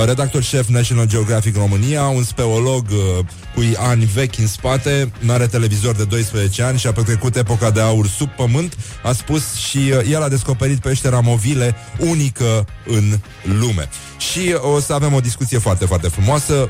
redactor 0.05 0.43
șef 0.43 0.67
National 0.67 1.07
Geographic 1.07 1.55
România, 1.55 2.03
un 2.03 2.23
speolog 2.23 2.85
uh, 2.89 3.25
cu 3.55 3.61
ani 3.77 4.05
vechi 4.05 4.37
în 4.37 4.47
spate, 4.47 5.11
nu 5.19 5.33
are 5.33 5.47
televizor 5.47 5.95
de 5.95 6.03
12 6.03 6.63
ani 6.63 6.77
și 6.77 6.87
a 6.87 6.91
petrecut 6.91 7.35
epoca 7.35 7.71
de 7.71 7.81
aur 7.81 8.07
sub 8.07 8.29
pământ, 8.29 8.77
a 9.03 9.11
spus 9.11 9.53
și 9.55 9.77
uh, 9.77 10.11
el 10.11 10.23
a 10.23 10.29
descoperit 10.29 10.79
peștera 10.79 11.19
Movile, 11.19 11.75
unică 11.97 12.65
în 12.85 13.19
lume. 13.59 13.89
Și 14.17 14.55
o 14.75 14.79
să 14.79 14.93
avem 14.93 15.13
o 15.13 15.19
discuție 15.19 15.57
foarte, 15.57 15.85
foarte 15.85 16.07
frumoasă. 16.07 16.69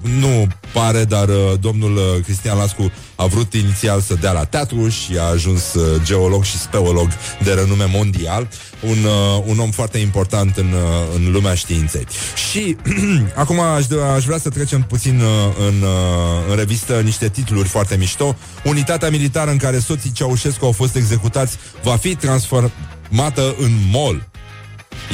Nu 0.00 0.46
pare, 0.72 1.04
dar 1.04 1.28
uh, 1.28 1.52
domnul 1.60 1.96
uh, 1.96 2.22
Cristian 2.22 2.58
Lascu 2.58 2.92
a 3.16 3.26
vrut 3.26 3.54
inițial 3.54 4.00
să 4.00 4.14
dea 4.14 4.32
la 4.32 4.44
teatru 4.44 4.88
și 4.88 5.18
a 5.18 5.22
ajuns 5.22 5.74
uh, 5.74 6.02
geolog 6.02 6.44
și 6.44 6.58
speolog 6.58 7.08
de 7.42 7.52
renume 7.52 7.84
mondial. 7.84 8.48
Un, 8.80 9.04
uh, 9.04 9.42
un 9.44 9.58
om 9.58 9.70
foarte 9.70 9.98
important 9.98 10.56
în, 10.56 10.72
uh, 10.72 11.16
în 11.16 11.32
lumea 11.32 11.54
științei. 11.54 12.06
Și 12.50 12.76
acum 13.34 13.60
aș, 13.60 13.84
aș 14.14 14.24
vrea 14.24 14.38
să 14.38 14.48
trecem 14.48 14.82
puțin 14.82 15.20
uh, 15.20 15.54
în, 15.58 15.82
uh, 15.82 16.50
în 16.50 16.56
revistă 16.56 17.00
niște 17.00 17.28
titluri 17.28 17.68
foarte 17.68 17.96
mișto. 17.96 18.36
Unitatea 18.64 19.10
militară 19.10 19.50
în 19.50 19.56
care 19.56 19.78
soții 19.78 20.12
Ceaușescu 20.12 20.64
au 20.64 20.72
fost 20.72 20.96
executați 20.96 21.56
va 21.82 21.96
fi 21.96 22.14
transformată 22.14 23.54
în 23.58 23.72
mol. 23.90 24.28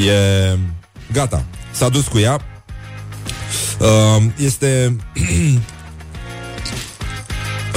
E 0.07 0.59
gata. 1.13 1.45
S-a 1.73 1.89
dus 1.89 2.07
cu 2.07 2.19
ea. 2.19 2.41
Uh, 3.79 4.23
este... 4.37 4.97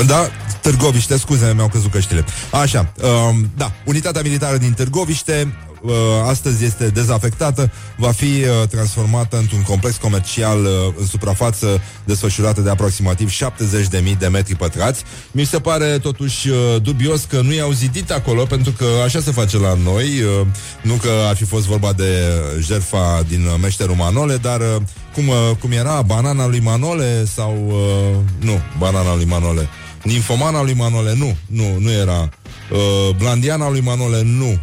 da, 0.03 0.29
Târgoviște, 0.61 1.17
scuze, 1.17 1.51
mi-au 1.55 1.67
căzut 1.67 1.91
căștile. 1.91 2.25
Așa, 2.51 2.91
uh, 3.01 3.35
da, 3.57 3.71
unitatea 3.85 4.21
militară 4.21 4.57
din 4.57 4.73
Târgoviște 4.73 5.55
uh, 5.85 5.93
astăzi 6.27 6.65
este 6.65 6.87
dezafectată, 6.87 7.71
va 7.97 8.11
fi 8.11 8.25
uh, 8.25 8.67
transformată 8.69 9.37
într-un 9.37 9.61
complex 9.61 9.95
comercial 9.95 10.63
uh, 10.63 10.93
în 10.99 11.05
suprafață 11.05 11.81
desfășurată 12.03 12.61
de 12.61 12.69
aproximativ 12.69 13.31
70.000 13.31 14.17
de 14.19 14.27
metri 14.27 14.55
pătrați. 14.55 15.03
Mi 15.31 15.43
se 15.43 15.59
pare 15.59 15.97
totuși 15.97 16.49
uh, 16.49 16.55
dubios 16.81 17.23
că 17.23 17.41
nu 17.41 17.53
i-au 17.53 17.71
zidit 17.71 18.11
acolo, 18.11 18.43
pentru 18.43 18.71
că 18.71 18.85
așa 19.03 19.19
se 19.19 19.31
face 19.31 19.57
la 19.57 19.77
noi, 19.83 20.21
uh, 20.21 20.47
nu 20.81 20.93
că 20.93 21.09
ar 21.27 21.35
fi 21.35 21.45
fost 21.45 21.65
vorba 21.65 21.93
de 21.93 22.33
jerfa 22.59 23.23
din 23.27 23.45
uh, 23.45 23.53
meșterul 23.61 23.95
Manole, 23.95 24.37
dar 24.37 24.59
uh, 24.59 24.81
cum, 25.13 25.27
uh, 25.27 25.35
cum 25.59 25.71
era 25.71 26.01
banana 26.01 26.47
lui 26.47 26.59
Manole 26.59 27.25
sau... 27.33 27.65
Uh, 27.67 28.15
nu, 28.39 28.61
banana 28.77 29.15
lui 29.15 29.25
Manole. 29.25 29.69
Ninfomana 30.05 30.61
lui 30.61 30.73
Manole, 30.73 31.13
nu, 31.15 31.37
nu, 31.45 31.77
nu 31.79 31.91
era. 31.91 32.29
Uh, 32.71 33.15
Blandiana 33.17 33.69
lui 33.69 33.81
Manole, 33.81 34.21
nu. 34.21 34.59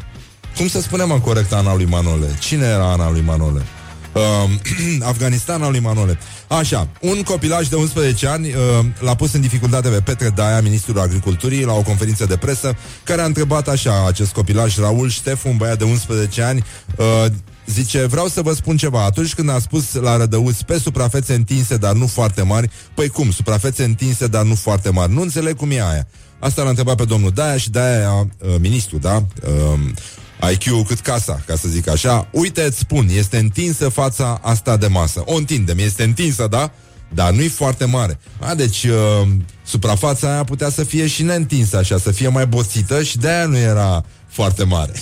Cum 0.57 0.69
să 0.69 0.81
spunem 0.81 1.11
în 1.11 1.21
corect 1.21 1.53
Ana 1.53 1.75
lui 1.75 1.85
Manole? 1.85 2.27
Cine 2.41 2.65
era 2.65 2.93
Ana 2.93 3.11
lui 3.11 3.21
Manole? 3.21 3.63
Uh, 4.13 4.51
Afganistana 5.11 5.69
lui 5.69 5.81
Manole. 5.81 6.19
Așa, 6.49 6.89
un 7.01 7.23
copilaj 7.23 7.69
de 7.69 7.77
11 7.77 8.27
ani 8.27 8.49
uh, 8.49 8.55
l-a 8.99 9.15
pus 9.15 9.33
în 9.33 9.41
dificultate 9.41 9.89
pe 9.89 10.01
Petre 10.01 10.29
Daia, 10.29 10.61
ministrul 10.61 11.01
agriculturii, 11.01 11.65
la 11.65 11.73
o 11.73 11.83
conferință 11.83 12.27
de 12.27 12.37
presă, 12.37 12.77
care 13.05 13.21
a 13.21 13.25
întrebat 13.25 13.69
așa 13.69 14.07
acest 14.07 14.33
copilaj, 14.33 14.79
Raul 14.79 15.09
Ștef, 15.09 15.45
un 15.45 15.57
băiat 15.57 15.79
de 15.79 15.85
11 15.85 16.43
ani, 16.43 16.65
uh, 16.97 17.27
Zice, 17.67 18.05
vreau 18.05 18.29
să 18.29 18.43
vă 18.43 18.53
spun 18.53 18.77
ceva 18.77 19.05
Atunci 19.05 19.35
când 19.35 19.49
a 19.51 19.59
spus 19.59 19.95
la 19.95 20.17
Rădăuț 20.17 20.61
Pe 20.61 20.79
suprafețe 20.79 21.35
întinse, 21.35 21.77
dar 21.77 21.93
nu 21.95 22.07
foarte 22.07 22.43
mari 22.43 22.71
Păi 22.95 23.09
cum, 23.09 23.31
suprafețe 23.31 23.85
întinse, 23.85 24.27
dar 24.27 24.45
nu 24.45 24.55
foarte 24.55 24.91
mari 24.91 25.13
Nu 25.13 25.21
înțeleg 25.21 25.57
cum 25.57 25.71
e 25.71 25.83
aia 25.83 26.07
Asta 26.39 26.63
l-a 26.63 26.69
întrebat 26.69 26.97
pe 26.97 27.05
domnul 27.05 27.31
Daia 27.31 27.57
și 27.57 27.71
Daia, 27.71 28.13
uh, 28.13 28.55
ministru, 28.61 28.99
da? 28.99 29.25
Uh, 29.47 30.51
IQ 30.51 30.87
cât 30.87 31.01
casa, 31.01 31.43
ca 31.47 31.57
să 31.57 31.69
zic 31.69 31.89
așa. 31.89 32.29
Uite, 32.31 32.63
îți 32.63 32.79
spun, 32.79 33.09
este 33.09 33.39
întinsă 33.39 33.89
fața 33.89 34.41
asta 34.43 34.77
de 34.77 34.87
masă. 34.87 35.23
O 35.25 35.35
întindem, 35.35 35.79
este 35.79 36.03
întinsă, 36.03 36.47
da? 36.51 36.73
Dar 37.15 37.33
nu-i 37.33 37.49
foarte 37.49 37.85
mare. 37.85 38.19
A, 38.39 38.55
deci, 38.55 38.85
uh, 38.85 39.29
suprafața 39.65 40.33
aia 40.33 40.45
putea 40.45 40.71
să 40.71 40.85
fie 40.85 41.07
și 41.07 41.23
neîntinsă 41.23 41.77
așa, 41.77 41.99
să 41.99 42.11
fie 42.11 42.29
mai 42.29 42.47
boțită 42.47 43.03
și 43.03 43.19
de-aia 43.19 43.47
nu 43.47 43.57
era 43.57 44.05
foarte 44.29 44.65
mare. 44.65 44.93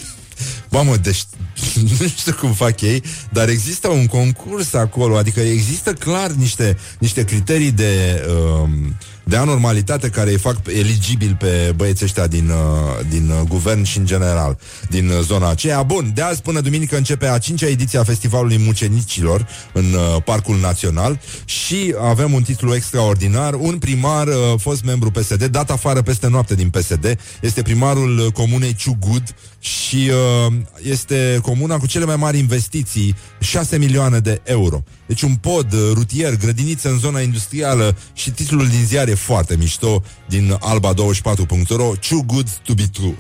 Mamă, 0.69 0.97
deci 0.97 1.25
nu 2.01 2.07
știu 2.07 2.35
cum 2.35 2.53
fac 2.53 2.81
ei, 2.81 3.03
dar 3.33 3.49
există 3.49 3.89
un 3.89 4.07
concurs 4.07 4.75
acolo, 4.75 5.17
adică 5.17 5.41
există 5.41 5.93
clar 5.93 6.31
niște, 6.31 6.77
niște 6.99 7.25
criterii 7.25 7.73
de, 7.73 8.25
um, 8.61 8.97
de 9.25 9.37
anormalitate 9.37 10.09
care 10.09 10.31
îi 10.31 10.39
fac 10.39 10.57
eligibil 10.67 11.37
pe 11.39 11.73
băieții 11.77 12.05
ăștia 12.05 12.27
din, 12.27 12.49
uh, 12.49 13.07
din 13.09 13.31
uh, 13.31 13.41
guvern 13.49 13.83
și 13.83 13.99
în 13.99 14.07
general, 14.07 14.59
din 14.89 15.09
uh, 15.09 15.19
zona 15.21 15.51
aceea. 15.51 15.83
Bun, 15.83 16.11
de 16.15 16.23
azi 16.23 16.43
până 16.43 16.61
duminică 16.61 16.97
începe 16.97 17.27
a 17.27 17.39
cincea 17.39 17.67
ediție 17.67 17.99
a 17.99 18.05
Festivalului 18.05 18.59
Mucenicilor 18.59 19.47
în 19.73 19.85
uh, 19.93 20.23
Parcul 20.25 20.59
Național 20.59 21.21
și 21.45 21.95
avem 22.01 22.33
un 22.33 22.43
titlu 22.43 22.75
extraordinar. 22.75 23.55
Un 23.55 23.79
primar, 23.79 24.27
uh, 24.27 24.35
fost 24.59 24.85
membru 24.85 25.11
PSD, 25.11 25.45
dat 25.45 25.71
afară 25.71 26.03
peste 26.03 26.29
noapte 26.29 26.55
din 26.55 26.71
PSD, 26.71 27.19
este 27.41 27.63
primarul 27.63 28.19
uh, 28.19 28.33
comunei 28.33 28.75
Ciugud 28.75 29.35
și 29.61 30.11
uh, 30.47 30.53
este 30.83 31.39
comuna 31.43 31.77
cu 31.77 31.87
cele 31.87 32.05
mai 32.05 32.17
mari 32.17 32.39
investiții, 32.39 33.15
6 33.41 33.79
milioane 33.79 34.19
de 34.19 34.41
euro. 34.45 34.83
Deci 35.07 35.23
un 35.23 35.35
pod 35.35 35.73
uh, 35.73 35.91
rutier, 35.93 36.37
grădiniță 36.37 36.89
în 36.89 36.99
zona 36.99 37.21
industrială 37.21 37.97
și 38.13 38.31
titlul 38.31 38.69
din 38.69 38.85
ziar 38.85 39.09
e 39.09 39.15
foarte 39.15 39.57
mișto 39.57 40.03
din 40.29 40.59
alba24.ro 40.59 41.93
Too 42.09 42.23
good 42.27 42.49
to 42.49 42.75
be 42.75 42.87
true. 42.93 43.17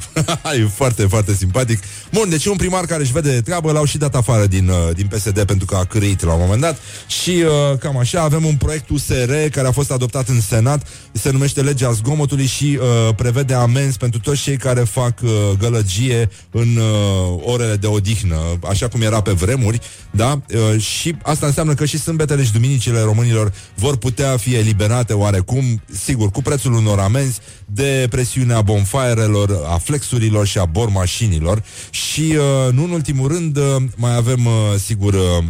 e 0.62 0.66
foarte, 0.74 1.06
foarte 1.06 1.34
simpatic. 1.34 1.82
Bun, 2.12 2.28
deci 2.28 2.44
un 2.44 2.56
primar 2.56 2.84
care 2.84 3.02
își 3.02 3.12
vede 3.12 3.32
de 3.32 3.40
treabă 3.40 3.72
l-au 3.72 3.84
și 3.84 3.98
dat 3.98 4.14
afară 4.14 4.46
din, 4.46 4.68
uh, 4.68 4.94
din 4.94 5.06
PSD 5.06 5.42
pentru 5.42 5.66
că 5.66 5.76
a 5.76 5.84
cârâit 5.84 6.24
la 6.24 6.32
un 6.32 6.40
moment 6.40 6.60
dat 6.60 6.78
și 7.06 7.30
uh, 7.30 7.78
cam 7.78 7.98
așa 7.98 8.20
avem 8.20 8.44
un 8.44 8.56
proiect 8.56 8.88
USR 8.88 9.32
care 9.50 9.68
a 9.68 9.72
fost 9.72 9.90
adoptat 9.90 10.28
în 10.28 10.40
Senat, 10.40 10.86
se 11.12 11.30
numește 11.30 11.62
legea 11.62 11.92
zgomotului 11.92 12.46
și 12.46 12.78
uh, 12.80 13.14
prevede 13.14 13.54
amenzi 13.54 13.96
pentru 13.96 14.20
toți 14.20 14.42
cei 14.42 14.56
care 14.56 14.80
fac 14.80 15.18
uh, 15.22 15.30
gălăgie 15.58 16.29
în 16.50 16.76
uh, 16.76 17.40
orele 17.44 17.76
de 17.76 17.86
odihnă, 17.86 18.36
așa 18.68 18.88
cum 18.88 19.02
era 19.02 19.22
pe 19.22 19.30
vremuri, 19.30 19.80
da? 20.10 20.40
Uh, 20.74 20.80
și 20.80 21.16
asta 21.22 21.46
înseamnă 21.46 21.74
că 21.74 21.84
și 21.84 21.98
sâmbetele 21.98 22.44
și 22.44 22.52
duminicile 22.52 23.00
românilor 23.00 23.52
vor 23.74 23.96
putea 23.96 24.36
fi 24.36 24.54
eliberate 24.54 25.12
oarecum, 25.12 25.82
sigur, 26.04 26.30
cu 26.30 26.42
prețul 26.42 26.72
unor 26.72 26.98
amenzi 26.98 27.40
de 27.64 28.06
presiunea 28.10 28.60
bonfirelor, 28.60 29.60
a 29.66 29.78
flexurilor 29.78 30.46
și 30.46 30.58
a 30.58 30.64
bormașinilor 30.64 31.62
și, 31.90 32.36
uh, 32.36 32.72
nu 32.72 32.84
în 32.84 32.90
ultimul 32.90 33.28
rând, 33.28 33.56
uh, 33.56 33.76
mai 33.96 34.16
avem, 34.16 34.46
uh, 34.46 34.52
sigur, 34.84 35.14
uh, 35.14 35.44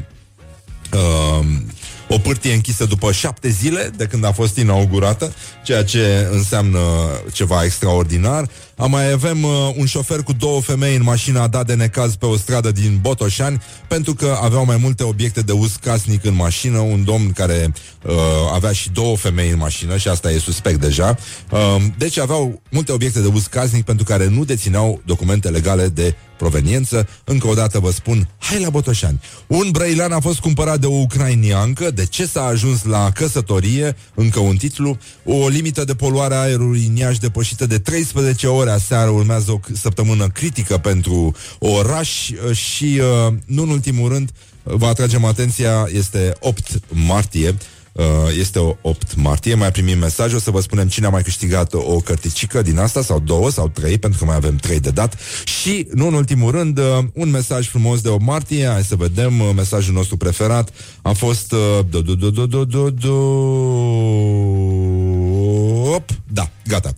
uh, 0.93 1.47
o 2.09 2.19
pârtie 2.19 2.53
închisă 2.53 2.85
după 2.85 3.13
șapte 3.13 3.49
zile 3.49 3.91
de 3.97 4.05
când 4.05 4.25
a 4.25 4.33
fost 4.33 4.57
inaugurată, 4.57 5.35
ceea 5.65 5.85
ce 5.85 6.29
înseamnă 6.33 6.79
ceva 7.33 7.65
extraordinar. 7.65 8.49
Am 8.81 8.91
mai 8.91 9.11
avem 9.11 9.43
uh, 9.43 9.51
un 9.77 9.87
șofer 9.87 10.23
cu 10.23 10.33
două 10.33 10.61
femei 10.61 10.97
în 10.97 11.03
mașină 11.03 11.41
a 11.41 11.47
dat 11.47 11.67
de 11.67 11.75
necaz 11.75 12.15
pe 12.15 12.27
o 12.27 12.37
stradă 12.37 12.73
din 12.73 12.99
Botoșani 13.01 13.63
pentru 13.89 14.15
că 14.15 14.39
aveau 14.43 14.65
mai 14.65 14.77
multe 14.77 15.03
obiecte 15.03 15.41
de 15.41 15.53
uz 15.53 15.77
casnic 15.81 16.25
în 16.25 16.35
mașină, 16.35 16.79
un 16.79 17.05
domn 17.05 17.33
care 17.33 17.73
uh, 18.07 18.13
avea 18.53 18.73
și 18.73 18.91
două 18.91 19.17
femei 19.17 19.51
în 19.51 19.59
mașină 19.59 19.97
și 19.97 20.09
asta 20.09 20.31
e 20.31 20.39
suspect 20.39 20.81
deja. 20.81 21.17
Uh, 21.51 21.77
deci 21.99 22.19
aveau 22.19 22.63
multe 22.71 22.93
obiecte 22.93 23.21
de 23.21 23.27
uz 23.27 23.47
casnic 23.47 23.85
pentru 23.85 24.05
care 24.05 24.29
nu 24.29 24.45
dețineau 24.45 25.03
documente 25.05 25.49
legale 25.49 25.89
de 25.89 26.15
proveniență. 26.41 27.09
Încă 27.25 27.47
o 27.47 27.55
dată 27.55 27.79
vă 27.79 27.91
spun, 27.91 28.29
hai 28.39 28.61
la 28.61 28.71
Botoșani. 28.71 29.21
Un 29.47 29.71
brăilan 29.71 30.13
a 30.13 30.21
fost 30.21 30.39
cumpărat 30.39 30.81
de 30.81 30.87
o 30.87 31.01
ucrainiancă. 31.01 31.91
De 31.91 32.07
ce 32.07 32.27
s-a 32.27 32.45
ajuns 32.45 32.85
la 32.85 33.11
căsătorie? 33.11 33.97
Încă 34.15 34.41
un 34.41 34.57
titlu. 34.57 34.99
O 35.25 35.49
limită 35.49 35.85
de 35.85 35.95
poluare 35.95 36.35
a 36.35 36.41
aerului 36.41 36.87
în 36.89 36.97
Iași 36.97 37.21
depășită 37.21 37.67
de 37.67 37.79
13 37.79 38.47
ore 38.47 38.70
aseară. 38.71 39.11
Urmează 39.11 39.53
o 39.53 39.61
săptămână 39.73 40.29
critică 40.29 40.79
pentru 40.79 41.35
oraș 41.59 42.31
și, 42.53 43.01
uh, 43.01 43.35
nu 43.47 43.63
în 43.63 43.69
ultimul 43.69 44.09
rând, 44.09 44.31
vă 44.63 44.87
atragem 44.87 45.25
atenția, 45.25 45.89
este 45.93 46.33
8 46.41 46.81
martie. 46.89 47.57
Uh, 47.93 48.05
este 48.39 48.59
o 48.59 48.77
8 48.81 49.15
martie, 49.17 49.55
mai 49.55 49.71
primim 49.71 49.99
mesaj, 49.99 50.35
o 50.35 50.39
să 50.39 50.51
vă 50.51 50.61
spunem 50.61 50.89
cine 50.89 51.07
a 51.07 51.11
mai 51.11 51.23
câștigat 51.23 51.75
o 51.75 52.01
cărticică 52.01 52.63
din 52.63 52.79
asta, 52.79 53.03
sau 53.03 53.21
două, 53.21 53.51
sau 53.51 53.69
trei, 53.69 53.99
pentru 53.99 54.19
că 54.19 54.25
mai 54.25 54.37
avem 54.37 54.57
trei 54.57 54.81
de 54.81 54.91
dat. 54.91 55.19
Și, 55.45 55.87
nu 55.95 56.07
în 56.07 56.15
ultimul 56.15 56.51
rând, 56.51 56.79
uh, 56.79 56.85
un 57.15 57.31
mesaj 57.31 57.69
frumos 57.69 58.01
de 58.01 58.09
8 58.09 58.25
martie, 58.25 58.67
hai 58.67 58.83
să 58.83 58.97
vedem, 58.97 59.41
uh, 59.41 59.51
mesajul 59.55 59.95
nostru 59.95 60.17
preferat 60.17 60.71
a 61.03 61.13
fost... 61.13 61.55
do, 61.89 62.01
do, 62.01 62.15
do, 62.15 62.31
do, 62.31 62.47
do, 62.47 62.65
do, 62.65 62.91
do, 62.91 63.15
op, 65.95 66.11
da, 66.33 66.51
gata. 66.67 66.95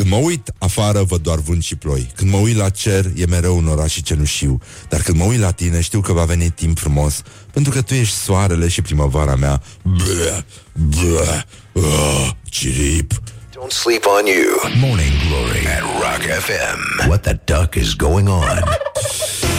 Când 0.00 0.12
mă 0.12 0.18
uit 0.18 0.52
afară, 0.58 1.02
văd 1.02 1.22
doar 1.22 1.38
vânt 1.38 1.62
și 1.62 1.76
ploi. 1.76 2.10
Când 2.14 2.30
mă 2.30 2.36
uit 2.36 2.56
la 2.56 2.68
cer, 2.68 3.04
e 3.14 3.26
mereu 3.26 3.56
un 3.56 3.66
oraș 3.66 3.92
și 3.92 4.02
cenușiu. 4.02 4.60
Dar 4.88 5.00
când 5.00 5.18
mă 5.18 5.24
uit 5.24 5.40
la 5.40 5.50
tine, 5.50 5.80
știu 5.80 6.00
că 6.00 6.12
va 6.12 6.24
veni 6.24 6.50
timp 6.50 6.78
frumos, 6.78 7.22
pentru 7.52 7.72
că 7.72 7.82
tu 7.82 7.94
ești 7.94 8.14
soarele 8.14 8.68
și 8.68 8.82
primăvara 8.82 9.34
mea. 9.34 9.62
Bleh, 9.82 10.38
bleh, 10.72 11.42
uh, 11.72 12.30
cirip. 12.44 13.12
Don't 13.52 13.72
sleep 13.72 14.04
on 14.18 14.26
you. 14.26 14.72
Morning 14.88 15.12
Glory 15.28 15.66
at 15.66 15.82
Rock 15.82 16.22
FM. 16.44 17.08
What 17.08 17.20
the 17.22 17.40
duck 17.44 17.74
is 17.74 17.94
going 17.94 18.28
on? 18.28 18.64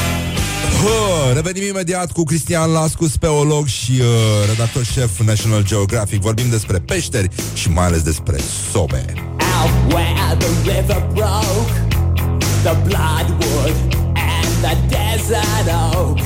Hă, 0.82 1.34
revenim 1.34 1.64
imediat 1.64 2.12
cu 2.12 2.24
Cristian 2.24 2.72
Lascu, 2.72 3.08
speolog 3.08 3.68
și 3.68 3.92
uh, 3.92 4.06
redactor 4.50 4.84
șef 4.84 5.20
National 5.20 5.64
Geographic. 5.64 6.22
Vorbim 6.22 6.50
despre 6.50 6.78
peșteri 6.78 7.28
și 7.54 7.70
mai 7.70 7.86
ales 7.86 8.02
despre 8.02 8.38
sobe. 8.72 9.14
Out 9.62 9.94
where 9.94 10.36
the 10.38 10.72
river 10.72 11.08
broke, 11.14 11.72
the 12.64 12.76
bloodwood 12.88 13.76
and 14.16 14.50
the 14.62 14.76
desert 14.88 15.68
oak. 15.94 16.18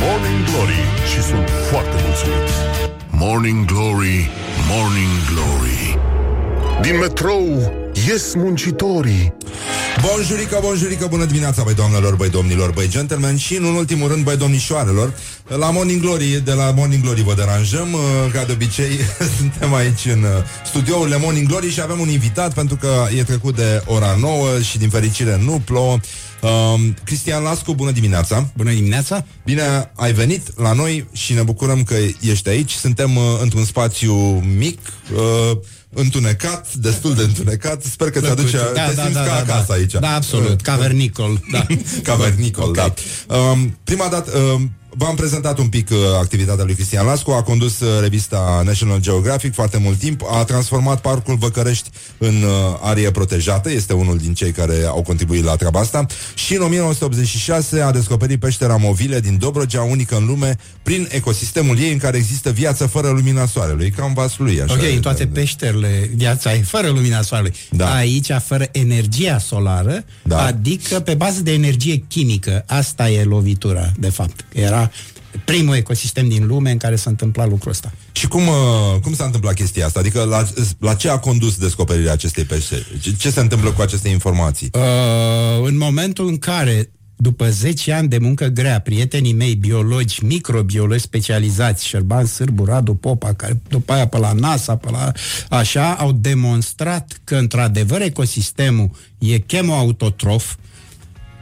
Morning 0.00 0.44
Glory 0.50 0.82
și 1.12 1.22
sunt 1.22 1.48
foarte 1.70 1.96
mulțumit. 2.06 2.48
Morning 3.10 3.64
Glory, 3.64 4.30
Morning 4.70 5.12
Glory. 5.32 6.13
Din 6.82 6.98
metrou 6.98 7.72
ies 8.08 8.34
muncitorii. 8.34 9.34
Bonjurică, 10.00 10.58
bonjurică, 10.62 11.06
bună 11.06 11.24
dimineața, 11.24 11.62
băi 11.62 11.74
doamnelor, 11.74 12.14
băi 12.14 12.28
domnilor, 12.28 12.70
băi 12.70 12.88
gentlemen 12.88 13.36
și, 13.36 13.56
în 13.56 13.64
ultimul 13.64 14.08
rând, 14.08 14.24
băi 14.24 14.36
domnișoarelor. 14.36 15.14
La 15.46 15.70
Morning 15.70 16.00
Glory, 16.00 16.40
de 16.44 16.52
la 16.52 16.70
Morning 16.70 17.02
Glory 17.02 17.22
vă 17.22 17.34
deranjăm, 17.34 17.92
uh, 17.92 18.00
ca 18.32 18.44
de 18.44 18.52
obicei, 18.52 18.98
suntem 19.38 19.74
aici 19.74 20.04
în 20.04 20.22
uh, 20.22 20.28
studiourile 20.66 21.16
Morning 21.16 21.48
Glory 21.48 21.70
și 21.70 21.80
avem 21.80 22.00
un 22.00 22.08
invitat 22.08 22.54
pentru 22.54 22.76
că 22.76 23.06
e 23.16 23.22
trecut 23.22 23.56
de 23.56 23.82
ora 23.86 24.16
9 24.20 24.60
și 24.60 24.78
din 24.78 24.88
fericire 24.88 25.40
nu 25.44 25.62
plouă. 25.64 25.98
Um, 26.44 26.94
Cristian 27.04 27.42
Lascu, 27.42 27.74
bună 27.74 27.90
dimineața! 27.90 28.48
Bună 28.56 28.70
dimineața! 28.70 29.24
Bine 29.44 29.90
ai 29.94 30.12
venit 30.12 30.58
la 30.60 30.72
noi 30.72 31.08
și 31.12 31.32
ne 31.32 31.42
bucurăm 31.42 31.82
că 31.82 31.94
ești 32.20 32.48
aici. 32.48 32.70
Suntem 32.70 33.16
uh, 33.16 33.22
într-un 33.42 33.64
spațiu 33.64 34.14
mic, 34.56 34.78
uh, 35.14 35.56
întunecat, 35.94 36.74
destul 36.74 37.14
de 37.14 37.22
întunecat. 37.22 37.82
Sper 37.82 38.10
că 38.10 38.18
Plăcut. 38.20 38.36
te 38.36 38.42
aduce, 38.42 38.56
Da, 38.74 38.88
te 38.88 38.94
da, 38.94 39.02
simți 39.02 39.16
da, 39.18 39.24
ca 39.24 39.26
da, 39.26 39.36
acasă 39.36 39.64
da. 39.68 39.74
aici. 39.74 39.92
Da, 39.92 40.14
absolut, 40.14 40.60
cavernicol, 40.60 41.40
da. 41.52 41.66
Cavernicol, 42.02 42.64
Ok. 42.68 42.74
da. 42.74 42.92
Um, 43.36 43.78
prima 43.84 44.08
dată, 44.08 44.38
um, 44.38 44.72
v-am 44.96 45.14
prezentat 45.14 45.58
un 45.58 45.68
pic 45.68 45.90
uh, 45.90 45.96
activitatea 46.20 46.64
lui 46.64 46.74
Cristian 46.74 47.06
Lascu, 47.06 47.30
a 47.30 47.42
condus 47.42 47.80
uh, 47.80 48.00
revista 48.00 48.62
National 48.64 49.00
Geographic 49.00 49.54
foarte 49.54 49.78
mult 49.78 49.98
timp, 49.98 50.22
a 50.30 50.44
transformat 50.44 51.00
Parcul 51.00 51.36
Văcărești 51.36 51.90
în 52.18 52.42
uh, 52.42 52.50
arie 52.80 53.10
protejată, 53.10 53.70
este 53.70 53.92
unul 53.92 54.18
din 54.18 54.34
cei 54.34 54.50
care 54.50 54.84
au 54.86 55.02
contribuit 55.02 55.44
la 55.44 55.56
treaba 55.56 55.80
asta 55.80 56.06
și 56.34 56.54
în 56.54 56.62
1986 56.62 57.80
a 57.80 57.90
descoperit 57.92 58.40
peștera 58.40 58.76
Movile 58.76 59.20
din 59.20 59.38
Dobrogea, 59.38 59.82
unică 59.82 60.16
în 60.16 60.26
lume, 60.26 60.56
prin 60.82 61.08
ecosistemul 61.10 61.78
ei 61.78 61.92
în 61.92 61.98
care 61.98 62.16
există 62.16 62.50
viață 62.50 62.86
fără 62.86 63.08
lumina 63.08 63.46
soarelui, 63.46 63.90
cam 63.90 64.12
vasul 64.14 64.44
lui. 64.44 64.62
Așa 64.62 64.72
Ok, 64.74 64.82
e, 64.82 64.94
în 64.94 65.00
toate 65.00 65.24
da, 65.24 65.30
da. 65.32 65.40
peșterile 65.40 66.10
viața 66.14 66.54
e 66.54 66.62
fără 66.62 66.88
lumina 66.88 67.22
soarelui. 67.22 67.54
Da. 67.70 67.94
Aici 67.94 68.30
fără 68.44 68.66
energia 68.72 69.38
solară, 69.38 70.04
Da. 70.22 70.44
adică 70.44 71.00
pe 71.00 71.14
bază 71.14 71.40
de 71.40 71.52
energie 71.52 72.04
chimică. 72.08 72.64
Asta 72.66 73.10
e 73.10 73.24
lovitura, 73.24 73.92
de 73.98 74.08
fapt. 74.08 74.44
Era 74.52 74.83
primul 75.44 75.74
ecosistem 75.74 76.28
din 76.28 76.46
lume 76.46 76.70
în 76.70 76.76
care 76.76 76.96
s-a 76.96 77.10
întâmplat 77.10 77.48
lucrul 77.48 77.70
ăsta. 77.70 77.92
Și 78.12 78.28
cum, 78.28 78.46
uh, 78.46 79.00
cum 79.02 79.14
s-a 79.14 79.24
întâmplat 79.24 79.54
chestia 79.54 79.86
asta? 79.86 80.00
Adică 80.00 80.24
la, 80.24 80.46
la 80.78 80.94
ce 80.94 81.08
a 81.08 81.18
condus 81.18 81.56
descoperirea 81.56 82.12
acestei 82.12 82.44
peșteri? 82.44 82.98
Ce, 83.00 83.12
ce 83.12 83.30
se 83.30 83.40
întâmplă 83.40 83.70
cu 83.70 83.82
aceste 83.82 84.08
informații? 84.08 84.70
Uh, 84.72 85.66
în 85.66 85.76
momentul 85.76 86.26
în 86.26 86.38
care, 86.38 86.90
după 87.16 87.50
10 87.50 87.92
ani 87.92 88.08
de 88.08 88.18
muncă 88.18 88.46
grea, 88.46 88.78
prietenii 88.78 89.32
mei 89.32 89.54
biologi, 89.54 90.24
microbiologi 90.24 91.02
specializați, 91.02 91.86
Șerban 91.86 92.26
Sârbu, 92.26 92.64
Radu 92.64 92.94
Popa, 92.94 93.32
care 93.32 93.60
după 93.68 93.92
aia 93.92 94.06
pe 94.06 94.18
la 94.18 94.32
NASA, 94.32 94.76
pe 94.76 94.90
la 94.90 95.12
așa, 95.48 95.94
au 95.94 96.12
demonstrat 96.12 97.20
că, 97.24 97.36
într-adevăr, 97.36 98.00
ecosistemul 98.00 98.90
e 99.18 99.38
chemoautotrof, 99.38 100.54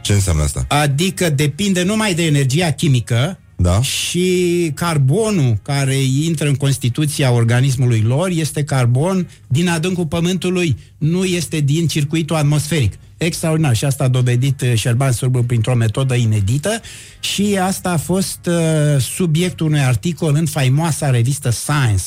Ce 0.03 0.13
înseamnă 0.13 0.43
asta? 0.43 0.65
adică 0.67 1.29
depinde 1.29 1.83
numai 1.83 2.13
de 2.13 2.25
energia 2.25 2.71
chimică, 2.71 3.37
Da. 3.55 3.81
și 3.81 4.71
carbonul 4.75 5.57
care 5.61 5.95
intră 6.23 6.47
în 6.47 6.55
constituția 6.55 7.31
organismului 7.31 8.01
lor 8.01 8.29
este 8.29 8.63
carbon 8.63 9.29
din 9.47 9.67
adâncul 9.69 10.05
pământului, 10.05 10.77
nu 10.97 11.23
este 11.23 11.59
din 11.59 11.87
circuitul 11.87 12.35
atmosferic. 12.35 12.93
Extraordinar 13.17 13.75
și 13.75 13.85
asta 13.85 14.03
a 14.03 14.07
dovedit 14.07 14.61
uh, 14.61 14.73
Șerban 14.75 15.11
Sârbu 15.11 15.43
printr-o 15.43 15.75
metodă 15.75 16.13
inedită 16.15 16.81
și 17.19 17.57
asta 17.61 17.89
a 17.91 17.97
fost 17.97 18.39
uh, 18.47 19.01
subiectul 19.01 19.65
unui 19.65 19.79
articol 19.79 20.35
în 20.35 20.45
faimoasa 20.45 21.09
revistă 21.09 21.49
Science. 21.49 22.03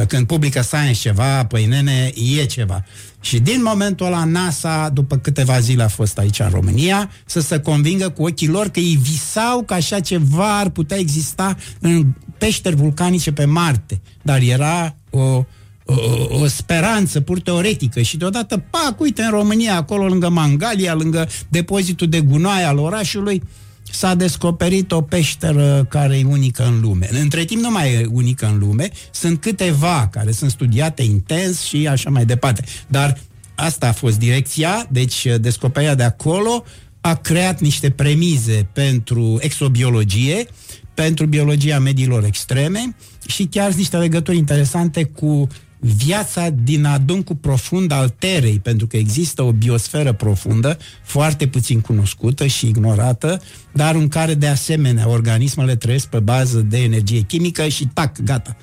Uh, 0.00 0.06
când 0.06 0.26
publică 0.26 0.62
Science 0.62 1.00
ceva, 1.00 1.44
păi 1.44 1.66
nene, 1.66 2.12
e 2.38 2.44
ceva. 2.44 2.84
Și 3.20 3.38
din 3.38 3.62
momentul 3.62 4.06
ăla 4.06 4.24
NASA, 4.24 4.88
după 4.88 5.16
câteva 5.16 5.60
zile 5.60 5.82
a 5.82 5.88
fost 5.88 6.18
aici 6.18 6.38
în 6.38 6.48
România, 6.50 7.10
să 7.26 7.40
se 7.40 7.58
convingă 7.58 8.08
cu 8.08 8.22
ochii 8.22 8.48
lor 8.48 8.68
că 8.68 8.80
ei 8.80 8.98
visau 9.02 9.62
că 9.62 9.74
așa 9.74 10.00
ceva 10.00 10.58
ar 10.58 10.68
putea 10.68 10.96
exista 10.96 11.56
în 11.80 12.06
peșteri 12.38 12.76
vulcanice 12.76 13.32
pe 13.32 13.44
Marte. 13.44 14.00
Dar 14.22 14.40
era 14.40 14.94
o 15.10 15.44
o, 15.84 16.38
o 16.42 16.46
speranță 16.46 17.20
pur 17.20 17.40
teoretică 17.40 18.00
și 18.00 18.16
deodată, 18.16 18.62
pac, 18.70 19.00
uite, 19.00 19.22
în 19.22 19.30
România, 19.30 19.76
acolo 19.76 20.06
lângă 20.06 20.28
Mangalia, 20.28 20.94
lângă 20.94 21.28
depozitul 21.48 22.08
de 22.08 22.20
gunoi 22.20 22.62
al 22.62 22.78
orașului, 22.78 23.42
s-a 23.90 24.14
descoperit 24.14 24.92
o 24.92 25.02
peșteră 25.02 25.86
care 25.88 26.18
e 26.18 26.24
unică 26.24 26.64
în 26.64 26.80
lume. 26.80 27.08
Între 27.12 27.44
timp 27.44 27.62
nu 27.62 27.70
mai 27.70 27.92
e 27.92 28.08
unică 28.10 28.46
în 28.46 28.58
lume, 28.58 28.90
sunt 29.10 29.40
câteva 29.40 30.08
care 30.12 30.30
sunt 30.30 30.50
studiate 30.50 31.02
intens 31.02 31.62
și 31.62 31.88
așa 31.88 32.10
mai 32.10 32.24
departe. 32.24 32.64
Dar 32.86 33.18
asta 33.54 33.88
a 33.88 33.92
fost 33.92 34.18
direcția, 34.18 34.86
deci 34.90 35.26
descoperirea 35.40 35.94
de 35.94 36.02
acolo 36.02 36.64
a 37.00 37.14
creat 37.14 37.60
niște 37.60 37.90
premize 37.90 38.68
pentru 38.72 39.38
exobiologie, 39.40 40.46
pentru 40.94 41.26
biologia 41.26 41.78
mediilor 41.78 42.24
extreme 42.24 42.96
și 43.26 43.44
chiar 43.44 43.72
niște 43.72 43.96
legături 43.96 44.36
interesante 44.36 45.04
cu 45.04 45.46
viața 45.80 46.48
din 46.50 46.84
adâncul 46.84 47.36
profund 47.36 47.92
al 47.92 48.08
Terei, 48.08 48.58
pentru 48.58 48.86
că 48.86 48.96
există 48.96 49.42
o 49.42 49.52
biosferă 49.52 50.12
profundă, 50.12 50.78
foarte 51.02 51.46
puțin 51.46 51.80
cunoscută 51.80 52.46
și 52.46 52.66
ignorată, 52.66 53.40
dar 53.72 53.94
în 53.94 54.08
care, 54.08 54.34
de 54.34 54.46
asemenea, 54.46 55.08
organismele 55.08 55.76
trăiesc 55.76 56.06
pe 56.06 56.18
bază 56.18 56.60
de 56.60 56.82
energie 56.82 57.20
chimică 57.20 57.68
și 57.68 57.86
tac, 57.86 58.20
gata. 58.22 58.56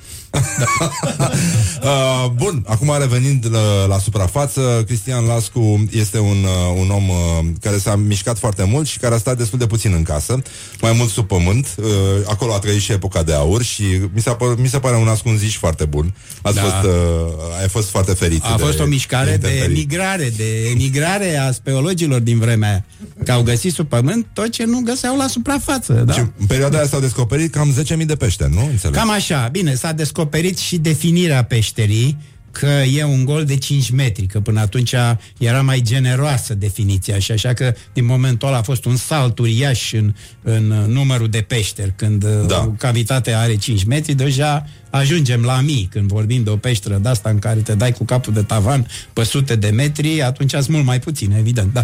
Da. 1.18 1.32
uh, 1.90 2.30
bun, 2.36 2.64
acum 2.68 2.96
revenind 3.00 3.48
la, 3.52 3.86
la 3.86 4.00
suprafață, 4.00 4.84
Cristian 4.86 5.26
Lascu 5.26 5.88
este 5.92 6.20
un, 6.20 6.38
uh, 6.44 6.80
un 6.80 6.90
om 6.90 7.10
uh, 7.10 7.16
care 7.62 7.78
s-a 7.78 7.96
mișcat 7.96 8.38
foarte 8.38 8.64
mult 8.64 8.88
și 8.88 9.00
care 9.00 9.16
a 9.16 9.18
stat 9.18 9.38
destul 9.38 9.60
de 9.60 9.66
puțin 9.68 9.94
în 9.96 10.04
casă, 10.04 10.42
mai 10.82 10.92
mult 10.92 11.10
sub 11.10 11.28
pământ. 11.28 11.68
Uh, 11.78 11.86
acolo 12.28 12.54
a 12.54 12.60
trăit 12.60 12.82
și 12.82 12.92
epoca 12.92 13.24
de 13.24 13.34
aur 13.34 13.64
și 13.64 13.84
mi, 14.14 14.22
s-a 14.22 14.36
păr- 14.36 14.58
mi 14.62 14.68
se 14.68 14.80
pare 14.80 14.96
un 14.96 15.08
ascunziș 15.08 15.58
foarte 15.58 15.86
bun. 15.86 16.14
Ați 16.42 16.56
Da. 16.56 16.62
fost, 16.62 16.84
uh, 16.86 17.62
ai 17.62 17.68
fost 17.68 17.90
foarte 17.90 18.14
ferit. 18.14 18.44
A 18.44 18.56
de, 18.58 18.64
fost 18.64 18.80
o 18.80 18.86
mișcare 18.86 19.26
de 19.26 19.34
intemperii. 19.34 19.76
emigrare, 19.76 20.34
de 20.38 20.70
emigrare 20.72 21.38
a 21.38 21.52
speologilor 21.52 22.20
din 22.20 22.40
vremea 22.40 22.70
aia. 22.70 22.86
Că 23.26 23.32
au 23.32 23.42
găsit 23.42 23.74
sub 23.74 23.88
pământ 23.88 24.26
tot 24.34 24.50
ce 24.50 24.66
nu 24.66 24.80
găseau 24.80 25.18
la 25.18 25.28
suprafață. 25.28 25.94
Da? 25.94 26.14
Și 26.14 26.20
în 26.20 26.46
perioada 26.48 26.78
aia 26.78 26.88
s-au 26.88 27.00
descoperit 27.00 27.52
cam 27.52 27.76
10.000 27.98 28.06
de 28.06 28.16
pește, 28.16 28.50
nu? 28.54 28.68
Înțeleg. 28.72 28.96
Cam 28.96 29.10
așa. 29.12 29.48
Bine, 29.52 29.74
s-a 29.76 29.92
descoperit 30.28 30.58
și 30.58 30.78
definirea 30.78 31.44
peșterii, 31.44 32.18
că 32.52 32.84
e 32.96 33.04
un 33.04 33.26
gol 33.26 33.46
de 33.46 33.58
5 33.58 33.90
metri, 33.90 34.26
că 34.26 34.40
până 34.40 34.60
atunci 34.60 34.94
era 35.38 35.62
mai 35.62 35.82
generoasă 35.82 36.54
definiția 36.54 37.20
și 37.20 37.32
așa 37.32 37.54
că 37.54 37.74
din 37.94 38.06
momentul 38.06 38.48
ăla 38.48 38.58
a 38.58 38.62
fost 38.62 38.86
un 38.86 38.96
salt 38.96 39.40
uriaș 39.40 39.94
în, 39.94 40.14
în 40.42 40.64
numărul 40.88 41.30
de 41.30 41.42
peșteri. 41.42 41.94
Când 41.96 42.26
da. 42.48 42.64
o 42.66 42.70
cavitate 42.70 43.32
are 43.32 43.56
5 43.56 43.84
metri, 43.84 44.14
deja 44.14 44.66
ajungem 44.90 45.42
la 45.42 45.62
mii. 45.62 45.88
Când 45.92 46.08
vorbim 46.08 46.44
de 46.44 46.50
o 46.50 46.58
peșteră 46.58 46.98
de 46.98 47.10
asta 47.10 47.30
în 47.30 47.40
care 47.40 47.60
te 47.60 47.76
dai 47.76 47.92
cu 47.92 48.06
capul 48.06 48.34
de 48.34 48.42
tavan 48.42 48.88
pe 49.14 49.24
sute 49.24 49.56
de 49.56 49.70
metri, 49.70 50.22
atunci 50.22 50.52
sunt 50.52 50.68
mult 50.68 50.86
mai 50.86 51.00
puțin, 51.00 51.32
evident. 51.32 51.74
Da. 51.74 51.84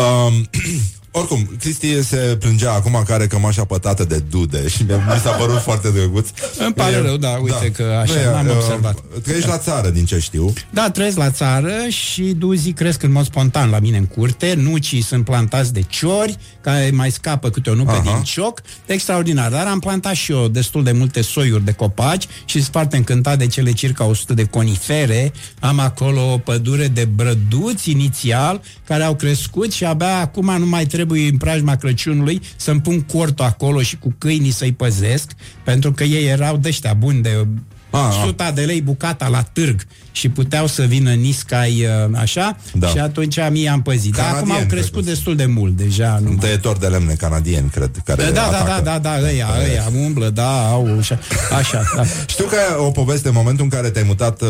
Um, 0.00 0.48
oricum, 1.16 1.50
Cristi 1.58 2.02
se 2.02 2.36
plângea 2.40 2.72
acum 2.72 3.02
că 3.06 3.12
are 3.12 3.26
cămașa 3.26 3.64
pătată 3.64 4.04
de 4.04 4.18
dude 4.18 4.68
și 4.68 4.82
mi 4.82 4.94
mi 4.94 5.20
s-a 5.22 5.30
părut 5.30 5.58
foarte 5.60 5.90
drăguț. 5.90 6.28
Îmi 6.58 6.72
pare 6.74 6.94
E- 6.94 7.00
rău, 7.00 7.16
da, 7.16 7.28
uite 7.28 7.70
că 7.70 7.82
așa 8.02 8.14
Nu 8.14 8.20
e, 8.20 8.24
n-am 8.24 8.46
uh, 8.46 8.54
observat. 8.54 8.98
Trăiești 9.22 9.48
la 9.48 9.58
țară, 9.58 9.88
din 9.88 10.04
ce 10.04 10.18
știu. 10.18 10.52
Da, 10.70 10.90
trăiesc 10.90 11.16
la 11.16 11.30
țară 11.30 11.72
și 11.88 12.22
duzii 12.22 12.72
cresc 12.72 13.02
în 13.02 13.12
mod 13.12 13.24
spontan 13.24 13.70
la 13.70 13.78
mine 13.78 13.96
în 13.96 14.06
curte, 14.06 14.54
nucii 14.56 15.00
sunt 15.00 15.24
plantați 15.24 15.72
de 15.72 15.80
ciori, 15.88 16.36
care 16.60 16.90
mai 16.94 17.10
scapă 17.10 17.50
câte 17.50 17.70
o 17.70 17.74
nupe 17.74 17.90
Aha. 17.90 18.00
din 18.02 18.22
cioc, 18.22 18.60
extraordinar. 18.86 19.50
Dar 19.50 19.66
am 19.66 19.78
plantat 19.78 20.14
și 20.14 20.32
eu 20.32 20.48
destul 20.48 20.84
de 20.84 20.92
multe 20.92 21.20
soiuri 21.20 21.64
de 21.64 21.72
copaci 21.72 22.26
și 22.44 22.58
sunt 22.58 22.72
foarte 22.72 22.96
încântat 22.96 23.38
de 23.38 23.46
cele 23.46 23.72
circa 23.72 24.04
100 24.04 24.34
de 24.34 24.44
conifere. 24.44 25.32
Am 25.60 25.78
acolo 25.78 26.32
o 26.32 26.38
pădure 26.38 26.86
de 26.86 27.04
brăduți 27.04 27.90
inițial, 27.90 28.60
care 28.84 29.02
au 29.02 29.14
crescut 29.14 29.72
și 29.72 29.84
abia 29.84 30.18
acum 30.18 30.56
nu 30.58 30.66
mai 30.66 30.84
trebuie 30.84 31.03
în 31.10 31.36
preajma 31.36 31.76
Crăciunului 31.76 32.40
să-mi 32.56 32.80
pun 32.80 33.00
cortul 33.00 33.44
acolo 33.44 33.82
și 33.82 33.96
cu 33.96 34.14
câinii 34.18 34.50
să-i 34.50 34.72
păzesc, 34.72 35.32
pentru 35.64 35.92
că 35.92 36.04
ei 36.04 36.26
erau 36.26 36.56
de 36.56 36.68
ăștia 36.68 36.94
buni 36.94 37.22
de 37.22 37.46
Ah, 37.96 38.22
100 38.24 38.50
de 38.54 38.60
lei 38.62 38.80
bucata 38.82 39.28
la 39.28 39.42
târg 39.42 39.80
și 40.12 40.28
puteau 40.28 40.66
să 40.66 40.82
vină 40.82 41.12
niscai 41.12 41.86
uh, 42.10 42.18
așa 42.18 42.56
Da. 42.72 42.86
și 42.88 42.98
atunci 42.98 43.36
mii 43.50 43.68
am 43.68 43.82
păzit. 43.82 44.14
Dar 44.16 44.24
acum 44.24 44.34
Canadieni, 44.38 44.60
au 44.60 44.66
crescut 44.76 45.04
destul 45.04 45.36
de 45.36 45.46
mult 45.46 45.76
deja. 45.76 46.18
Nu 46.22 46.28
mai... 46.28 46.36
Tăietori 46.40 46.80
de 46.80 46.86
lemne 46.86 47.12
canadieni, 47.14 47.68
cred, 47.70 47.90
care 48.04 48.22
Da, 48.24 48.30
da, 48.30 48.48
da, 48.50 48.58
atacă. 48.58 48.80
da, 48.84 48.98
da, 48.98 48.98
da, 49.18 49.26
ăia, 49.26 49.48
ăia, 49.68 49.90
umblă, 50.04 50.28
da, 50.30 50.68
au, 50.68 50.96
așa, 50.98 51.18
așa 51.56 51.82
da. 51.96 52.02
Știu 52.26 52.44
că 52.44 52.56
o 52.78 52.90
poveste 52.90 53.28
în 53.28 53.34
momentul 53.36 53.64
în 53.64 53.70
care 53.70 53.90
te-ai 53.90 54.04
mutat 54.06 54.40
uh, 54.42 54.48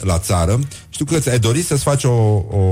la 0.00 0.18
țară, 0.18 0.58
știu 0.88 1.04
că 1.04 1.18
ți-ai 1.18 1.38
dorit 1.38 1.66
să-ți 1.66 1.82
faci 1.82 2.04
o, 2.04 2.10
o, 2.10 2.62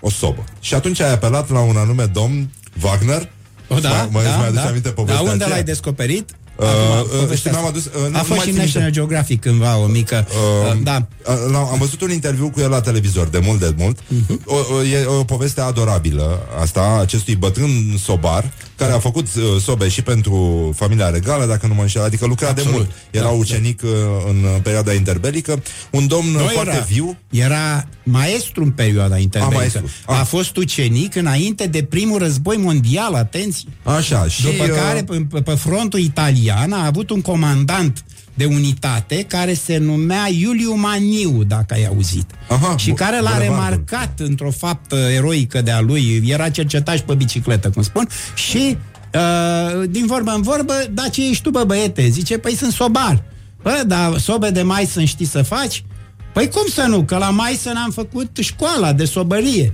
o 0.00 0.10
sobă. 0.10 0.44
Și 0.60 0.74
atunci 0.74 1.00
ai 1.00 1.12
apelat 1.12 1.50
la 1.50 1.60
un 1.60 1.76
anume 1.76 2.04
domn, 2.04 2.50
Wagner. 2.82 3.28
O, 3.68 3.78
da, 3.78 3.88
Mă, 3.88 4.08
mă, 4.10 4.22
da, 4.22 4.36
mai 4.36 4.46
aduce 4.46 4.62
da. 4.62 4.68
aminte 4.68 4.88
Da, 4.88 4.94
povestea 4.94 5.22
unde 5.22 5.34
aceea? 5.34 5.48
l-ai 5.48 5.62
descoperit? 5.64 6.30
Uh, 6.56 6.64
Acum, 6.66 7.00
uh, 7.00 7.20
povestea 7.20 7.36
știu, 7.36 7.50
mi-am 7.50 7.64
asta. 7.64 7.68
adus, 7.78 7.84
uh, 7.84 7.92
nu- 7.94 8.04
A 8.04 8.08
nu 8.08 8.16
fost 8.18 8.28
mai 8.28 8.38
și 8.38 8.44
țin 8.44 8.54
National 8.56 8.82
minte. 8.82 8.98
Geographic 8.98 9.40
cândva 9.40 9.76
o 9.78 9.86
mică... 9.86 10.26
Uh, 10.28 10.72
Uh, 10.72 10.78
da, 10.82 11.06
uh, 11.28 11.34
l-am- 11.52 11.68
am 11.72 11.78
văzut 11.78 12.00
un 12.00 12.10
interviu 12.10 12.48
cu 12.50 12.60
el 12.60 12.70
la 12.70 12.80
televizor 12.80 13.26
de 13.28 13.38
mult 13.38 13.60
de 13.60 13.74
mult. 13.76 13.98
Mhm. 14.08 14.40
O, 14.44 14.54
o, 14.74 14.82
e 14.82 15.04
o 15.06 15.24
poveste 15.24 15.60
adorabilă 15.60 16.40
asta, 16.60 16.98
acestui 17.00 17.36
bătrân 17.36 17.96
sobar 18.02 18.50
care 18.76 18.92
a 18.92 18.98
făcut 18.98 19.26
uh, 19.36 19.42
sobe 19.62 19.88
și 19.88 20.02
pentru 20.02 20.72
familia 20.76 21.08
regală, 21.10 21.46
dacă 21.46 21.66
nu 21.66 21.74
mă 21.74 21.80
înșel, 21.80 22.02
adică 22.02 22.26
lucra 22.26 22.52
de 22.52 22.60
Absolut. 22.60 22.72
mult. 22.78 22.90
Era 23.10 23.24
Da, 23.24 23.30
ucenic 23.30 23.82
uh, 23.84 23.90
în 24.28 24.60
perioada 24.62 24.92
interbelică, 24.92 25.62
un 25.90 26.06
domn 26.06 26.30
Nu 26.30 26.38
foarte 26.38 26.70
era, 26.74 26.84
viu. 26.84 27.16
Era 27.30 27.88
maestru 28.02 28.62
în 28.62 28.70
perioada 28.70 29.16
interbelică. 29.18 29.58
maestru. 29.58 29.90
A, 30.06 30.20
Ah. 30.20 30.26
fost 30.26 30.56
ucenic 30.56 31.14
înainte 31.14 31.66
de 31.66 31.82
primul 31.82 32.18
război 32.18 32.56
mondial, 32.56 33.14
atenție. 33.14 33.68
Așa, 33.82 34.26
și 34.28 34.42
După 34.42 34.62
uh, 34.64 34.70
care, 34.70 35.04
pe, 35.30 35.40
pe 35.40 35.54
frontul 35.54 35.98
italian, 35.98 36.72
a 36.72 36.86
avut 36.86 37.10
un 37.10 37.20
comandant 37.20 38.04
de 38.36 38.44
unitate 38.44 39.24
care 39.28 39.54
se 39.54 39.78
numea 39.78 40.28
Iuliu 40.38 40.74
Maniu, 40.74 41.44
dacă 41.44 41.74
ai 41.74 41.84
auzit. 41.86 42.30
Aha, 42.48 42.76
și 42.76 42.88
bu- 42.88 42.94
care 42.94 43.20
l-a 43.20 43.30
bulevardul. 43.32 43.64
remarcat 43.64 44.20
într-o 44.20 44.50
faptă 44.50 44.96
eroică 44.96 45.62
de 45.62 45.70
a 45.70 45.80
lui. 45.80 46.22
Era 46.26 46.48
cercetaș 46.48 47.00
pe 47.00 47.14
bicicletă, 47.14 47.70
cum 47.70 47.82
spun, 47.82 48.08
și 48.34 48.76
uh, 49.14 49.88
din 49.90 50.06
vorbă 50.06 50.30
în 50.30 50.42
vorbă, 50.42 50.74
da, 50.90 51.08
ce 51.08 51.28
ești 51.28 51.42
tu, 51.42 51.50
bă, 51.50 51.64
băiete? 51.64 52.08
Zice, 52.08 52.38
păi 52.38 52.54
sunt 52.54 52.72
sobar. 52.72 53.22
Bă, 53.62 53.82
dar 53.86 54.18
sobe 54.18 54.50
de 54.50 54.62
mai 54.62 54.84
să 54.84 55.02
știi 55.04 55.26
să 55.26 55.42
faci? 55.42 55.84
Păi 56.32 56.48
cum 56.48 56.66
să 56.68 56.82
nu? 56.88 57.02
Că 57.02 57.16
la 57.16 57.30
Maison 57.30 57.76
am 57.76 57.90
făcut 57.90 58.36
școala 58.40 58.92
de 58.92 59.04
sobărie. 59.04 59.72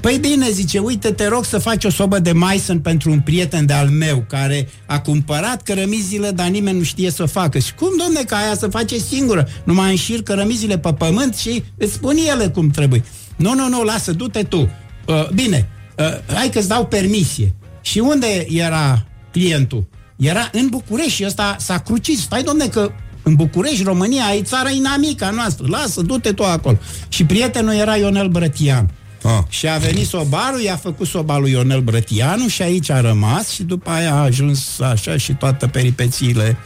Păi 0.00 0.18
bine, 0.20 0.50
zice, 0.50 0.78
uite, 0.78 1.10
te 1.12 1.26
rog 1.26 1.44
să 1.44 1.58
faci 1.58 1.84
o 1.84 1.90
sobă 1.90 2.18
de 2.18 2.32
Maison 2.32 2.80
pentru 2.80 3.10
un 3.10 3.20
prieten 3.20 3.66
de-al 3.66 3.88
meu 3.88 4.24
care 4.28 4.68
a 4.86 5.00
cumpărat 5.00 5.62
cărămizile, 5.62 6.30
dar 6.30 6.46
nimeni 6.46 6.78
nu 6.78 6.84
știe 6.84 7.10
să 7.10 7.24
facă. 7.24 7.58
Și 7.58 7.74
cum, 7.74 7.88
domne, 8.04 8.22
ca 8.22 8.36
aia 8.36 8.54
să 8.54 8.68
face 8.68 8.98
singură? 8.98 9.48
Numai 9.64 9.90
înșir 9.90 10.22
cărămizile 10.22 10.78
pe 10.78 10.92
pământ 10.92 11.34
și 11.36 11.64
îți 11.76 11.92
spun 11.92 12.16
ele 12.32 12.48
cum 12.48 12.68
trebuie. 12.68 13.04
Nu, 13.36 13.54
nu, 13.54 13.68
nu, 13.68 13.82
lasă, 13.82 14.12
du-te 14.12 14.42
tu. 14.42 14.70
Uh, 15.06 15.28
bine, 15.34 15.68
uh, 15.98 16.34
hai 16.34 16.48
că-ți 16.48 16.68
dau 16.68 16.86
permisie. 16.86 17.54
Și 17.80 17.98
unde 17.98 18.46
era 18.48 19.06
clientul? 19.32 19.88
Era 20.16 20.48
în 20.52 20.66
București 20.68 21.12
și 21.12 21.24
ăsta 21.26 21.56
s-a 21.58 21.78
crucis. 21.78 22.20
Stai, 22.20 22.42
domne, 22.42 22.66
că 22.66 22.90
în 23.22 23.34
București, 23.34 23.82
România, 23.82 24.24
e 24.36 24.42
țara 24.42 24.70
inamica 24.70 25.30
noastră. 25.30 25.66
Lasă, 25.68 26.02
du-te 26.02 26.32
tu 26.32 26.42
acolo. 26.42 26.78
Și 27.08 27.24
prietenul 27.24 27.74
era 27.74 27.96
Ionel 27.96 28.28
Brătian. 28.28 28.90
Ah. 29.22 29.42
Și 29.48 29.68
a 29.68 29.76
venit 29.76 30.06
sobarul, 30.06 30.60
i-a 30.60 30.76
făcut 30.76 31.06
soba 31.06 31.38
lui 31.38 31.50
Ionel 31.50 31.80
Brătianu 31.80 32.48
și 32.48 32.62
aici 32.62 32.90
a 32.90 33.00
rămas 33.00 33.48
și 33.48 33.62
după 33.62 33.90
aia 33.90 34.14
a 34.14 34.22
ajuns 34.22 34.80
așa 34.80 35.16
și 35.16 35.32
toate 35.32 35.66
peripețiile 35.66 36.56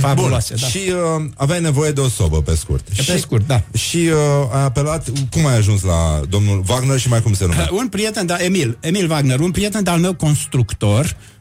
fabuloase. 0.00 0.54
Da. 0.60 0.66
Și 0.66 0.78
uh, 0.88 1.24
aveai 1.36 1.60
nevoie 1.60 1.90
de 1.90 2.00
o 2.00 2.08
sobă, 2.08 2.42
pe 2.42 2.54
scurt. 2.54 2.88
Pe 2.96 3.02
și, 3.02 3.18
scurt, 3.18 3.46
da. 3.46 3.62
Și 3.74 3.96
uh, 3.96 4.54
ai 4.54 4.62
apelat, 4.62 5.08
cum 5.30 5.46
ai 5.46 5.56
ajuns 5.56 5.82
la 5.82 6.20
domnul 6.28 6.64
Wagner 6.68 6.98
și 6.98 7.08
mai 7.08 7.22
cum 7.22 7.34
se 7.34 7.46
numește? 7.46 7.70
Un 7.72 7.88
prieten, 7.88 8.26
da, 8.26 8.36
Emil, 8.38 8.78
Emil 8.80 9.10
Wagner, 9.10 9.40
un 9.40 9.50
prieten 9.50 9.82
de-al 9.82 9.98
meu 9.98 10.14
constructor, 10.14 11.04
Uh, 11.04 11.31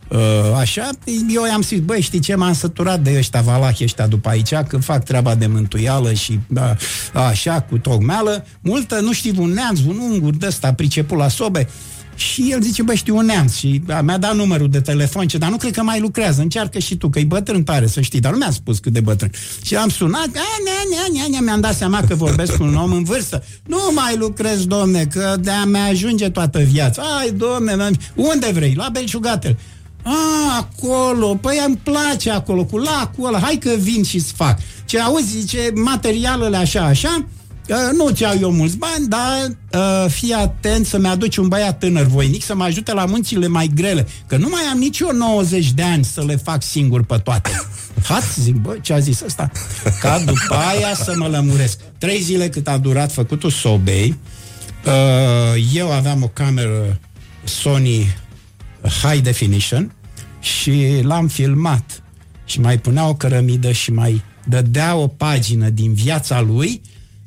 așa, 0.60 0.90
eu 1.30 1.46
i-am 1.46 1.62
zis, 1.62 1.80
băi, 1.80 2.02
știi 2.02 2.20
ce, 2.20 2.36
m-am 2.36 2.54
săturat 2.54 3.00
de 3.00 3.14
ăștia 3.18 3.42
valahi 3.42 3.84
ăștia 3.84 4.08
după 4.08 4.30
aici, 4.30 4.54
că 4.68 4.78
fac 4.78 5.04
treaba 5.04 5.36
de 5.36 5.48
mântuială 5.48 6.14
și 6.14 6.40
da, 6.48 6.76
așa, 7.14 7.62
cu 7.62 7.78
tocmeală, 7.78 8.46
multă, 8.62 9.00
nu 9.00 9.14
știu, 9.14 9.34
un 9.38 9.50
neamț, 9.54 9.80
un 9.80 9.98
ungur 10.12 10.36
de 10.36 10.46
ăsta 10.48 10.74
priceput 10.74 11.18
la 11.18 11.28
sobe, 11.28 11.70
și 12.16 12.48
el 12.52 12.62
zice, 12.62 12.84
bă, 12.84 12.94
știu 12.94 13.18
un 13.18 13.26
neamț 13.26 13.56
și 13.56 13.82
da, 13.86 14.02
mi-a 14.02 14.18
dat 14.18 14.36
numărul 14.36 14.70
de 14.70 14.80
telefon, 14.82 15.28
ce, 15.28 15.38
dar 15.38 15.50
nu 15.50 15.58
cred 15.58 15.72
că 15.74 15.84
mai 15.84 16.00
lucrează, 16.00 16.42
încearcă 16.42 16.80
și 16.80 16.96
tu, 16.96 17.10
că 17.10 17.20
e 17.20 17.24
bătrân 17.24 17.64
tare, 17.64 17.88
să 17.88 18.02
știi, 18.02 18.20
dar 18.20 18.32
nu 18.32 18.38
mi-a 18.38 18.52
spus 18.52 18.80
cât 18.80 18.94
de 18.94 19.00
bătrân. 19.00 19.32
Și 19.62 19.76
am 19.76 19.90
sunat, 19.90 20.26
a, 20.26 20.30
nea, 20.66 20.82
nea, 20.92 21.06
nea, 21.14 21.26
nea, 21.30 21.40
mi-am 21.42 21.60
dat 21.60 21.76
seama 21.76 22.04
că 22.08 22.16
vorbesc 22.16 22.56
cu 22.56 22.64
un 22.64 22.76
om 22.76 22.92
în 22.94 23.04
vârstă. 23.04 23.44
Nu 23.68 23.78
mai 23.96 24.18
lucrez, 24.18 24.66
domne, 24.66 25.06
că 25.06 25.36
de-a 25.40 25.64
mea 25.66 25.84
ajunge 25.84 26.30
toată 26.30 26.60
viața. 26.60 27.02
Ai, 27.20 27.32
domne, 27.32 27.76
mi-am- 27.76 28.00
unde 28.16 28.52
vrei? 28.54 28.74
La 28.78 28.90
Belciugatel. 28.92 29.58
A, 30.04 30.58
acolo, 30.58 31.36
păi 31.36 31.64
îmi 31.68 31.78
place 31.78 32.32
acolo, 32.32 32.66
cu 32.66 32.78
lacul 32.78 33.28
ăla, 33.28 33.40
hai 33.40 33.58
că 33.58 33.72
vin 33.80 34.04
și-ți 34.04 34.34
fac. 34.34 34.60
Ce 34.86 35.00
auzi, 35.00 35.40
zice, 35.40 35.72
materialele 35.76 36.58
așa, 36.58 36.82
așa, 36.82 37.26
Uh, 37.70 37.78
nu 37.94 38.10
ți 38.10 38.22
iau 38.22 38.38
eu 38.42 38.52
mulți 38.52 38.78
bani, 38.78 39.08
dar 39.08 39.58
uh, 39.74 40.12
fii 40.12 40.34
atent 40.34 40.86
să-mi 40.86 41.08
aduci 41.08 41.38
un 41.38 41.48
băiat 41.48 41.80
tânăr 41.80 42.06
voinic 42.06 42.44
să 42.44 42.56
mă 42.56 42.64
ajute 42.64 42.94
la 42.94 43.06
munțile 43.06 43.48
mai 43.48 43.72
grele, 43.76 44.08
că 44.28 44.38
nu 44.38 44.48
mai 44.50 44.62
am 44.72 44.78
nici 44.78 45.00
eu 45.00 45.12
90 45.12 45.72
de 45.72 45.84
ani 45.84 46.04
să 46.04 46.24
le 46.24 46.36
fac 46.36 46.64
singur 46.64 47.04
pe 47.04 47.18
toate. 47.18 47.50
Hați, 48.08 48.42
zic, 48.42 48.56
bă, 48.56 48.78
ce 48.82 48.94
a 48.94 49.00
zis 49.00 49.22
ăsta? 49.22 49.52
Ca 50.02 50.20
după 50.20 50.56
aia 50.56 50.96
să 50.96 51.14
mă 51.18 51.28
lămuresc. 51.28 51.80
Trei 51.98 52.22
zile 52.22 52.50
cât 52.50 52.68
a 52.68 52.78
durat 52.78 53.12
făcutul 53.12 53.50
sobei, 53.50 54.18
uh, 54.86 55.64
eu 55.74 55.92
aveam 55.92 56.24
o 56.24 56.28
cameră 56.28 57.00
Sony 57.44 58.16
High 58.84 59.22
Definition 59.22 59.94
și 60.40 61.00
l-am 61.02 61.28
filmat 61.28 62.04
și 62.46 62.60
mai 62.60 62.80
punea 62.80 63.08
o 63.08 63.16
cărămidă 63.16 63.72
și 63.72 63.92
mai 63.92 64.22
dădea 64.48 64.96
o 64.96 65.08
pagină 65.08 65.70
din 65.70 65.94
viața 65.94 66.42
lui 66.42 66.82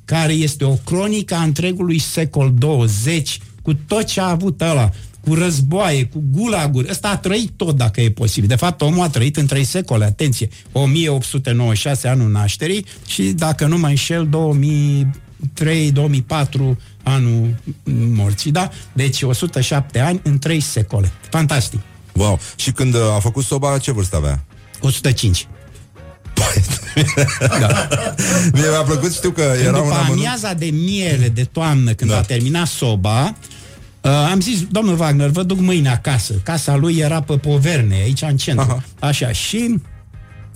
care 0.05 0.32
este 0.32 0.64
o 0.64 0.74
cronică 0.74 1.35
a 1.35 1.43
întregului 1.43 1.98
secol 1.98 2.55
20 2.59 3.39
cu 3.62 3.74
tot 3.74 4.05
ce 4.05 4.20
a 4.20 4.28
avut 4.28 4.60
ăla 4.60 4.90
cu 5.20 5.35
războaie, 5.35 6.05
cu 6.05 6.24
gulaguri. 6.31 6.89
Ăsta 6.90 7.09
a 7.09 7.16
trăit 7.16 7.51
tot 7.56 7.76
dacă 7.76 8.01
e 8.01 8.10
posibil. 8.10 8.48
De 8.48 8.55
fapt, 8.55 8.81
omul 8.81 9.05
a 9.05 9.09
trăit 9.09 9.36
în 9.36 9.47
trei 9.47 9.64
secole, 9.64 10.05
atenție. 10.05 10.48
1896 10.72 12.09
anul 12.09 12.31
nașterii 12.31 12.86
și, 13.06 13.22
dacă 13.22 13.66
nu 13.66 13.78
mă 13.78 13.86
înșel, 13.86 14.28
2003-2004 15.62 16.76
anul 17.05 17.55
morții, 18.14 18.51
da? 18.51 18.70
Deci 18.93 19.22
107 19.22 19.98
ani 19.98 20.20
în 20.22 20.39
trei 20.39 20.60
secole. 20.60 21.12
Fantastic. 21.31 21.81
Wow. 22.12 22.39
Și 22.56 22.72
când 22.72 22.94
uh, 22.94 23.01
a 23.16 23.18
făcut 23.18 23.44
soba, 23.44 23.78
ce 23.78 23.93
vârstă 23.93 24.16
avea? 24.16 24.44
105. 24.81 25.48
da. 27.60 27.89
Mie 28.52 28.68
mi-a 28.70 28.82
plăcut, 28.82 29.12
știu 29.14 29.31
că 29.31 29.43
Când 29.43 29.60
era 29.66 29.70
după 29.76 29.85
un 29.85 29.93
amănunt... 29.93 30.10
amiaza 30.18 30.52
de 30.55 30.66
miere 30.66 31.28
de 31.28 31.44
toamnă, 31.44 31.93
când 31.93 32.10
Da. 32.10 32.16
a 32.16 32.20
terminat 32.20 32.66
soba, 32.66 33.35
uh, 34.01 34.10
am 34.10 34.40
zis, 34.40 34.59
domnul 34.70 34.98
Wagner, 34.98 35.28
vă 35.28 35.43
duc 35.43 35.59
mâine 35.59 35.89
acasă. 35.89 36.35
Casa 36.43 36.76
lui 36.76 36.97
era 36.98 37.20
pe 37.20 37.36
Poverne, 37.36 37.94
aici 37.94 38.22
în 38.22 38.36
centru. 38.36 38.64
Aha. 38.70 38.82
Așa, 38.98 39.32
și 39.32 39.74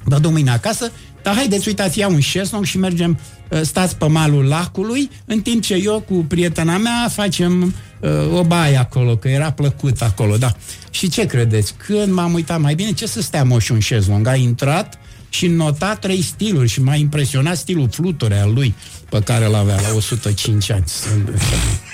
vă 0.04 0.18
duc 0.18 0.30
mâine 0.32 0.50
acasă, 0.50 0.92
dar 1.22 1.34
haideți, 1.34 1.68
uitați, 1.68 1.98
iau 1.98 2.12
un 2.12 2.20
șezlong 2.20 2.64
și 2.64 2.78
mergem, 2.78 3.18
uh, 3.48 3.60
stați 3.62 3.96
pe 3.96 4.06
malul 4.06 4.44
lacului, 4.44 5.10
în 5.24 5.40
timp 5.40 5.62
ce 5.62 5.74
eu 5.74 6.00
cu 6.00 6.14
prietena 6.14 6.76
mea 6.76 7.08
facem 7.12 7.74
uh, 8.00 8.38
o 8.38 8.42
baie 8.42 8.76
acolo, 8.76 9.16
că 9.16 9.28
era 9.28 9.52
plăcut 9.52 10.02
acolo, 10.02 10.36
da. 10.36 10.52
Și 10.90 11.08
ce 11.08 11.26
credeți? 11.26 11.74
Când 11.86 12.12
m-am 12.12 12.32
uitat 12.32 12.60
mai 12.60 12.74
bine, 12.74 12.92
ce 12.92 13.06
să 13.06 13.22
stea 13.22 13.44
moș 13.44 13.68
un 13.68 13.78
șezlong? 13.78 14.26
A 14.26 14.34
intrat 14.34 14.98
și 15.28 15.46
nota 15.46 15.94
trei 15.94 16.22
stiluri 16.22 16.68
și 16.68 16.82
m-a 16.82 16.94
impresionat 16.94 17.56
stilul 17.56 17.88
fluture 17.90 18.38
al 18.38 18.52
lui 18.52 18.74
pe 19.08 19.20
care 19.20 19.46
l 19.46 19.54
avea 19.54 19.74
la 19.74 19.94
105 19.96 20.70
ani. 20.70 20.84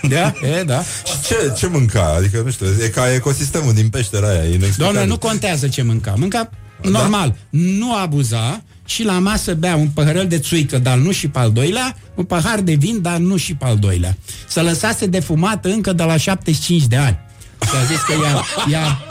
Da? 0.08 0.32
E, 0.58 0.62
da. 0.62 0.82
Și 0.82 1.20
ce, 1.26 1.54
ce 1.56 1.66
mânca? 1.66 2.14
Adică, 2.18 2.42
nu 2.44 2.50
știu, 2.50 2.66
e 2.84 2.88
ca 2.88 3.14
ecosistemul 3.14 3.74
din 3.74 3.88
peștera 3.88 4.28
aia, 4.28 4.44
inexplicabil. 4.44 4.76
Doamne, 4.76 5.04
nu 5.04 5.18
contează 5.18 5.68
ce 5.68 5.82
mânca. 5.82 6.14
Mânca 6.16 6.50
normal. 6.82 7.36
Nu 7.50 7.94
abuza 7.94 8.62
și 8.84 9.04
la 9.04 9.18
masă 9.18 9.54
bea 9.54 9.76
un 9.76 9.88
păhărel 9.88 10.26
de 10.26 10.38
țuică, 10.38 10.78
dar 10.78 10.98
nu 10.98 11.12
și 11.12 11.28
pe 11.28 11.38
al 11.38 11.52
doilea, 11.52 11.96
un 12.14 12.24
pahar 12.24 12.60
de 12.60 12.74
vin, 12.74 13.02
dar 13.02 13.16
nu 13.16 13.36
și 13.36 13.54
pe 13.54 13.64
al 13.64 13.78
doilea. 13.78 14.16
Să 14.48 14.62
lăsase 14.62 15.06
defumat 15.06 15.64
încă 15.64 15.92
de 15.92 16.02
la 16.02 16.16
75 16.16 16.86
de 16.86 16.96
ani. 16.96 17.18
Și 17.62 17.70
a 17.82 17.84
zis 17.84 18.00
că 18.02 18.12
i-a, 18.12 18.44
i-a, 18.70 19.04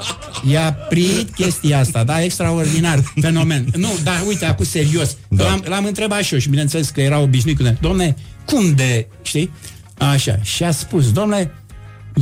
i-a 0.52 0.74
prit 0.74 1.34
chestia 1.36 1.80
asta, 1.80 2.04
da? 2.04 2.24
Extraordinar, 2.24 3.04
fenomen. 3.22 3.66
Nu, 3.76 3.90
dar 4.04 4.24
uite, 4.28 4.46
acum 4.46 4.66
serios. 4.66 5.18
Da. 5.28 5.44
L-am, 5.44 5.64
l-am 5.68 5.86
întrebat 5.86 6.24
și 6.24 6.34
eu 6.34 6.40
și 6.40 6.50
bineînțeles 6.50 6.90
că 6.90 7.02
era 7.02 7.20
obișnuit 7.20 7.58
cu 7.58 7.78
Domne, 7.82 8.16
cum 8.46 8.74
de, 8.76 9.08
știi? 9.22 9.52
Așa, 9.98 10.40
și 10.42 10.64
a 10.64 10.72
spus, 10.72 11.12
domnule, 11.12 11.54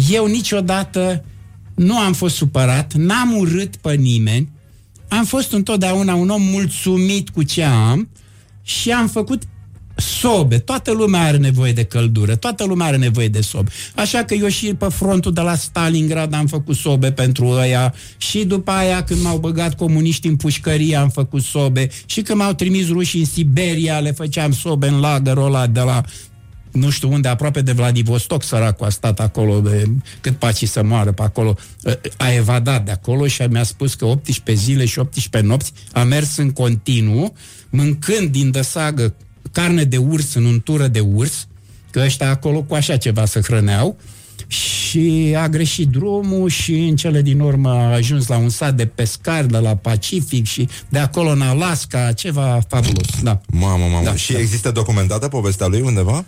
eu 0.10 0.26
niciodată 0.26 1.24
nu 1.76 1.98
am 1.98 2.14
fost 2.14 2.36
supărat, 2.36 2.94
n-am 2.94 3.38
urât 3.38 3.76
pe 3.76 3.94
nimeni, 3.94 4.50
am 5.12 5.26
fost 5.26 5.52
întotdeauna 5.52 6.14
un 6.14 6.30
om 6.30 6.42
mulțumit 6.42 7.30
cu 7.30 7.44
ce 7.44 7.64
am 7.64 8.10
și 8.62 8.92
am 8.92 9.08
făcut 9.08 9.42
sobe. 9.96 10.60
Toată 10.60 10.92
lumea 10.92 11.22
are 11.22 11.38
nevoie 11.38 11.74
de 11.74 11.84
căldură, 11.84 12.36
toată 12.36 12.64
lumea 12.64 12.88
are 12.88 12.98
nevoie 12.98 13.28
de 13.28 13.42
sobe. 13.42 13.72
Așa 13.96 14.24
că 14.24 14.34
eu 14.34 14.48
și 14.48 14.74
pe 14.74 14.86
frontul 14.90 15.34
de 15.34 15.42
la 15.42 15.56
Stalingrad 15.56 16.34
am 16.34 16.48
făcut 16.48 16.76
sobe 16.76 17.12
pentru 17.12 17.48
ăia 17.48 17.94
și 18.18 18.46
după 18.46 18.72
aia 18.72 19.04
când 19.04 19.22
m-au 19.22 19.38
băgat 19.38 19.76
comuniști 19.76 20.28
în 20.28 20.36
pușcărie 20.36 20.96
am 20.96 21.10
făcut 21.10 21.44
sobe 21.44 21.90
și 22.06 22.22
când 22.22 22.40
m-au 22.40 22.54
trimis 22.54 22.88
rușii 22.88 23.20
în 23.20 23.26
Siberia 23.26 24.00
le 24.00 24.12
făceam 24.12 24.52
sobe 24.52 24.88
în 24.88 25.00
lagărul 25.00 25.46
ăla 25.46 25.68
de 25.68 25.80
la 25.80 26.04
nu 26.72 26.90
știu 26.90 27.12
unde, 27.12 27.28
aproape 27.28 27.62
de 27.62 27.72
Vladivostok, 27.72 28.44
săracul 28.44 28.86
a 28.86 28.90
stat 28.90 29.20
acolo, 29.20 29.60
de, 29.60 29.86
cât 30.22 30.36
paci 30.36 30.68
să 30.68 30.84
moară 30.84 31.12
pe 31.12 31.22
acolo, 31.22 31.56
a 32.18 32.34
evadat 32.34 32.86
de 32.86 32.92
acolo 32.92 33.28
și 33.28 33.42
mi-a 33.42 33.64
spus 33.64 33.94
că 33.94 34.06
18 34.06 34.66
zile 34.66 34.86
și 34.86 35.00
18 35.00 35.52
nopți 35.52 35.74
a 35.92 36.04
mers 36.04 36.38
în 36.38 36.52
continuu, 36.52 37.34
mâncând 37.70 38.30
din 38.30 38.52
dăsagă 38.52 39.14
carne 39.52 39.84
de 39.84 39.98
urs 39.98 40.34
în 40.34 40.46
untură 40.46 40.88
de 40.88 41.00
urs, 41.00 41.48
că 41.90 42.00
ăștia 42.00 42.30
acolo 42.30 42.62
cu 42.62 42.74
așa 42.74 42.98
ceva 42.98 43.26
se 43.26 43.42
hrăneau, 43.42 43.98
și 44.48 45.36
a 45.38 45.48
greșit 45.48 45.88
drumul 45.88 46.50
și 46.50 46.74
în 46.74 46.96
cele 46.96 47.22
din 47.22 47.40
urmă 47.40 47.70
a 47.70 47.94
ajuns 47.94 48.28
la 48.28 48.38
un 48.38 48.50
sat 48.50 48.76
de 48.76 48.86
pescari 48.86 49.48
de 49.48 49.58
la 49.58 49.76
Pacific 49.76 50.46
și 50.46 50.68
de 50.90 51.00
acolo 51.00 51.30
în 51.30 51.42
Alaska, 51.42 52.12
ceva 52.12 52.60
fabulos, 52.68 53.22
da. 53.24 53.42
Mamă, 53.48 53.86
mamă. 53.92 54.04
Da, 54.04 54.16
și 54.16 54.32
da. 54.32 54.40
există 54.40 54.72
documentată 54.72 55.28
povestea 55.28 55.68
lui 55.68 55.82
undeva? 55.82 56.26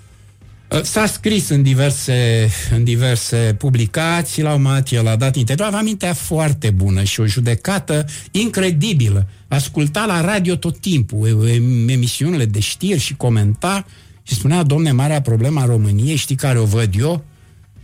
S-a 0.81 1.05
scris 1.05 1.49
în 1.49 1.61
diverse, 1.61 2.49
în 2.75 2.83
diverse 2.83 3.55
publicații, 3.57 4.43
la 4.43 4.53
un 4.53 4.61
moment 4.61 4.89
dat 4.89 4.99
el 4.99 5.07
a 5.07 5.15
dat 5.15 5.35
interviu, 5.35 5.65
avea 5.65 5.81
mintea 5.81 6.13
foarte 6.13 6.69
bună 6.69 7.03
și 7.03 7.19
o 7.19 7.25
judecată 7.25 8.05
incredibilă. 8.31 9.27
Asculta 9.47 10.05
la 10.05 10.21
radio 10.21 10.55
tot 10.55 10.77
timpul, 10.77 11.49
em- 11.49 11.89
emisiunile 11.89 12.45
de 12.45 12.59
știri 12.59 12.99
și 12.99 13.15
comenta 13.15 13.85
și 14.23 14.33
spunea, 14.33 14.63
domne, 14.63 14.91
marea 14.91 15.21
problema 15.21 15.61
a 15.61 15.65
României, 15.65 16.15
știi 16.15 16.35
care 16.35 16.59
o 16.59 16.65
văd 16.65 16.89
eu? 16.99 17.23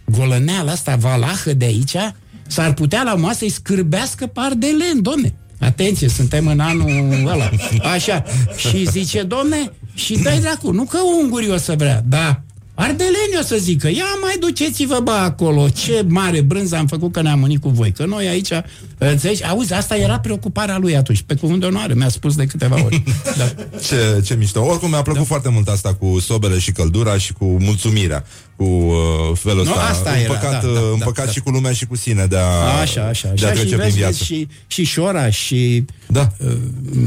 Golăneala 0.06 0.72
asta 0.72 0.96
valahă 0.96 1.54
de 1.54 1.66
aici 1.66 1.96
s-ar 2.48 2.74
putea 2.74 3.04
la 3.04 3.14
masă 3.16 3.38
să-i 3.38 3.50
scârbească 3.50 4.28
par 4.28 4.54
de 4.54 4.68
len, 4.68 5.02
domne. 5.02 5.34
Atenție, 5.60 6.08
suntem 6.10 6.48
în 6.48 6.60
anul 6.60 7.24
ăla. 7.26 7.50
Așa. 7.94 8.24
Și 8.56 8.90
zice, 8.90 9.24
domne, 9.24 9.72
și 9.94 10.18
dai 10.18 10.40
dracu, 10.40 10.72
nu 10.72 10.84
că 10.84 10.98
ungurii 11.22 11.50
o 11.50 11.58
să 11.58 11.76
vrea, 11.78 12.04
da, 12.08 12.42
Ardeleni 12.80 13.38
o 13.40 13.44
să 13.44 13.56
zică, 13.58 13.88
ia 13.88 14.04
mai 14.22 14.36
duceți-vă 14.40 15.00
bă 15.04 15.12
acolo, 15.12 15.70
ce 15.70 16.06
mare 16.08 16.42
brânză 16.42 16.76
am 16.76 16.88
făcut 16.88 17.12
că 17.12 17.22
ne-am 17.22 17.42
unit 17.42 17.62
cu 17.62 17.70
voi, 17.70 17.92
că 17.92 18.06
noi 18.06 18.28
aici, 18.28 18.50
înțelegi, 18.98 19.44
auzi, 19.46 19.74
asta 19.74 19.96
era 19.98 20.20
preocuparea 20.20 20.78
lui 20.78 20.96
atunci, 20.96 21.22
pe 21.22 21.36
cuvânt 21.36 21.60
de 21.60 21.66
onoare, 21.66 21.94
mi-a 21.94 22.10
spus 22.10 22.36
de 22.36 22.46
câteva 22.46 22.84
ori. 22.86 23.04
Da. 23.38 23.46
Ce, 23.88 24.22
ce 24.26 24.36
mișto. 24.36 24.62
Oricum 24.66 24.90
mi-a 24.90 25.02
plăcut 25.02 25.22
da. 25.22 25.28
foarte 25.28 25.50
mult 25.50 25.68
asta 25.68 25.94
cu 25.94 26.20
sobele 26.20 26.60
și 26.60 26.72
căldura 26.72 27.18
și 27.18 27.34
cu 27.34 27.46
mulțumirea, 27.46 28.26
cu 28.56 28.64
uh, 28.64 28.96
felul 29.34 29.64
Nu, 29.64 29.70
ăsta. 29.72 29.84
asta 29.84 30.18
era, 30.20 30.34
împăcat, 30.34 30.62
da, 30.64 30.68
da, 30.72 30.80
uh, 30.80 30.90
împăcat 30.94 31.26
da, 31.26 31.32
și 31.32 31.38
da. 31.38 31.44
cu 31.44 31.50
lumea 31.50 31.72
și 31.72 31.86
cu 31.86 31.96
sine 31.96 32.26
de 32.26 32.38
a, 32.38 32.80
Așa, 32.80 33.08
așa, 33.08 33.32
de 33.36 33.46
a 33.46 33.50
așa 33.50 33.60
și 33.60 33.60
trece 33.60 33.76
prin 33.76 33.78
vezi, 33.78 33.98
viață. 33.98 34.16
vezi, 34.18 34.24
și, 34.24 34.48
și 34.68 34.84
Șora 34.84 35.30
și 35.30 35.86
Da. 36.08 36.32
uh, 36.46 36.52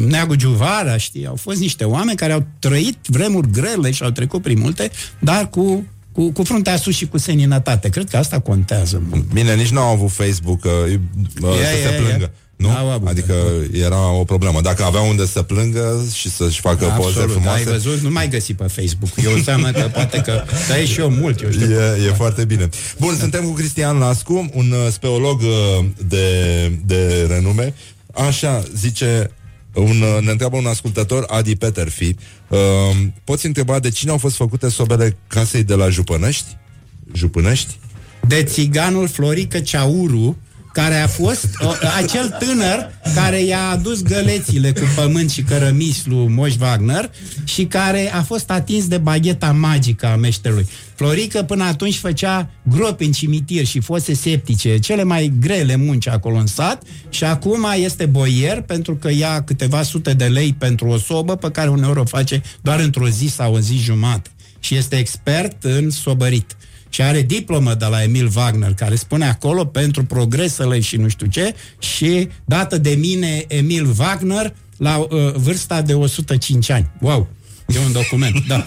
Neagu 0.06 0.34
Giuvara, 0.34 0.96
știi, 0.96 1.26
au 1.26 1.36
fost 1.36 1.60
niște 1.60 1.84
oameni 1.84 2.16
care 2.16 2.32
au 2.32 2.46
trăit 2.58 3.01
vremuri 3.06 3.50
grele 3.50 3.90
și 3.90 4.02
au 4.02 4.10
trecut 4.10 4.42
prin 4.42 4.58
multe, 4.58 4.90
dar 5.18 5.48
cu, 5.48 5.86
cu, 6.12 6.30
cu 6.32 6.42
fruntea 6.42 6.76
sus 6.76 6.94
și 6.94 7.06
cu 7.06 7.18
seninătate. 7.18 7.88
Cred 7.88 8.08
că 8.10 8.16
asta 8.16 8.38
contează. 8.40 9.02
mult. 9.08 9.32
Bine, 9.32 9.54
nici 9.54 9.70
n-au 9.70 9.92
avut 9.92 10.10
Facebook 10.10 10.64
uh, 10.64 10.70
uh, 10.82 11.58
Ia, 11.58 11.66
să 11.66 11.76
ia, 11.78 11.88
se 11.88 11.94
ia. 11.94 12.00
plângă. 12.02 12.30
Nu? 12.56 12.68
N-au 12.68 12.90
avut, 12.90 13.08
adică 13.08 13.34
era 13.72 14.10
o 14.10 14.24
problemă. 14.24 14.60
Dacă 14.60 14.84
aveau 14.84 15.08
unde 15.08 15.26
să 15.26 15.42
plângă 15.42 16.04
și 16.14 16.30
să-și 16.30 16.60
facă 16.60 16.84
poze 16.84 17.08
Absolut, 17.08 17.30
frumoase, 17.30 17.58
ai 17.58 17.64
văzut? 17.64 17.98
Nu 18.00 18.10
mai 18.10 18.28
găsi 18.28 18.54
pe 18.54 18.64
Facebook. 18.64 19.10
Eu 19.24 19.32
înseamnă 19.32 19.70
că 19.70 19.80
poate 19.92 20.20
că 20.20 20.44
dai 20.68 20.86
și 20.86 21.00
eu 21.00 21.10
mult, 21.10 21.42
eu 21.42 21.50
știu. 21.50 21.70
E, 21.70 22.06
e 22.06 22.12
foarte 22.12 22.44
bine. 22.44 22.68
Bun, 22.98 23.16
suntem 23.18 23.44
cu 23.44 23.50
Cristian 23.50 23.98
Lascu, 23.98 24.50
un 24.54 24.70
uh, 24.70 24.92
speolog 24.92 25.40
uh, 25.40 25.84
de, 26.06 26.26
de 26.84 27.26
renume. 27.28 27.74
Așa, 28.14 28.62
zice, 28.76 29.30
un, 29.74 30.00
uh, 30.00 30.18
ne 30.20 30.30
întreabă 30.30 30.56
un 30.56 30.66
ascultător, 30.66 31.24
Adi 31.28 31.56
Peterfi, 31.56 32.14
uh, 32.48 32.58
poți 33.24 33.46
întreba 33.46 33.78
de 33.78 33.88
cine 33.90 34.10
au 34.10 34.18
fost 34.18 34.36
făcute 34.36 34.68
sobele 34.68 35.16
casei 35.26 35.64
de 35.64 35.74
la 35.74 35.88
Jupănești? 35.88 36.56
Jupânești? 37.12 37.78
de 38.26 38.42
țiganul 38.42 39.08
Florică 39.08 39.60
Ceauru, 39.60 40.36
care 40.72 40.94
a 40.94 41.06
fost 41.06 41.48
o, 41.58 41.72
acel 41.96 42.36
tânăr 42.38 42.92
care 43.14 43.42
i-a 43.42 43.68
adus 43.68 44.02
gălețile 44.02 44.72
cu 44.72 44.80
pământ 44.96 45.30
și 45.30 45.42
cărămiți 45.42 46.08
lui 46.08 46.28
Moș 46.28 46.54
Wagner 46.60 47.10
și 47.44 47.64
care 47.64 48.14
a 48.14 48.22
fost 48.22 48.50
atins 48.50 48.86
de 48.86 48.98
bagheta 48.98 49.52
magică 49.52 50.06
a 50.06 50.16
meșterului. 50.16 50.68
Florică 50.94 51.42
până 51.42 51.64
atunci 51.64 51.96
făcea 51.96 52.50
gropi 52.62 53.04
în 53.04 53.12
cimitir 53.12 53.64
și 53.64 53.80
fose 53.80 54.14
septice, 54.14 54.78
cele 54.78 55.02
mai 55.02 55.32
grele 55.40 55.76
munci 55.76 56.08
acolo 56.08 56.36
în 56.36 56.46
sat 56.46 56.82
și 57.08 57.24
acum 57.24 57.66
este 57.76 58.06
boier 58.06 58.60
pentru 58.60 58.96
că 58.96 59.10
ia 59.12 59.42
câteva 59.42 59.82
sute 59.82 60.12
de 60.12 60.24
lei 60.24 60.54
pentru 60.58 60.86
o 60.86 60.98
sobă 60.98 61.36
pe 61.36 61.50
care 61.50 61.68
uneori 61.68 61.98
o 61.98 62.04
face 62.04 62.42
doar 62.60 62.80
într-o 62.80 63.08
zi 63.08 63.26
sau 63.26 63.54
o 63.54 63.58
zi 63.60 63.76
jumate. 63.76 64.30
și 64.60 64.76
este 64.76 64.96
expert 64.96 65.64
în 65.64 65.90
sobărit. 65.90 66.56
Și 66.92 67.02
are 67.02 67.22
diplomă 67.22 67.74
de 67.74 67.84
la 67.84 68.02
Emil 68.02 68.30
Wagner, 68.36 68.74
care 68.74 68.94
spune 68.94 69.28
acolo 69.28 69.64
pentru 69.64 70.04
progresele 70.04 70.80
și 70.80 70.96
nu 70.96 71.08
știu 71.08 71.26
ce, 71.26 71.54
și 71.78 72.28
dată 72.44 72.78
de 72.78 72.90
mine 72.90 73.44
Emil 73.48 73.94
Wagner 73.98 74.54
la 74.76 74.98
uh, 74.98 75.32
vârsta 75.34 75.82
de 75.82 75.94
105 75.94 76.70
ani. 76.70 76.90
Wow! 77.00 77.28
E 77.66 77.78
un 77.86 77.92
document, 77.92 78.46
da. 78.48 78.64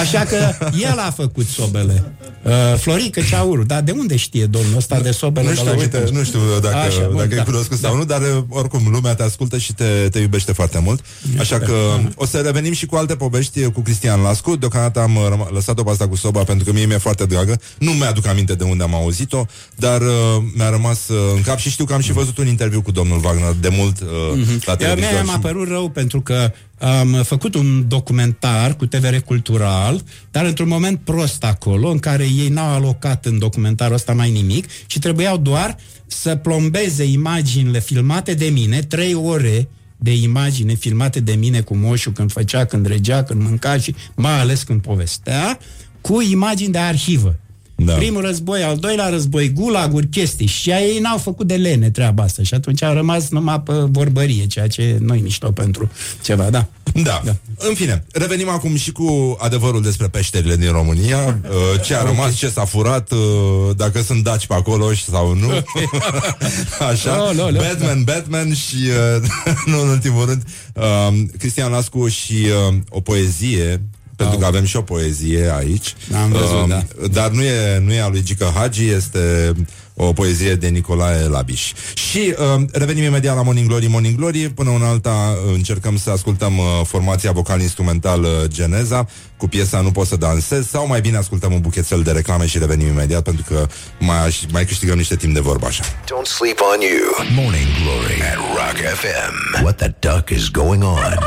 Așa 0.00 0.20
că 0.20 0.54
el 0.80 0.98
a 0.98 1.10
făcut 1.10 1.46
sobele. 1.46 2.12
Uh, 2.42 2.52
Florică 2.78 3.20
Ceauru, 3.20 3.64
dar 3.64 3.82
de 3.82 3.90
unde 3.90 4.16
știe 4.16 4.46
domnul 4.46 4.76
ăsta 4.76 5.00
de 5.00 5.10
sobele? 5.10 5.46
Nu 5.46 5.52
de 5.52 5.58
știu, 5.58 5.70
la 5.70 5.76
uite, 5.78 5.96
Jupiter? 5.96 6.10
nu 6.18 6.24
știu 6.24 6.38
dacă, 6.62 6.76
Așa, 6.76 7.06
bun, 7.06 7.16
dacă 7.16 7.34
da. 7.34 7.40
e 7.40 7.44
cunoscut 7.44 7.78
sau 7.78 7.92
Da. 7.92 7.98
nu, 7.98 8.04
dar 8.04 8.20
uh, 8.20 8.42
oricum 8.48 8.88
lumea 8.90 9.14
te 9.14 9.22
ascultă 9.22 9.58
și 9.58 9.72
te, 9.72 9.84
te 10.10 10.18
iubește 10.18 10.52
foarte 10.52 10.78
mult. 10.78 11.04
Așa 11.38 11.58
că 11.58 11.74
o 12.14 12.26
să 12.26 12.38
revenim 12.38 12.72
și 12.72 12.86
cu 12.86 12.96
alte 12.96 13.16
povești 13.16 13.60
uh, 13.60 13.72
cu 13.72 13.80
Cristian 13.80 14.20
Lascu. 14.20 14.56
Deocamdată 14.56 15.00
am 15.00 15.16
uh, 15.16 15.26
răma- 15.30 15.50
lăsat-o 15.52 15.82
pe 15.82 15.90
asta 15.90 16.08
cu 16.08 16.16
soba 16.16 16.42
pentru 16.44 16.64
că 16.64 16.72
mie 16.72 16.86
mi-e 16.86 16.98
foarte 16.98 17.26
dragă. 17.26 17.60
Nu 17.78 17.90
mi-aduc 17.90 18.26
aminte 18.26 18.54
de 18.54 18.64
unde 18.64 18.82
am 18.82 18.94
auzit-o, 18.94 19.46
dar 19.76 20.00
uh, 20.00 20.08
mi-a 20.56 20.68
rămas 20.70 21.08
uh, 21.08 21.16
în 21.36 21.42
cap 21.42 21.58
și 21.58 21.70
știu 21.70 21.84
că 21.84 21.92
am 21.94 22.00
și 22.00 22.12
văzut 22.12 22.38
un 22.38 22.46
interviu 22.46 22.82
cu 22.82 22.90
domnul 22.90 23.20
Wagner 23.24 23.52
de 23.60 23.68
mult 23.68 24.00
uh, 24.00 24.08
la 24.64 24.70
Iar 24.70 24.76
televizor. 24.76 25.10
mie 25.12 25.22
mi-a 25.22 25.32
și- 25.32 25.38
părut 25.38 25.68
rău 25.68 25.88
pentru 25.88 26.20
că 26.20 26.52
am 26.84 27.22
făcut 27.22 27.54
un 27.54 27.88
documentar 27.88 28.76
cu 28.76 28.86
TVR 28.86 29.16
Cultural, 29.16 30.02
dar 30.30 30.44
într-un 30.44 30.68
moment 30.68 31.00
prost 31.04 31.44
acolo, 31.44 31.88
în 31.88 31.98
care 31.98 32.24
ei 32.24 32.48
n-au 32.48 32.74
alocat 32.74 33.26
în 33.26 33.38
documentarul 33.38 33.94
ăsta 33.94 34.12
mai 34.12 34.30
nimic 34.30 34.66
și 34.86 34.98
trebuiau 34.98 35.36
doar 35.36 35.76
să 36.06 36.36
plombeze 36.36 37.04
imaginile 37.04 37.80
filmate 37.80 38.34
de 38.34 38.46
mine, 38.46 38.80
trei 38.80 39.14
ore 39.14 39.68
de 39.96 40.14
imagine 40.14 40.74
filmate 40.74 41.20
de 41.20 41.32
mine 41.32 41.60
cu 41.60 41.76
moșul 41.76 42.12
când 42.12 42.32
făcea, 42.32 42.64
când 42.64 42.86
regea, 42.86 43.22
când 43.22 43.42
mânca 43.42 43.78
și 43.78 43.94
mai 44.14 44.40
ales 44.40 44.62
când 44.62 44.82
povestea, 44.82 45.58
cu 46.00 46.20
imagini 46.20 46.72
de 46.72 46.78
arhivă. 46.78 47.38
Da. 47.76 47.92
Primul 47.92 48.20
război, 48.20 48.62
al 48.62 48.76
doilea 48.76 49.08
război, 49.08 49.52
gulaguri, 49.52 50.06
chestii. 50.06 50.46
Și 50.46 50.70
ei 50.70 50.98
n-au 50.98 51.18
făcut 51.18 51.46
de 51.46 51.54
lene 51.54 51.90
treaba 51.90 52.22
asta. 52.22 52.42
Și 52.42 52.54
atunci 52.54 52.82
au 52.82 52.94
rămas 52.94 53.28
numai 53.28 53.60
pe 53.60 53.72
vorbărie, 53.72 54.46
ceea 54.46 54.68
ce 54.68 54.96
nu-i 55.00 55.20
mișto 55.20 55.50
pentru 55.50 55.90
ceva, 56.22 56.50
da. 56.50 56.66
Da. 57.02 57.22
da. 57.24 57.36
În 57.58 57.74
fine, 57.74 58.04
revenim 58.12 58.48
acum 58.48 58.76
și 58.76 58.92
cu 58.92 59.36
adevărul 59.40 59.82
despre 59.82 60.08
peșterile 60.08 60.56
din 60.56 60.70
România. 60.70 61.22
Uh, 61.44 61.80
Ce 61.84 61.94
a 61.94 62.02
rămas, 62.02 62.34
ce 62.34 62.48
s-a 62.48 62.64
furat, 62.64 63.10
uh, 63.10 63.18
dacă 63.76 64.02
sunt 64.02 64.24
daci 64.24 64.46
pe 64.46 64.54
acolo 64.54 64.92
și 64.92 65.04
sau 65.04 65.34
nu. 65.34 65.48
Așa. 66.90 67.28
Oh, 67.28 67.34
no, 67.34 67.50
no. 67.50 67.58
Batman, 67.58 68.02
Batman 68.04 68.54
și, 68.54 68.76
uh, 68.76 69.28
nu 69.70 69.82
în 69.82 69.88
ultimul 69.88 70.24
rând, 70.24 70.42
uh, 70.74 71.22
Cristian 71.38 71.70
Lascu 71.70 72.08
și 72.08 72.34
uh, 72.68 72.74
o 72.88 73.00
poezie 73.00 73.82
pentru 74.16 74.38
că 74.38 74.44
avem 74.46 74.64
și 74.64 74.76
o 74.76 74.82
poezie 74.82 75.52
aici. 75.56 75.94
Am 76.22 76.30
văzut, 76.30 76.52
Um, 76.62 76.68
da. 76.68 76.82
Dar 77.12 77.30
nu 77.30 77.42
e, 77.42 77.78
nu 77.84 77.92
e 77.92 78.00
a 78.00 78.08
lui 78.08 78.22
Gică 78.22 78.52
Hagi, 78.54 78.88
este 78.88 79.52
o 79.96 80.12
poezie 80.12 80.54
de 80.54 80.68
Nicolae 80.68 81.26
Labiș. 81.26 81.72
Și 81.94 82.34
um, 82.54 82.68
revenim 82.72 83.02
imediat 83.04 83.36
la 83.36 83.42
Morning 83.42 83.66
Glory, 83.68 83.86
Morning 83.86 84.16
Glory. 84.16 84.38
Până 84.50 84.70
în 84.70 84.82
alta 84.82 85.36
încercăm 85.54 85.96
să 85.98 86.10
ascultăm 86.10 86.58
uh, 86.58 86.64
formația 86.86 87.32
vocal-instrumental 87.32 88.22
uh, 88.22 88.30
Geneza 88.46 89.06
cu 89.36 89.48
piesa 89.48 89.80
Nu 89.80 89.90
pot 89.90 90.06
să 90.06 90.16
dansez 90.16 90.68
sau 90.68 90.86
mai 90.86 91.00
bine 91.00 91.16
ascultăm 91.16 91.52
un 91.52 91.60
buchețel 91.60 92.02
de 92.02 92.10
reclame 92.10 92.46
și 92.46 92.58
revenim 92.58 92.86
imediat 92.86 93.22
pentru 93.22 93.44
că 93.48 93.66
mai, 94.00 94.24
aș- 94.26 94.44
mai 94.52 94.64
câștigăm 94.66 94.96
niște 94.96 95.16
timp 95.16 95.34
de 95.34 95.40
vorbă 95.40 95.66
așa. 95.66 95.84
Don't 95.84 96.26
sleep 96.38 96.58
on 96.74 96.80
you. 96.80 97.26
Morning 97.44 97.66
Glory 97.82 98.20
at 98.22 98.36
Rock 98.36 98.94
FM. 98.98 99.62
What 99.62 99.76
the 99.76 99.94
duck 100.00 100.28
is 100.30 100.48
going 100.50 100.82
on? 100.82 101.18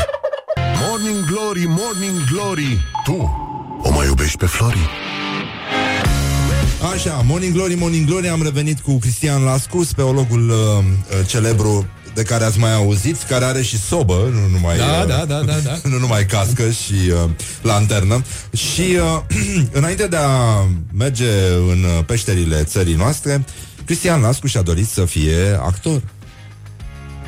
Morning 1.47 1.73
Glory, 1.73 1.79
Morning 1.79 2.23
Glory 2.31 2.77
Tu 3.03 3.31
o 3.81 3.91
mai 3.91 4.05
iubești 4.05 4.37
pe 4.37 4.45
Flori? 4.45 4.89
Așa, 6.93 7.23
Morning 7.25 7.53
Glory, 7.53 7.75
Morning 7.75 8.05
Glory 8.07 8.29
Am 8.29 8.43
revenit 8.43 8.79
cu 8.79 8.97
Cristian 8.97 9.43
Lascu 9.43 9.83
Speologul 9.83 10.49
uh, 10.49 10.55
uh, 10.55 11.27
celebru 11.27 11.87
de 12.13 12.23
care 12.23 12.43
ați 12.43 12.59
mai 12.59 12.73
auzit, 12.73 13.23
care 13.23 13.45
are 13.45 13.61
și 13.61 13.79
sobă, 13.79 14.29
nu 14.33 14.47
numai, 14.51 14.77
Da, 14.77 14.83
uh, 14.83 15.07
da, 15.07 15.25
da, 15.25 15.41
da, 15.41 15.53
da. 15.63 15.79
nu 15.89 15.97
numai 15.97 16.25
cască 16.25 16.69
și 16.69 16.93
uh, 16.93 17.29
lanternă. 17.61 18.21
Și 18.53 18.81
uh, 18.81 19.21
înainte 19.79 20.07
de 20.07 20.15
a 20.15 20.67
merge 20.93 21.29
în 21.69 21.83
uh, 21.83 22.05
peșterile 22.05 22.63
țării 22.63 22.95
noastre, 22.95 23.45
Cristian 23.85 24.21
Lascu 24.21 24.47
și-a 24.47 24.61
dorit 24.61 24.87
să 24.87 25.05
fie 25.05 25.59
actor. 25.65 26.01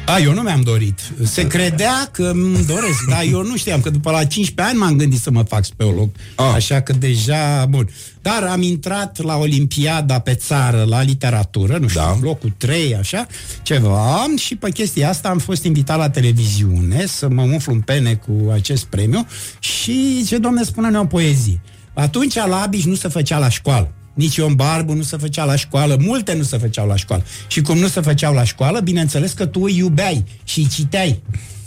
A, 0.09 0.19
eu 0.19 0.33
nu 0.33 0.41
mi-am 0.41 0.61
dorit. 0.61 0.99
Se 1.23 1.47
credea 1.47 2.09
că 2.11 2.23
îmi 2.23 2.65
doresc, 2.65 3.05
dar 3.09 3.23
eu 3.31 3.43
nu 3.43 3.57
știam 3.57 3.81
că 3.81 3.89
după 3.89 4.11
la 4.11 4.23
15 4.25 4.73
ani 4.73 4.83
m-am 4.83 4.97
gândit 4.97 5.19
să 5.19 5.31
mă 5.31 5.43
fac 5.43 5.65
speolog. 5.65 6.09
Ah. 6.35 6.51
Așa 6.53 6.81
că 6.81 6.93
deja, 6.93 7.65
bun. 7.65 7.89
Dar 8.21 8.43
am 8.43 8.61
intrat 8.61 9.21
la 9.23 9.35
Olimpiada 9.35 10.19
pe 10.19 10.33
țară, 10.33 10.85
la 10.87 11.01
literatură, 11.01 11.77
nu 11.77 11.87
știu, 11.87 12.01
da. 12.01 12.17
locul 12.21 12.53
3, 12.57 12.95
așa, 12.95 13.27
ceva, 13.61 14.25
și 14.37 14.55
pe 14.55 14.71
chestia 14.71 15.09
asta 15.09 15.29
am 15.29 15.37
fost 15.37 15.63
invitat 15.63 15.97
la 15.97 16.09
televiziune 16.09 17.05
să 17.05 17.29
mă 17.29 17.41
umflu 17.41 17.73
în 17.73 17.81
pene 17.81 18.13
cu 18.13 18.49
acest 18.51 18.85
premiu 18.85 19.27
și 19.59 20.25
ce 20.27 20.37
domne 20.37 20.63
spune-ne 20.63 20.99
o 20.99 21.05
poezie. 21.05 21.61
Atunci 21.93 22.35
la 22.35 22.61
Abiș 22.61 22.83
nu 22.83 22.95
se 22.95 23.07
făcea 23.07 23.37
la 23.37 23.49
școală. 23.49 23.93
Nici 24.13 24.35
Ion 24.35 24.55
Barbu 24.55 24.93
nu 24.93 25.01
se 25.01 25.17
făcea 25.17 25.43
la 25.43 25.55
școală, 25.55 25.97
multe 25.99 26.33
nu 26.33 26.43
se 26.43 26.57
făceau 26.57 26.87
la 26.87 26.95
școală. 26.95 27.23
Și 27.47 27.61
cum 27.61 27.77
nu 27.77 27.87
se 27.87 28.01
făceau 28.01 28.33
la 28.33 28.43
școală, 28.43 28.79
bineînțeles 28.79 29.31
că 29.31 29.45
tu 29.45 29.61
îi 29.61 29.77
iubeai 29.77 30.25
și 30.43 30.59
îi 30.59 30.67
citeai. 30.67 31.21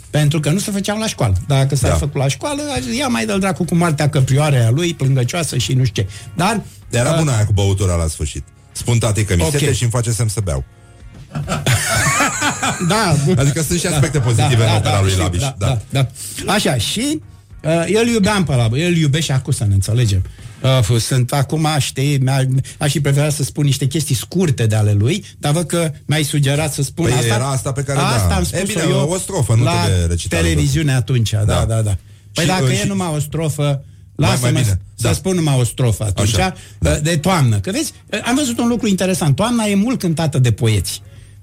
Pentru 0.09 0.39
că 0.39 0.49
nu 0.49 0.59
se 0.59 0.71
făceau 0.71 0.97
la 0.97 1.07
școală. 1.07 1.33
Dacă 1.47 1.75
s-ar 1.75 1.89
da. 1.89 1.95
făcut 1.95 2.21
la 2.21 2.27
școală, 2.27 2.61
ia 2.97 3.07
mai 3.07 3.25
dă 3.25 3.37
dracu 3.37 3.63
cu 3.63 3.75
moartea 3.75 4.09
căprioare 4.09 4.63
a 4.63 4.69
lui, 4.69 4.93
plângăcioasă 4.93 5.57
și 5.57 5.73
nu 5.73 5.83
știu 5.83 6.03
ce. 6.03 6.09
Dar... 6.35 6.61
Era 6.89 7.11
uh, 7.11 7.17
bună 7.17 7.31
aia 7.31 7.45
cu 7.45 7.53
băutura 7.53 7.95
la 7.95 8.07
sfârșit. 8.07 8.43
Spun 8.71 8.97
tate 8.97 9.25
că 9.25 9.35
mi 9.35 9.41
Ok. 9.41 9.51
sete 9.51 9.73
și 9.73 9.81
îmi 9.81 9.91
face 9.91 10.11
semn 10.11 10.29
să 10.29 10.39
beau. 10.43 10.63
da, 12.87 13.15
Adică 13.37 13.61
sunt 13.61 13.79
și 13.79 13.87
aspecte 13.87 14.19
pozitive 14.19 14.63
în 14.63 14.75
opera 14.75 15.01
lui 15.01 15.09
știu, 15.09 15.23
Labiș, 15.23 15.41
Da, 15.41 15.55
da. 15.57 15.77
da, 15.89 16.07
da. 16.45 16.53
Așa, 16.53 16.77
și 16.77 17.21
uh, 17.63 17.85
el 17.87 18.07
iubeam 18.07 18.43
pe 18.43 18.55
la 18.55 18.69
el 18.73 18.97
iubește 18.97 19.33
acum 19.33 19.53
să 19.53 19.65
ne 19.65 19.73
înțelegem. 19.73 20.21
Uh, 20.25 20.42
sunt 20.99 21.31
acum, 21.33 21.67
știi, 21.79 22.17
mi-a, 22.17 22.45
aș 22.77 22.91
fi 22.91 23.01
preferat 23.01 23.31
să 23.31 23.43
spun 23.43 23.65
niște 23.65 23.85
chestii 23.87 24.15
scurte 24.15 24.65
de 24.65 24.75
ale 24.75 24.91
lui, 24.93 25.25
dar 25.37 25.51
văd 25.53 25.65
că 25.65 25.91
mi-ai 26.05 26.23
sugerat 26.23 26.73
să 26.73 26.83
spun 26.83 27.05
Păi 27.05 27.13
asta. 27.13 27.33
era 27.33 27.49
asta 27.49 27.71
pe 27.71 27.83
care, 27.83 27.99
asta 27.99 28.27
da. 28.27 28.35
am 28.35 28.41
E 28.41 28.45
spus 28.45 28.67
bine, 28.73 28.83
eu 28.89 29.09
o 29.09 29.17
strofă, 29.17 29.55
nu 29.55 29.63
la 29.63 29.83
trebuie 29.83 30.05
recitalul. 30.05 30.45
televiziune 30.45 30.93
atunci, 30.93 31.29
da, 31.31 31.43
da, 31.43 31.65
da. 31.65 31.81
da. 31.81 31.97
Păi 32.33 32.43
Și, 32.43 32.49
dacă 32.49 32.63
uh, 32.63 32.71
e 32.71 32.75
și- 32.75 32.87
numai 32.87 33.11
o 33.15 33.19
strofă, 33.19 33.83
Mai- 34.15 34.29
lasă-mă 34.29 34.51
mai 34.51 34.61
bine, 34.61 34.79
să 34.95 35.07
da. 35.07 35.13
spun 35.13 35.35
numai 35.35 35.55
o 35.59 35.63
strofă 35.63 36.03
atunci, 36.03 36.33
Așa, 36.35 36.53
da. 36.79 36.93
de 36.95 37.17
toamnă. 37.17 37.59
Că 37.59 37.71
vezi, 37.71 37.93
am 38.25 38.35
văzut 38.35 38.57
un 38.59 38.67
lucru 38.67 38.87
interesant. 38.87 39.35
Toamna 39.35 39.65
e 39.65 39.75
mult 39.75 39.99
cântată 39.99 40.39
de 40.39 40.51
poeți. 40.51 41.01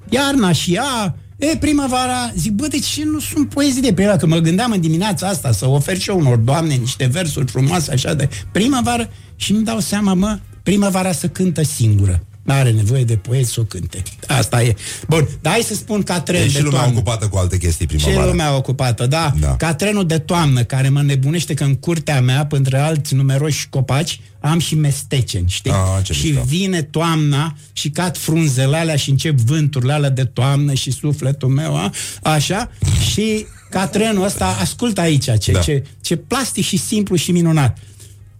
Iarna 0.09 0.52
și 0.52 0.74
ea, 0.74 1.14
e 1.40 1.56
primăvara, 1.56 2.32
zic, 2.36 2.52
bă, 2.52 2.66
de 2.66 2.78
ce 2.78 3.04
nu 3.04 3.20
sunt 3.20 3.48
poezii 3.48 3.82
de 3.82 3.92
primăvară? 3.92 4.18
Că 4.20 4.26
mă 4.26 4.36
gândeam 4.38 4.70
în 4.72 4.80
dimineața 4.80 5.26
asta 5.28 5.52
să 5.52 5.68
ofer 5.68 5.98
și 5.98 6.10
eu 6.10 6.18
unor 6.18 6.36
doamne 6.36 6.74
niște 6.74 7.06
versuri 7.06 7.50
frumoase 7.50 7.92
așa 7.92 8.14
de 8.14 8.28
primăvară 8.52 9.10
și 9.36 9.52
îmi 9.52 9.64
dau 9.64 9.78
seama, 9.78 10.14
mă, 10.14 10.38
primăvara 10.62 11.12
să 11.12 11.28
cântă 11.28 11.62
singură. 11.62 12.24
N-are 12.42 12.70
nevoie 12.70 13.04
de 13.04 13.16
poeți 13.16 13.50
să 13.52 13.60
o 13.60 13.62
cânte. 13.64 14.02
Asta 14.26 14.62
e. 14.62 14.74
Bun, 15.08 15.28
dar 15.40 15.52
hai 15.52 15.62
să 15.62 15.74
spun 15.74 16.02
ca 16.02 16.20
tren 16.20 16.40
E 16.40 16.44
de 16.44 16.48
și 16.50 16.62
lumea 16.62 16.78
toamnă. 16.78 16.96
ocupată 16.96 17.28
cu 17.28 17.36
alte 17.36 17.58
chestii 17.58 17.86
Și 17.90 17.96
primăvară. 17.96 18.28
lumea 18.30 18.56
ocupată, 18.56 19.06
da. 19.06 19.32
da. 19.40 19.56
Ca 19.56 19.74
trenul 19.74 20.06
de 20.06 20.18
toamnă, 20.18 20.62
care 20.62 20.88
mă 20.88 21.02
nebunește 21.02 21.54
că 21.54 21.64
în 21.64 21.74
curtea 21.74 22.20
mea, 22.20 22.46
între 22.50 22.78
alți 22.78 23.14
numeroși 23.14 23.68
copaci, 23.68 24.20
am 24.40 24.58
și 24.58 24.74
mesteceni, 24.74 25.48
știi? 25.48 25.70
Ah, 25.70 26.04
ce 26.04 26.12
și 26.12 26.26
mișto. 26.26 26.42
vine 26.42 26.82
toamna 26.82 27.56
și 27.72 27.90
cad 27.90 28.16
frunzele 28.16 28.76
alea 28.76 28.96
și 28.96 29.10
încep 29.10 29.38
vânturile 29.38 29.92
alea 29.92 30.10
de 30.10 30.24
toamnă 30.24 30.74
și 30.74 30.90
sufletul 30.90 31.48
meu, 31.48 31.76
a? 31.76 31.92
așa, 32.22 32.70
și 33.12 33.46
ca 33.70 33.86
trenul 33.86 34.24
ăsta, 34.24 34.56
ascultă 34.60 35.00
aici 35.00 35.24
ce, 35.24 35.52
Da. 35.52 35.52
da. 35.52 35.60
ce, 35.60 35.84
ce 36.00 36.16
plastic 36.16 36.64
și 36.64 36.76
simplu 36.76 37.16
și 37.16 37.32
minunat. 37.32 37.78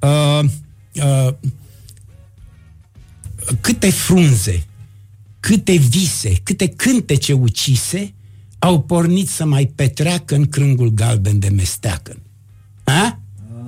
Uh, 0.01 0.41
uh, 0.95 1.35
câte 3.61 3.91
frunze, 3.91 4.67
câte 5.41 5.73
vise, 5.77 6.33
câte 6.43 6.69
cântece 6.69 7.33
ucise 7.33 8.15
au 8.59 8.81
pornit 8.81 9.29
să 9.29 9.45
mai 9.45 9.73
petreacă 9.75 10.35
în 10.35 10.47
crângul 10.47 10.89
galben 10.89 11.39
de 11.39 11.49
mesteacă. 11.49 12.17
A? 12.85 13.21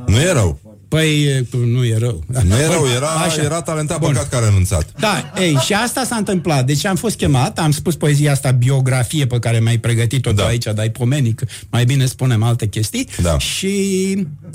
Nu 0.06 0.20
e 0.20 0.32
rău. 0.32 0.60
Păi 0.92 1.22
e, 1.22 1.46
nu 1.66 1.84
e 1.84 1.96
rău. 1.98 2.22
Nu 2.26 2.56
e 2.56 2.66
rău, 2.66 2.80
Bun, 2.80 2.90
era, 2.96 3.06
așa. 3.06 3.42
era 3.42 3.62
talentat, 3.62 3.98
Bun. 3.98 4.12
păcat 4.12 4.28
că 4.28 4.36
a 4.36 4.44
renunțat. 4.44 4.92
Da, 4.98 5.32
ei, 5.38 5.54
și 5.54 5.72
asta 5.72 6.04
s-a 6.04 6.16
întâmplat. 6.16 6.66
Deci 6.66 6.84
am 6.84 6.96
fost 6.96 7.16
chemat, 7.16 7.58
am 7.58 7.70
spus 7.70 7.96
poezia 7.96 8.32
asta, 8.32 8.50
biografie 8.50 9.26
pe 9.26 9.38
care 9.38 9.60
mi-ai 9.60 9.78
pregătit-o 9.78 10.32
da. 10.32 10.44
aici, 10.44 10.64
dar 10.64 10.78
ai 10.78 10.90
pomenic, 10.90 11.42
mai 11.70 11.84
bine 11.84 12.06
spunem 12.06 12.42
alte 12.42 12.66
chestii. 12.66 13.08
Da. 13.22 13.38
Și 13.38 13.76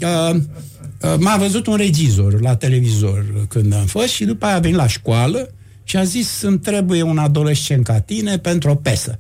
uh, 0.02 0.36
uh, 0.36 1.16
m-a 1.20 1.38
văzut 1.38 1.68
un 1.68 1.76
regizor 1.76 2.42
la 2.42 2.56
televizor 2.56 3.26
când 3.48 3.74
am 3.74 3.86
fost 3.86 4.08
și 4.08 4.26
după 4.26 4.46
aia 4.46 4.56
a 4.56 4.60
venit 4.60 4.78
la 4.78 4.88
școală 4.88 5.54
și 5.84 5.98
a 5.98 6.04
zis, 6.04 6.42
îmi 6.42 6.60
trebuie 6.60 7.02
un 7.02 7.18
adolescent 7.18 7.84
ca 7.84 8.00
tine 8.00 8.38
pentru 8.38 8.70
o 8.70 8.76
pesă. 8.76 9.20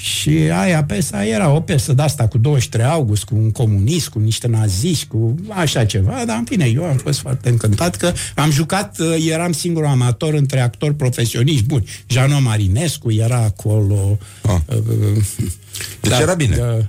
Și 0.00 0.30
aia 0.30 0.84
piesa 0.84 1.24
era 1.24 1.50
o 1.50 1.60
piesă 1.60 1.92
de 1.92 2.02
asta 2.02 2.28
cu 2.28 2.38
23 2.38 2.84
august, 2.84 3.24
cu 3.24 3.34
un 3.34 3.50
comunist, 3.50 4.08
cu 4.08 4.18
niște 4.18 4.48
naziști, 4.48 5.06
cu 5.06 5.34
așa 5.48 5.84
ceva, 5.84 6.22
dar 6.26 6.36
în 6.36 6.44
fine, 6.44 6.64
eu 6.64 6.84
am 6.84 6.96
fost 6.96 7.18
foarte 7.20 7.48
încântat 7.48 7.96
că 7.96 8.12
am 8.34 8.50
jucat, 8.50 8.98
uh, 8.98 9.26
eram 9.30 9.52
singurul 9.52 9.88
amator 9.88 10.34
între 10.34 10.60
actori 10.60 10.94
profesioniști 10.94 11.64
buni. 11.64 11.88
Jano 12.06 12.40
Marinescu 12.40 13.12
era 13.12 13.38
acolo. 13.38 14.18
Ah. 14.42 14.76
Deci 16.00 16.18
era 16.20 16.34
bine. 16.34 16.56
Uh, 16.56 16.84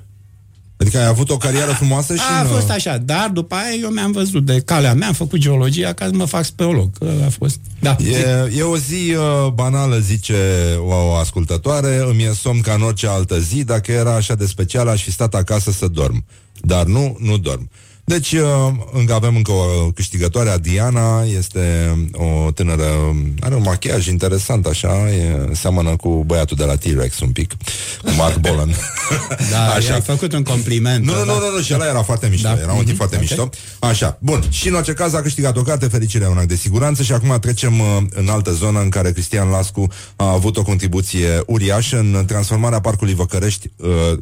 Adică 0.80 0.98
ai 0.98 1.06
avut 1.06 1.30
o 1.30 1.38
carieră 1.38 1.72
frumoasă 1.72 2.16
și... 2.16 2.22
a 2.38 2.42
în- 2.42 2.48
fost 2.48 2.70
așa, 2.70 2.98
dar 2.98 3.30
după 3.34 3.56
aia 3.56 3.74
eu 3.82 3.90
mi-am 3.90 4.12
văzut 4.12 4.46
de 4.46 4.62
calea 4.66 4.94
mea, 4.94 5.08
am 5.08 5.14
făcut 5.14 5.40
geologia 5.40 5.94
ca 5.94 6.06
să 6.06 6.12
mă 6.14 6.26
fac 6.26 6.44
speolog. 6.46 6.90
Că 6.98 7.12
A 7.26 7.30
fost, 7.30 7.60
da. 7.80 7.96
E, 8.00 8.52
e 8.58 8.62
o 8.62 8.78
zi 8.78 9.14
uh, 9.16 9.52
banală, 9.54 9.98
zice 10.00 10.36
o, 10.80 10.94
o 11.10 11.14
ascultătoare, 11.16 12.04
îmi 12.10 12.24
e 12.24 12.32
somn 12.34 12.62
ca 12.62 12.74
în 12.74 12.82
orice 12.82 13.08
altă 13.08 13.40
zi, 13.40 13.64
dacă 13.64 13.92
era 13.92 14.16
așa 14.16 14.36
de 14.36 14.46
special, 14.46 14.88
aș 14.88 15.04
fi 15.04 15.12
stat 15.12 15.36
acasă 15.36 15.72
să 15.72 15.88
dorm. 15.88 16.26
Dar 16.62 16.86
nu, 16.86 17.18
nu 17.20 17.38
dorm. 17.38 17.70
Deci, 18.10 18.32
uh, 18.32 18.72
încă 18.92 19.14
avem 19.14 19.36
încă 19.36 19.52
o 19.52 19.92
câștigătoare, 19.92 20.58
Diana, 20.62 21.24
este 21.24 21.94
o 22.14 22.52
tânără, 22.52 23.16
are 23.40 23.56
un 23.56 23.62
machiaj 23.62 24.08
interesant, 24.08 24.66
așa, 24.66 25.10
e, 25.10 25.50
seamănă 25.54 25.96
cu 25.96 26.24
băiatul 26.26 26.58
de 26.58 26.64
la 26.64 26.76
T-Rex 26.76 27.20
un 27.20 27.32
pic, 27.32 27.52
cu 28.04 28.12
Mark 28.18 28.38
Bolan. 28.48 28.76
Da, 29.52 29.66
așa. 29.78 29.94
ai 29.94 30.02
făcut 30.02 30.34
un 30.34 30.44
compliment. 30.44 31.06
Nu, 31.06 31.12
nu, 31.12 31.18
da. 31.18 31.24
nu, 31.26 31.40
nu, 31.40 31.56
nu, 31.56 31.62
și 31.62 31.74
ăla 31.74 31.88
era 31.88 32.02
foarte 32.02 32.28
mișto, 32.28 32.48
Da. 32.48 32.60
era 32.62 32.74
un 32.74 32.86
tip 32.86 32.96
foarte 32.96 33.16
Ok. 33.16 33.22
mișto. 33.22 33.50
Așa, 33.80 34.18
bun, 34.22 34.44
și 34.50 34.68
în 34.68 34.74
orice 34.74 34.94
caz 34.94 35.14
a 35.14 35.22
câștigat 35.22 35.58
o 35.58 35.62
carte, 35.62 35.88
fericire 35.88 36.28
un 36.28 36.38
act 36.38 36.48
de 36.48 36.56
siguranță 36.56 37.04
și 37.04 37.12
acum 37.12 37.38
trecem 37.40 37.80
uh, 37.80 37.88
în 38.10 38.28
altă 38.30 38.52
zonă 38.52 38.82
în 38.82 38.90
care 38.90 39.12
Cristian 39.12 39.50
Lascu 39.50 39.88
a 40.16 40.32
avut 40.32 40.58
o 40.58 40.64
contribuție 40.64 41.44
uriașă 41.46 41.98
în 41.98 42.24
transformarea 42.28 42.80
Parcului 42.80 43.14
Văcărești 43.14 43.70
uh, 43.78 44.18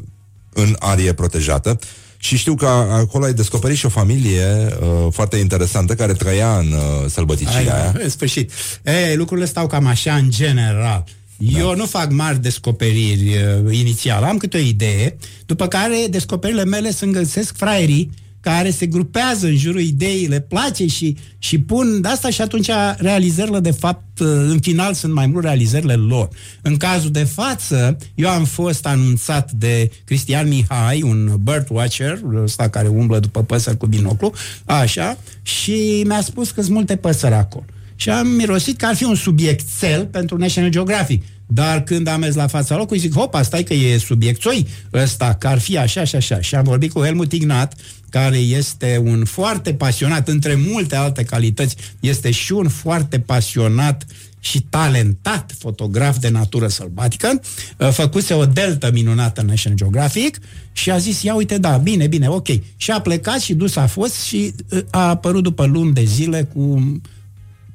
în 0.52 0.76
arie 0.78 1.12
protejată. 1.12 1.78
Și 2.20 2.36
știu 2.36 2.54
că 2.54 2.66
acolo 2.66 3.24
ai 3.24 3.32
descoperit 3.32 3.76
și 3.76 3.86
o 3.86 3.88
familie 3.88 4.44
uh, 4.80 5.12
foarte 5.12 5.36
interesantă 5.36 5.94
care 5.94 6.12
trăia 6.12 6.58
în 6.58 6.72
uh, 6.72 7.10
sălbăticia 7.10 7.56
Ai, 7.56 7.66
aia. 7.66 7.94
În 8.02 8.08
sfârșit. 8.08 8.52
E, 8.82 9.14
lucrurile 9.14 9.46
stau 9.46 9.66
cam 9.66 9.86
așa 9.86 10.14
în 10.14 10.30
general. 10.30 11.04
Da. 11.36 11.58
Eu 11.58 11.74
nu 11.74 11.86
fac 11.86 12.10
mari 12.10 12.42
descoperiri 12.42 13.36
uh, 13.66 13.78
inițial, 13.78 14.22
am 14.22 14.36
câte 14.36 14.56
o 14.56 14.60
idee, 14.60 15.16
după 15.46 15.66
care 15.68 16.06
descoperirile 16.10 16.64
mele 16.64 16.90
sunt 16.90 17.12
găsesc 17.12 17.56
fraierii 17.56 18.10
care 18.40 18.70
se 18.70 18.86
grupează 18.86 19.46
în 19.46 19.56
jurul 19.56 19.80
ideii, 19.80 20.26
le 20.26 20.40
place 20.40 20.86
și, 20.86 21.16
și 21.38 21.58
pun 21.58 22.00
de 22.00 22.08
asta 22.08 22.30
și 22.30 22.40
atunci 22.40 22.70
realizările 22.96 23.60
de 23.60 23.70
fapt 23.70 24.18
uh, 24.20 24.26
în 24.26 24.58
final 24.60 24.94
sunt 24.94 25.12
mai 25.12 25.26
mult 25.26 25.44
realizările 25.44 25.94
lor. 25.94 26.28
În 26.62 26.76
cazul 26.76 27.10
de 27.10 27.24
față, 27.24 27.96
eu 28.14 28.28
am 28.28 28.44
fost 28.44 28.86
anunțat 28.86 29.52
de 29.52 29.90
Cristian 30.04 30.48
Mihai, 30.48 31.02
un 31.02 31.38
birdwatcher, 31.42 32.20
ăsta 32.42 32.68
care 32.68 32.88
umblă 32.88 33.18
după 33.18 33.42
păsări 33.42 33.76
cu 33.76 33.86
binoclu, 33.86 34.32
așa, 34.64 35.18
și 35.42 36.02
mi-a 36.06 36.20
spus 36.20 36.50
că 36.50 36.62
sunt 36.62 36.74
multe 36.74 36.96
păsări 36.96 37.34
acolo. 37.34 37.64
Și 37.94 38.10
am 38.10 38.26
mirosit 38.26 38.78
că 38.78 38.86
ar 38.86 38.94
fi 38.94 39.04
un 39.04 39.14
subiectel 39.14 40.06
pentru 40.06 40.36
National 40.36 40.70
Geographic. 40.70 41.24
Dar 41.50 41.82
când 41.82 42.06
am 42.06 42.20
mers 42.20 42.34
la 42.34 42.46
fața 42.46 42.76
locului, 42.76 43.00
zic, 43.00 43.14
hopa, 43.14 43.42
stai 43.42 43.62
că 43.62 43.74
e 43.74 43.98
subiectoi 43.98 44.66
ăsta, 44.92 45.34
că 45.34 45.46
ar 45.46 45.58
fi 45.58 45.78
așa 45.78 46.04
și 46.04 46.16
așa. 46.16 46.40
Și 46.40 46.54
am 46.54 46.64
vorbit 46.64 46.92
cu 46.92 47.00
Helmut 47.00 47.32
Ignat, 47.32 47.74
care 48.10 48.36
este 48.36 49.02
un 49.04 49.24
foarte 49.24 49.74
pasionat, 49.74 50.28
între 50.28 50.54
multe 50.54 50.96
alte 50.96 51.24
calități, 51.24 51.76
este 52.00 52.30
și 52.30 52.52
un 52.52 52.68
foarte 52.68 53.20
pasionat 53.20 54.06
și 54.40 54.60
talentat 54.60 55.54
fotograf 55.58 56.18
de 56.18 56.28
natură 56.28 56.68
sălbatică, 56.68 57.40
uh, 57.76 57.88
făcuse 57.90 58.34
o 58.34 58.46
deltă 58.46 58.90
minunată 58.92 59.40
în 59.40 59.46
National 59.46 59.78
Geographic 59.78 60.38
și 60.72 60.90
a 60.90 60.98
zis, 60.98 61.22
ia 61.22 61.34
uite, 61.34 61.58
da, 61.58 61.76
bine, 61.76 62.06
bine, 62.06 62.28
ok. 62.28 62.48
Și 62.76 62.90
a 62.90 63.00
plecat 63.00 63.40
și 63.40 63.54
dus 63.54 63.76
a 63.76 63.86
fost 63.86 64.22
și 64.22 64.52
uh, 64.70 64.80
a 64.90 65.08
apărut 65.08 65.42
după 65.42 65.64
luni 65.64 65.92
de 65.92 66.04
zile 66.04 66.48
cu 66.54 66.82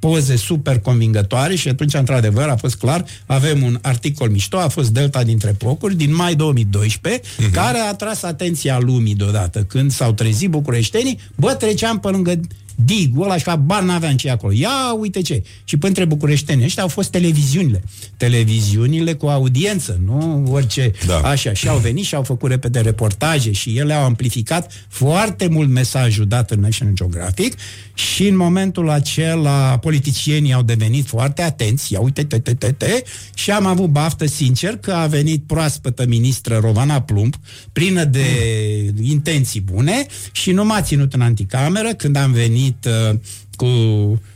poze 0.04 0.36
super 0.36 0.80
convingătoare 0.80 1.56
și 1.56 1.68
atunci, 1.68 1.94
într-adevăr, 1.94 2.48
a 2.48 2.56
fost 2.56 2.76
clar, 2.76 3.06
avem 3.26 3.64
un 3.64 3.80
articol 3.82 4.30
mișto, 4.30 4.58
a 4.58 4.68
fost 4.68 4.90
Delta 4.90 5.24
dintre 5.24 5.56
Procuri, 5.58 5.96
din 5.96 6.16
mai 6.16 6.36
2012, 6.36 7.22
uh-huh. 7.22 7.52
care 7.52 7.78
a 7.78 7.88
atras 7.88 8.24
atenția 8.24 8.80
lumii 8.80 9.16
deodată. 9.16 9.64
Când 9.64 9.92
s-au 9.92 10.14
trezit 10.14 10.50
bucureștenii, 10.50 11.20
bă, 11.36 11.54
treceam 11.54 12.00
pe 12.00 12.08
lângă 12.08 12.40
digul 12.76 13.24
ăla 13.24 13.38
și 13.38 13.46
bani 13.60 13.88
n-aveam 13.88 14.16
ce 14.16 14.28
e 14.28 14.32
acolo. 14.32 14.54
Ia 14.54 14.94
uite 15.00 15.22
ce. 15.22 15.44
Și 15.64 15.78
pântre 15.78 16.06
bucureșteni 16.06 16.64
ăștia 16.64 16.84
au 16.84 16.90
fost 16.90 17.10
televiziunile. 17.10 17.84
Televiziunile 18.18 19.14
cu 19.14 19.26
audiență, 19.26 20.00
nu 20.06 20.46
orice. 20.52 20.92
Da. 21.06 21.18
Așa. 21.18 21.54
Și 21.54 21.68
au 21.68 21.78
venit 21.78 22.06
și 22.06 22.16
au 22.16 22.24
făcut 22.24 22.50
repede 22.50 22.80
reportaje 22.80 23.52
și 23.52 23.78
ele 23.78 23.94
au 23.94 24.04
amplificat 24.04 24.72
foarte 24.88 25.48
mult 25.48 25.70
mesajul 25.70 26.26
dat 26.26 26.52
în 26.52 26.60
National 26.60 26.94
Geographic 26.94 27.58
și 27.94 28.28
în 28.28 28.36
momentul 28.36 28.90
acela 28.90 29.78
politicienii 29.78 30.54
au 30.54 30.62
devenit 30.62 31.08
foarte 31.08 31.42
atenți, 31.42 31.94
ia 31.94 32.00
uite, 32.00 32.24
te, 32.24 32.40
te, 32.40 32.54
te, 32.54 32.72
te, 32.72 33.04
și 33.34 33.52
am 33.52 33.66
avut 33.66 33.90
baftă 33.90 34.26
sincer 34.26 34.78
că 34.78 34.92
a 34.92 35.08
venit 35.08 35.44
proaspătă 35.48 36.06
ministră 36.08 36.60
Rovana 36.62 37.02
Plumb, 37.02 37.36
plină 37.72 38.04
de 38.04 38.26
intenții 39.02 39.62
bune 39.62 40.06
și 40.32 40.52
nu 40.52 40.66
m-a 40.66 40.82
ținut 40.82 41.14
în 41.14 41.22
anticameră 41.22 41.94
când 41.94 42.16
am 42.16 42.32
venit 42.32 42.63
uh, 42.86 43.20
cu 43.56 43.68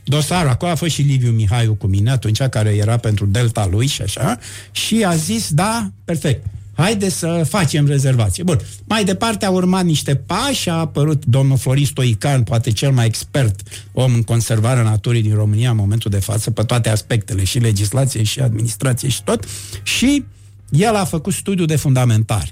dosarul, 0.04 0.50
acolo 0.50 0.72
a 0.72 0.76
fost 0.76 0.92
și 0.92 1.02
Liviu 1.02 1.32
Mihaiu 1.32 1.74
cu 1.74 1.88
mine 1.88 2.12
atunci, 2.12 2.42
care 2.42 2.76
era 2.76 2.98
pentru 2.98 3.26
delta 3.26 3.68
lui 3.72 3.88
și 3.88 4.02
așa, 4.02 4.38
și 4.72 5.04
a 5.04 5.16
zis, 5.16 5.52
da, 5.52 5.92
perfect, 6.04 6.46
haide 6.74 7.10
să 7.10 7.46
facem 7.50 7.88
rezervație. 7.88 8.44
Bun, 8.44 8.60
mai 8.86 9.04
departe 9.04 9.46
a 9.46 9.50
urmat 9.50 9.86
niște 9.86 10.16
pași, 10.16 10.70
a 10.70 10.74
apărut 10.74 11.26
domnul 11.26 11.58
Florin 11.58 11.86
Stoican, 11.86 12.44
poate 12.44 12.72
cel 12.72 12.92
mai 12.92 13.06
expert 13.06 13.62
om 13.94 14.14
în 14.14 14.24
conservarea 14.24 14.84
naturii 14.84 15.22
din 15.22 15.36
România 15.36 15.70
în 15.70 15.76
momentul 15.76 16.12
de 16.12 16.20
față, 16.20 16.52
pe 16.52 16.64
toate 16.64 16.90
aspectele, 16.90 17.44
și 17.44 17.60
legislație, 17.60 18.24
și 18.24 18.40
administrație, 18.40 19.10
și 19.10 19.24
tot, 19.24 19.46
și 19.84 20.26
el 20.70 20.96
a 20.96 21.06
făcut 21.06 21.34
studiu 21.34 21.66
de 21.66 21.76
fundamentare. 21.76 22.50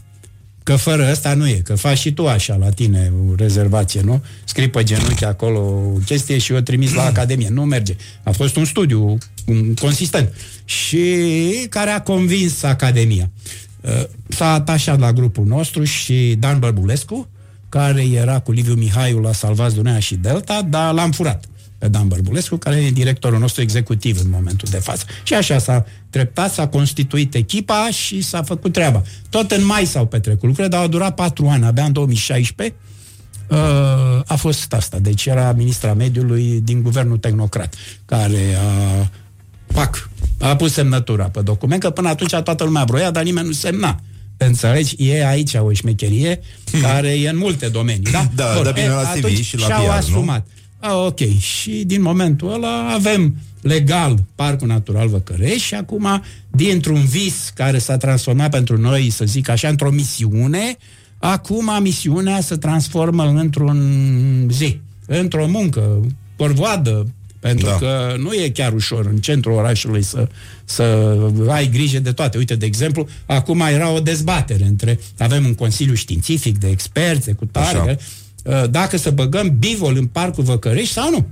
Că 0.66 0.76
fără 0.76 1.08
ăsta 1.12 1.34
nu 1.34 1.48
e, 1.48 1.54
că 1.54 1.76
faci 1.76 1.98
și 1.98 2.12
tu 2.12 2.28
așa 2.28 2.56
la 2.56 2.70
tine 2.70 3.12
o 3.30 3.36
rezervație, 3.36 4.02
nu? 4.02 4.24
Scrii 4.44 4.70
pe 4.70 4.84
genunchi 4.84 5.26
acolo 5.26 5.60
o 5.60 5.98
chestie 6.06 6.38
și 6.38 6.52
o 6.52 6.60
trimis 6.60 6.94
la 6.94 7.06
Academie. 7.06 7.50
Nu 7.50 7.64
merge. 7.64 7.96
A 8.24 8.32
fost 8.32 8.56
un 8.56 8.66
studiu 8.66 9.18
un, 9.46 9.74
consistent 9.74 10.34
și 10.66 11.18
care 11.70 11.90
a 11.90 12.02
convins 12.02 12.64
Academia. 12.64 13.30
Uh, 13.82 14.04
S-a 14.28 14.54
atașat 14.54 15.00
la 15.00 15.14
grupul 15.14 15.46
nostru 15.46 15.84
și 15.84 16.36
Dan 16.40 16.60
Bărbulescu, 16.60 17.28
care 17.70 18.04
era 18.04 18.40
cu 18.40 18.52
Liviu 18.52 18.74
Mihaiu 18.74 19.20
la 19.20 19.34
Salvați 19.34 19.76
Dunea 19.76 20.00
și 20.00 20.16
Delta, 20.16 20.62
dar 20.70 20.94
l-am 20.94 21.12
furat 21.12 21.46
pe 21.46 21.55
Dan 21.88 22.08
Bărbulescu, 22.08 22.56
care 22.56 22.76
e 22.76 22.90
directorul 22.90 23.40
nostru 23.40 23.62
executiv 23.62 24.20
în 24.24 24.30
momentul 24.30 24.68
de 24.72 24.78
față. 24.78 25.06
Și 25.24 25.34
așa 25.34 25.58
s-a 25.58 25.86
treptat, 26.10 26.54
s-a 26.54 26.68
constituit 26.68 27.36
echipa 27.36 27.90
și 27.92 28.22
s-a 28.22 28.44
făcut 28.44 28.74
treaba. 28.74 29.04
Tot 29.30 29.52
în 29.52 29.66
mai 29.66 29.86
s-au 29.86 30.06
petrecut 30.06 30.44
lucrurile, 30.44 30.68
dar 30.68 30.82
au 30.82 30.88
durat 30.88 31.16
patru 31.16 31.48
ani. 31.48 31.66
Abia 31.66 31.84
în 31.84 31.92
2016 31.92 32.76
uh, 33.48 33.58
a 34.26 34.36
fost 34.36 34.74
asta. 34.74 35.00
Deci 35.00 35.26
era 35.26 35.52
ministra 35.52 35.94
mediului 35.94 36.62
din 36.64 36.82
guvernul 36.82 37.18
tehnocrat, 37.18 37.76
care 38.06 38.58
a, 38.58 39.10
pac, 39.74 40.10
a 40.40 40.56
pus 40.56 40.74
semnătura 40.74 41.24
pe 41.24 41.42
document, 41.42 41.82
că 41.82 41.90
până 41.90 42.10
atunci 42.10 42.36
toată 42.44 42.64
lumea 42.64 42.84
vroia, 42.84 43.12
dar 43.12 43.24
nimeni 43.24 43.48
nu 43.48 43.54
semna. 43.54 44.00
Înțelegi? 44.38 44.96
E 44.98 45.28
aici 45.28 45.54
o 45.54 45.74
șmecherie 45.74 46.40
care 46.84 47.10
e 47.10 47.30
în 47.30 47.38
multe 47.38 47.68
domenii. 47.68 48.12
Da, 48.12 48.30
Da, 48.36 48.52
Bun, 48.56 48.64
da, 48.64 48.72
bine 48.72 48.86
e, 48.86 48.90
la 48.90 49.02
CV 49.02 49.24
atunci 49.24 49.46
și 49.46 49.58
la 49.58 49.66
și-au 49.66 49.84
PR, 49.84 50.10
nu? 50.10 50.44
Asumat. 50.80 50.98
A, 50.98 51.06
ok. 51.06 51.38
Și 51.40 51.84
din 51.86 52.02
momentul 52.02 52.54
ăla 52.54 52.90
avem 52.94 53.36
legal 53.62 54.24
Parcul 54.36 54.68
Natural 54.68 55.08
Văcărești 55.08 55.60
și 55.60 55.74
acum, 55.74 56.24
dintr-un 56.52 57.06
vis 57.06 57.52
care 57.56 57.78
s-a 57.78 57.98
transformat 57.98 58.50
pentru 58.50 58.78
noi, 58.78 59.10
să 59.10 59.26
zic 59.26 59.50
așa, 59.50 59.68
într-o 59.68 59.92
misiune, 59.92 60.78
acum 61.18 61.82
misiunea 61.82 62.42
se 62.42 62.56
transformă 62.56 63.24
într-un 63.24 63.80
zi, 64.52 64.80
într-o 65.06 65.48
muncă, 65.48 66.02
corvoadă, 66.36 67.08
pentru 67.40 67.66
Da. 67.66 67.72
da. 67.72 67.78
că 67.78 68.16
nu 68.18 68.34
e 68.34 68.50
chiar 68.50 68.74
ușor 68.74 69.06
în 69.06 69.18
centrul 69.18 69.54
orașului 69.54 70.02
să, 70.02 70.28
să 70.66 71.18
ai 71.48 71.70
grijă 71.70 72.00
de 72.00 72.12
toate. 72.12 72.38
Uite, 72.38 72.56
de 72.56 72.66
exemplu, 72.66 73.08
acum 73.26 73.60
era 73.60 73.92
o 73.92 74.00
dezbatere 74.00 74.66
între, 74.66 75.00
avem 75.18 75.46
un 75.46 75.56
consiliu 75.56 75.94
științific 75.94 76.58
de 76.58 76.68
experți, 76.68 77.34
cu 77.34 77.50
Așa. 77.52 77.72
tare, 77.72 77.98
uh, 78.00 78.06
dacă 78.70 78.98
să 78.98 79.10
băgăm 79.10 79.56
bivol 79.60 79.96
în 79.98 80.06
parcul 80.06 80.44
Văcărești 80.44 80.94
sau 80.94 81.10
nu. 81.10 81.28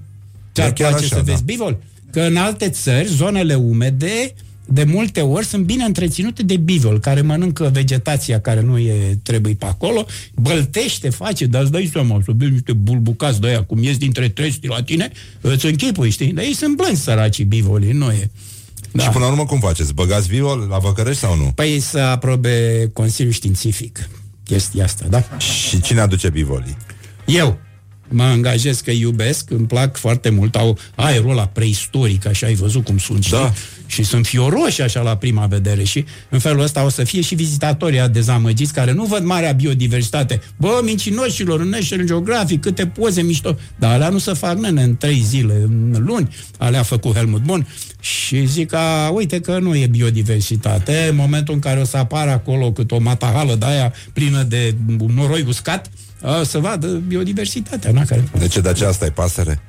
Ți-ar 0.54 0.68
Da, 0.68 0.74
chiar 0.74 0.90
place 0.90 1.06
așa, 1.06 1.16
să 1.16 1.22
da. 1.22 1.32
vezi 1.32 1.44
bivol? 1.44 1.78
Că 2.12 2.22
în 2.22 2.36
alte 2.36 2.70
țări, 2.70 3.08
zonele 3.08 3.54
umede, 3.54 4.34
de 4.66 4.84
multe 4.84 5.22
ori 5.22 5.46
sunt 5.46 5.66
bine 5.66 5.84
întreținute 5.84 6.44
de 6.44 6.58
bivol, 6.58 7.00
care 7.00 7.22
mănâncă 7.22 7.70
vegetația 7.74 8.40
care 8.40 8.62
nu 8.62 8.78
e 8.78 9.20
trebuie 9.24 9.54
pe 9.54 9.66
acolo, 9.66 10.06
băltește, 10.36 11.10
face, 11.10 11.46
dar 11.46 11.62
îți 11.62 11.72
dai 11.72 11.90
seama, 11.94 12.22
să 12.26 12.32
vezi 12.36 12.52
niște 12.52 12.74
bulbucați 12.74 13.42
de 13.42 13.48
aia, 13.48 13.64
cum 13.64 13.84
ies 13.84 13.98
dintre 13.98 14.30
tresti 14.30 14.68
la 14.68 14.84
tine, 14.84 15.12
îți 15.42 15.66
închipui, 15.66 16.10
știi? 16.10 16.34
Dar 16.34 16.44
ei 16.44 16.54
sunt 16.56 16.76
blânzi 16.76 17.02
săracii 17.02 17.44
bivolii, 17.46 17.92
nu 17.92 18.12
e. 18.12 18.30
Da. 18.92 19.04
Și 19.04 19.10
până 19.10 19.26
la 19.26 19.32
urmă 19.32 19.46
cum 19.46 19.60
faceți? 19.60 19.94
Băgați 19.94 20.28
viol 20.28 20.68
la 20.70 20.78
Văcărești 20.78 21.20
sau 21.20 21.36
nu? 21.36 21.52
Păi 21.56 21.80
să 21.80 22.00
aprobe 22.00 22.90
Consiliul 22.94 23.34
Științific 23.34 24.10
chestia 24.44 24.84
asta, 24.84 25.06
da? 25.10 25.38
Și 25.38 25.82
cine 25.82 26.00
aduce 26.00 26.30
bivolii? 26.30 26.78
Eu 27.26 27.60
mă 28.08 28.24
angajez 28.24 28.80
că 28.80 28.92
iubesc, 28.92 29.50
îmi 29.52 29.66
plac 29.66 29.98
foarte 29.98 30.30
mult, 30.30 30.56
au 30.56 30.78
aerul 30.96 31.30
ăla 31.30 31.48
preistoric, 31.48 32.26
așa 32.28 32.46
ai 32.46 32.54
văzut 32.54 32.84
cum 32.84 32.98
sunt, 32.98 33.24
știi? 33.24 33.38
Da. 33.38 33.54
Și 33.86 34.04
sunt 34.04 34.26
fioroși 34.26 34.82
așa 34.82 35.02
la 35.02 35.18
prima 35.18 35.46
vedere 35.46 35.84
și 35.84 36.06
în 36.30 36.40
felul 36.40 36.62
ăsta 36.62 36.86
o 36.86 36.90
să 36.90 37.04
fie 37.04 37.22
și 37.22 37.36
vizitatorii 37.36 38.08
dezamăgiți 38.12 38.74
care 38.74 38.92
nu 38.92 39.04
văd 39.04 39.24
marea 39.24 39.52
biodiversitate. 39.52 40.42
Bă, 40.58 40.82
mincinoșilor, 40.84 41.60
în 41.60 41.70
National 41.70 42.06
Geographic, 42.06 42.62
câte 42.62 42.88
poze 42.88 43.22
mișto. 43.22 43.58
Dar 43.76 43.92
alea 43.92 44.10
nu 44.10 44.18
se 44.18 44.34
fac, 44.34 44.58
nene, 44.58 44.84
în 44.84 44.98
trei 44.98 45.22
zile, 45.26 45.54
în 45.54 46.04
luni. 46.06 46.36
Alea 46.58 46.80
a 46.80 46.84
făcut 46.84 47.16
Helmut 47.16 47.42
Bun. 47.42 47.68
Și 48.00 48.46
zic, 48.46 48.74
a, 48.74 49.10
uite 49.10 49.40
că 49.40 49.60
nu 49.60 49.76
e 49.76 49.88
biodiversitate. 49.88 51.08
În 51.10 51.16
momentul 51.16 51.54
în 51.54 51.60
care 51.60 51.80
o 51.80 51.86
să 51.86 51.98
apară 51.98 52.32
acolo 52.32 52.72
cât 52.72 52.92
o 52.92 53.00
matahală 53.00 53.56
de 53.56 53.66
aia 53.66 53.94
plină 54.14 54.44
de 54.44 54.76
noroi 55.16 55.46
uscat, 55.48 55.90
a, 56.24 56.44
să 56.44 56.58
vadă 56.58 56.88
biodiversitatea. 56.88 57.92
Na, 57.92 58.06
care... 58.06 58.24
De 58.38 58.48
ce 58.48 58.62
de 58.62 58.70
aceea 58.70 58.90
asta 58.90 59.06
e 59.06 59.10
pasăre? 59.10 59.62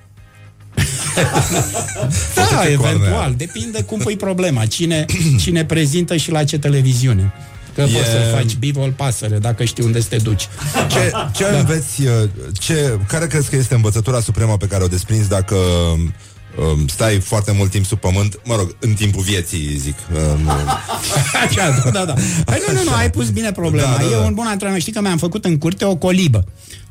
da, 2.51 2.65
eventual. 2.65 3.11
Coarne. 3.11 3.35
Depinde 3.37 3.83
cum 3.83 3.99
pui 3.99 4.17
problema. 4.17 4.67
Cine, 4.67 5.05
cine 5.43 5.65
prezintă 5.65 6.17
și 6.17 6.31
la 6.31 6.45
ce 6.45 6.59
televiziune. 6.59 7.33
Că 7.75 7.81
e... 7.81 7.85
poți 7.85 8.11
să 8.11 8.33
faci 8.35 8.57
bivol 8.57 8.91
pasăre 8.91 9.39
dacă 9.39 9.65
știi 9.65 9.85
unde 9.85 10.01
să 10.01 10.07
te 10.09 10.17
duci. 10.17 10.49
Ce, 10.89 11.13
ce 11.33 11.51
da. 11.51 11.59
înveți, 11.59 12.03
uh, 12.03 12.29
ce, 12.53 12.99
care 13.07 13.27
crezi 13.27 13.51
că 13.51 13.57
este 13.57 13.75
învățătura 13.75 14.21
supremă 14.21 14.57
pe 14.57 14.67
care 14.67 14.85
o 14.85 14.87
desprinzi 14.87 15.29
dacă 15.29 15.57
um, 16.59 16.87
stai 16.87 17.21
foarte 17.21 17.53
mult 17.53 17.71
timp 17.71 17.85
sub 17.85 17.99
pământ, 17.99 18.41
mă 18.45 18.57
rog, 18.57 18.77
în 18.81 18.93
timpul 18.93 19.23
vieții, 19.23 19.77
zic. 19.77 19.97
Um, 20.15 20.49
Așa, 21.47 21.81
da, 21.85 21.91
da, 21.91 22.05
da. 22.05 22.15
Păi 22.45 22.63
nu, 22.67 22.75
nu, 22.75 22.83
nu, 22.83 22.95
ai 22.95 23.11
pus 23.11 23.31
bine 23.31 23.53
problema. 23.53 23.97
Da, 23.97 24.03
da, 24.03 24.09
da. 24.09 24.17
E 24.17 24.27
un 24.27 24.35
bun 24.35 24.47
antrenament. 24.47 24.83
Știi 24.83 24.93
că 24.95 25.01
mi-am 25.01 25.19
făcut 25.19 25.45
în 25.45 25.59
curte 25.59 25.85
o 25.85 25.97
colibă. 25.97 26.45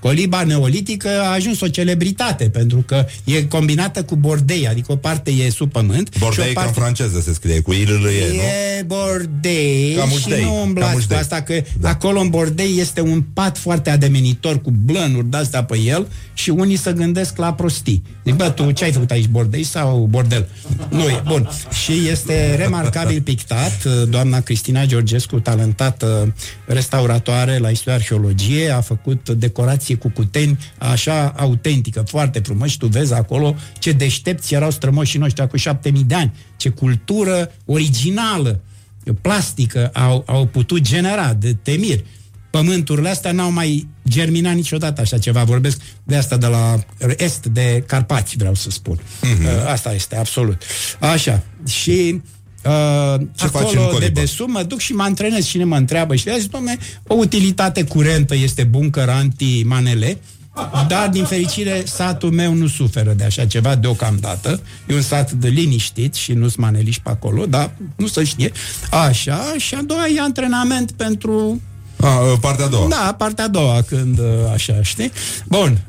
Coliba 0.03 0.43
neolitică 0.43 1.09
a 1.09 1.33
ajuns 1.33 1.61
o 1.61 1.67
celebritate 1.67 2.49
pentru 2.49 2.83
că 2.85 3.05
e 3.23 3.43
combinată 3.43 4.03
cu 4.03 4.15
bordei, 4.15 4.67
adică 4.67 4.91
o 4.91 4.95
parte 4.95 5.31
e 5.31 5.49
sub 5.49 5.71
pământ. 5.71 6.17
Bordei 6.17 6.43
și 6.43 6.49
o 6.49 6.53
parte... 6.53 6.69
ca 6.69 6.75
în 6.75 6.83
franceză 6.83 7.21
se 7.21 7.33
scrie, 7.33 7.61
cu 7.61 7.73
il 7.73 7.99
nu? 8.01 8.09
E 8.09 8.83
bordei 8.85 9.97
și 10.19 10.41
nu 10.41 10.61
umblați 10.61 11.07
cu 11.07 11.13
asta, 11.13 11.41
că 11.41 11.53
da. 11.79 11.89
acolo 11.89 12.19
în 12.19 12.29
bordei 12.29 12.79
este 12.79 13.01
un 13.01 13.23
pat 13.33 13.57
foarte 13.57 13.89
ademenitor 13.89 14.61
cu 14.61 14.71
blănuri 14.85 15.29
de-astea 15.29 15.63
pe 15.63 15.77
el 15.79 16.07
și 16.33 16.49
unii 16.49 16.75
se 16.75 16.91
gândesc 16.91 17.37
la 17.37 17.53
prostii. 17.53 18.03
Zic, 18.25 18.35
bă, 18.35 18.49
tu 18.49 18.71
ce 18.71 18.83
ai 18.83 18.91
făcut 18.91 19.11
aici, 19.11 19.27
bordei 19.27 19.63
sau 19.63 20.07
bordel? 20.09 20.47
Nu 20.89 21.01
e, 21.01 21.23
bun. 21.27 21.49
Și 21.83 22.07
este 22.11 22.55
remarcabil 22.55 23.21
pictat, 23.21 23.83
doamna 24.09 24.39
Cristina 24.39 24.85
Georgescu, 24.85 25.39
talentată 25.39 26.35
restauratoare 26.65 27.57
la 27.57 27.69
istoria 27.69 27.99
arheologie, 27.99 28.69
a 28.69 28.81
făcut 28.81 29.29
decorații 29.29 29.92
cu 29.95 30.09
cuteni 30.09 30.59
așa 30.77 31.33
autentică, 31.37 32.03
foarte 32.07 32.39
frumos 32.39 32.69
și 32.69 32.77
tu 32.77 32.87
vezi 32.87 33.13
acolo 33.13 33.55
ce 33.79 33.91
deștepți 33.91 34.53
erau 34.53 34.71
strămoșii 34.71 35.19
noștri 35.19 35.47
cu 35.47 35.57
șapte 35.57 35.89
mii 35.89 36.03
de 36.03 36.15
ani, 36.15 36.33
ce 36.57 36.69
cultură 36.69 37.51
originală, 37.65 38.61
plastică 39.21 39.89
au, 39.93 40.23
au 40.27 40.45
putut 40.45 40.81
genera 40.81 41.33
de 41.33 41.53
temir. 41.53 42.03
Pământurile 42.49 43.09
astea 43.09 43.31
n-au 43.31 43.51
mai 43.51 43.87
germinat 44.09 44.55
niciodată 44.55 45.01
așa 45.01 45.17
ceva. 45.17 45.43
Vorbesc 45.43 45.81
de 46.03 46.15
asta 46.15 46.37
de 46.37 46.45
la 46.45 46.79
est 47.17 47.45
de 47.45 47.83
Carpați, 47.87 48.37
vreau 48.37 48.53
să 48.53 48.69
spun. 48.69 48.99
Mm-hmm. 48.99 49.67
Asta 49.67 49.93
este, 49.93 50.15
absolut. 50.15 50.63
Așa. 50.99 51.43
Și 51.67 52.21
Uh, 52.65 53.21
Ce 53.35 53.45
acolo 53.45 53.97
de 53.99 54.07
desubt 54.07 54.51
mă 54.51 54.63
duc 54.63 54.79
și 54.79 54.93
mă 54.93 55.03
antrenez. 55.03 55.45
Cine 55.45 55.63
mă 55.63 55.75
întreabă 55.75 56.15
și 56.15 56.39
zic, 56.39 56.51
domne, 56.51 56.77
o 57.07 57.13
utilitate 57.13 57.83
curentă 57.83 58.35
este 58.35 58.63
bunker 58.63 59.09
anti-manele, 59.09 60.17
dar, 60.87 61.09
din 61.09 61.23
fericire, 61.25 61.83
satul 61.85 62.31
meu 62.31 62.53
nu 62.53 62.67
suferă 62.67 63.13
de 63.13 63.23
așa 63.23 63.45
ceva 63.45 63.75
deocamdată. 63.75 64.61
E 64.87 64.93
un 64.93 65.01
sat 65.01 65.31
de 65.31 65.47
liniștit 65.47 66.13
și 66.13 66.33
nu-s 66.33 66.55
maneliși 66.55 67.01
pe 67.01 67.09
acolo, 67.09 67.45
dar 67.45 67.71
nu 67.95 68.07
se 68.07 68.23
știe. 68.23 68.51
Așa, 68.91 69.53
și 69.57 69.75
a 69.75 69.81
doua 69.81 70.07
e 70.07 70.21
antrenament 70.21 70.91
pentru 70.91 71.61
a, 71.97 72.37
partea 72.41 72.65
a 72.65 72.67
doua. 72.67 72.87
Da, 72.87 73.15
partea 73.17 73.43
a 73.43 73.47
doua, 73.47 73.81
când 73.81 74.19
așa, 74.53 74.79
știi? 74.81 75.11
Bun, 75.45 75.81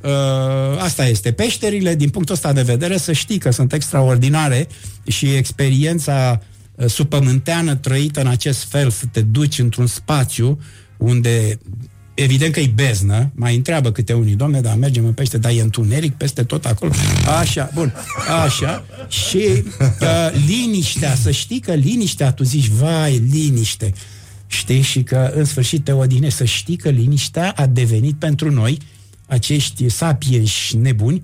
asta 0.79 1.07
este. 1.07 1.33
Peșterile, 1.33 1.95
din 1.95 2.09
punctul 2.09 2.35
ăsta 2.35 2.53
de 2.53 2.63
vedere, 2.63 2.97
să 2.97 3.13
știi 3.13 3.39
că 3.39 3.51
sunt 3.51 3.73
extraordinare 3.73 4.69
și 5.07 5.27
experiența 5.35 6.41
Uh, 6.41 6.54
supământeană 6.87 7.75
trăită 7.75 8.21
în 8.21 8.27
acest 8.27 8.65
fel, 8.65 8.91
să 8.91 9.07
te 9.07 9.21
duci 9.21 9.59
într-un 9.59 9.87
spațiu 9.87 10.59
unde 10.97 11.59
evident 12.15 12.53
că 12.53 12.61
e 12.61 12.73
beznă, 12.75 13.31
mai 13.35 13.57
întreabă 13.57 13.93
câte 13.93 14.13
unii, 14.13 14.35
domne, 14.35 14.61
dar 14.61 14.77
mergem 14.77 15.05
în 15.05 15.13
pește, 15.13 15.39
dar 15.39 15.53
e 15.53 15.61
întuneric 15.61 16.15
peste 16.15 16.43
tot 16.43 16.65
acolo. 16.65 16.93
Așa, 17.41 17.71
bun, 17.75 17.95
așa. 18.45 18.85
Și 19.09 19.65
uh, 19.81 20.45
liniștea, 20.47 21.15
să 21.15 21.31
știi 21.31 21.61
că 21.61 21.73
liniștea, 21.73 22.33
tu 22.33 22.43
zici, 22.45 22.69
vai, 22.69 23.19
liniște. 23.31 23.93
Știi? 24.47 24.81
Și 24.81 25.03
că, 25.03 25.33
în 25.35 25.45
sfârșit, 25.45 25.85
te 25.85 25.93
odine 25.93 26.29
să 26.29 26.45
știi 26.45 26.77
că 26.77 26.89
liniștea 26.89 27.53
a 27.57 27.67
devenit 27.67 28.15
pentru 28.15 28.51
noi, 28.51 28.79
acești 29.27 29.89
sapienși 29.89 30.77
nebuni, 30.77 31.23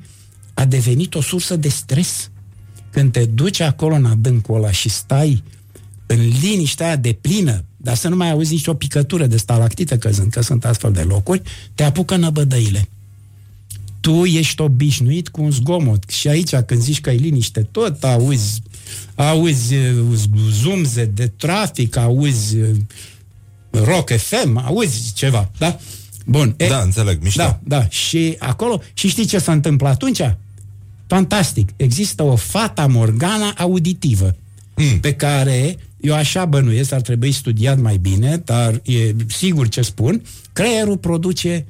a 0.54 0.64
devenit 0.64 1.14
o 1.14 1.20
sursă 1.20 1.56
de 1.56 1.68
stres. 1.68 2.29
Când 2.90 3.12
te 3.12 3.24
duci 3.24 3.60
acolo 3.60 3.94
în 3.94 4.04
adâncul 4.04 4.56
ăla 4.56 4.70
și 4.70 4.88
stai 4.88 5.42
în 6.06 6.28
liniștea 6.40 6.86
aia 6.86 6.96
de 6.96 7.16
plină, 7.20 7.64
dar 7.76 7.96
să 7.96 8.08
nu 8.08 8.16
mai 8.16 8.30
auzi 8.30 8.52
nicio 8.52 8.74
picătură 8.74 9.26
de 9.26 9.36
stalactită 9.36 9.96
căzând, 9.98 10.32
că 10.32 10.42
sunt 10.42 10.64
astfel 10.64 10.92
de 10.92 11.02
locuri, 11.02 11.42
te 11.74 11.82
apucă 11.82 12.16
năbădăile. 12.16 12.88
Tu 14.00 14.24
ești 14.24 14.60
obișnuit 14.60 15.28
cu 15.28 15.42
un 15.42 15.50
zgomot 15.50 16.10
și 16.10 16.28
aici 16.28 16.54
când 16.54 16.80
zici 16.80 17.00
că 17.00 17.10
e 17.10 17.14
liniște, 17.14 17.62
tot 17.70 18.04
auzi 18.04 18.62
auzi 19.14 19.74
uh, 19.74 20.18
zumze 20.50 21.04
de 21.04 21.26
trafic, 21.26 21.96
auzi 21.96 22.56
uh, 22.56 22.76
rock 23.70 24.10
FM, 24.16 24.62
auzi 24.64 25.12
ceva, 25.14 25.50
da? 25.58 25.78
Bun. 26.26 26.54
E, 26.56 26.66
da, 26.66 26.80
înțeleg, 26.80 27.22
mișto. 27.22 27.42
Da, 27.42 27.60
da. 27.64 27.88
Și 27.88 28.36
acolo, 28.38 28.82
și 28.92 29.08
știi 29.08 29.24
ce 29.24 29.38
s-a 29.38 29.52
întâmplat 29.52 29.92
atunci? 29.92 30.20
Fantastic. 31.10 31.68
Există 31.76 32.22
o 32.22 32.36
fata 32.36 32.86
morgana 32.86 33.54
auditivă 33.56 34.36
mm. 34.76 35.00
pe 35.00 35.12
care 35.14 35.76
eu 36.00 36.14
așa 36.14 36.44
bănuiesc, 36.44 36.92
ar 36.92 37.00
trebui 37.00 37.32
studiat 37.32 37.80
mai 37.80 37.96
bine, 37.96 38.42
dar 38.44 38.80
e 38.84 39.14
sigur 39.26 39.68
ce 39.68 39.82
spun, 39.82 40.22
creierul 40.52 40.96
produce 40.96 41.66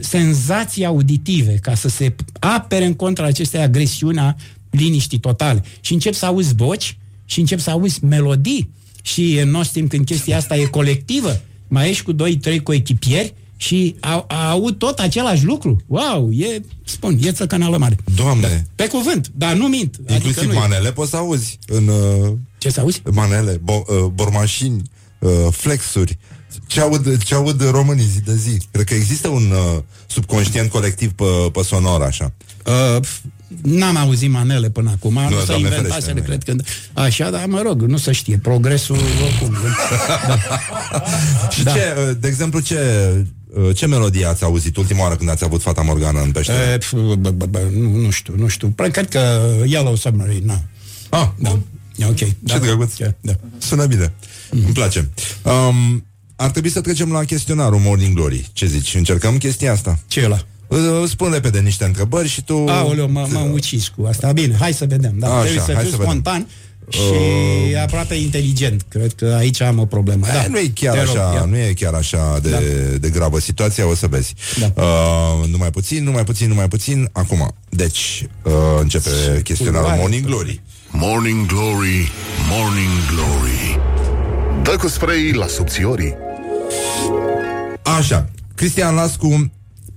senzații 0.00 0.84
auditive 0.84 1.54
ca 1.54 1.74
să 1.74 1.88
se 1.88 2.14
apere 2.38 2.84
în 2.84 2.94
contra 2.94 3.26
acestei 3.26 3.60
agresiuni 3.60 4.18
a 4.18 4.36
liniștii 4.70 5.18
totale. 5.18 5.62
Și 5.80 5.92
încep 5.92 6.14
să 6.14 6.26
auzi 6.26 6.54
voci 6.54 6.96
și 7.24 7.40
încep 7.40 7.58
să 7.58 7.70
auzi 7.70 8.04
melodii. 8.04 8.70
Și 9.02 9.38
în 9.38 9.50
nostru 9.50 9.78
timp 9.78 9.90
când 9.90 10.04
chestia 10.04 10.36
asta 10.36 10.56
e 10.56 10.64
colectivă, 10.64 11.40
mai 11.68 11.90
ești 11.90 12.02
cu 12.02 12.12
doi, 12.12 12.36
trei 12.36 12.62
coechipieri 12.62 13.34
și 13.62 13.96
au, 14.00 14.26
aud 14.50 14.78
tot 14.78 14.98
același 14.98 15.44
lucru. 15.44 15.82
Wow, 15.86 16.30
e, 16.32 16.60
spun, 16.84 17.18
e 17.20 17.32
țăcănală 17.32 17.78
mare. 17.78 17.96
Doamne! 18.14 18.48
Da. 18.48 18.84
Pe 18.84 18.86
cuvânt, 18.86 19.32
dar 19.34 19.54
nu 19.54 19.66
mint. 19.66 19.96
Inclusiv 20.08 20.38
adică 20.42 20.58
manele 20.58 20.88
e. 20.88 20.92
poți 20.92 21.10
să 21.10 21.16
auzi. 21.16 21.58
În, 21.66 21.86
uh, 21.86 22.32
Ce 22.58 22.70
să 22.70 22.80
auzi? 22.80 23.02
Manele, 23.12 23.60
bo, 23.62 23.82
uh, 23.86 24.04
bormașini, 24.04 24.82
uh, 25.18 25.30
flexuri. 25.50 26.18
Ce 26.66 26.80
aud, 26.80 27.22
ce 27.22 27.34
aud 27.34 27.70
românii 27.70 28.04
zi 28.04 28.20
de 28.20 28.34
zi? 28.34 28.58
Cred 28.70 28.84
că 28.84 28.94
există 28.94 29.28
un 29.28 29.50
uh, 29.50 29.82
subconștient 30.06 30.70
colectiv 30.70 31.12
pe, 31.12 31.24
pe 31.52 31.62
sonor, 31.62 32.02
așa. 32.02 32.32
Uh, 32.96 33.02
N-am 33.62 33.96
auzit 33.96 34.30
manele 34.30 34.70
până 34.70 34.90
acum, 34.90 35.12
nu, 35.12 35.28
nu 35.28 35.44
s-a 35.44 35.54
inventat, 35.54 36.22
cred 36.24 36.42
că... 36.42 36.54
Așa, 36.92 37.30
dar 37.30 37.46
mă 37.46 37.62
rog, 37.62 37.82
nu 37.82 37.96
să 37.96 38.12
știe, 38.12 38.38
progresul 38.38 38.98
oricum. 39.24 39.56
da. 40.28 41.48
Și 41.50 41.62
da. 41.62 41.72
ce, 41.72 41.94
uh, 42.08 42.16
de 42.20 42.28
exemplu, 42.28 42.60
ce 42.60 42.76
Uh, 42.76 43.26
ce 43.74 43.86
melodie 43.86 44.26
ați 44.26 44.44
auzit 44.44 44.76
ultima 44.76 45.02
oară 45.02 45.14
când 45.14 45.30
ați 45.30 45.44
avut 45.44 45.62
Fata 45.62 45.82
Morgana 45.82 46.20
în 46.20 46.30
pește? 46.30 46.52
E, 46.52 46.78
nu, 47.78 47.96
nu 47.96 48.10
știu, 48.10 48.34
nu 48.36 48.48
știu. 48.48 48.74
Cred 48.76 49.08
că 49.08 49.42
Yellow 49.64 49.94
Submarine, 49.94 50.44
na. 50.44 50.62
Ah, 51.08 51.28
da. 51.38 51.58
Ok. 52.08 52.16
Ce 52.16 52.34
da, 52.40 52.58
drăguț. 52.58 52.96
Da, 52.96 53.14
da. 53.20 53.32
Sună 53.58 53.86
bine. 53.86 54.06
Mm-hmm. 54.06 54.64
Îmi 54.64 54.72
place. 54.72 55.10
Um, 55.42 56.04
ar 56.36 56.50
trebui 56.50 56.70
să 56.70 56.80
trecem 56.80 57.12
la 57.12 57.24
chestionarul 57.24 57.78
Morning 57.78 58.14
Glory. 58.14 58.50
Ce 58.52 58.66
zici? 58.66 58.94
Încercăm 58.94 59.36
chestia 59.38 59.72
asta? 59.72 59.98
Ce 60.06 60.20
e 60.20 60.24
ăla? 60.24 60.44
Spun 61.06 61.32
repede 61.32 61.60
niște 61.60 61.84
întrebări 61.84 62.28
și 62.28 62.42
tu... 62.42 62.64
Aoleu, 62.68 63.10
mă, 63.10 63.28
mă 63.30 63.38
ucis 63.52 63.88
cu 63.88 64.04
asta. 64.04 64.32
Bine, 64.32 64.56
hai 64.58 64.72
să 64.72 64.84
vedem. 64.86 65.14
Da, 65.18 65.34
Așa, 65.34 65.62
trebuie 65.62 65.76
să 65.76 65.88
fiu 65.88 66.02
spontan. 66.02 66.32
Vedem. 66.32 66.48
Și 66.88 67.76
aproape 67.82 68.14
inteligent. 68.14 68.84
Cred 68.88 69.12
că 69.12 69.34
aici 69.38 69.60
am 69.60 69.78
o 69.78 69.84
problemă. 69.86 70.26
Da. 70.26 70.32
Da. 70.32 70.46
Nu 70.48 70.58
e 70.58 70.70
chiar 70.74 70.94
Te 70.94 71.02
rog, 71.02 71.16
așa, 71.16 71.32
ia. 71.34 71.44
nu 71.44 71.56
e 71.56 71.72
chiar 71.72 71.94
așa 71.94 72.38
de, 72.42 72.50
Da. 72.50 72.58
de 72.98 73.08
gravă 73.08 73.40
situația, 73.40 73.88
o 73.88 73.94
să 73.94 74.06
vezi. 74.06 74.34
Da. 74.58 74.82
Uh, 74.82 75.48
numai 75.48 75.70
puțin, 75.70 76.04
numai 76.04 76.24
puțin, 76.24 76.48
numai 76.48 76.68
puțin. 76.68 77.08
Acum, 77.12 77.54
deci, 77.68 78.26
uh, 78.42 78.52
începe 78.80 79.10
chestionarul 79.44 79.80
Pulvare. 79.80 80.00
Morning 80.00 80.26
Glory. 80.26 80.60
Morning 80.90 81.46
Glory, 81.46 82.10
Morning 82.50 82.90
Glory 83.14 83.80
Dă 84.62 84.76
cu 84.80 84.88
spray 84.88 85.32
la 85.32 85.46
subțiorii 85.46 86.14
Așa, 87.82 88.28
Cristian 88.54 88.94
Lascu, 88.94 89.50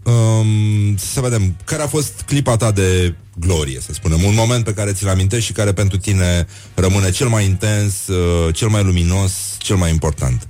um, 0.05 0.97
să 0.97 1.21
vedem, 1.21 1.55
care 1.63 1.81
a 1.81 1.87
fost 1.87 2.21
clipa 2.25 2.57
ta 2.57 2.71
de 2.71 3.13
glorie, 3.39 3.79
să 3.79 3.93
spunem, 3.93 4.23
un 4.23 4.33
moment 4.35 4.63
pe 4.63 4.73
care 4.73 4.91
ți-l 4.91 5.07
amintești 5.07 5.45
și 5.45 5.51
care 5.51 5.73
pentru 5.73 5.97
tine 5.97 6.47
rămâne 6.73 7.11
cel 7.11 7.27
mai 7.27 7.45
intens, 7.45 8.07
uh, 8.07 8.55
cel 8.55 8.67
mai 8.67 8.83
luminos, 8.83 9.31
cel 9.57 9.75
mai 9.75 9.91
important. 9.91 10.47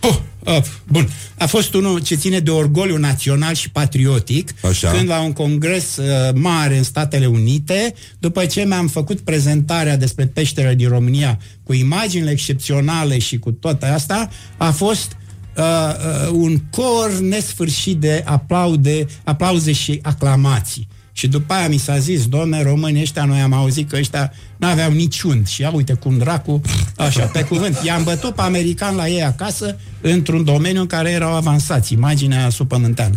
Oh, 0.00 0.18
oh, 0.44 0.62
bun. 0.86 1.08
A 1.38 1.46
fost 1.46 1.74
unul 1.74 1.98
ce 1.98 2.14
ține 2.14 2.38
de 2.38 2.50
orgoliu 2.50 2.96
național 2.96 3.54
și 3.54 3.70
patriotic, 3.70 4.54
Așa. 4.62 4.90
când 4.90 5.08
la 5.08 5.20
un 5.20 5.32
congres 5.32 5.96
uh, 5.96 6.06
mare 6.34 6.76
în 6.76 6.82
Statele 6.82 7.26
Unite, 7.26 7.94
după 8.18 8.46
ce 8.46 8.64
mi-am 8.64 8.88
făcut 8.88 9.20
prezentarea 9.20 9.96
despre 9.96 10.26
peșteră 10.26 10.74
din 10.74 10.88
România 10.88 11.38
cu 11.62 11.72
imaginile 11.72 12.30
excepționale 12.30 13.18
și 13.18 13.38
cu 13.38 13.50
toate 13.50 13.86
asta, 13.86 14.28
a 14.56 14.70
fost 14.70 15.12
uh, 15.12 15.25
uh, 15.56 16.30
un 16.32 16.58
cor 16.70 17.18
nesfârșit 17.20 17.98
de 17.98 18.22
aplaude, 18.26 19.06
aplauze 19.24 19.72
și 19.72 19.98
aclamații. 20.02 20.88
Și 21.12 21.28
după 21.28 21.52
aia 21.52 21.68
mi 21.68 21.76
s-a 21.76 21.98
zis, 21.98 22.26
domne, 22.26 22.62
românii 22.62 23.02
ăștia, 23.02 23.24
noi 23.24 23.40
am 23.40 23.52
auzit 23.52 23.88
că 23.88 23.96
ăștia 23.96 24.32
n-aveau 24.56 24.90
niciun. 24.90 25.44
Și 25.44 25.60
ia 25.60 25.70
uite 25.74 25.92
cum 25.92 26.18
dracu, 26.18 26.60
așa, 26.96 27.24
pe 27.24 27.42
cuvânt. 27.42 27.78
I-am 27.82 28.02
bătut 28.02 28.34
pe 28.34 28.42
american 28.42 28.94
la 28.94 29.08
ei 29.08 29.22
acasă 29.22 29.76
într-un 30.00 30.44
domeniu 30.44 30.80
în 30.80 30.86
care 30.86 31.10
erau 31.10 31.34
avansați, 31.34 31.92
imaginea 31.92 32.48
supământeană. 32.48 33.16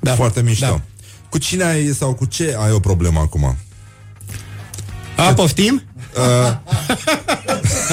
Da. 0.00 0.14
Foarte 0.14 0.42
mișto. 0.42 0.66
Da. 0.66 0.70
Da. 0.70 0.82
Cu 1.28 1.38
cine 1.38 1.64
ai 1.64 1.86
sau 1.86 2.14
cu 2.14 2.24
ce 2.24 2.56
ai 2.58 2.72
o 2.72 2.80
problemă 2.80 3.20
acum? 3.20 3.56
A, 5.16 5.34
poftim? 5.34 5.82
Uh, 6.16 6.56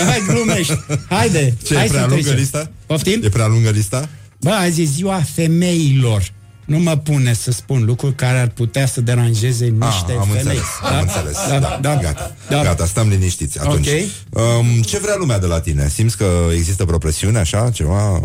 Hai, 0.05 0.23
glumești. 0.27 0.73
Haide. 1.09 1.53
ce, 1.63 1.75
hai 1.75 1.85
e 1.85 1.87
prea 1.87 2.01
să 2.01 2.07
lungă 2.07 2.21
trecem. 2.23 2.39
lista? 2.39 2.71
Poftim? 2.85 3.21
E 3.23 3.29
prea 3.29 3.47
lungă 3.47 3.69
lista? 3.69 4.09
Bă, 4.39 4.49
azi 4.49 4.81
e 4.81 4.85
ziua 4.85 5.21
femeilor. 5.33 6.31
Nu 6.65 6.77
mă 6.77 6.97
pune 6.97 7.33
să 7.33 7.51
spun 7.51 7.83
lucruri 7.85 8.15
care 8.15 8.37
ar 8.39 8.47
putea 8.47 8.85
să 8.87 9.01
deranjeze 9.01 9.65
niște 9.65 10.11
Ah, 10.11 10.17
am 10.19 10.27
femei. 10.27 10.37
înțeles, 10.41 10.63
am 10.81 10.99
înțeles. 11.01 11.35
Da, 11.49 11.59
da, 11.59 11.77
da, 11.81 11.95
gata, 12.01 12.35
da. 12.49 12.63
gata, 12.63 12.85
stăm 12.85 13.07
liniștiți 13.09 13.59
atunci. 13.59 13.87
Ok. 13.87 14.41
Um, 14.59 14.81
ce 14.81 14.99
vrea 14.99 15.15
lumea 15.17 15.39
de 15.39 15.45
la 15.45 15.59
tine? 15.59 15.89
Simți 15.93 16.17
că 16.17 16.25
există 16.53 16.83
vreo 16.83 16.97
presiune, 16.97 17.39
așa, 17.39 17.69
ceva 17.73 18.19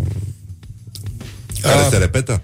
care 1.60 1.80
Uh, 1.80 1.86
se 1.90 1.96
repetă? 1.96 2.42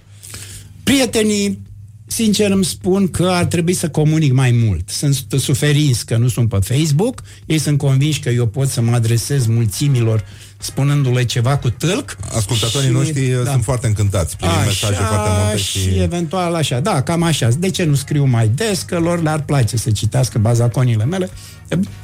Prietenii, 0.83 1.63
sincer 2.09 2.51
îmi 2.51 2.65
spun 2.65 3.09
că 3.09 3.27
ar 3.27 3.45
trebui 3.45 3.73
să 3.73 3.89
comunic 3.89 4.33
mai 4.33 4.51
mult. 4.51 4.89
Sunt 4.89 5.25
suferinți 5.39 6.07
că 6.07 6.17
nu 6.17 6.29
sunt 6.29 6.49
pe 6.49 6.59
Facebook, 6.61 7.23
ei 7.47 7.59
sunt 7.59 7.79
convinși 7.79 8.21
că 8.21 8.29
eu 8.29 8.47
pot 8.47 8.69
să 8.69 8.81
mă 8.81 8.95
adresez 8.95 9.47
mulțimilor 9.47 10.25
spunându-le 10.59 11.25
ceva 11.25 11.57
cu 11.57 11.71
tâlc. 11.71 12.17
Ascultatorii 12.37 12.91
noștri 12.91 13.31
da. 13.45 13.51
sunt 13.51 13.65
foarte 13.65 13.87
încântați, 13.87 14.37
primim 14.37 14.57
mesaje 14.67 14.95
foarte 14.95 15.29
multe 15.41 15.57
și... 15.57 15.79
și 15.79 16.01
eventual 16.01 16.55
așa, 16.55 16.81
da, 16.81 17.03
cam 17.03 17.23
așa. 17.23 17.49
De 17.59 17.71
ce 17.71 17.85
nu 17.85 17.95
scriu 17.95 18.25
mai 18.25 18.49
des? 18.49 18.83
Că 18.83 18.99
lor 18.99 19.23
le-ar 19.23 19.43
place 19.43 19.77
să 19.77 19.91
citească 19.91 20.39
bazaconile 20.39 21.05
mele. 21.05 21.31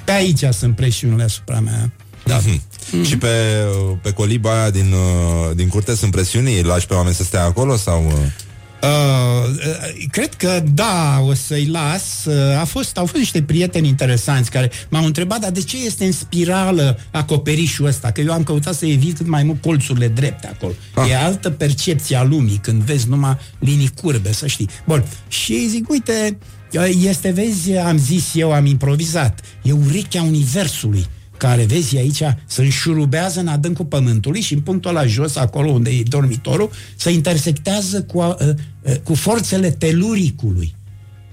Pe 0.05 0.12
aici 0.12 0.44
sunt 0.51 0.76
presiunile 0.76 1.22
asupra 1.22 1.60
mea. 1.60 1.93
Da. 2.24 2.40
Mm-hmm. 2.40 3.06
Și 3.06 3.16
pe, 3.16 3.28
pe 4.02 4.12
coliba 4.12 4.60
aia 4.60 4.70
din, 4.70 4.93
uh, 4.93 5.56
din 5.56 5.68
curte 5.68 5.94
sunt 5.94 6.10
presiuni? 6.10 6.56
Îi 6.56 6.62
lași 6.62 6.86
pe 6.86 6.94
oameni 6.94 7.14
să 7.14 7.22
stea 7.22 7.44
acolo 7.44 7.76
sau... 7.76 8.12
uh? 8.85 9.24
Uh, 9.44 9.51
uh, 9.51 10.05
cred 10.11 10.35
că 10.35 10.62
da, 10.74 11.20
o 11.20 11.35
să-i 11.35 11.66
las. 11.66 12.24
Uh, 12.24 12.61
a 12.61 12.65
fost, 12.65 12.97
au 12.97 13.05
fost 13.05 13.19
niște 13.19 13.43
prieteni 13.43 13.89
interesanți 13.89 14.51
care 14.51 14.70
m-au 14.89 15.05
întrebat, 15.05 15.40
dar 15.40 15.51
de 15.51 15.62
ce 15.62 15.85
este 15.85 16.05
în 16.05 16.12
spirală 16.12 16.98
acoperișul 17.11 17.86
ăsta? 17.86 18.11
Că 18.11 18.20
eu 18.20 18.32
am 18.32 18.43
căutat 18.43 18.74
să 18.74 18.86
evit 18.86 19.16
cât 19.16 19.27
mai 19.27 19.43
mult 19.43 19.62
colțurile 19.62 20.09
drepte 20.09 20.47
acolo. 20.47 20.73
Ah. 20.94 21.09
E 21.09 21.16
altă 21.16 21.51
percepție 21.51 22.16
a 22.16 22.23
lumii 22.23 22.56
când 22.56 22.82
vezi 22.82 23.09
numai 23.09 23.36
linii 23.59 23.90
curbe, 24.02 24.32
să 24.32 24.47
știi. 24.47 24.69
Bun, 24.86 25.05
și 25.28 25.69
zic, 25.69 25.90
uite, 25.90 26.39
uh, 26.73 26.90
este, 27.02 27.31
vezi, 27.31 27.73
am 27.73 27.98
zis 27.98 28.31
eu, 28.35 28.52
am 28.52 28.66
improvizat, 28.66 29.40
e 29.62 29.73
urechea 29.73 30.23
universului 30.23 31.06
care, 31.36 31.65
vezi 31.65 31.97
aici, 31.97 32.23
se 32.47 32.62
înșurubează 32.62 33.40
în 33.40 33.48
adâncul 33.48 33.85
pământului 33.85 34.40
și 34.40 34.55
în 34.55 34.61
punctul 34.61 34.90
ăla 34.90 35.06
jos, 35.06 35.36
acolo 35.36 35.70
unde 35.70 35.90
e 35.90 36.02
dormitorul, 36.02 36.70
se 36.97 37.11
intersectează 37.11 38.02
cu, 38.02 38.19
uh, 38.19 38.36
uh, 38.39 38.97
cu 39.02 39.15
forțele 39.15 39.70
teluricului. 39.70 40.74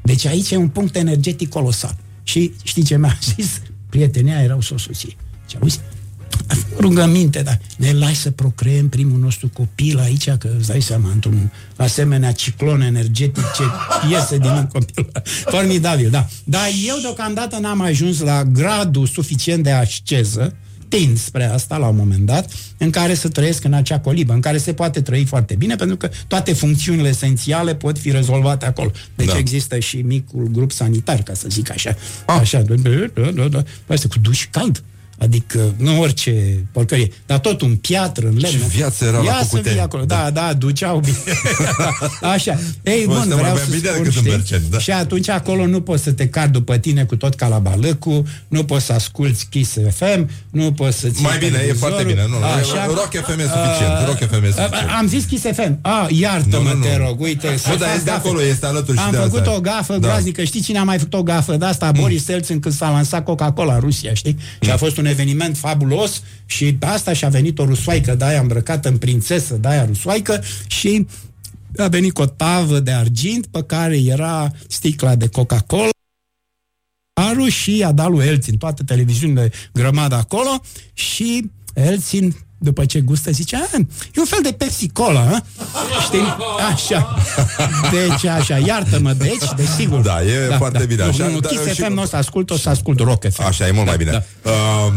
Deci 0.01 0.25
aici 0.25 0.51
e 0.51 0.55
un 0.55 0.69
punct 0.69 0.95
energetic 0.95 1.49
colosal. 1.49 1.95
Și 2.23 2.53
știi 2.63 2.83
ce 2.83 2.97
mi-a 2.97 3.17
zis? 3.35 3.61
Prietenea 3.89 4.41
erau 4.41 4.61
să 4.61 4.73
o 4.73 4.77
soție. 4.77 5.15
Și 5.47 5.57
auzi, 5.61 5.79
rugăminte, 6.77 7.41
dar 7.41 7.59
ne 7.77 7.91
lași 7.93 8.15
să 8.15 8.31
procreăm 8.31 8.89
primul 8.89 9.19
nostru 9.19 9.49
copil 9.53 9.99
aici, 9.99 10.29
că 10.29 10.49
îți 10.57 10.67
dai 10.67 10.81
seama, 10.81 11.09
într-un 11.13 11.51
asemenea 11.75 12.31
ciclon 12.31 12.81
energetic 12.81 13.43
ce 13.55 13.63
iese 14.09 14.37
din 14.37 14.49
un 14.49 14.67
copil. 14.67 15.11
Formidabil, 15.23 16.09
da. 16.09 16.27
Dar 16.43 16.67
eu 16.87 16.97
deocamdată 17.01 17.57
n-am 17.57 17.81
ajuns 17.81 18.19
la 18.19 18.43
gradul 18.43 19.07
suficient 19.07 19.63
de 19.63 19.71
asceză, 19.71 20.55
tind 20.87 21.17
spre 21.17 21.43
asta 21.45 21.77
la 21.77 21.87
un 21.87 21.95
moment 21.95 22.25
dat, 22.25 22.51
în 22.77 22.89
care 22.89 23.13
să 23.13 23.27
trăiesc 23.27 23.63
în 23.63 23.73
acea 23.73 23.99
colibă, 23.99 24.33
în 24.33 24.39
care 24.39 24.57
se 24.57 24.73
poate 24.73 25.01
trăi 25.01 25.25
foarte 25.25 25.55
bine, 25.55 25.75
pentru 25.75 25.97
că 25.97 26.09
toate 26.27 26.53
funcțiunile 26.53 27.07
esențiale 27.07 27.75
pot 27.75 27.97
fi 27.97 28.11
rezolvate 28.11 28.65
acolo. 28.65 28.91
Deci 29.15 29.27
da. 29.27 29.33
Da. 29.33 29.39
există 29.39 29.79
și 29.79 29.97
micul 29.97 30.47
grup 30.51 30.71
sanitar, 30.71 31.23
ca 31.23 31.33
să 31.33 31.47
zic 31.49 31.71
așa. 31.71 31.95
Ah. 32.25 32.39
Așa, 32.39 32.61
da, 32.61 32.73
da, 33.13 33.31
da, 33.31 33.47
da. 33.47 33.63
Asta 33.87 34.07
cu 34.07 34.19
duș 34.19 34.47
cald. 34.51 34.83
Adică, 35.21 35.73
nu 35.77 35.99
orice 35.99 36.65
porcărie, 36.71 37.11
dar 37.25 37.39
tot 37.39 37.61
un 37.61 37.75
piatră, 37.75 38.27
în 38.27 38.37
lemn. 38.37 38.53
Ce 38.53 38.65
viață 38.75 39.05
era 39.05 39.17
la 39.17 39.23
Ia 39.23 39.37
să 39.41 39.45
Cucuteni. 39.49 39.73
fie 39.75 39.83
acolo. 39.83 40.03
Da, 40.05 40.29
da, 40.33 40.53
duceau 40.53 40.99
bine. 40.99 41.17
Așa. 42.33 42.59
Ei, 42.83 43.03
Bă, 43.05 43.11
bun, 43.13 43.21
ăsta 43.21 43.35
vreau 43.35 43.55
vorbea 43.55 43.63
să 43.63 43.69
bine 43.69 43.89
spun, 43.89 44.03
decât 44.03 44.05
în 44.15 44.21
știi? 44.21 44.29
Berceni, 44.31 44.63
da. 44.69 44.79
Și 44.79 44.91
atunci 44.91 45.29
acolo 45.29 45.65
nu 45.65 45.81
poți 45.81 46.03
să 46.03 46.11
te 46.11 46.27
car 46.27 46.47
după 46.47 46.77
tine 46.77 47.03
cu 47.03 47.15
tot 47.15 47.35
calabalăcul, 47.35 48.25
nu 48.47 48.63
poți 48.63 48.85
să 48.85 48.93
asculti 48.93 49.45
Kiss 49.49 49.73
FM, 49.95 50.29
nu 50.49 50.71
poți 50.71 50.97
să 50.99 51.07
ții 51.09 51.23
Mai 51.23 51.37
bine, 51.37 51.47
e 51.47 51.51
televizorul. 51.51 51.79
foarte 51.79 52.03
bine. 52.03 52.25
Nu, 52.29 52.39
nu, 52.39 52.45
Așa. 52.45 52.85
Rock 52.85 53.09
FM 53.25 53.39
e 53.39 53.43
suficient, 53.43 53.93
Uh, 54.01 54.05
Rock 54.05 54.17
FM 54.17 54.43
e 54.43 54.47
uh, 54.47 54.53
suficient. 54.53 54.89
Am 54.99 55.07
zis 55.07 55.23
Kiss 55.23 55.43
FM. 55.53 55.77
Ah, 55.81 56.05
iartă-mă, 56.09 56.69
Nu, 56.69 56.75
nu, 56.75 56.83
te 56.83 56.95
nu. 56.97 57.05
rog. 57.05 57.19
Uite, 57.21 57.47
Bă, 57.47 57.57
să 57.57 57.67
dar 57.69 57.77
fac 57.77 57.87
este 57.87 58.03
de 58.03 58.09
gafe. 58.11 58.27
acolo, 58.27 58.41
este 58.43 58.65
alături 58.65 58.97
și 58.97 59.03
Am 59.03 59.11
de 59.11 59.17
făcut 59.17 59.39
asta. 59.39 59.55
o 59.55 59.59
gafă 59.59 59.93
Da. 59.93 59.99
groaznică. 59.99 60.43
Știi 60.43 60.61
cine 60.61 60.77
a 60.77 60.83
mai 60.83 60.97
făcut 60.97 61.13
o 61.13 61.23
gafă 61.23 61.55
de 61.55 61.65
asta? 61.65 61.91
Boris 61.91 62.27
Elțin 62.27 62.59
când 62.59 62.73
s-a 62.73 62.89
lansat 62.89 63.23
Coca-Cola 63.23 63.73
în 63.73 63.79
Rusia, 63.79 64.13
știi? 64.13 64.37
Și 64.61 64.69
a 64.71 64.77
fost 64.77 64.97
un 64.97 65.05
eveniment 65.11 65.57
fabulos 65.57 66.21
și 66.45 66.73
pe 66.73 66.85
asta 66.85 67.13
și-a 67.13 67.29
venit 67.29 67.59
o 67.59 67.65
rusoaică 67.65 68.15
de 68.15 68.25
aia 68.25 68.39
îmbrăcată 68.39 68.89
în 68.89 68.97
prințesă 68.97 69.55
de 69.55 69.67
aia 69.67 69.85
rusoaică 69.85 70.43
și 70.67 71.07
a 71.77 71.87
venit 71.87 72.13
cu 72.13 72.21
o 72.21 72.25
tavă 72.25 72.79
de 72.79 72.91
argint 72.91 73.45
pe 73.45 73.63
care 73.63 73.97
era 73.97 74.51
sticla 74.67 75.15
de 75.15 75.27
Coca-Cola 75.27 75.89
Aru 77.13 77.47
și 77.47 77.83
a 77.83 77.91
dat 77.91 78.09
lui 78.09 78.25
Elțin. 78.25 78.57
Toate 78.57 78.83
televiziunile 78.83 79.51
grămadă 79.73 80.15
acolo 80.15 80.61
și 80.93 81.51
Elțin 81.73 82.35
după 82.63 82.85
ce 82.85 82.99
gustă, 82.99 83.31
zice, 83.31 83.55
"A, 83.55 83.59
e 84.13 84.19
un 84.19 84.25
fel 84.25 84.39
de 84.43 84.51
Pepsi-Cola, 84.51 85.19
a? 85.19 85.43
știi? 86.01 86.35
Așa. 86.73 87.15
Deci, 87.91 88.25
așa, 88.25 88.57
iartă-mă, 88.57 89.13
deci, 89.13 89.53
desigur. 89.55 89.99
Da, 89.99 90.23
e 90.23 90.55
foarte 90.57 90.85
bine 90.85 91.03
așa. 91.03 91.25
Nu, 91.25 91.31
nu, 91.31 91.39
Da, 91.39 91.47
Kiss 91.47 91.65
și- 91.65 91.81
FM 91.81 91.93
nu 91.93 92.01
o 92.01 92.05
să 92.05 92.15
ascult, 92.15 92.49
o 92.49 92.57
să 92.57 92.69
ascult 92.69 92.99
Rock 92.99 93.31
FM. 93.31 93.43
Așa, 93.43 93.67
e 93.67 93.71
mult 93.71 93.85
mai 93.87 93.97
bine. 93.97 94.11
Da. 94.11 94.51
Uh, 94.51 94.93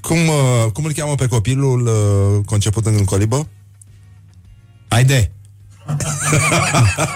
cum, 0.00 0.16
uh, 0.16 0.70
cum 0.72 0.84
îl 0.84 0.92
cheamă 0.92 1.14
pe 1.14 1.26
copilul 1.26 1.86
uh, 1.86 2.44
conceput 2.44 2.86
în 2.86 3.04
colibă? 3.04 3.48
Haide. 4.88 5.32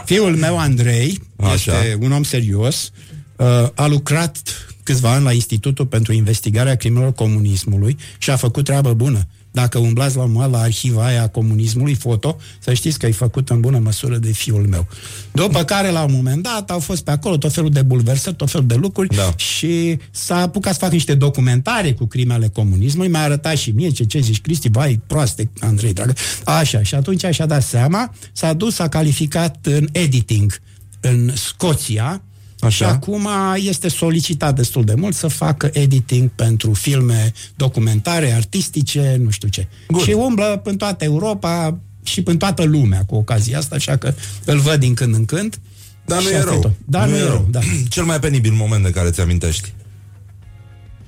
Fiul 0.04 0.36
meu, 0.36 0.58
Andrei, 0.58 1.22
Așa. 1.36 1.54
este 1.54 1.98
un 2.00 2.12
om 2.12 2.22
serios, 2.22 2.90
uh, 3.36 3.46
a 3.74 3.86
lucrat 3.86 4.38
câțiva 4.82 5.10
ani 5.12 5.24
la 5.24 5.32
Institutul 5.32 5.86
pentru 5.86 6.12
Investigarea 6.12 6.74
Crimelor 6.76 7.12
Comunismului 7.12 7.96
și 8.18 8.30
a 8.30 8.36
făcut 8.36 8.64
treabă 8.64 8.92
bună. 8.94 9.26
Dacă 9.50 9.78
umblați 9.78 10.16
la 10.16 10.24
mă 10.24 10.46
la 10.46 10.58
arhiva 10.58 11.04
aia 11.04 11.22
a 11.22 11.28
comunismului, 11.28 11.94
foto, 11.94 12.36
să 12.58 12.74
știți 12.74 12.98
că 12.98 13.06
e 13.06 13.12
făcut 13.12 13.48
în 13.48 13.60
bună 13.60 13.78
măsură 13.78 14.16
de 14.16 14.32
fiul 14.32 14.66
meu. 14.66 14.86
După 15.32 15.64
care, 15.64 15.90
la 15.90 16.02
un 16.02 16.12
moment 16.12 16.42
dat, 16.42 16.70
au 16.70 16.78
fost 16.78 17.04
pe 17.04 17.10
acolo 17.10 17.36
tot 17.36 17.52
felul 17.52 17.70
de 17.70 17.82
bulversări, 17.82 18.36
tot 18.36 18.50
felul 18.50 18.66
de 18.66 18.74
lucruri 18.74 19.16
Da. 19.16 19.32
și 19.36 19.98
s-a 20.10 20.36
apucat 20.36 20.72
să 20.72 20.78
facă 20.78 20.92
niște 20.92 21.14
documentare 21.14 21.92
cu 21.92 22.06
crimele 22.06 22.48
comunismului, 22.48 23.10
mi-a 23.10 23.22
arătat 23.22 23.56
și 23.56 23.70
mie 23.70 23.90
ce, 23.90 24.04
ce 24.04 24.20
zici, 24.20 24.40
Cristi, 24.40 24.68
vai, 24.70 25.00
proaste, 25.06 25.50
Andrei, 25.60 25.92
dragă. 25.92 26.12
Așa, 26.44 26.82
și 26.82 26.94
atunci 26.94 27.24
și-a 27.30 27.46
dat 27.46 27.62
seama, 27.62 28.14
s-a 28.32 28.52
dus, 28.52 28.74
s-a 28.74 28.88
calificat 28.88 29.66
în 29.66 29.88
editing 29.92 30.60
în 31.00 31.30
Scoția 31.34 32.22
Așa. 32.60 32.86
Și 32.86 32.92
acum 32.92 33.28
este 33.54 33.88
solicitat 33.88 34.54
destul 34.54 34.84
de 34.84 34.94
mult 34.94 35.14
să 35.14 35.28
facă 35.28 35.70
editing 35.72 36.30
pentru 36.30 36.72
filme 36.72 37.32
documentare, 37.56 38.32
artistice, 38.32 39.16
nu 39.22 39.30
știu 39.30 39.48
ce. 39.48 39.66
Good. 39.88 40.02
Și 40.02 40.10
umblă 40.10 40.60
în 40.64 40.76
toată 40.76 41.04
Europa 41.04 41.78
și 42.02 42.22
în 42.24 42.36
toată 42.36 42.62
lumea 42.64 43.04
cu 43.04 43.14
ocazia 43.14 43.58
asta, 43.58 43.74
așa 43.74 43.96
că 43.96 44.14
îl 44.44 44.58
văd 44.58 44.80
din 44.80 44.94
când 44.94 45.14
în 45.14 45.24
când. 45.24 45.58
Dar 46.04 46.22
nu 46.22 46.28
Și 46.28 46.32
e 46.32 46.38
asta 46.38 46.50
rău. 46.50 46.60
tot. 46.60 46.72
Dar 46.84 47.08
nu, 47.08 47.16
e 47.16 47.22
rău, 47.24 47.46
da. 47.50 47.60
Cel 47.88 48.04
mai 48.04 48.20
penibil 48.20 48.52
moment 48.52 48.84
de 48.84 48.90
care 48.90 49.10
ți-amintești. 49.10 49.72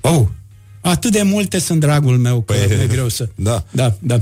Oh, 0.01 0.23
atât 0.81 1.11
de 1.11 1.21
multe 1.21 1.59
sunt 1.59 1.79
dragul 1.79 2.17
meu 2.17 2.41
că 2.41 2.53
Păi, 2.53 2.77
e 2.83 2.87
greu 2.87 3.07
să... 3.07 3.29
Da. 3.35 3.65
Da, 3.71 3.95
da. 3.99 4.21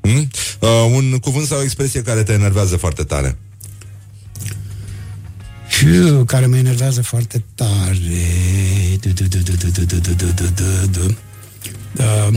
Hmm? 0.00 0.28
Uh, 0.60 0.68
un 0.94 1.18
cuvânt 1.18 1.46
sau 1.46 1.58
o 1.58 1.62
expresie 1.62 2.02
care 2.02 2.22
te 2.22 2.32
enervează 2.32 2.76
foarte 2.76 3.02
tare 3.02 3.38
care 6.26 6.46
mă 6.46 6.56
enervează 6.56 7.02
foarte 7.02 7.44
tare. 7.54 7.98
Da. 11.92 12.30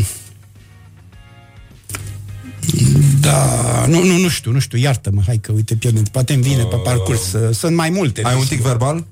Da, 3.19 3.85
nu, 3.87 4.03
nu, 4.03 4.17
nu 4.17 4.29
știu, 4.29 4.51
nu 4.51 4.59
știu, 4.59 4.77
iartă-mă, 4.77 5.21
hai 5.25 5.37
că 5.37 5.51
uite, 5.51 5.75
pierdem, 5.75 6.03
poate 6.03 6.33
îmi 6.33 6.43
vine 6.43 6.63
pe 6.63 6.75
uh. 6.75 6.81
parcurs, 6.83 7.33
uh, 7.33 7.55
sunt 7.55 7.75
mai 7.75 7.89
multe. 7.89 8.21
Ai 8.23 8.33
un 8.33 8.39
deci- 8.39 8.49
tic 8.49 8.61
verbal? 8.61 9.05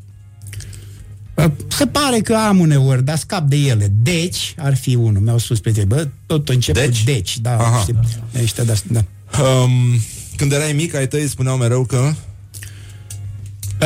Uh, 1.35 1.45
se 1.67 1.87
pare 1.87 2.19
că 2.19 2.35
am 2.35 2.59
uneori, 2.59 3.03
dar 3.03 3.17
scap 3.17 3.47
de 3.47 3.55
ele. 3.55 3.91
Deci, 4.01 4.55
ar 4.57 4.75
fi 4.75 4.95
unul. 4.95 5.21
Mi-au 5.21 5.37
spus 5.37 5.59
pe 5.59 5.71
tine, 5.71 5.85
bă, 5.85 6.07
tot 6.25 6.49
încep 6.49 6.75
deci? 6.75 7.03
deci. 7.03 7.37
Da, 7.37 7.57
Aha. 7.57 7.79
știi, 7.79 7.93
da. 7.93 8.39
Ești, 8.39 8.65
da, 8.65 8.73
da. 8.87 9.03
Um, 9.43 9.99
când 10.35 10.51
erai 10.51 10.73
mic, 10.73 10.95
ai 10.95 11.07
tăi 11.07 11.27
spuneau 11.27 11.57
mereu 11.57 11.85
că... 11.85 12.13
A, 13.79 13.85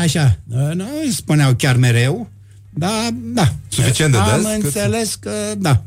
așa, 0.00 0.38
a, 0.54 0.72
nu 0.74 0.84
îi 1.04 1.12
spuneau 1.12 1.54
chiar 1.54 1.76
mereu, 1.76 2.28
dar 2.70 3.10
da. 3.12 3.54
Suficient 3.68 4.12
de 4.12 4.18
Am 4.18 4.40
des, 4.42 4.50
cât- 4.52 4.64
înțeles 4.64 5.14
că 5.14 5.30
da, 5.58 5.82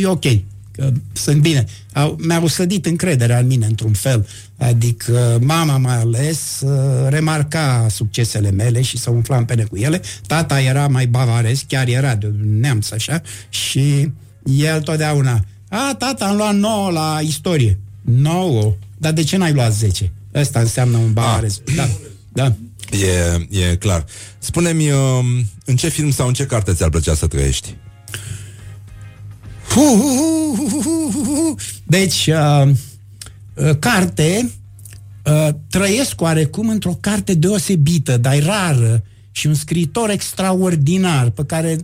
e 0.00 0.06
ok, 0.06 0.24
că 0.70 0.90
sunt 1.12 1.40
bine. 1.40 1.64
Au, 1.92 2.18
mi-au 2.26 2.46
sădit 2.46 2.86
încrederea 2.86 3.38
în 3.38 3.46
mine 3.46 3.66
într-un 3.66 3.92
fel. 3.92 4.26
Adică 4.58 5.38
mama 5.42 5.76
mai 5.78 5.96
ales 6.00 6.60
uh, 6.64 7.06
remarca 7.08 7.86
succesele 7.90 8.50
mele 8.50 8.82
și 8.82 8.98
să 8.98 9.10
umfla 9.10 9.36
în 9.36 9.44
pene 9.44 9.62
cu 9.62 9.76
ele. 9.76 10.00
Tata 10.26 10.60
era 10.60 10.88
mai 10.88 11.06
bavarez, 11.06 11.64
chiar 11.68 11.88
era 11.88 12.14
de 12.14 12.32
neamț 12.42 12.90
așa 12.90 13.22
și 13.48 14.12
el 14.56 14.80
totdeauna 14.82 15.44
a, 15.68 15.94
tata, 15.98 16.24
am 16.26 16.36
luat 16.36 16.54
9 16.54 16.90
la 16.90 17.18
istorie. 17.22 17.78
9? 18.00 18.74
Dar 18.98 19.12
de 19.12 19.22
ce 19.22 19.36
n-ai 19.36 19.52
luat 19.52 19.72
10? 19.72 20.12
Ăsta 20.34 20.60
înseamnă 20.60 20.96
un 20.96 21.12
bavarez. 21.12 21.60
Da, 21.76 21.88
da. 22.32 22.54
E, 23.00 23.46
e 23.58 23.76
clar. 23.76 24.04
Spune-mi, 24.38 24.90
um, 24.90 25.26
în 25.64 25.76
ce 25.76 25.88
film 25.88 26.10
sau 26.10 26.26
în 26.26 26.32
ce 26.32 26.46
carte 26.46 26.72
ți-ar 26.72 26.90
plăcea 26.90 27.14
să 27.14 27.26
trăiești? 27.26 27.76
Hu, 29.68 29.80
hu, 29.80 30.54
hu, 30.56 30.68
hu, 30.68 30.80
hu, 30.80 31.10
hu, 31.12 31.24
hu. 31.24 31.54
Deci, 31.84 32.26
uh, 32.26 32.70
uh, 33.54 33.78
carte, 33.78 34.50
uh, 35.24 35.48
trăiesc 35.70 36.20
oarecum 36.20 36.68
într-o 36.68 36.98
carte 37.00 37.34
deosebită, 37.34 38.16
dar 38.16 38.42
rară, 38.42 39.02
și 39.30 39.46
un 39.46 39.54
scriitor 39.54 40.10
extraordinar, 40.10 41.30
pe 41.30 41.44
care 41.44 41.76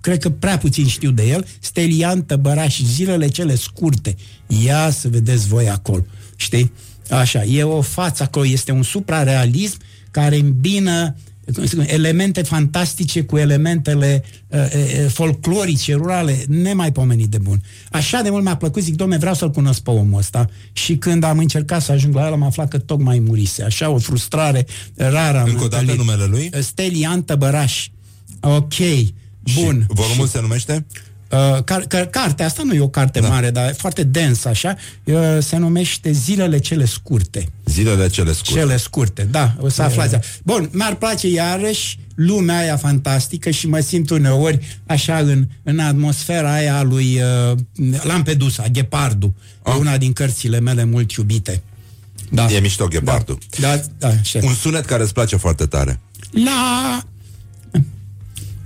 cred 0.00 0.18
că 0.18 0.30
prea 0.30 0.58
puțin 0.58 0.86
știu 0.86 1.10
de 1.10 1.28
el, 1.28 1.46
Stelian 1.60 2.22
Tăbăraș, 2.22 2.80
zilele 2.80 3.28
cele 3.28 3.54
scurte. 3.54 4.16
Ia 4.46 4.90
să 4.90 5.08
vedeți 5.08 5.46
voi 5.46 5.68
acolo, 5.68 6.04
știi? 6.36 6.72
Așa, 7.10 7.44
e 7.44 7.62
o 7.62 7.80
față 7.80 8.22
acolo, 8.22 8.46
este 8.46 8.72
un 8.72 8.82
suprarealism 8.82 9.78
care 10.14 10.36
îmbină 10.36 11.14
cum 11.54 11.62
se 11.62 11.68
spune, 11.68 11.86
elemente 11.90 12.42
fantastice 12.42 13.22
cu 13.22 13.36
elementele 13.36 14.24
uh, 14.48 14.58
uh, 14.58 15.10
folclorice, 15.10 15.94
rurale, 15.94 16.44
nemaipomenit 16.48 17.28
de 17.28 17.38
bun. 17.38 17.62
Așa 17.90 18.20
de 18.22 18.30
mult 18.30 18.44
mi-a 18.44 18.56
plăcut, 18.56 18.82
zic, 18.82 18.94
domne, 18.94 19.16
vreau 19.16 19.34
să-l 19.34 19.50
cunosc 19.50 19.80
pe 19.80 19.90
omul 19.90 20.18
ăsta. 20.18 20.50
Și 20.72 20.96
când 20.96 21.22
am 21.24 21.38
încercat 21.38 21.82
să 21.82 21.92
ajung 21.92 22.14
la 22.14 22.26
el, 22.26 22.32
am 22.32 22.42
aflat 22.42 22.68
că 22.68 22.78
tocmai 22.78 23.18
murise. 23.18 23.62
Așa, 23.62 23.90
o 23.90 23.98
frustrare 23.98 24.66
rară. 24.96 25.38
am 25.40 25.48
Încă 25.48 25.64
o 25.64 25.68
dată 25.68 25.82
întâlnit. 25.82 26.04
numele 26.06 26.24
lui? 26.24 26.50
Stelian 26.62 27.22
Tăbăraș. 27.22 27.88
Ok, 28.40 28.74
bun. 29.54 29.80
Și 29.80 29.86
volumul 29.88 30.26
se 30.26 30.40
numește? 30.40 30.86
Uh, 31.34 31.62
car, 31.64 31.80
car, 31.80 32.06
cartea 32.06 32.46
asta 32.46 32.62
nu 32.62 32.74
e 32.74 32.80
o 32.80 32.88
carte 32.88 33.20
da. 33.20 33.28
mare, 33.28 33.50
dar 33.50 33.68
e 33.68 33.72
foarte 33.72 34.02
densă 34.02 34.48
așa, 34.48 34.76
uh, 35.04 35.14
se 35.40 35.56
numește 35.56 36.12
Zilele 36.12 36.58
cele 36.58 36.84
scurte. 36.84 37.48
Zilele 37.64 38.08
cele 38.08 38.32
scurte. 38.32 38.58
Cele 38.58 38.76
scurte, 38.76 39.28
da, 39.30 39.54
o 39.60 39.68
să 39.68 39.82
aflați. 39.82 40.18
Bun, 40.42 40.68
mi-ar 40.72 40.94
place 40.94 41.28
iarăși 41.28 41.98
lumea 42.14 42.58
aia 42.58 42.76
fantastică 42.76 43.50
și 43.50 43.68
mă 43.68 43.80
simt 43.80 44.10
uneori 44.10 44.80
așa 44.86 45.18
în, 45.18 45.46
în 45.62 45.78
atmosfera 45.78 46.52
aia 46.52 46.76
a 46.76 46.82
lui 46.82 47.20
uh, 47.50 47.58
Lampedusa, 48.02 48.64
Ghepardu, 48.72 49.34
ah. 49.62 49.76
una 49.78 49.96
din 49.96 50.12
cărțile 50.12 50.60
mele 50.60 50.84
mult 50.84 51.12
iubite. 51.12 51.62
Da. 52.30 52.46
E 52.50 52.58
mișto 52.60 52.86
ghepardul. 52.86 53.38
Da, 53.60 53.80
da, 53.98 54.08
așa. 54.08 54.38
Un 54.42 54.54
sunet 54.54 54.84
care 54.84 55.02
îți 55.02 55.12
place 55.12 55.36
foarte 55.36 55.66
tare. 55.66 56.00
La 56.30 57.02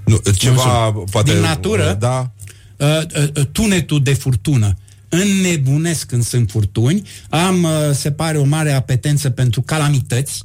Nu, 0.05 0.16
ceva, 0.36 0.85
Nu 0.85 0.90
știu. 0.90 1.05
poate... 1.11 1.32
Din 1.32 1.40
natură? 1.40 1.97
Da. 1.99 2.31
Uh, 2.78 3.00
uh, 3.16 3.28
uh, 3.36 3.46
tunetul 3.52 4.02
de 4.02 4.14
furtună. 4.14 4.76
Înnebunesc 5.09 6.06
când 6.06 6.24
sunt 6.24 6.50
furtuni. 6.50 7.09
Am, 7.28 7.62
uh, 7.62 7.70
se 7.92 8.10
pare, 8.10 8.38
o 8.38 8.44
mare 8.44 8.72
apetență 8.72 9.30
pentru 9.30 9.62
calamități. 9.62 10.42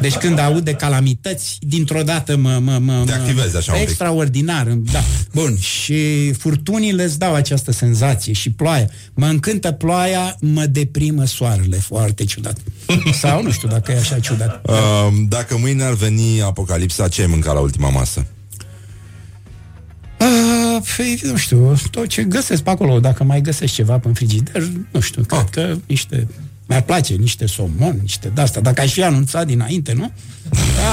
Deci 0.00 0.14
când 0.14 0.38
aud 0.38 0.64
de 0.64 0.72
calamități, 0.72 1.58
dintr-o 1.60 2.02
dată 2.02 2.36
mă... 2.36 2.58
mă, 2.62 2.78
mă 2.78 3.02
Te 3.06 3.12
activezi 3.12 3.56
așa 3.56 3.72
un 3.72 3.78
pic. 3.78 3.88
Extraordinar, 3.88 4.66
da. 4.66 5.00
Bun, 5.34 5.58
și 5.58 6.32
furtunile 6.32 7.04
îți 7.04 7.18
dau 7.18 7.34
această 7.34 7.72
senzație 7.72 8.32
și 8.32 8.50
ploaia. 8.50 8.88
Mă 9.14 9.26
încântă 9.26 9.72
ploaia, 9.72 10.36
mă 10.40 10.66
deprimă 10.66 11.24
soarele, 11.24 11.76
foarte 11.76 12.24
ciudat. 12.24 12.56
Sau 13.20 13.42
nu 13.42 13.50
știu 13.50 13.68
dacă 13.68 13.92
e 13.92 13.98
așa 13.98 14.18
ciudat. 14.18 14.62
Uh, 14.66 14.76
dacă 15.28 15.58
mâine 15.58 15.82
ar 15.82 15.94
veni 15.94 16.42
apocalipsa, 16.42 17.08
ce 17.08 17.20
ai 17.20 17.26
mâncat 17.26 17.54
la 17.54 17.60
ultima 17.60 17.88
masă? 17.88 18.26
Uh, 20.22 20.82
păi, 20.96 21.20
nu 21.24 21.36
știu, 21.36 21.74
tot 21.90 22.06
ce 22.06 22.22
găsesc 22.24 22.62
pe 22.62 22.70
acolo, 22.70 23.00
dacă 23.00 23.24
mai 23.24 23.40
găsesc 23.40 23.72
ceva 23.72 23.98
pe 23.98 24.08
frigider, 24.14 24.62
nu 24.90 25.00
știu, 25.00 25.22
cred 25.22 25.40
Ah. 25.40 25.46
că 25.50 25.76
niște... 25.86 26.26
Mi-ar 26.66 26.82
place 26.82 27.14
niște 27.14 27.46
somon, 27.46 27.98
niște 28.00 28.30
de-asta. 28.34 28.60
Dacă 28.60 28.80
aș 28.80 28.92
fi 28.92 29.02
anunțat 29.02 29.46
dinainte, 29.46 29.92
nu? 29.92 30.12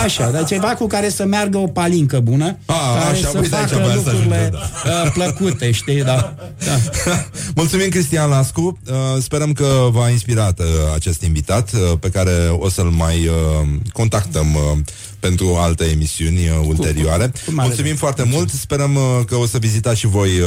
Așa, 0.04 0.30
dar 0.30 0.44
ceva 0.46 0.68
cu 0.68 0.88
care 0.88 1.10
să 1.10 1.26
meargă 1.26 1.58
o 1.58 1.68
palincă 1.68 2.20
bună, 2.20 2.58
Ah, 2.66 2.76
care 3.00 3.10
așa, 3.18 3.28
să 3.30 3.38
uite, 3.38 3.56
aici 3.56 3.70
facă 3.70 3.82
voiam 3.82 4.04
să 4.04 4.10
lucrurile 4.10 4.36
ajung, 4.54 5.06
uh, 5.06 5.12
plăcute, 5.14 5.72
știi, 5.72 6.04
da. 6.04 6.34
da. 6.66 6.76
Mulțumim, 7.56 7.90
Cristian 7.90 8.30
Lascu. 8.30 8.80
Uh, 8.90 9.22
sperăm 9.22 9.54
că 9.54 9.88
v-a 9.92 10.10
inspirat 10.10 10.60
uh, 10.60 10.66
acest 10.96 11.22
invitat, 11.22 11.72
uh, 11.74 11.98
pe 12.00 12.10
care 12.10 12.32
o 12.60 12.70
să-l 12.70 12.86
mai 12.90 13.28
uh, 13.28 13.68
contactăm 13.94 14.54
uh, 14.56 14.78
pentru 15.20 15.56
alte 15.60 15.84
emisiuni 15.84 16.38
uh, 16.38 16.66
ulterioare. 16.68 17.32
cu 17.46 17.52
mare 17.52 17.68
Mulțumim 17.68 17.96
drag. 17.96 17.98
foarte 17.98 18.24
mult. 18.32 18.50
Sperăm 18.50 18.96
uh, 18.96 19.02
că 19.26 19.36
o 19.36 19.46
să 19.46 19.58
vizitați 19.58 20.00
și 20.00 20.08
voi 20.08 20.30
uh, 20.40 20.46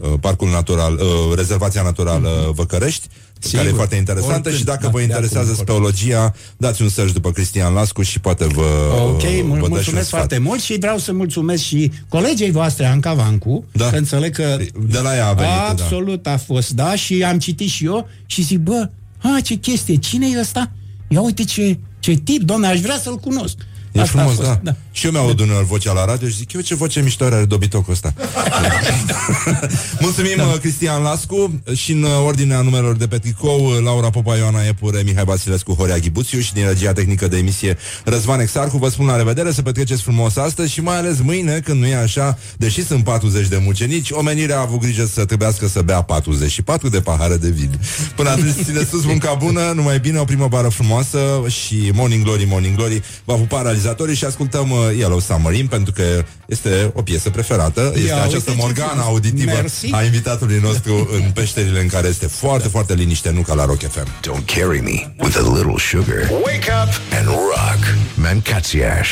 uh, 0.00 0.12
Parcul 0.20 0.48
Natural, 0.48 0.94
uh, 0.94 1.36
Rezervația 1.36 1.82
Naturală 1.82 2.52
Văcărești. 2.54 3.06
Sigur. 3.38 3.58
care 3.58 3.68
e 3.70 3.72
foarte 3.76 3.96
interesantă 3.96 4.34
Oricând. 4.34 4.56
și 4.56 4.64
dacă 4.64 4.80
Da, 4.82 4.88
vă 4.88 4.96
de 4.96 5.02
interesează 5.02 5.50
acord, 5.50 5.68
speologia, 5.68 6.34
dați 6.56 6.82
un 6.82 6.88
search 6.88 7.12
după 7.12 7.30
Cristian 7.32 7.72
Lascu 7.72 8.02
și 8.02 8.20
poate 8.20 8.44
vă 8.46 8.62
Ok, 9.06 9.20
vă 9.20 9.42
mul- 9.42 9.48
dă 9.48 9.54
și 9.58 9.62
un 9.62 9.68
mulțumesc 9.68 10.06
sfat. 10.06 10.18
foarte 10.18 10.38
mult 10.38 10.60
și 10.60 10.76
vreau 10.78 10.98
să 10.98 11.12
mulțumesc 11.12 11.62
și 11.62 11.90
colegei 12.08 12.50
voastre, 12.50 12.86
Anca 12.86 13.14
Vancu, 13.14 13.64
Da. 13.72 13.90
că 13.90 13.96
înțeleg 13.96 14.34
că 14.34 14.56
De 14.88 14.98
la 14.98 15.14
ea 15.16 15.26
a 15.28 15.32
venit, 15.32 15.50
da. 15.52 15.66
absolut 15.68 16.26
a 16.26 16.36
fost, 16.36 16.70
da, 16.70 16.94
și 16.94 17.22
am 17.22 17.38
citit 17.38 17.68
și 17.68 17.84
eu 17.84 18.08
și 18.26 18.42
zic, 18.42 18.58
bă, 18.58 18.88
ha, 19.18 19.40
ce 19.42 19.54
chestie, 19.54 19.96
cine 19.96 20.26
e 20.34 20.40
ăsta? 20.40 20.70
Ia 21.08 21.20
uite 21.20 21.44
ce, 21.44 21.78
ce 21.98 22.12
tip, 22.14 22.42
doamne, 22.42 22.66
aș 22.66 22.80
vrea 22.80 22.96
să-l 22.98 23.16
cunosc. 23.16 23.56
E 23.96 24.00
Asta 24.00 24.18
a 24.18 24.24
frumos, 24.24 24.46
fost, 24.46 24.60
da. 24.62 24.74
Și 24.92 25.06
eu 25.06 25.12
mi-aud 25.12 25.40
uneori 25.40 25.66
vocea 25.66 25.92
la 25.92 26.04
radio 26.04 26.28
și 26.28 26.34
zic, 26.34 26.52
eu 26.52 26.60
ce 26.60 26.74
voce 26.74 27.00
mișto 27.00 27.24
are 27.24 27.44
dobitocul 27.44 27.92
ăsta. 27.92 28.14
Mulțumim, 30.00 30.36
da. 30.36 30.56
Cristian 30.60 31.02
Lascu 31.02 31.60
și 31.74 31.92
în 31.92 32.02
uh, 32.02 32.10
ordinea 32.26 32.60
numelor 32.60 32.96
de 32.96 33.06
pe 33.06 33.18
tricou, 33.18 33.66
uh, 33.66 33.78
Laura 33.84 34.10
Popa, 34.10 34.36
Ioana 34.36 34.66
Epure, 34.66 35.02
Mihai 35.02 35.24
Basilescu, 35.24 35.72
Horea 35.72 35.98
Ghibuțiu 35.98 36.40
și 36.40 36.52
din 36.52 36.66
regia 36.66 36.92
tehnică 36.92 37.28
de 37.28 37.36
emisie 37.36 37.76
Răzvan 38.04 38.40
Exarcu. 38.40 38.78
Vă 38.78 38.88
spun 38.88 39.06
la 39.06 39.16
revedere, 39.16 39.52
să 39.52 39.62
petreceți 39.62 40.02
frumos 40.02 40.36
astăzi 40.36 40.72
și 40.72 40.80
mai 40.80 40.96
ales 40.96 41.20
mâine, 41.20 41.60
când 41.64 41.80
nu 41.80 41.86
e 41.86 41.96
așa, 41.96 42.38
deși 42.56 42.84
sunt 42.84 43.04
40 43.04 43.48
de 43.48 43.60
mucenici, 43.64 44.10
omenirea 44.10 44.56
a 44.56 44.60
avut 44.60 44.80
grijă 44.80 45.06
să 45.06 45.24
trebuiască 45.24 45.66
să 45.66 45.82
bea 45.82 46.02
44 46.02 46.88
de 46.88 47.00
pahare 47.00 47.36
de 47.36 47.48
vin. 47.48 47.80
Până 48.16 48.28
atunci, 48.28 48.52
țineți 48.64 48.88
sus 48.88 49.04
munca 49.04 49.34
bună, 49.34 49.72
numai 49.74 49.98
bine, 49.98 50.18
o 50.18 50.24
primăvară 50.24 50.68
frumoasă 50.68 51.18
și 51.48 51.90
Morning 51.92 52.24
Glory, 52.24 52.44
Morning 52.48 52.76
Glory, 52.76 53.02
va 53.24 53.34
pupa 53.34 53.62
realizatorii 53.86 54.14
și 54.14 54.24
ascultăm 54.24 54.70
uh, 54.70 54.78
Yellow 54.98 55.20
Submarine, 55.20 55.66
pentru 55.70 55.92
că 55.92 56.02
este 56.46 56.90
o 56.94 57.02
piesă 57.02 57.30
preferată, 57.30 57.92
este 57.94 58.08
Ia, 58.08 58.16
această 58.22 58.36
uite 58.36 58.50
ce 58.50 58.56
morgana 58.66 58.88
frumos. 58.88 59.06
auditivă 59.06 59.52
Mersi. 59.52 59.88
a 59.92 60.02
invitatului 60.02 60.58
nostru 60.62 61.08
în 61.16 61.30
peșterile 61.30 61.80
în 61.80 61.86
care 61.88 62.08
este 62.08 62.26
foarte, 62.26 62.68
foarte 62.68 62.94
liniște, 62.94 63.30
nu 63.30 63.40
ca 63.40 63.54
la 63.54 63.64
Rock 63.64 63.80
FM. 63.90 64.06
Don't 64.06 64.44
carry 64.56 64.80
me 64.80 65.14
with 65.24 65.36
a 65.36 65.54
little 65.56 65.78
sugar. 65.78 66.30
Wake 66.44 66.70
up 66.82 66.92
and 67.18 67.26
rock. 67.26 67.94
Mancațiaș. 68.14 69.08